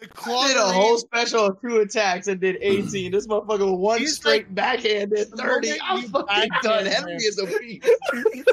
the 0.00 0.06
did 0.46 0.56
a 0.56 0.62
whole 0.62 0.96
special 0.98 1.46
of 1.46 1.60
two 1.60 1.78
attacks 1.78 2.28
and 2.28 2.40
did 2.40 2.56
18. 2.60 3.10
This 3.12 3.26
motherfucker 3.26 3.70
with 3.70 3.80
one 3.80 3.98
He's 3.98 4.16
straight 4.16 4.54
backhand 4.54 5.10
did 5.10 5.30
the 5.30 5.36
30. 5.36 5.72
I'm 5.82 6.02
fucking 6.04 6.50
done. 6.62 6.86
him- 6.86 6.92
Henrey 6.92 7.16
is 7.16 7.38
a 7.38 7.46
beast. 7.46 7.88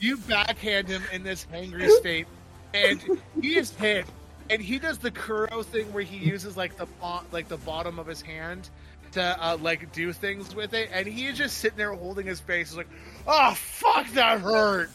you 0.00 0.16
backhand 0.18 0.88
him 0.88 1.02
in 1.12 1.22
this 1.22 1.46
hangry 1.52 1.90
state, 1.98 2.26
and 2.74 3.02
he 3.40 3.56
is 3.56 3.70
hit, 3.72 4.06
and 4.50 4.62
he 4.62 4.78
does 4.78 4.98
the 4.98 5.10
Kuro 5.10 5.62
thing 5.62 5.92
where 5.92 6.04
he 6.04 6.16
uses 6.16 6.56
like 6.56 6.76
the 6.76 6.86
like 7.32 7.48
the 7.48 7.56
bottom 7.58 7.98
of 7.98 8.06
his 8.06 8.20
hand 8.22 8.70
to 9.12 9.22
uh, 9.22 9.56
like 9.60 9.92
do 9.92 10.12
things 10.12 10.54
with 10.54 10.74
it, 10.74 10.90
and 10.92 11.06
he 11.06 11.26
is 11.26 11.38
just 11.38 11.58
sitting 11.58 11.78
there 11.78 11.92
holding 11.92 12.26
his 12.26 12.40
face, 12.40 12.74
like, 12.76 12.88
"Oh 13.26 13.54
fuck, 13.54 14.08
that 14.12 14.40
hurt." 14.40 14.90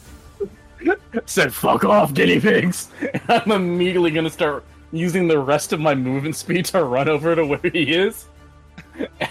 Said 1.26 1.54
fuck 1.54 1.84
off, 1.84 2.14
guinea 2.14 2.40
pigs. 2.40 2.88
I'm 3.28 3.50
immediately 3.50 4.10
gonna 4.10 4.30
start 4.30 4.64
using 4.92 5.26
the 5.28 5.38
rest 5.38 5.72
of 5.72 5.80
my 5.80 5.94
movement 5.94 6.36
speed 6.36 6.66
to 6.66 6.84
run 6.84 7.08
over 7.08 7.34
to 7.34 7.44
where 7.46 7.60
he 7.72 7.94
is. 7.94 8.26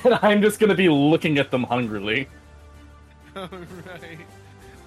And 0.03 0.19
I'm 0.21 0.41
just 0.41 0.59
gonna 0.59 0.75
be 0.75 0.89
looking 0.89 1.37
at 1.37 1.49
them 1.49 1.63
hungrily. 1.63 2.27
All 3.35 3.47
right, 3.49 4.19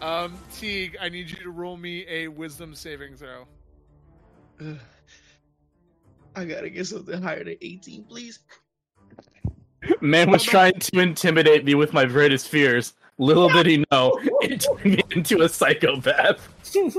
um, 0.02 0.36
Teague, 0.54 0.96
I 1.00 1.08
need 1.08 1.30
you 1.30 1.36
to 1.38 1.50
roll 1.50 1.78
me 1.78 2.04
a 2.08 2.28
Wisdom 2.28 2.74
saving 2.74 3.16
throw. 3.16 3.46
I 6.36 6.44
gotta 6.44 6.68
get 6.68 6.86
something 6.86 7.22
higher 7.22 7.42
than 7.44 7.56
18, 7.60 8.04
please. 8.04 8.40
Man 10.00 10.30
was 10.30 10.42
trying 10.42 10.78
to 10.78 11.00
intimidate 11.00 11.64
me 11.64 11.74
with 11.74 11.92
my 11.92 12.04
greatest 12.04 12.48
fears. 12.48 12.94
Little 13.18 13.48
did 13.48 13.66
he 13.66 13.84
know, 13.90 14.18
it 14.42 14.60
turned 14.60 14.96
me 14.96 15.02
into 15.10 15.42
a 15.42 15.48
psychopath. 15.48 16.48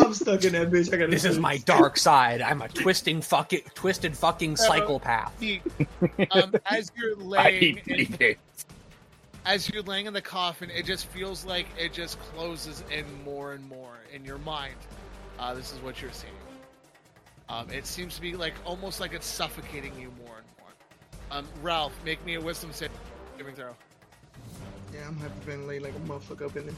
I'm 0.00 0.14
stuck 0.14 0.44
in 0.44 0.52
that 0.52 0.70
bitch. 0.70 0.92
I 0.92 0.96
gotta. 0.96 1.10
This 1.10 1.24
is 1.24 1.38
my 1.38 1.58
dark 1.58 1.98
side. 1.98 2.40
I'm 2.40 2.62
a 2.62 2.68
twisting 2.68 3.20
fucking 3.20 3.62
twisted 3.74 4.16
fucking 4.16 4.56
psychopath. 4.56 5.32
Um, 6.30 6.54
as 6.66 6.90
you're 6.96 7.18
I 7.18 7.44
laying, 7.44 7.76
hate 7.76 7.82
in, 7.86 8.16
guinea 8.16 8.36
as 9.44 9.68
you're 9.68 9.82
laying 9.82 10.06
in 10.06 10.12
the 10.12 10.22
coffin, 10.22 10.70
it 10.70 10.84
just 10.84 11.06
feels 11.06 11.44
like 11.44 11.66
it 11.78 11.92
just 11.92 12.18
closes 12.20 12.84
in 12.90 13.04
more 13.24 13.52
and 13.52 13.68
more 13.68 13.98
in 14.12 14.24
your 14.24 14.38
mind. 14.38 14.76
Uh, 15.38 15.54
this 15.54 15.72
is 15.72 15.78
what 15.80 16.00
you're 16.00 16.12
seeing. 16.12 16.32
Um, 17.48 17.68
it 17.70 17.86
seems 17.86 18.14
to 18.14 18.20
be 18.20 18.34
like 18.36 18.54
almost 18.64 19.00
like 19.00 19.12
it's 19.12 19.26
suffocating 19.26 19.92
you 19.98 20.12
more 20.24 20.36
and 20.36 20.46
more. 20.46 20.51
Um, 21.32 21.48
Rolph, 21.62 21.98
make 22.04 22.22
me 22.26 22.34
a 22.34 22.40
wisdom 22.40 22.72
saving 22.74 22.94
throw. 23.54 23.74
Yeah, 24.92 25.08
I'm 25.08 25.16
hyperventilating 25.16 25.80
like 25.80 25.94
a 25.94 25.98
motherfucker 26.00 26.44
up 26.44 26.56
in 26.56 26.66
there. 26.66 26.74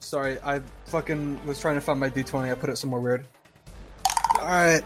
Sorry, 0.00 0.38
I 0.44 0.60
fucking 0.86 1.46
was 1.46 1.60
trying 1.60 1.76
to 1.76 1.80
find 1.80 2.00
my 2.00 2.10
d20. 2.10 2.50
I 2.50 2.54
put 2.54 2.70
it 2.70 2.76
somewhere 2.76 3.00
weird. 3.00 3.26
All 4.40 4.46
right. 4.46 4.82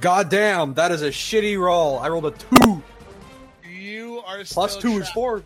God 0.00 0.30
damn, 0.30 0.72
that 0.74 0.90
is 0.90 1.02
a 1.02 1.08
shitty 1.08 1.58
roll. 1.58 1.98
I 1.98 2.08
rolled 2.08 2.26
a 2.26 2.30
two. 2.30 2.82
You 4.24 4.30
are 4.30 4.44
Plus 4.44 4.72
still 4.72 4.92
two 4.92 5.00
is 5.00 5.08
four. 5.10 5.42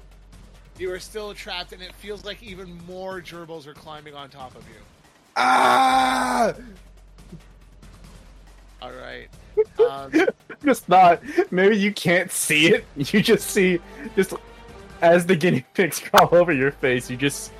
You 0.78 0.92
are 0.92 1.00
still 1.00 1.34
trapped, 1.34 1.72
and 1.72 1.82
it 1.82 1.92
feels 1.94 2.24
like 2.24 2.42
even 2.42 2.78
more 2.86 3.20
gerbils 3.20 3.66
are 3.66 3.74
climbing 3.74 4.14
on 4.14 4.28
top 4.28 4.54
of 4.54 4.62
you. 4.68 4.80
Ah! 5.36 6.52
All 8.82 8.92
right. 8.92 9.28
Um, 9.90 10.12
just 10.64 10.88
not. 10.88 11.20
Maybe 11.50 11.76
you 11.76 11.92
can't 11.92 12.30
see 12.30 12.68
it. 12.68 12.84
You 13.12 13.20
just 13.20 13.50
see 13.50 13.80
just 14.14 14.34
as 15.02 15.26
the 15.26 15.34
guinea 15.34 15.64
pigs 15.74 15.98
crawl 16.04 16.32
over 16.32 16.52
your 16.52 16.70
face. 16.70 17.10
You 17.10 17.16
just 17.16 17.50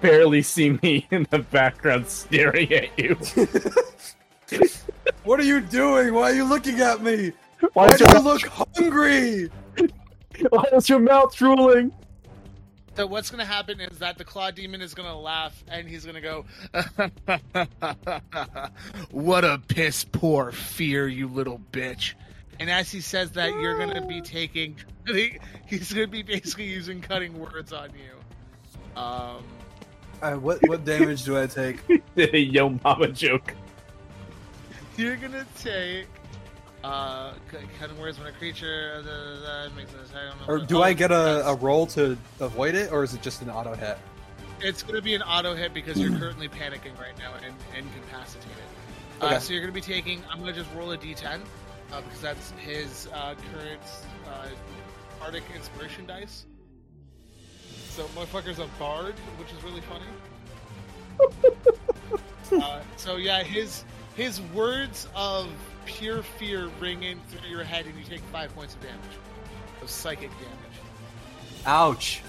barely 0.00 0.40
see 0.40 0.78
me 0.82 1.06
in 1.10 1.26
the 1.28 1.40
background 1.40 2.08
staring 2.08 2.72
at 2.72 2.98
you. 2.98 3.18
What 5.24 5.38
are 5.38 5.44
you 5.44 5.60
doing? 5.60 6.14
Why 6.14 6.30
are 6.30 6.34
you 6.34 6.44
looking 6.44 6.80
at 6.80 7.02
me? 7.02 7.32
Why 7.74 7.88
Why 7.88 7.96
do 7.96 8.04
you 8.10 8.20
look 8.20 8.46
hungry? 8.46 9.50
Why 10.50 10.64
is 10.72 10.88
your 10.88 10.98
mouth 11.00 11.34
drooling? 11.36 11.92
So 12.96 13.06
what's 13.06 13.30
going 13.30 13.38
to 13.38 13.46
happen 13.46 13.80
is 13.80 14.00
that 14.00 14.18
the 14.18 14.24
claw 14.24 14.50
demon 14.50 14.82
is 14.82 14.92
going 14.92 15.08
to 15.08 15.14
laugh 15.14 15.62
and 15.68 15.88
he's 15.88 16.04
going 16.04 16.16
to 16.16 16.20
go, 16.20 16.44
"What 19.10 19.44
a 19.44 19.60
piss 19.68 20.04
poor 20.04 20.50
fear, 20.50 21.06
you 21.06 21.28
little 21.28 21.60
bitch!" 21.72 22.14
And 22.58 22.68
as 22.68 22.90
he 22.90 23.00
says 23.00 23.32
that, 23.32 23.50
you're 23.60 23.76
going 23.78 23.94
to 23.94 24.06
be 24.06 24.20
taking. 24.20 24.76
He's 25.66 25.92
going 25.92 26.06
to 26.06 26.10
be 26.10 26.22
basically 26.22 26.64
using 26.66 27.00
cutting 27.00 27.38
words 27.38 27.72
on 27.72 27.90
you. 27.90 29.00
Um, 29.00 29.44
Uh, 30.20 30.32
what 30.34 30.58
what 30.66 30.84
damage 30.84 31.22
do 31.24 31.40
I 31.40 31.46
take? 31.46 31.78
Yo 32.16 32.70
mama 32.82 33.08
joke. 33.08 33.54
you're 34.96 35.16
going 35.16 35.32
to 35.32 35.46
take. 35.62 36.06
Uh, 36.84 37.32
cu- 37.50 37.58
cutting 37.80 37.98
words 37.98 38.18
when 38.18 38.28
a 38.28 38.32
creature 38.32 39.02
uh, 39.04 39.08
uh, 39.10 39.50
uh, 39.66 39.68
makes 39.76 39.92
an 39.92 40.00
attack. 40.00 40.32
on 40.32 40.38
the- 40.46 40.52
Or 40.52 40.58
do 40.64 40.78
Oh, 40.78 40.82
I 40.82 40.92
get 40.92 41.10
a, 41.10 41.46
a 41.48 41.54
roll 41.56 41.86
to 41.88 42.16
avoid 42.40 42.74
it, 42.76 42.92
or 42.92 43.02
is 43.02 43.14
it 43.14 43.22
just 43.22 43.42
an 43.42 43.50
auto 43.50 43.74
hit? 43.74 43.98
It's 44.60 44.82
going 44.82 44.94
to 44.94 45.02
be 45.02 45.14
an 45.14 45.22
auto 45.22 45.54
hit 45.54 45.74
because 45.74 45.98
you're 45.98 46.16
currently 46.16 46.48
panicking 46.48 46.96
right 47.00 47.16
now 47.18 47.32
and 47.44 47.54
incapacitated. 47.76 48.52
Uh, 49.20 49.26
Okay. 49.26 49.38
so 49.40 49.52
you're 49.52 49.62
going 49.62 49.72
to 49.72 49.80
be 49.80 49.80
taking. 49.80 50.22
I'm 50.30 50.40
going 50.40 50.54
to 50.54 50.60
just 50.60 50.72
roll 50.76 50.92
a 50.92 50.98
d10 50.98 51.40
uh, 51.92 52.00
because 52.02 52.20
that's 52.20 52.50
his 52.64 53.08
uh, 53.12 53.34
current 53.52 53.80
uh, 54.28 54.46
bardic 55.18 55.42
inspiration 55.56 56.06
dice. 56.06 56.46
So 57.90 58.04
motherfucker's 58.14 58.60
a 58.60 58.66
bard, 58.78 59.14
which 59.38 59.52
is 59.52 59.62
really 59.64 59.80
funny. 59.80 60.06
uh, 62.62 62.80
so 62.96 63.16
yeah, 63.16 63.42
his 63.42 63.84
his 64.14 64.40
words 64.54 65.08
of 65.16 65.48
pure 65.88 66.22
fear 66.22 66.68
ring 66.80 67.02
in 67.02 67.18
through 67.28 67.48
your 67.48 67.64
head, 67.64 67.86
and 67.86 67.96
you 67.98 68.04
take 68.04 68.20
five 68.32 68.54
points 68.54 68.74
of 68.74 68.80
damage, 68.82 68.98
of 69.82 69.90
psychic 69.90 70.30
damage. 70.30 70.54
Ouch! 71.66 72.22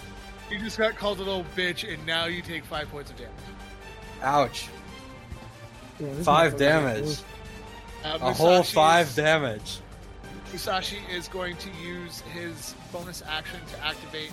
You 0.49 0.57
just 0.59 0.77
got 0.77 0.95
called 0.95 1.19
a 1.19 1.23
little 1.23 1.45
bitch, 1.55 1.91
and 1.91 2.03
now 2.05 2.25
you 2.25 2.41
take 2.41 2.63
five 2.65 2.89
points 2.89 3.11
of 3.11 3.17
damage. 3.17 3.33
Ouch! 4.23 4.67
Yeah, 5.99 6.13
Five 6.23 6.57
damage. 6.57 7.19
Uh, 8.03 8.17
A 8.21 8.33
whole 8.33 8.61
Musashi's- 8.61 8.71
five 8.73 9.15
damage. 9.15 9.79
Musashi 10.51 10.97
is 11.11 11.27
going 11.27 11.55
to 11.57 11.69
use 11.83 12.21
his 12.33 12.73
bonus 12.91 13.21
action 13.27 13.59
to 13.73 13.85
activate 13.85 14.31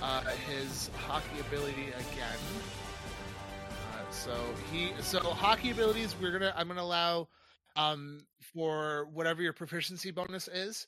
uh, 0.00 0.22
his 0.48 0.88
haki 1.06 1.40
ability 1.46 1.88
again. 1.88 2.38
Uh, 3.92 4.10
so 4.10 4.32
he, 4.72 4.92
so 5.00 5.18
haki 5.20 5.72
abilities, 5.72 6.14
we're 6.22 6.30
gonna, 6.32 6.54
I'm 6.56 6.68
gonna 6.68 6.80
allow 6.80 7.28
um, 7.76 8.22
for 8.54 9.08
whatever 9.12 9.42
your 9.42 9.52
proficiency 9.52 10.10
bonus 10.10 10.48
is. 10.48 10.86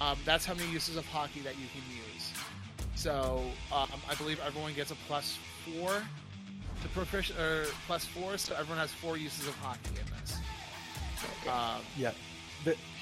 Um, 0.00 0.18
that's 0.24 0.46
how 0.46 0.54
many 0.54 0.70
uses 0.70 0.96
of 0.96 1.04
haki 1.06 1.42
that 1.44 1.58
you 1.58 1.66
can 1.72 1.82
use. 2.14 2.32
So 2.94 3.42
um, 3.72 3.88
I 4.08 4.14
believe 4.14 4.40
everyone 4.46 4.74
gets 4.74 4.90
a 4.90 4.94
plus 5.06 5.38
four 5.64 6.02
to 6.82 6.88
proficient, 6.88 7.38
or 7.38 7.66
plus 7.86 8.04
four, 8.04 8.38
so 8.38 8.54
everyone 8.54 8.78
has 8.78 8.90
four 8.90 9.16
uses 9.16 9.46
of 9.46 9.54
haki 9.62 9.90
in 9.90 10.06
this. 10.20 10.38
Um, 11.48 11.82
Yeah. 11.96 12.12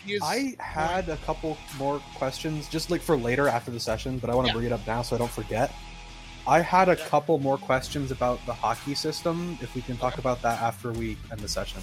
he 0.04 0.14
is 0.14 0.22
I 0.22 0.56
had 0.58 1.08
a 1.08 1.16
couple 1.18 1.56
more 1.76 2.00
questions, 2.16 2.68
just 2.68 2.90
like 2.90 3.00
for 3.00 3.16
later 3.16 3.48
after 3.48 3.70
the 3.70 3.80
session, 3.80 4.18
but 4.18 4.30
I 4.30 4.34
want 4.34 4.46
to 4.46 4.50
Yeah. 4.50 4.54
bring 4.54 4.66
it 4.66 4.72
up 4.72 4.86
now 4.86 5.02
so 5.02 5.14
I 5.14 5.18
don't 5.18 5.30
forget. 5.30 5.72
I 6.46 6.60
had 6.60 6.88
a 6.88 6.96
Yeah. 6.96 7.06
couple 7.06 7.38
more 7.38 7.58
questions 7.58 8.10
about 8.10 8.44
the 8.46 8.54
haki 8.54 8.96
system. 8.96 9.58
If 9.60 9.74
we 9.74 9.82
can 9.82 9.96
talk 9.98 10.18
about 10.18 10.42
that 10.42 10.60
after 10.62 10.90
we 10.92 11.16
end 11.30 11.40
the 11.40 11.48
session. 11.48 11.82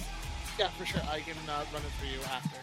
Yeah, 0.58 0.68
for 0.68 0.86
sure. 0.86 1.02
I 1.10 1.20
can 1.20 1.36
uh, 1.48 1.64
run 1.72 1.82
it 1.82 1.92
for 2.00 2.06
you 2.06 2.20
after. 2.32 2.58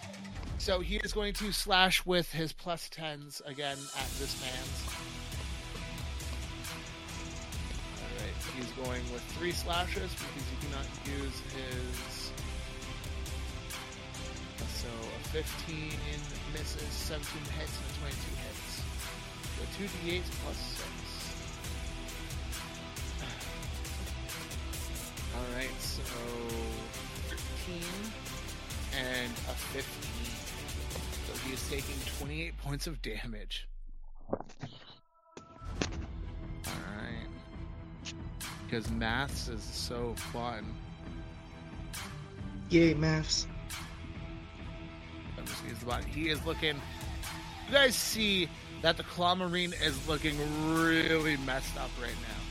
So 0.57 0.79
he 0.79 0.95
is 0.97 1.13
going 1.13 1.33
to 1.35 1.51
slash 1.51 2.03
with 2.05 2.31
his 2.31 2.51
plus 2.53 2.89
tens 2.89 3.41
again 3.45 3.77
at 3.77 4.09
this 4.17 4.41
man's. 4.41 4.83
Alright, 7.99 8.33
he's 8.55 8.71
going 8.71 9.03
with 9.11 9.21
three 9.37 9.51
slashes 9.51 10.11
because 10.13 10.49
he 10.49 10.55
cannot 10.65 10.87
use 11.05 11.39
his. 11.53 12.31
So 14.69 14.87
a 14.87 15.19
15 15.27 15.91
misses, 16.53 16.81
17 16.81 17.43
hits, 17.59 17.77
and 17.77 17.85
a 17.85 17.89
22 17.99 18.35
hits. 18.41 18.81
So 19.53 19.61
2d8 19.83 20.23
plus 20.43 20.57
6. 20.57 20.81
Alright, 25.35 25.77
so 25.79 26.01
13 26.01 27.02
and 28.97 29.31
a 29.31 29.55
15. 29.73 29.83
So 31.27 31.33
he 31.47 31.53
is 31.53 31.69
taking 31.69 31.95
28 32.19 32.57
points 32.57 32.87
of 32.87 33.01
damage. 33.01 33.67
Alright. 34.31 34.43
Because 38.65 38.89
maths 38.91 39.47
is 39.47 39.63
so 39.63 40.13
fun. 40.31 40.73
Yay, 42.69 42.93
maths. 42.93 43.47
I'm 45.37 45.45
just 45.45 45.63
use 45.65 45.79
the 45.79 45.85
button. 45.85 46.09
He 46.09 46.29
is 46.29 46.43
looking. 46.45 46.75
You 47.67 47.73
guys 47.73 47.95
see 47.95 48.49
that 48.81 48.97
the 48.97 49.03
claw 49.03 49.35
marine 49.35 49.73
is 49.83 50.07
looking 50.07 50.37
really 50.75 51.37
messed 51.37 51.77
up 51.77 51.89
right 52.01 52.11
now. 52.11 52.42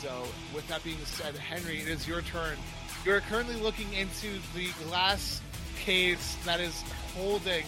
So, 0.00 0.24
with 0.54 0.66
that 0.68 0.82
being 0.82 0.96
said, 1.04 1.36
Henrey, 1.36 1.80
it 1.80 1.88
is 1.88 2.08
your 2.08 2.22
turn. 2.22 2.56
You 3.04 3.12
are 3.12 3.20
currently 3.20 3.56
looking 3.56 3.92
into 3.92 4.28
the 4.54 4.70
glass 4.86 5.42
case 5.78 6.36
that 6.46 6.58
is 6.58 6.82
holding 7.14 7.64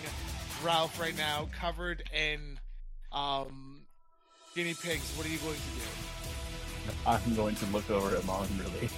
Rolph 0.64 0.98
right 0.98 1.16
now, 1.16 1.48
covered 1.52 2.02
in 2.14 2.58
um, 3.12 3.82
guinea 4.54 4.74
pigs. 4.74 5.12
What 5.16 5.26
are 5.26 5.28
you 5.28 5.38
going 5.38 5.56
to 5.56 5.60
do? 5.60 6.96
I'm 7.06 7.34
going 7.34 7.54
to 7.56 7.66
look 7.66 7.90
over 7.90 8.16
at 8.16 8.24
Mon 8.24 8.48
really. 8.58 8.88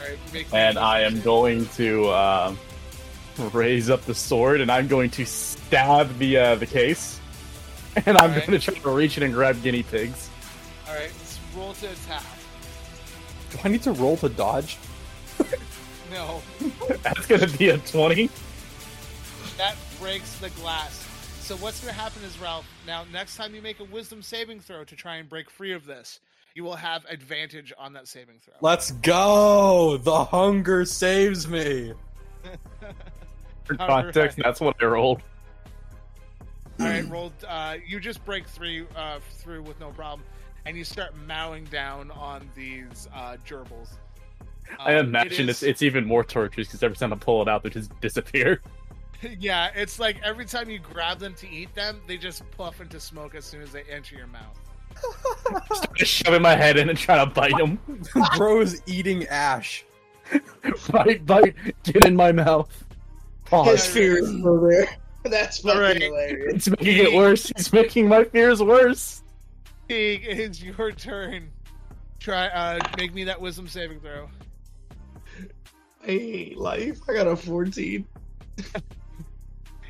All 0.00 0.08
right, 0.08 0.46
And 0.52 0.78
I 0.78 1.02
am 1.02 1.20
going 1.20 1.66
to 1.76 2.10
um, 2.10 2.58
raise 3.52 3.90
up 3.90 4.02
the 4.02 4.14
sword 4.14 4.60
and 4.60 4.70
I'm 4.72 4.88
going 4.88 5.10
to 5.10 5.24
stab 5.24 6.18
the 6.18 6.36
uh, 6.36 6.54
the 6.56 6.66
case. 6.66 7.20
And 8.04 8.18
I'm 8.18 8.28
Alright. 8.28 8.46
going 8.46 8.60
to 8.60 8.72
try 8.72 8.78
to 8.78 8.90
reach 8.90 9.16
in 9.16 9.22
and 9.22 9.32
grab 9.32 9.62
guinea 9.62 9.82
pigs. 9.82 10.28
All 11.82 11.90
right, 11.90 12.00
let's 12.00 12.08
roll 12.08 12.16
to 12.16 12.16
attack. 12.16 12.24
Do 13.50 13.58
I 13.64 13.68
need 13.68 13.82
to 13.82 13.92
roll 13.92 14.16
to 14.18 14.28
dodge? 14.28 14.78
No, 16.10 16.42
That's 17.02 17.26
going 17.26 17.40
to 17.40 17.58
be 17.58 17.70
a 17.70 17.78
20. 17.78 18.30
that 19.58 19.76
breaks 20.00 20.38
the 20.38 20.50
glass. 20.50 21.06
So 21.40 21.56
what's 21.56 21.80
going 21.80 21.92
to 21.94 22.00
happen 22.00 22.22
is 22.24 22.38
Rolph. 22.40 22.66
Now, 22.86 23.04
next 23.12 23.36
time 23.36 23.54
you 23.54 23.62
make 23.62 23.80
a 23.80 23.84
Wisdom 23.84 24.22
saving 24.22 24.60
throw 24.60 24.84
to 24.84 24.96
try 24.96 25.16
and 25.16 25.28
break 25.28 25.50
free 25.50 25.72
of 25.72 25.84
this, 25.86 26.20
you 26.54 26.64
will 26.64 26.76
have 26.76 27.04
advantage 27.06 27.72
on 27.78 27.92
that 27.92 28.08
saving 28.08 28.36
throw. 28.40 28.54
Let's 28.60 28.92
go. 28.92 29.98
The 29.98 30.24
hunger 30.24 30.84
saves 30.84 31.46
me. 31.46 31.92
For 33.64 33.74
context, 33.74 34.38
right. 34.38 34.44
that's 34.44 34.60
what 34.60 34.76
I 34.80 34.86
rolled. 34.86 35.22
All 36.78 36.86
right, 36.86 37.08
rolled. 37.08 37.32
Uh, 37.46 37.76
you 37.86 38.00
just 38.00 38.24
break 38.24 38.46
through 38.46 38.86
uh, 38.94 39.18
through 39.38 39.62
with 39.62 39.78
no 39.80 39.90
problem, 39.90 40.22
and 40.66 40.76
you 40.76 40.84
start 40.84 41.14
mowing 41.26 41.64
down 41.64 42.10
on 42.10 42.48
these 42.54 43.08
uh, 43.14 43.36
gerbils. 43.46 43.88
I 44.80 44.94
Um, 44.94 45.06
it 45.06 45.08
imagine 45.08 45.48
is- 45.48 45.62
it's 45.62 45.62
it's 45.62 45.82
even 45.82 46.04
more 46.04 46.24
torturous 46.24 46.66
because 46.68 46.82
every 46.82 46.96
time 46.96 47.12
I 47.12 47.16
pull 47.16 47.40
it 47.42 47.48
out, 47.48 47.62
they 47.62 47.70
just 47.70 47.98
disappear. 48.00 48.60
yeah, 49.38 49.70
it's 49.74 49.98
like 49.98 50.20
every 50.24 50.44
time 50.44 50.68
you 50.68 50.78
grab 50.78 51.18
them 51.18 51.34
to 51.34 51.48
eat 51.48 51.74
them, 51.74 52.00
they 52.06 52.16
just 52.18 52.48
puff 52.50 52.80
into 52.80 53.00
smoke 53.00 53.34
as 53.34 53.44
soon 53.44 53.62
as 53.62 53.72
they 53.72 53.82
enter 53.84 54.16
your 54.16 54.26
mouth. 54.26 54.58
Just 55.94 56.10
shoving 56.12 56.42
my 56.42 56.54
head 56.56 56.76
in 56.78 56.88
and 56.88 56.98
trying 56.98 57.26
to 57.26 57.32
bite 57.34 57.56
them. 57.56 57.78
Bro 58.36 58.60
is 58.62 58.82
eating 58.86 59.26
ash. 59.26 59.84
bite, 60.90 61.24
bite, 61.26 61.54
get 61.84 62.04
in 62.06 62.16
my 62.16 62.32
mouth. 62.32 62.70
His 62.70 63.50
Pause. 63.50 63.86
fear 63.88 64.18
is 64.18 64.28
still 64.28 64.60
there. 64.60 64.88
That's 65.24 65.58
fucking 65.60 65.76
Alright. 65.78 66.02
hilarious. 66.02 66.54
It's 66.54 66.70
making 66.70 66.96
it 66.96 67.12
worse. 67.14 67.50
It's 67.50 67.72
making 67.72 68.08
my 68.08 68.24
fears 68.24 68.62
worse. 68.62 69.22
Teague, 69.88 70.24
it 70.26 70.38
is 70.38 70.62
your 70.62 70.92
turn. 70.92 71.50
Try 72.18 72.46
uh, 72.48 72.78
make 72.96 73.14
me 73.14 73.24
that 73.24 73.40
wisdom 73.40 73.68
saving 73.68 74.00
throw. 74.00 74.28
I 76.02 76.06
hate 76.06 76.58
life. 76.58 77.00
I 77.08 77.14
got 77.14 77.26
a 77.26 77.36
14. 77.36 78.06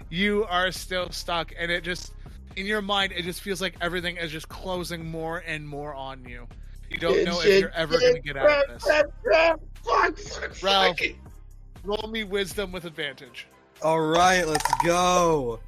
You 0.08 0.44
are 0.44 0.70
still 0.70 1.10
stuck, 1.10 1.52
and 1.58 1.70
it 1.70 1.82
just 1.82 2.12
in 2.56 2.66
your 2.66 2.80
mind, 2.80 3.12
it 3.12 3.22
just 3.22 3.42
feels 3.42 3.60
like 3.60 3.76
everything 3.80 4.16
is 4.16 4.30
just 4.30 4.48
closing 4.48 5.04
more 5.04 5.42
and 5.46 5.68
more 5.68 5.94
on 5.94 6.24
you. 6.24 6.46
You 6.90 6.98
don't 6.98 7.24
know 7.24 7.40
if 7.40 7.60
you're 7.60 7.70
ever 7.70 7.98
going 7.98 8.14
to 8.14 8.20
get 8.20 8.36
out 8.36 8.68
of 8.68 8.74
this. 8.74 8.84
Crap, 8.84 9.06
crap, 9.22 9.60
fuck, 9.84 10.18
fuck, 10.18 10.62
Rolph. 10.62 10.98
fuck. 10.98 11.00
Roll 11.84 12.08
me 12.08 12.24
wisdom 12.24 12.72
with 12.72 12.84
advantage. 12.84 13.46
All 13.82 14.00
right, 14.00 14.46
let's 14.46 14.70
go. 14.84 15.60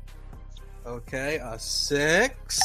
Okay, 0.86 1.40
a 1.42 1.58
six. 1.58 2.60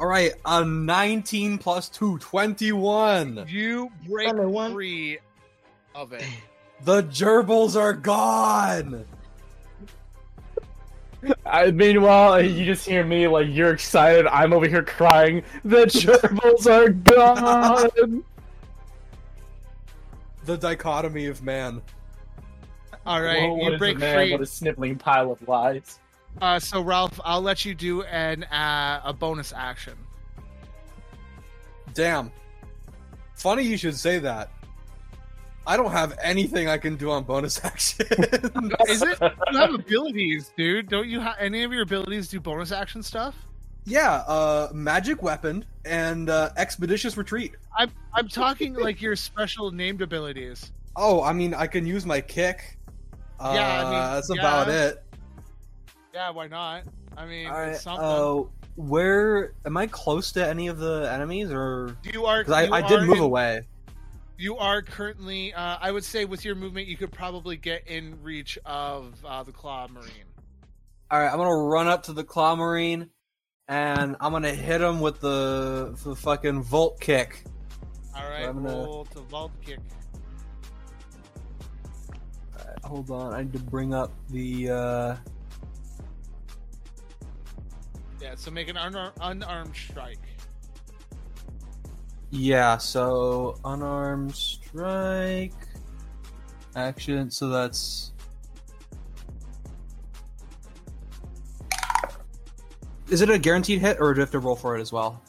All 0.00 0.06
right, 0.06 0.32
a 0.44 0.64
19 0.64 1.58
plus 1.58 1.88
2, 1.88 2.18
21. 2.18 3.46
You 3.48 3.90
break 4.08 4.28
Number 4.28 4.48
one. 4.48 4.72
free 4.72 5.18
of 5.94 6.12
it. 6.12 6.22
The 6.84 7.02
gerbils 7.02 7.74
are 7.74 7.92
gone. 7.92 9.04
I, 11.44 11.72
meanwhile, 11.72 12.40
you 12.40 12.64
just 12.64 12.86
hear 12.86 13.02
me 13.04 13.26
like 13.26 13.48
you're 13.50 13.72
excited. 13.72 14.28
I'm 14.28 14.52
over 14.52 14.68
here 14.68 14.84
crying. 14.84 15.42
The 15.64 15.86
gerbils 15.86 16.70
are 16.70 16.90
gone. 16.90 18.22
The 20.44 20.56
dichotomy 20.56 21.26
of 21.26 21.42
man. 21.42 21.82
All 23.04 23.20
right, 23.20 23.42
Whoa, 23.42 23.54
what 23.54 23.64
you 23.66 23.72
is 23.72 23.78
break 23.80 23.96
a 23.96 23.98
man 23.98 24.14
free. 24.16 24.32
but 24.36 24.40
a 24.42 24.46
sniveling 24.46 24.96
pile 24.96 25.32
of 25.32 25.46
lies? 25.48 25.98
Uh, 26.40 26.58
so 26.58 26.80
Rolph, 26.82 27.18
I'll 27.24 27.42
let 27.42 27.64
you 27.64 27.74
do 27.74 28.02
an 28.04 28.44
uh, 28.44 29.00
a 29.04 29.12
bonus 29.12 29.52
action. 29.52 29.94
Damn. 31.94 32.30
Funny 33.34 33.62
you 33.62 33.76
should 33.76 33.96
say 33.96 34.18
that. 34.20 34.50
I 35.66 35.76
don't 35.76 35.90
have 35.92 36.16
anything 36.22 36.68
I 36.68 36.78
can 36.78 36.96
do 36.96 37.10
on 37.10 37.24
bonus 37.24 37.62
action. 37.64 38.06
Is 38.88 39.02
it? 39.02 39.18
You 39.20 39.58
have 39.58 39.74
abilities, 39.74 40.50
dude. 40.56 40.88
Don't 40.88 41.08
you 41.08 41.20
have 41.20 41.36
any 41.38 41.62
of 41.64 41.72
your 41.72 41.82
abilities 41.82 42.28
do 42.28 42.40
bonus 42.40 42.72
action 42.72 43.02
stuff? 43.02 43.34
yeah, 43.84 44.16
uh, 44.26 44.68
magic 44.74 45.22
weapon 45.22 45.64
and 45.86 46.28
uh, 46.28 46.50
expeditious 46.58 47.16
retreat. 47.16 47.52
I'm 47.76 47.90
I'm 48.12 48.28
talking 48.28 48.74
like 48.74 49.00
your 49.00 49.16
special 49.16 49.70
named 49.70 50.02
abilities. 50.02 50.72
Oh, 50.94 51.22
I 51.22 51.32
mean, 51.32 51.54
I 51.54 51.66
can 51.66 51.86
use 51.86 52.04
my 52.04 52.20
kick. 52.20 52.76
Uh, 53.40 53.52
Yeah, 53.54 53.80
I 53.80 53.84
mean, 53.84 54.14
that's 54.14 54.30
yeah. 54.34 54.40
about 54.40 54.68
it. 54.68 55.02
Yeah, 56.14 56.30
why 56.30 56.48
not? 56.48 56.84
I 57.16 57.26
mean, 57.26 57.46
All 57.46 57.52
right. 57.52 57.68
it's 57.70 57.82
something. 57.82 58.04
Uh, 58.04 58.42
where 58.76 59.54
am 59.66 59.76
I 59.76 59.86
close 59.88 60.32
to 60.32 60.46
any 60.46 60.68
of 60.68 60.78
the 60.78 61.08
enemies, 61.12 61.50
or 61.50 61.96
you 62.12 62.26
are. 62.26 62.38
because 62.44 62.70
I, 62.70 62.76
I 62.76 62.86
did 62.86 63.02
move 63.02 63.16
in- 63.16 63.22
away? 63.22 63.62
You 64.40 64.56
are 64.56 64.82
currently. 64.82 65.52
Uh, 65.52 65.78
I 65.80 65.90
would 65.90 66.04
say 66.04 66.24
with 66.24 66.44
your 66.44 66.54
movement, 66.54 66.86
you 66.86 66.96
could 66.96 67.10
probably 67.10 67.56
get 67.56 67.88
in 67.88 68.22
reach 68.22 68.56
of 68.64 69.14
uh, 69.24 69.42
the 69.42 69.50
claw 69.52 69.88
marine. 69.88 70.10
All 71.10 71.18
right, 71.20 71.28
I'm 71.30 71.38
gonna 71.38 71.50
run 71.56 71.88
up 71.88 72.04
to 72.04 72.12
the 72.12 72.22
claw 72.22 72.54
marine, 72.54 73.10
and 73.66 74.14
I'm 74.20 74.30
gonna 74.32 74.54
hit 74.54 74.80
him 74.80 75.00
with 75.00 75.20
the, 75.20 75.96
the 76.04 76.14
fucking 76.14 76.62
volt 76.62 77.00
kick. 77.00 77.42
All 78.16 78.28
right, 78.28 78.44
I'm 78.46 78.62
gonna- 78.62 78.76
roll 78.76 79.04
to 79.06 79.20
vault 79.22 79.50
kick. 79.64 79.80
Alright, 82.60 82.84
hold 82.84 83.10
on, 83.10 83.32
I 83.34 83.42
need 83.42 83.52
to 83.54 83.58
bring 83.58 83.92
up 83.92 84.12
the. 84.30 84.70
uh 84.70 85.16
Yeah, 88.20 88.34
so 88.34 88.50
make 88.50 88.68
an 88.68 88.76
unarmed, 88.76 89.12
unarmed 89.20 89.76
strike. 89.76 90.18
Yeah, 92.30 92.76
so 92.76 93.58
unarmed 93.64 94.34
strike 94.34 95.54
action. 96.74 97.30
So 97.30 97.48
that's. 97.48 98.12
Is 103.08 103.22
it 103.22 103.30
a 103.30 103.38
guaranteed 103.38 103.80
hit, 103.80 103.98
or 104.00 104.12
do 104.12 104.20
I 104.20 104.22
have 104.22 104.30
to 104.32 104.38
roll 104.38 104.56
for 104.56 104.76
it 104.76 104.80
as 104.80 104.92
well? 104.92 105.22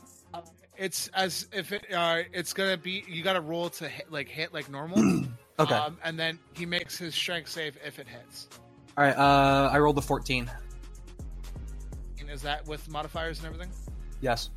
It's 0.77 1.09
as 1.09 1.47
if 1.53 1.71
it. 1.71 1.85
Uh, 1.93 2.23
it's 2.33 2.53
gonna 2.53 2.77
be. 2.77 3.03
You 3.07 3.23
got 3.23 3.33
to 3.33 3.41
roll 3.41 3.69
to 3.69 3.87
hit, 3.87 4.11
like 4.11 4.27
hit 4.27 4.53
like 4.53 4.69
normal. 4.69 5.25
Okay. 5.59 5.75
Um, 5.75 5.97
and 6.05 6.17
then 6.17 6.39
he 6.53 6.65
makes 6.65 6.97
his 6.97 7.13
strength 7.13 7.49
save 7.49 7.77
if 7.85 7.99
it 7.99 8.07
hits. 8.07 8.47
All 8.97 9.03
right. 9.03 9.13
Uh, 9.13 9.69
I 9.69 9.77
rolled 9.79 9.97
a 9.97 10.01
14. 12.29 12.31
Is 12.35 12.41
that 12.41 12.67
with 12.67 12.89
modifiers 12.89 13.39
and 13.39 13.47
everything? 13.47 13.71
Yes. 14.21 14.49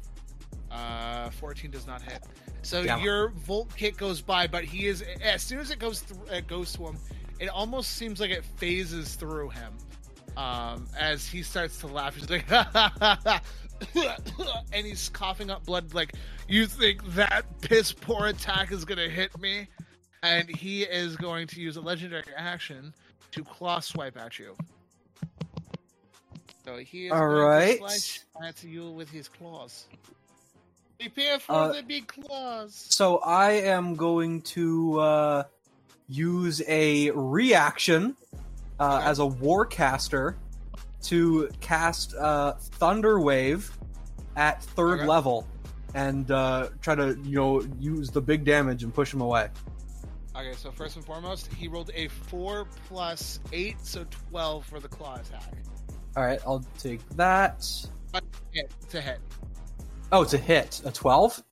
Uh, 0.71 1.31
14 1.31 1.71
does 1.71 1.87
not 1.87 2.03
hit. 2.03 2.23
So 2.63 2.85
Damn. 2.85 3.01
your 3.01 3.29
volt 3.31 3.75
kick 3.77 3.97
goes 3.97 4.21
by, 4.21 4.47
but 4.47 4.65
he 4.65 4.87
is 4.87 5.03
as 5.23 5.43
soon 5.43 5.59
as 5.59 5.71
it 5.71 5.79
goes 5.79 6.01
through, 6.01 6.35
it 6.35 6.47
goes 6.47 6.73
to 6.75 6.87
him, 6.87 6.97
it 7.41 7.49
almost 7.49 7.93
seems 7.93 8.21
like 8.21 8.31
it 8.31 8.45
phases 8.45 9.17
through 9.17 9.51
him. 9.51 9.73
Um, 10.37 10.87
as 10.99 11.27
he 11.27 11.43
starts 11.43 11.79
to 11.81 11.89
laugh, 11.89 12.17
he's 12.17 12.31
like, 12.31 12.51
and 14.73 14.87
he's 14.87 15.09
coughing 15.11 15.51
up 15.51 15.67
blood. 15.67 15.93
Like, 15.93 16.15
you 16.49 16.67
think 16.67 17.05
that 17.15 17.45
piss 17.61 17.93
poor 17.93 18.27
attack 18.27 18.73
is 18.73 18.85
gonna 18.85 19.09
hit 19.09 19.39
me? 19.39 19.69
And 20.23 20.49
he 20.49 20.85
is 20.85 21.17
going 21.17 21.49
to 21.49 21.61
use 21.61 21.77
a 21.77 21.81
legendary 21.81 22.33
action 22.37 22.95
to 23.33 23.43
claw 23.43 23.81
swipe 23.81 24.17
at 24.17 24.39
you. 24.39 24.57
So 26.65 26.77
he 26.77 27.07
is 27.07 27.13
All 27.13 27.51
slice 27.79 28.25
at 28.43 28.63
you 28.63 28.91
with 28.91 29.11
his 29.11 29.29
claws. 29.29 29.87
Prepare 31.01 31.41
for 31.41 31.53
Uh, 31.53 31.73
the 31.73 31.83
big 31.83 32.07
claws. 32.07 32.87
So 32.91 33.19
I 33.19 33.53
am 33.53 33.97
going 33.97 34.43
to 34.43 35.01
uh, 35.01 35.45
use 36.09 36.63
a 36.69 37.11
reaction 37.11 38.17
uh, 38.79 38.97
Okay. 38.99 39.07
as 39.07 39.19
a 39.19 39.23
warcaster 39.23 40.37
to 41.03 41.51
cast 41.61 42.15
uh, 42.15 42.53
Thunder 42.55 43.19
Wave 43.21 43.77
at 44.37 44.63
third 44.63 45.01
Okay. 45.01 45.07
level 45.07 45.47
and 45.95 46.31
uh, 46.31 46.69
try 46.81 46.95
to 46.95 47.19
you 47.25 47.37
know 47.37 47.61
use 47.81 48.11
the 48.11 48.21
big 48.21 48.45
damage 48.45 48.85
and 48.85 48.95
push 48.95 49.13
him 49.13 49.21
away. 49.21 49.49
Okay, 50.35 50.55
so 50.55 50.71
first 50.71 50.97
and 50.97 51.05
foremost, 51.05 51.53
he 51.53 51.69
rolled 51.69 51.91
a 51.95 52.09
four 52.09 52.67
plus 52.89 53.41
eight, 53.53 53.77
so 53.83 54.07
twelve 54.31 54.65
for 54.65 54.81
the 54.81 54.89
claw 54.89 55.17
attack. 55.17 55.53
All 56.17 56.25
right, 56.25 56.41
I'll 56.47 56.65
take 56.79 57.07
that. 57.11 57.65
Hit 58.53 58.71
to 58.91 59.01
hit. 59.01 59.19
Oh, 60.11 60.23
it's 60.23 60.35
a 60.35 60.39
hit. 60.39 60.83
A 60.85 60.93
twelve. 60.93 61.43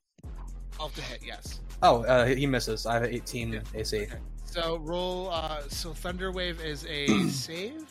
Twelve 0.71 0.93
to 0.95 1.01
hit, 1.01 1.19
yes. 1.25 1.61
Oh, 1.81 2.03
uh, 2.03 2.25
he 2.27 2.45
misses. 2.45 2.85
I 2.85 2.93
have 2.93 3.03
an 3.03 3.09
18 3.13 3.53
Yeah. 3.53 3.61
AC. 3.73 4.03
Okay. 4.03 4.13
So 4.45 4.77
roll. 4.77 5.29
Uh, 5.31 5.61
so 5.67 5.93
thunder 5.93 6.31
wave 6.31 6.61
is 6.61 6.85
a 6.87 7.07
save. 7.29 7.89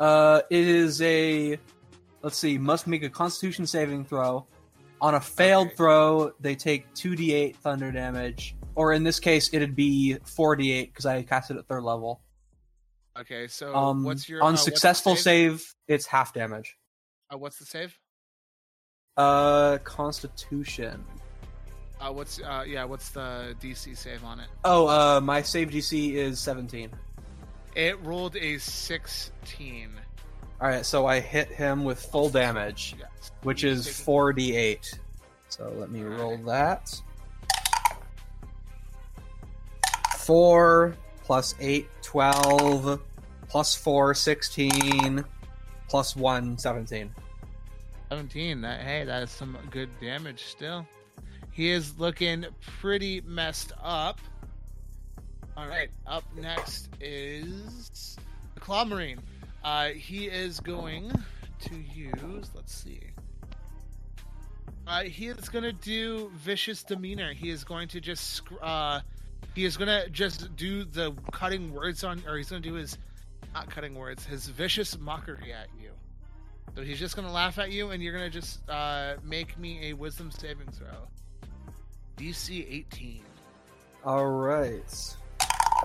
Uh, 0.00 0.40
it 0.50 0.66
is 0.66 1.02
a. 1.02 1.58
Let's 2.22 2.38
see. 2.38 2.56
Must 2.56 2.86
make 2.86 3.02
a 3.02 3.10
Constitution 3.10 3.66
saving 3.66 4.06
throw. 4.06 4.46
On 5.02 5.14
a 5.14 5.20
failed 5.20 5.66
Okay. 5.68 5.76
throw, 5.76 6.32
they 6.40 6.54
take 6.54 6.92
two 6.94 7.10
d8 7.10 7.56
thunder 7.56 7.92
damage, 7.92 8.56
or 8.76 8.94
in 8.94 9.02
this 9.04 9.20
case, 9.20 9.50
it'd 9.52 9.76
be 9.76 10.16
four 10.24 10.56
d8 10.56 10.86
because 10.86 11.04
I 11.04 11.22
cast 11.22 11.50
it 11.50 11.58
at 11.58 11.66
third 11.68 11.82
level. 11.82 12.22
Okay, 13.16 13.46
so 13.46 13.74
Um, 13.74 14.04
what's 14.04 14.28
your 14.28 14.42
on 14.42 14.54
uh, 14.54 14.56
successful 14.56 15.14
save? 15.16 15.64
it's 15.86 16.06
half 16.06 16.32
damage. 16.34 16.76
Uh, 17.32 17.38
what's 17.38 17.58
the 17.58 17.64
save? 17.64 17.96
Uh, 19.16 19.78
Constitution. 19.84 21.04
Uh, 22.00 22.12
what's 22.12 22.40
uh, 22.40 22.64
yeah? 22.66 22.84
What's 22.84 23.10
the 23.10 23.54
DC 23.60 23.96
save 23.96 24.24
on 24.24 24.40
it? 24.40 24.48
Oh, 24.64 24.88
uh, 24.88 25.20
my 25.20 25.42
save 25.42 25.70
DC 25.70 26.14
is 26.14 26.40
17. 26.40 26.90
It 27.76 28.00
rolled 28.02 28.36
a 28.36 28.58
sixteen. 28.58 29.90
All 30.60 30.68
right, 30.68 30.84
so 30.84 31.06
I 31.06 31.20
hit 31.20 31.48
him 31.48 31.84
with 31.84 32.00
full 32.00 32.28
damage, 32.28 32.94
Yes. 32.98 33.30
which 33.42 33.62
He's 33.62 33.86
is 33.86 34.00
four 34.00 34.32
d8. 34.32 34.98
So 35.48 35.72
let 35.78 35.90
me 35.90 36.02
roll 36.02 36.36
that. 36.46 37.00
Four 40.18 40.96
plus 41.24 41.54
eight, 41.58 41.88
12, 42.02 43.00
plus 43.48 43.74
four, 43.74 44.14
16, 44.14 45.24
plus 45.88 46.14
one, 46.14 46.58
17. 46.58 47.10
17. 48.10 48.60
That 48.60 48.80
hey, 48.80 49.04
that 49.04 49.22
is 49.22 49.30
some 49.30 49.56
good 49.70 49.88
damage 50.00 50.44
still. 50.44 50.86
He 51.50 51.70
is 51.70 51.98
looking 51.98 52.44
pretty 52.80 53.22
messed 53.22 53.72
up. 53.82 54.20
All 55.56 55.68
right, 55.68 55.88
up 56.06 56.24
next 56.36 56.88
is 57.00 58.16
the 58.54 58.60
Claw 58.60 58.84
Marine. 58.84 59.20
Uh, 59.62 59.88
he 59.90 60.26
is 60.26 60.60
going 60.60 61.10
to 61.60 61.76
use. 61.94 62.50
Let's 62.54 62.74
see. 62.74 63.00
Uh, 64.86 65.04
he 65.04 65.28
is 65.28 65.48
going 65.48 65.62
to 65.62 65.72
do 65.72 66.30
vicious 66.34 66.82
demeanor. 66.82 67.32
He 67.32 67.50
is 67.50 67.64
going 67.64 67.88
to 67.88 68.00
just. 68.00 68.42
Uh, 68.60 69.00
he 69.54 69.64
is 69.64 69.76
going 69.76 69.88
to 69.88 70.10
just 70.10 70.54
do 70.56 70.84
the 70.84 71.12
cutting 71.32 71.72
words 71.72 72.04
on, 72.04 72.22
or 72.26 72.36
he's 72.36 72.50
going 72.50 72.62
to 72.62 72.68
do 72.68 72.74
his 72.74 72.98
not 73.54 73.70
cutting 73.70 73.94
words, 73.94 74.24
his 74.26 74.48
vicious 74.48 74.98
mockery 74.98 75.52
at 75.52 75.68
you. 75.80 75.90
So 76.74 76.82
he's 76.82 76.98
just 76.98 77.14
gonna 77.14 77.30
laugh 77.30 77.58
at 77.58 77.70
you, 77.70 77.90
and 77.90 78.02
you're 78.02 78.12
gonna 78.12 78.28
just 78.28 78.68
uh, 78.68 79.14
make 79.22 79.56
me 79.58 79.90
a 79.90 79.92
Wisdom 79.92 80.32
saving 80.32 80.66
throw. 80.72 80.88
DC 82.16 82.66
18. 82.68 83.22
All 84.04 84.26
right. 84.26 85.16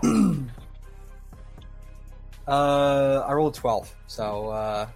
uh, 2.47 3.19
I 3.27 3.33
rolled 3.33 3.53
12. 3.53 3.95
So, 4.07 4.49
uh, 4.49 4.87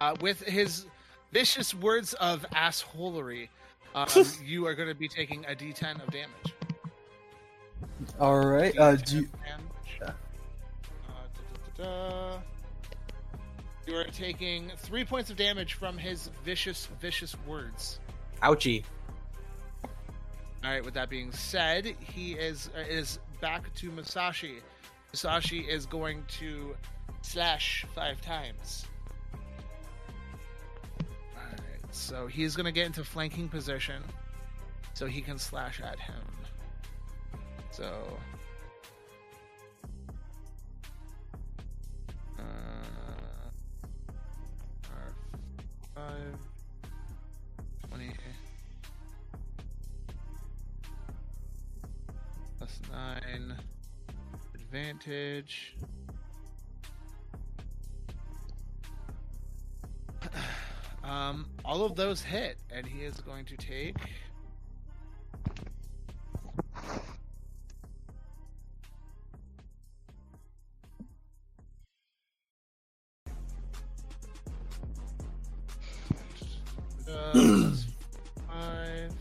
Uh, 0.00 0.14
with 0.20 0.42
his 0.42 0.86
vicious 1.32 1.74
words 1.74 2.12
of 2.14 2.44
assholery, 2.54 3.48
um, 3.94 4.08
you 4.44 4.66
are 4.66 4.74
gonna 4.74 4.94
be 4.94 5.08
taking 5.08 5.44
a 5.46 5.54
D10 5.54 6.02
of 6.02 6.10
damage. 6.10 6.54
All 8.18 8.44
right. 8.44 8.76
Uh, 8.78 8.96
do 8.96 9.16
you... 9.20 9.28
Yeah. 9.46 10.06
Uh, 10.06 10.12
da, 11.76 11.84
da, 11.84 11.84
da, 11.84 12.30
da. 12.34 12.38
you 13.86 13.96
are 13.96 14.04
taking 14.04 14.70
three 14.78 15.04
points 15.04 15.30
of 15.30 15.36
damage 15.36 15.74
from 15.74 15.98
his 15.98 16.30
vicious, 16.44 16.88
vicious 17.00 17.36
words. 17.46 17.98
ouchie. 18.42 18.84
All 20.62 20.70
right. 20.70 20.84
With 20.84 20.94
that 20.94 21.08
being 21.08 21.32
said, 21.32 21.86
he 22.00 22.32
is 22.32 22.70
uh, 22.76 22.80
is 22.80 23.18
back 23.40 23.72
to 23.76 23.90
Musashi. 23.90 24.58
Musashi 25.12 25.60
is 25.60 25.86
going 25.86 26.24
to 26.38 26.76
slash 27.22 27.86
five 27.94 28.20
times. 28.20 28.86
All 31.34 31.42
right. 31.50 31.94
So 31.94 32.26
he's 32.26 32.54
going 32.54 32.66
to 32.66 32.72
get 32.72 32.86
into 32.86 33.02
flanking 33.04 33.48
position, 33.48 34.02
so 34.94 35.06
he 35.06 35.22
can 35.22 35.38
slash 35.38 35.80
at 35.80 35.98
him. 35.98 36.22
So. 37.72 38.18
Uh, 42.38 42.42
R5, 45.96 46.02
20, 47.88 48.10
plus 52.58 52.80
9, 52.92 53.56
advantage. 54.54 55.76
Um, 61.02 61.46
all 61.64 61.82
of 61.82 61.96
those 61.96 62.22
hit, 62.22 62.58
and 62.70 62.86
he 62.86 63.00
is 63.00 63.20
going 63.22 63.44
to 63.46 63.56
take. 63.56 63.96
Uh, 77.20 77.32
plus 77.32 77.86
five. 78.48 79.12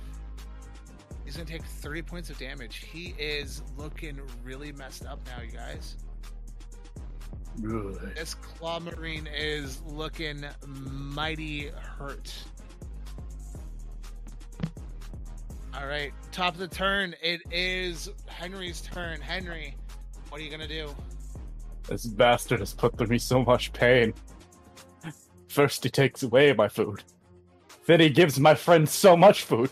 He's 1.25 1.35
gonna 1.35 1.49
take 1.49 1.63
30 1.63 2.01
points 2.01 2.29
of 2.29 2.37
damage. 2.37 2.77
He 2.77 3.13
is 3.19 3.61
looking 3.77 4.19
really 4.43 4.71
messed 4.71 5.05
up 5.05 5.19
now, 5.27 5.43
you 5.43 5.51
guys. 5.51 5.97
Good. 7.61 8.15
This 8.15 8.35
claw 8.35 8.79
marine 8.79 9.27
is 9.27 9.81
looking 9.85 10.45
mighty 10.65 11.67
hurt. 11.69 12.33
All 15.73 15.87
right, 15.87 16.11
top 16.31 16.53
of 16.53 16.59
the 16.59 16.67
turn. 16.67 17.15
It 17.21 17.41
is 17.51 18.09
Henrey's 18.25 18.81
turn. 18.81 19.21
Henrey, 19.21 19.75
what 20.29 20.41
are 20.41 20.43
you 20.43 20.49
gonna 20.49 20.67
do? 20.67 20.95
This 21.87 22.05
bastard 22.05 22.59
has 22.59 22.73
put 22.73 22.97
through 22.97 23.07
me 23.07 23.17
so 23.17 23.43
much 23.43 23.71
pain. 23.73 24.13
First, 25.47 25.83
he 25.83 25.89
takes 25.89 26.23
away 26.23 26.53
my 26.53 26.67
food. 26.67 27.03
Then 27.89 27.99
he 27.99 28.11
gives 28.11 28.39
my 28.39 28.53
friend 28.53 28.87
so 28.87 29.17
much 29.17 29.45
food. 29.45 29.71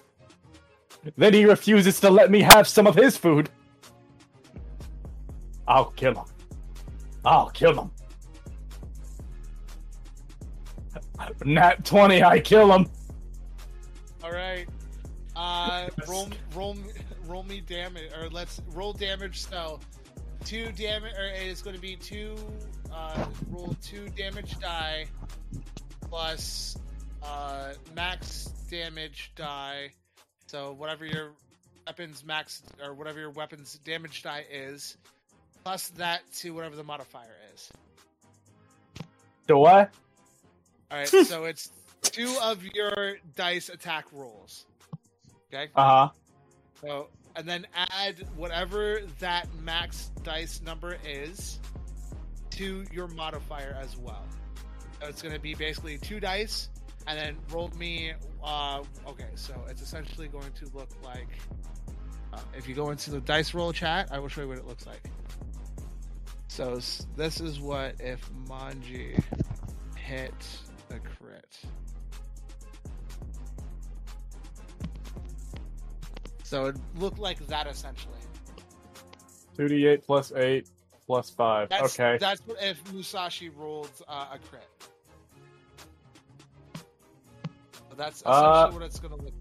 Then 1.18 1.36
he 1.36 1.46
refuses 1.46 2.00
to 2.00 2.10
let 2.10 2.32
me 2.32 2.42
have 2.42 2.68
some 2.68 2.88
of 2.88 2.96
his 2.96 3.16
food. 3.16 3.48
I'll 5.68 5.92
kill 5.92 6.16
him. 6.16 6.26
I'll 7.24 7.52
kill 7.52 7.80
him. 7.80 7.92
Nat 11.46 11.86
20, 11.86 12.24
I 12.24 12.40
kill 12.40 12.74
him. 12.74 12.88
All 14.24 14.32
right, 14.32 14.68
uh, 15.36 15.88
roll, 16.08 16.28
roll, 16.56 16.76
roll 17.28 17.44
me 17.44 17.62
damage, 17.62 18.12
or 18.20 18.32
let's 18.32 18.64
roll 18.70 18.94
damage. 18.94 19.44
So, 19.44 19.80
two 20.44 20.72
damage, 20.72 21.14
or 21.14 21.26
it's 21.36 21.62
going 21.62 21.76
to 21.76 21.82
be 21.82 21.96
two. 21.96 22.36
Uh, 22.92 23.28
roll 23.52 23.76
two 23.80 24.10
damage 24.10 24.58
die 24.60 25.06
plus 26.02 26.78
uh, 27.24 27.74
max 27.96 28.46
damage 28.70 29.32
die. 29.36 29.92
So 30.48 30.74
whatever 30.74 31.06
your 31.06 31.32
weapons 31.86 32.24
max 32.26 32.62
or 32.84 32.94
whatever 32.94 33.20
your 33.20 33.32
weapons 33.32 33.80
damage 33.86 34.24
die 34.24 34.46
is, 34.52 34.98
plus 35.64 35.90
that 35.90 36.22
to 36.38 36.52
whatever 36.52 36.76
the 36.76 36.84
modifier 36.84 37.36
is. 37.54 37.72
Do 39.48 39.66
I? 39.66 39.88
All 40.90 40.98
right, 40.98 41.08
so 41.26 41.46
it's 41.46 41.72
two 42.02 42.34
of 42.42 42.64
your 42.74 43.18
dice 43.36 43.70
attack 43.70 44.06
rolls. 44.12 44.66
Okay. 45.54 45.70
Uh 45.76 45.84
huh. 45.84 46.10
So, 46.82 47.08
and 47.36 47.48
then 47.48 47.66
add 47.74 48.26
whatever 48.36 49.02
that 49.20 49.48
max 49.62 50.12
dice 50.24 50.62
number 50.62 50.98
is 51.06 51.60
to 52.52 52.86
your 52.92 53.08
modifier 53.08 53.78
as 53.82 53.96
well. 53.98 54.26
So 55.02 55.08
it's 55.08 55.22
going 55.22 55.34
to 55.34 55.40
be 55.40 55.54
basically 55.54 55.98
two 55.98 56.20
dice, 56.20 56.70
and 57.08 57.18
then 57.18 57.38
rolled 57.52 57.76
me. 57.76 58.14
Uh, 58.44 58.84
okay, 59.08 59.30
so 59.36 59.56
it's 59.70 59.82
essentially 59.82 60.28
going 60.28 60.52
to 60.54 60.66
look 60.74 60.90
like. 61.04 61.30
Uh, 62.34 62.40
if 62.56 62.68
you 62.68 62.76
go 62.76 62.92
into 62.92 63.10
the 63.10 63.22
dice 63.22 63.54
roll 63.54 63.72
chat, 63.72 64.10
I 64.12 64.20
will 64.20 64.28
show 64.28 64.42
you 64.42 64.50
what 64.50 64.58
it 64.58 64.68
looks 64.68 64.86
like. 64.86 65.10
So 66.48 66.80
this 67.16 67.40
is 67.40 67.60
what 67.60 67.96
if 68.00 68.30
Manji 68.48 69.22
hit 69.96 70.34
a 70.90 71.00
crit. 71.00 71.60
So 76.44 76.66
it 76.68 76.78
looked 76.98 77.20
like 77.20 77.46
that 77.48 77.68
essentially. 77.68 78.14
2d8 79.58 80.06
plus 80.06 80.32
8 80.36 80.68
plus 81.06 81.30
5. 81.30 81.70
That's, 81.70 82.00
okay. 82.00 82.18
That's 82.20 82.42
what 82.46 82.62
if 82.62 82.82
Musashi 82.94 83.50
rolled 83.50 83.92
uh, 84.08 84.28
a 84.34 84.40
crit. 84.40 84.68
That's 87.98 88.18
essentially 88.22 88.46
Uh, 88.46 88.72
what 88.72 88.82
it's 88.84 89.00
gonna 89.00 89.16
look. 89.16 89.26
like. 89.26 89.34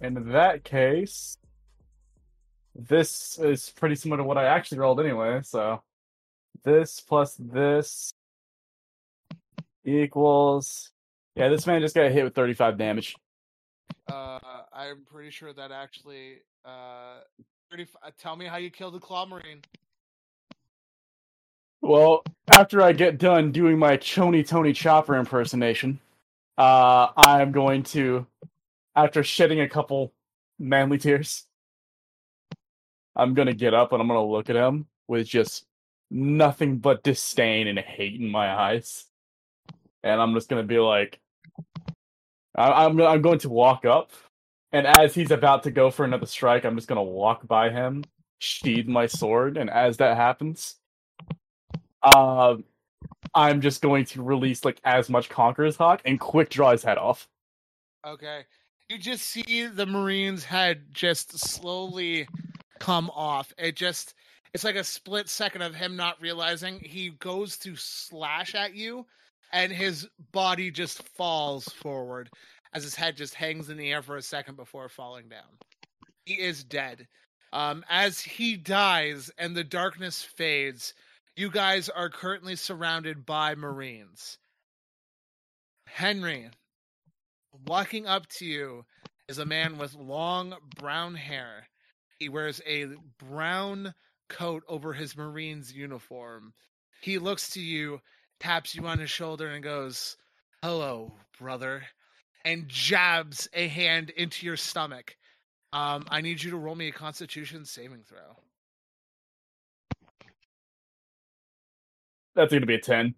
In 0.00 0.32
that 0.32 0.64
case, 0.64 1.36
this 2.74 3.38
is 3.38 3.70
pretty 3.70 3.94
similar 3.94 4.18
to 4.18 4.24
what 4.24 4.36
I 4.38 4.44
actually 4.44 4.78
rolled 4.78 5.00
anyway, 5.00 5.40
so 5.42 5.82
this 6.64 7.00
plus 7.00 7.36
this 7.38 8.12
equals 9.84 10.90
yeah, 11.36 11.48
this 11.48 11.66
man 11.66 11.80
just 11.80 11.94
got 11.96 12.10
hit 12.12 12.22
with 12.24 12.34
35 12.34 12.78
damage. 12.78 13.16
Uh, 14.10 14.38
I'm 14.72 15.04
pretty 15.04 15.30
sure 15.30 15.52
that 15.52 15.72
actually. 15.72 16.38
Uh, 16.64 17.20
30, 17.70 17.86
uh, 18.02 18.10
tell 18.16 18.36
me 18.36 18.46
how 18.46 18.56
you 18.56 18.70
killed 18.70 18.94
the 18.94 19.00
claw 19.00 19.26
marine. 19.26 19.60
Well, 21.80 22.22
after 22.56 22.80
I 22.80 22.92
get 22.92 23.18
done 23.18 23.50
doing 23.52 23.78
my 23.78 23.96
Chony 23.96 24.42
Tony 24.44 24.72
Chopper 24.72 25.16
impersonation, 25.16 25.98
uh, 26.56 27.08
I'm 27.16 27.52
going 27.52 27.82
to, 27.84 28.26
after 28.94 29.22
shedding 29.22 29.60
a 29.60 29.68
couple 29.68 30.12
manly 30.58 30.98
tears, 30.98 31.46
I'm 33.16 33.34
gonna 33.34 33.54
get 33.54 33.74
up 33.74 33.92
and 33.92 34.00
I'm 34.00 34.08
gonna 34.08 34.24
look 34.24 34.50
at 34.50 34.56
him 34.56 34.86
with 35.08 35.26
just 35.26 35.66
nothing 36.10 36.78
but 36.78 37.02
disdain 37.02 37.66
and 37.68 37.78
hate 37.78 38.20
in 38.20 38.28
my 38.28 38.52
eyes, 38.52 39.06
and 40.02 40.20
I'm 40.20 40.34
just 40.34 40.48
gonna 40.48 40.62
be 40.62 40.78
like, 40.78 41.20
I, 42.54 42.84
I'm 42.84 43.00
I'm 43.00 43.22
going 43.22 43.40
to 43.40 43.48
walk 43.48 43.84
up, 43.84 44.12
and 44.72 44.86
as 44.86 45.14
he's 45.14 45.30
about 45.30 45.64
to 45.64 45.70
go 45.70 45.90
for 45.90 46.04
another 46.04 46.26
strike, 46.26 46.64
I'm 46.64 46.76
just 46.76 46.88
gonna 46.88 47.02
walk 47.02 47.46
by 47.46 47.70
him, 47.70 48.04
sheathe 48.38 48.88
my 48.88 49.06
sword, 49.06 49.56
and 49.56 49.70
as 49.70 49.96
that 49.98 50.16
happens, 50.16 50.76
uh, 52.02 52.56
I'm 53.34 53.60
just 53.60 53.82
going 53.82 54.04
to 54.06 54.22
release 54.22 54.64
like 54.64 54.80
as 54.84 55.10
much 55.10 55.28
Conqueror's 55.28 55.76
Haki 55.76 56.00
and 56.04 56.20
quick 56.20 56.50
draw 56.50 56.70
his 56.72 56.82
head 56.82 56.98
off. 56.98 57.28
Okay. 58.06 58.44
You 58.88 58.98
just 58.98 59.26
see 59.26 59.66
the 59.66 59.86
Marine's 59.86 60.44
head 60.44 60.84
just 60.92 61.38
slowly 61.38 62.28
come 62.78 63.10
off. 63.10 63.52
It 63.58 63.76
just 63.76 64.14
it's 64.52 64.64
like 64.64 64.76
a 64.76 64.84
split 64.84 65.28
second 65.28 65.62
of 65.62 65.74
him 65.74 65.96
not 65.96 66.20
realizing 66.20 66.78
he 66.78 67.10
goes 67.10 67.56
to 67.58 67.74
slash 67.76 68.54
at 68.54 68.74
you 68.74 69.06
and 69.52 69.72
his 69.72 70.08
body 70.32 70.70
just 70.70 71.02
falls 71.16 71.64
forward 71.64 72.30
as 72.72 72.84
his 72.84 72.94
head 72.94 73.16
just 73.16 73.34
hangs 73.34 73.70
in 73.70 73.76
the 73.76 73.92
air 73.92 74.02
for 74.02 74.16
a 74.16 74.22
second 74.22 74.56
before 74.56 74.88
falling 74.88 75.28
down. 75.28 75.58
He 76.24 76.34
is 76.34 76.62
dead. 76.62 77.06
Um, 77.52 77.84
as 77.88 78.20
he 78.20 78.56
dies 78.56 79.30
and 79.38 79.56
the 79.56 79.64
darkness 79.64 80.22
fades, 80.22 80.94
you 81.36 81.50
guys 81.50 81.88
are 81.88 82.08
currently 82.08 82.56
surrounded 82.56 83.26
by 83.26 83.54
Marines. 83.54 84.38
Henrey, 85.86 86.48
walking 87.66 88.06
up 88.06 88.26
to 88.28 88.44
you 88.44 88.84
is 89.28 89.38
a 89.38 89.46
man 89.46 89.78
with 89.78 89.94
long 89.94 90.54
brown 90.76 91.14
hair. 91.14 91.68
He 92.18 92.28
wears 92.28 92.60
a 92.66 92.86
brown 93.18 93.94
coat 94.28 94.62
over 94.68 94.92
his 94.92 95.16
Marine's 95.16 95.72
uniform. 95.72 96.52
He 97.00 97.18
looks 97.18 97.50
to 97.50 97.60
you, 97.60 98.00
taps 98.38 98.74
you 98.74 98.86
on 98.86 98.98
his 98.98 99.10
shoulder, 99.10 99.48
and 99.48 99.62
goes, 99.62 100.16
Hello, 100.62 101.12
brother, 101.38 101.82
and 102.44 102.68
jabs 102.68 103.48
a 103.52 103.66
hand 103.68 104.10
into 104.10 104.46
your 104.46 104.56
stomach. 104.56 105.16
Um, 105.72 106.06
I 106.08 106.20
need 106.20 106.42
you 106.42 106.52
to 106.52 106.56
roll 106.56 106.76
me 106.76 106.88
a 106.88 106.92
constitution 106.92 107.64
saving 107.64 108.04
throw. 108.04 108.36
That's 112.34 112.52
gonna 112.52 112.66
be 112.66 112.74
a 112.74 112.80
ten. 112.80 113.14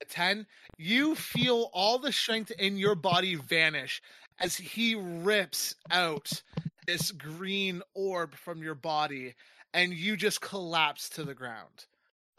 A 0.00 0.04
10, 0.04 0.46
you 0.78 1.14
feel 1.14 1.70
all 1.72 1.98
the 1.98 2.10
strength 2.10 2.50
in 2.58 2.76
your 2.76 2.96
body 2.96 3.36
vanish 3.36 4.02
as 4.40 4.56
he 4.56 4.96
rips 4.96 5.76
out 5.92 6.42
this 6.86 7.12
green 7.12 7.82
orb 7.94 8.34
from 8.34 8.62
your 8.62 8.74
body 8.74 9.34
and 9.72 9.94
you 9.94 10.16
just 10.16 10.40
collapse 10.40 11.08
to 11.10 11.22
the 11.22 11.34
ground. 11.34 11.86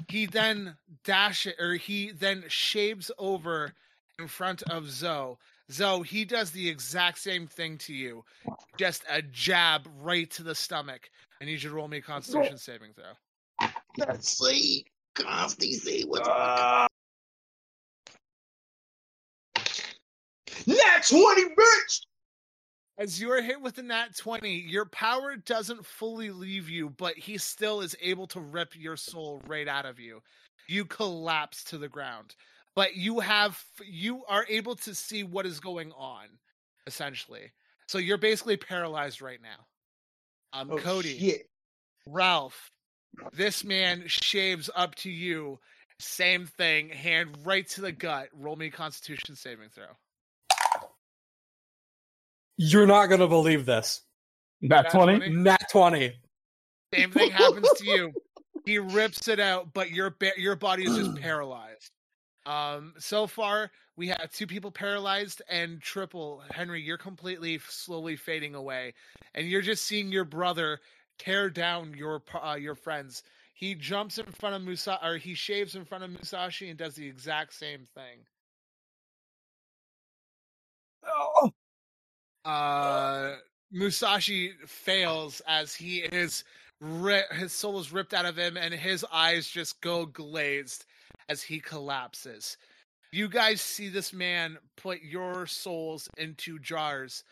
He 0.10 0.26
then 0.26 0.76
dash 1.06 1.48
it 1.48 1.56
or 1.60 1.76
he 1.76 2.12
then 2.12 2.44
shaves 2.50 3.10
over 3.18 3.74
in 4.20 4.28
front 4.28 4.62
of 4.64 4.90
Zoe. 4.90 5.38
Zoe, 5.72 6.04
he 6.04 6.26
does 6.26 6.52
the 6.52 6.70
exact 6.70 7.20
same 7.20 7.48
thing 7.48 7.78
to 7.80 7.94
you. 7.94 8.26
Just 8.78 9.04
a 9.10 9.22
jab 9.22 9.88
right 10.02 10.30
to 10.32 10.44
the 10.44 10.54
stomach. 10.54 11.10
I 11.42 11.46
need 11.46 11.64
you 11.64 11.70
to 11.70 11.76
roll 11.76 11.88
me 11.88 11.98
a 11.98 12.02
constitution 12.02 12.58
saving 12.58 12.94
throw. 12.94 13.70
Let's 13.98 14.38
see. 14.38 14.86
Consti 15.15 15.73
see 15.73 16.03
what's 16.06 16.27
Uh, 16.27 16.88
Nat 20.65 21.06
20, 21.07 21.44
bitch! 21.56 22.02
As 22.98 23.19
you 23.19 23.31
are 23.31 23.41
hit 23.41 23.60
with 23.60 23.77
a 23.80 23.84
nat 23.84 24.15
20, 24.15 24.49
your 24.52 24.85
power 24.85 25.35
doesn't 25.35 25.85
fully 25.85 26.30
leave 26.30 26.69
you, 26.69 26.91
but 26.91 27.15
he 27.15 27.38
still 27.38 27.81
is 27.81 27.95
able 28.02 28.27
to 28.27 28.40
rip 28.40 28.76
your 28.77 28.95
soul 28.95 29.41
right 29.48 29.68
out 29.68 29.85
of 29.85 29.99
you. 29.99 30.22
You 30.68 30.85
collapse 30.85 31.64
to 31.65 31.77
the 31.77 31.90
ground. 31.90 32.35
But 32.76 32.95
you 32.95 33.19
have 33.19 33.61
you 33.85 34.23
are 34.26 34.45
able 34.49 34.76
to 34.77 34.95
see 34.95 35.23
what 35.23 35.45
is 35.45 35.60
going 35.60 35.91
on, 35.94 36.26
essentially. 36.88 37.52
So 37.88 37.98
you're 37.98 38.18
basically 38.18 38.57
paralyzed 38.57 39.22
right 39.22 39.40
now. 39.41 39.65
Um 40.60 40.72
Oh, 40.72 40.77
Cody, 40.77 41.19
Shit. 41.19 41.49
Rolph, 42.07 42.72
this 43.34 43.64
man 43.64 44.03
shaves 44.07 44.69
up 44.76 44.95
to 44.95 45.10
you. 45.10 45.60
Same 45.99 46.45
thing, 46.45 46.90
hand 46.90 47.30
right 47.44 47.68
to 47.69 47.81
the 47.81 47.91
gut. 47.91 48.30
Roll 48.34 48.56
me 48.56 48.69
constitution 48.69 49.35
saving 49.35 49.69
throw. 49.69 49.85
You're 52.57 52.88
not 52.88 53.07
gonna 53.07 53.27
believe 53.27 53.65
this. 53.65 54.02
Nat 54.61 54.84
Nat 54.84 54.91
twenty. 54.91 55.18
20? 55.18 55.30
Nat 55.35 55.69
twenty. 55.72 56.14
Same 56.94 57.11
thing 57.11 57.31
happens 57.31 57.69
to 57.77 57.85
you. 57.85 58.14
He 58.65 58.80
rips 58.80 59.27
it 59.27 59.40
out, 59.40 59.73
but 59.73 59.91
your 59.91 60.11
ba- 60.11 60.38
your 60.38 60.56
body 60.56 60.84
is 60.84 60.95
just 60.95 61.15
paralyzed. 61.22 61.91
Um, 62.45 62.94
so 62.98 63.26
far 63.27 63.72
we 63.95 64.07
have 64.07 64.31
two 64.31 64.48
people 64.48 64.72
paralyzed 64.72 65.41
and 65.49 65.81
triple. 65.81 66.44
Henrey, 66.52 66.81
you're 66.81 66.98
completely 66.98 67.60
slowly 67.68 68.15
fading 68.15 68.56
away, 68.56 68.94
and 69.34 69.48
you're 69.48 69.61
just 69.61 69.85
seeing 69.85 70.11
your 70.11 70.26
brother 70.26 70.80
tear 71.18 71.49
down 71.49 71.94
your 71.95 72.22
uh, 72.41 72.56
your 72.56 72.76
friends. 72.76 73.23
He 73.53 73.76
jumps 73.76 74.18
in 74.18 74.26
front 74.26 74.56
of 74.56 74.64
Musa, 74.64 74.99
or 75.06 75.18
he 75.18 75.35
shaves 75.35 75.76
in 75.76 75.85
front 75.85 76.03
of 76.03 76.10
Musashi 76.11 76.69
and 76.69 76.77
does 76.77 76.95
the 76.95 77.07
exact 77.07 77.53
same 77.53 77.88
thing. 77.95 78.26
Oh, 81.06 81.52
uh 82.45 83.35
Musashi 83.72 84.53
fails 84.68 85.41
as 85.48 85.73
he 85.73 85.99
is 85.99 86.44
ri- 86.80 87.23
his 87.31 87.52
soul 87.53 87.80
is 87.80 87.91
ripped 87.91 88.14
out 88.14 88.26
of 88.26 88.38
him 88.38 88.57
and 88.57 88.73
his 88.73 89.06
eyes 89.11 89.48
just 89.48 89.81
go 89.81 90.06
glazed 90.06 90.85
as 91.30 91.41
he 91.41 91.60
collapses. 91.60 92.57
You 93.11 93.30
guys 93.30 93.61
see 93.61 93.90
this 93.90 94.14
man 94.14 94.57
put 94.76 95.02
your 95.02 95.48
souls 95.48 96.10
into 96.18 96.60
jars 96.60 97.23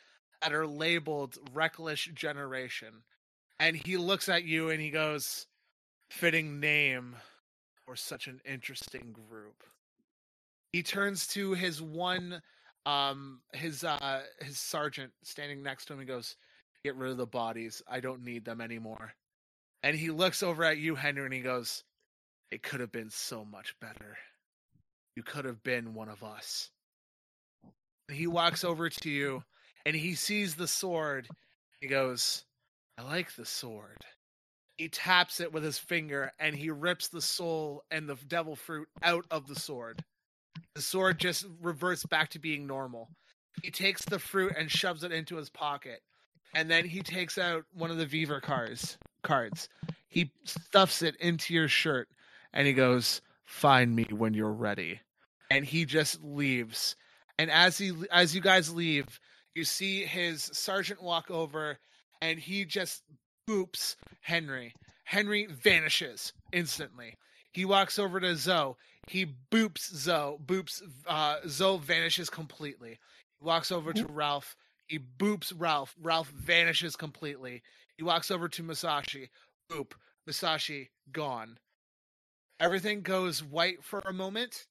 that 0.41 0.53
are 0.53 0.67
labeled 0.67 1.37
Reckless 1.53 2.05
Generation. 2.05 3.03
And 3.61 3.75
he 3.75 3.95
looks 3.95 4.27
at 4.27 4.43
you 4.43 4.71
and 4.71 4.81
he 4.81 4.89
goes, 4.89 5.45
Fitting 6.09 6.59
name 6.59 7.15
for 7.85 7.95
such 7.95 8.25
an 8.25 8.41
interesting 8.43 9.15
group. 9.29 9.63
He 10.73 10.81
turns 10.81 11.27
to 11.27 11.53
his 11.53 11.79
one 11.79 12.41
um 12.87 13.41
his 13.53 13.83
uh 13.83 14.23
his 14.41 14.57
sergeant 14.57 15.11
standing 15.21 15.61
next 15.61 15.85
to 15.85 15.93
him 15.93 15.99
and 15.99 16.07
goes 16.07 16.35
get 16.83 16.95
rid 16.95 17.11
of 17.11 17.17
the 17.17 17.27
bodies. 17.27 17.83
I 17.87 17.99
don't 17.99 18.25
need 18.25 18.43
them 18.45 18.61
anymore. 18.61 19.13
And 19.83 19.95
he 19.95 20.09
looks 20.09 20.41
over 20.41 20.63
at 20.63 20.79
you 20.79 20.95
henrey 20.95 21.25
and 21.25 21.33
he 21.33 21.41
goes 21.41 21.83
it 22.49 22.63
could 22.63 22.79
have 22.79 22.91
been 22.91 23.11
so 23.11 23.45
much 23.45 23.75
better. 23.79 24.17
You 25.15 25.21
could 25.21 25.45
have 25.45 25.61
been 25.61 25.93
one 25.93 26.09
of 26.09 26.23
us. 26.23 26.71
He 28.11 28.25
walks 28.25 28.63
over 28.63 28.89
to 28.89 29.09
you 29.09 29.43
and 29.85 29.95
he 29.95 30.15
sees 30.15 30.55
the 30.55 30.67
sword. 30.67 31.27
He 31.79 31.87
goes 31.87 32.43
i 33.01 33.15
like 33.15 33.35
the 33.35 33.45
sword 33.45 34.05
he 34.77 34.87
taps 34.87 35.39
it 35.39 35.51
with 35.53 35.63
his 35.63 35.77
finger 35.77 36.31
and 36.39 36.55
he 36.55 36.69
rips 36.69 37.07
the 37.07 37.21
soul 37.21 37.83
and 37.91 38.07
the 38.07 38.17
devil 38.27 38.55
fruit 38.55 38.87
out 39.03 39.25
of 39.29 39.47
the 39.47 39.55
sword 39.55 40.03
the 40.75 40.81
sword 40.81 41.19
just 41.19 41.45
reverts 41.61 42.05
back 42.05 42.29
to 42.29 42.39
being 42.39 42.65
normal. 42.65 43.09
He 43.61 43.71
takes 43.71 44.05
the 44.05 44.19
fruit 44.19 44.53
and 44.57 44.71
shoves 44.71 45.03
it 45.03 45.11
into 45.11 45.35
his 45.35 45.49
pocket. 45.49 46.01
And 46.53 46.69
then 46.69 46.85
he 46.85 47.01
takes 47.01 47.37
out 47.37 47.65
one 47.73 47.91
of 47.91 47.97
the 47.97 48.05
Vivre 48.05 48.41
cards 48.41 48.97
cards. 49.23 49.69
He 50.07 50.31
stuffs 50.43 51.01
it 51.01 51.15
into 51.17 51.53
your 51.53 51.67
shirt 51.67 52.09
and 52.53 52.67
he 52.67 52.73
goes, 52.73 53.21
"Find 53.45 53.95
me 53.95 54.05
when 54.09 54.33
you're 54.33 54.51
ready." 54.51 55.01
And 55.49 55.65
he 55.65 55.85
just 55.85 56.21
leaves. 56.23 56.95
And 57.37 57.51
as 57.51 57.77
he 57.77 57.93
as 58.11 58.33
you 58.35 58.41
guys 58.41 58.73
leave, 58.73 59.19
you 59.53 59.63
see 59.63 60.05
his 60.05 60.43
sergeant 60.43 61.01
walk 61.01 61.29
over 61.29 61.79
and 62.21 62.39
he 62.39 62.65
just 62.65 63.03
boops 63.49 63.95
Henrey. 64.21 64.73
Henrey 65.03 65.47
vanishes 65.47 66.33
instantly. 66.51 67.17
He 67.51 67.65
walks 67.65 67.99
over 67.99 68.19
to 68.19 68.35
Zoe. 68.35 68.75
He 69.07 69.25
boops 69.51 69.93
Zoe. 69.93 70.37
Boops 70.45 70.81
uh 71.07 71.37
Zoe 71.47 71.79
vanishes 71.79 72.29
completely. 72.29 72.99
He 73.39 73.45
walks 73.45 73.71
over 73.71 73.91
to 73.93 74.05
Rolph. 74.05 74.55
He 74.87 74.99
boops 74.99 75.51
Rolph. 75.57 75.95
Rolph 76.01 76.29
vanishes 76.29 76.95
completely. 76.95 77.61
He 77.97 78.03
walks 78.03 78.31
over 78.31 78.47
to 78.47 78.63
Musashi. 78.63 79.29
Boop. 79.69 79.93
Musashi 80.25 80.91
gone. 81.11 81.57
Everything 82.59 83.01
goes 83.01 83.43
white 83.43 83.83
for 83.83 83.99
a 84.05 84.13
moment, 84.13 84.67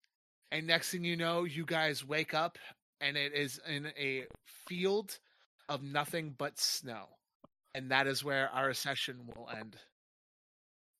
and 0.52 0.66
next 0.66 0.90
thing 0.90 1.04
you 1.04 1.16
know, 1.16 1.42
you 1.42 1.64
guys 1.64 2.06
wake 2.06 2.34
up 2.34 2.56
and 3.00 3.16
it 3.16 3.32
is 3.34 3.60
in 3.68 3.86
a 3.98 4.26
field 4.68 5.18
of 5.68 5.82
nothing 5.82 6.34
but 6.36 6.58
snow. 6.58 7.08
And 7.74 7.90
that 7.90 8.06
is 8.06 8.24
where 8.24 8.48
our 8.50 8.74
session 8.74 9.16
will 9.26 9.48
end. 9.56 9.76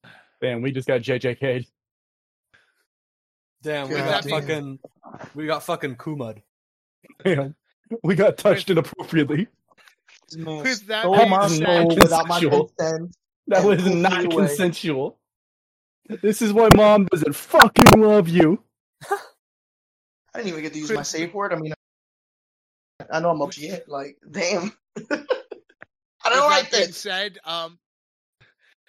Damn, 0.41 0.63
we 0.63 0.71
just 0.73 0.89
got 0.89 1.01
JJK. 1.03 1.67
damn, 3.63 3.89
we 3.89 3.97
God 3.97 4.05
got 4.09 4.23
damn. 4.25 4.31
fucking, 4.41 4.79
we 5.35 5.47
got 5.47 5.63
fucking 5.65 5.97
Kuma'd. 5.97 6.41
Damn, 7.25 7.55
we 8.03 8.15
got 8.15 8.39
touched 8.39 8.71
inappropriately. 8.71 9.49
With 10.37 10.87
that 10.87 11.05
Oh 11.05 11.17
being 11.17 11.29
my 11.31 11.49
said- 11.49 11.89
without 11.89 12.27
my 12.29 12.39
consensual. 12.41 12.73
consent. 12.79 13.17
That 13.49 13.65
was 13.65 13.85
not 13.85 14.25
away. 14.27 14.47
consensual. 14.47 15.19
This 16.23 16.41
is 16.41 16.53
why 16.53 16.69
mom 16.77 17.07
doesn't 17.07 17.35
fucking 17.35 18.01
love 18.01 18.29
you. 18.29 18.63
I 19.11 19.19
didn't 20.37 20.49
even 20.49 20.63
get 20.63 20.73
to 20.75 20.79
use 20.79 20.91
my 20.93 21.03
safe 21.03 21.35
word. 21.35 21.53
I 21.53 21.57
mean, 21.57 21.73
I 23.13 23.19
know 23.21 23.31
I'm 23.31 23.43
up 23.43 23.57
yet. 23.59 23.89
Like, 23.89 24.17
damn. 24.31 24.73
I 26.25 26.31
don't 26.31 26.51
like 26.51 26.71
that 26.71 26.77
being 26.77 26.87
this. 26.89 26.97
said, 26.97 27.39
um, 27.45 27.79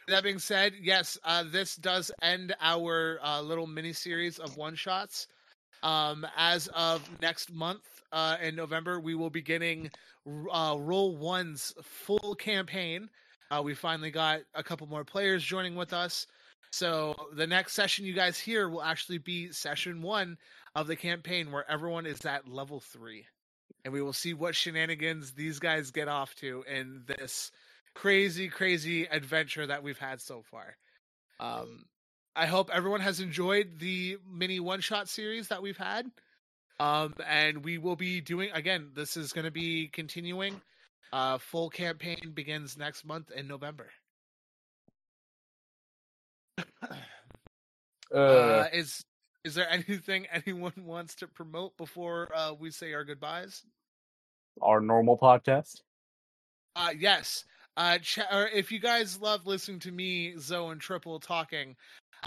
that 0.08 0.24
being 0.24 0.40
said, 0.40 0.74
yes, 0.82 1.18
uh, 1.24 1.44
this 1.50 1.76
does 1.76 2.12
end 2.22 2.54
our 2.62 3.20
uh, 3.24 3.42
little 3.42 3.68
mini 3.68 3.94
series 3.94 4.40
of 4.40 4.58
one 4.58 4.76
shots. 4.76 5.28
Um, 5.84 6.28
as 6.38 6.68
of 6.70 7.10
next 7.22 7.52
month 7.52 7.84
uh, 8.12 8.38
in 8.42 8.56
November, 8.56 9.00
we 9.00 9.16
will 9.16 9.30
be 9.30 9.42
getting 9.42 9.90
uh, 10.52 10.76
Roll 10.78 11.16
One's 11.16 11.74
full 11.82 12.36
campaign. 12.36 13.10
Uh, 13.50 13.62
we 13.64 13.74
finally 13.74 14.12
got 14.12 14.42
a 14.54 14.64
couple 14.64 14.88
more 14.88 15.04
players 15.04 15.44
joining 15.44 15.76
with 15.76 15.94
us. 15.94 16.28
So 16.72 17.16
the 17.34 17.48
next 17.48 17.74
session 17.74 18.06
you 18.06 18.14
guys 18.14 18.40
hear 18.40 18.70
will 18.70 18.84
actually 18.84 19.18
be 19.18 19.52
session 19.52 20.02
one 20.02 20.38
of 20.76 20.88
the 20.88 20.96
campaign 20.96 21.52
where 21.52 21.70
everyone 21.70 22.06
is 22.06 22.26
at 22.26 22.48
level 22.48 22.80
three. 22.80 23.26
And 23.84 23.94
we 23.94 24.02
will 24.02 24.14
see 24.14 24.34
what 24.34 24.56
shenanigans 24.56 25.34
these 25.34 25.60
guys 25.60 25.92
get 25.92 26.08
off 26.08 26.36
to 26.36 26.64
in 26.68 27.04
this 27.08 27.52
crazy, 27.94 28.48
crazy 28.48 29.06
adventure 29.06 29.66
that 29.68 29.84
we've 29.84 29.98
had 29.98 30.22
so 30.22 30.44
far. 30.50 30.76
Um, 31.40 31.86
I 32.36 32.46
hope 32.46 32.70
everyone 32.72 33.02
has 33.02 33.20
enjoyed 33.20 33.80
the 33.80 34.18
mini 34.32 34.60
one 34.60 34.82
shot 34.82 35.10
series 35.10 35.50
that 35.50 35.62
we've 35.62 35.78
had. 35.78 36.06
Um, 36.80 37.14
and 37.28 37.64
we 37.64 37.78
will 37.78 37.96
be 37.96 38.22
doing 38.22 38.50
again, 38.54 38.90
this 38.96 39.18
is 39.18 39.34
going 39.34 39.46
to 39.46 39.52
be 39.52 39.88
continuing. 39.88 40.62
Uh, 41.14 41.38
full 41.38 41.70
campaign 41.70 42.32
begins 42.34 42.78
next 42.78 43.06
month 43.06 43.32
in 43.32 43.48
November. 43.48 43.90
Uh, 48.14 48.18
Uh, 48.18 48.68
is 48.74 49.06
is 49.44 49.56
there 49.56 49.70
anything 49.72 50.28
anyone 50.32 50.74
wants 50.86 51.16
to 51.16 51.28
promote 51.28 51.78
before 51.78 52.30
uh, 52.36 52.54
we 52.58 52.72
say 52.72 52.94
our 52.94 53.04
goodbyes? 53.04 53.64
our 54.62 54.82
normal 54.82 55.18
podcast. 55.18 55.82
Uh, 56.76 56.90
yes. 56.98 57.46
Uh, 57.78 57.98
ch- 58.00 58.20
if 58.54 58.72
you 58.72 58.80
guys 58.80 59.22
love 59.22 59.48
listening 59.48 59.80
to 59.80 59.92
me, 59.92 60.34
Zoe, 60.38 60.72
and 60.72 60.82
Triple 60.82 61.20
talking, 61.22 61.76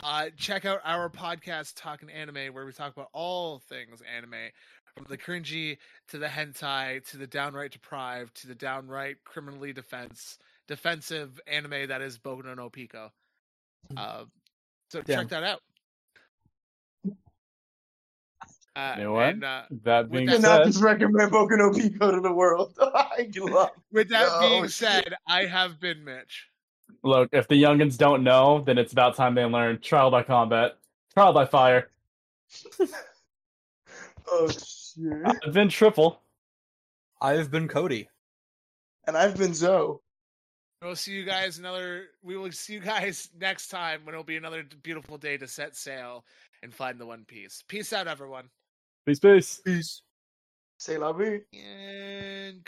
uh, 0.03 0.27
check 0.37 0.65
out 0.65 0.81
our 0.85 1.11
podcast, 1.11 1.75
Talking 1.77 2.11
Anime, 2.11 2.55
where 2.55 2.65
we 2.65 2.73
talk 2.73 2.97
about 2.97 3.11
all 3.13 3.59
things 3.69 4.03
anime, 4.17 4.51
from 4.97 5.07
the 5.09 5.19
cringy 5.19 5.77
to 6.09 6.19
the 6.19 6.27
hentai 6.27 7.05
to 7.11 7.19
the 7.19 7.27
downright 7.27 7.73
deprived 7.73 8.41
to 8.41 8.47
the 8.49 8.55
downright 8.55 9.17
criminally 9.25 9.73
defense 9.73 10.39
defensive 10.69 11.41
anime 11.47 11.89
that 11.89 12.01
is 12.01 12.19
Boku 12.19 12.57
no 12.57 12.71
Pico. 12.71 13.13
Uh, 13.97 14.25
so 14.91 15.03
Yeah. 15.07 15.17
check 15.17 15.29
that 15.29 15.43
out. 15.45 15.61
Uh, 18.77 18.95
You 18.99 19.05
know 19.05 19.13
what? 19.13 19.29
and, 19.29 19.45
uh, 19.45 19.63
That 19.85 20.09
With 20.09 20.13
being 20.13 20.27
that 20.27 20.37
Do 20.37 20.43
not 20.43 20.57
said, 20.59 20.67
just 20.67 20.83
recommend 20.83 21.31
Boku 21.33 21.57
no 21.57 21.71
Pico 21.73 22.11
to 22.11 22.21
the 22.21 22.33
world. 22.33 22.77
I 22.81 23.29
love. 23.37 23.71
with 23.93 24.09
that 24.09 24.29
No, 24.33 24.41
being 24.41 24.63
shit. 24.65 24.73
said, 24.73 25.15
I 25.29 25.45
have 25.47 25.79
been 25.81 26.05
Mitch. 26.05 26.49
look, 27.03 27.29
if 27.33 27.47
the 27.49 27.61
youngins 27.63 27.97
don't 27.97 28.25
know, 28.25 28.63
then 28.63 28.79
it's 28.79 28.93
about 28.93 29.15
time 29.17 29.35
they 29.35 29.45
learn 29.45 29.81
trial 29.81 30.11
by 30.11 30.23
combat, 30.23 30.73
trial 31.15 31.33
by 31.33 31.47
fire. 31.47 31.91
Oh 34.27 34.49
shit. 34.49 35.23
I've 35.47 35.53
been 35.53 35.69
triple. 35.69 36.21
I've 37.21 37.51
been 37.51 37.69
Cody. 37.69 38.09
And 39.07 39.17
I've 39.19 39.37
been 39.37 39.53
Zoe. 39.55 39.99
We'll 40.83 40.97
see 40.97 41.13
you 41.13 41.25
guys 41.25 41.59
another. 41.59 42.07
We 42.23 42.37
will 42.37 42.51
see 42.53 42.73
you 42.75 42.81
guys 42.81 43.29
next 43.39 43.69
time 43.69 44.01
when 44.05 44.15
it'll 44.15 44.25
be 44.25 44.37
another 44.37 44.65
beautiful 44.83 45.19
day 45.19 45.37
to 45.37 45.47
set 45.47 45.77
sail 45.77 46.25
and 46.63 46.73
find 46.73 46.99
the 46.99 47.07
One 47.07 47.25
Piece. 47.27 47.63
Peace 47.69 47.93
out, 47.93 48.07
everyone. 48.07 48.49
Peace, 49.07 49.21
peace. 49.21 49.61
Peace. 49.63 50.03
Say 50.79 50.97
la 50.97 51.13
vie. 51.13 51.43
And 51.53 52.67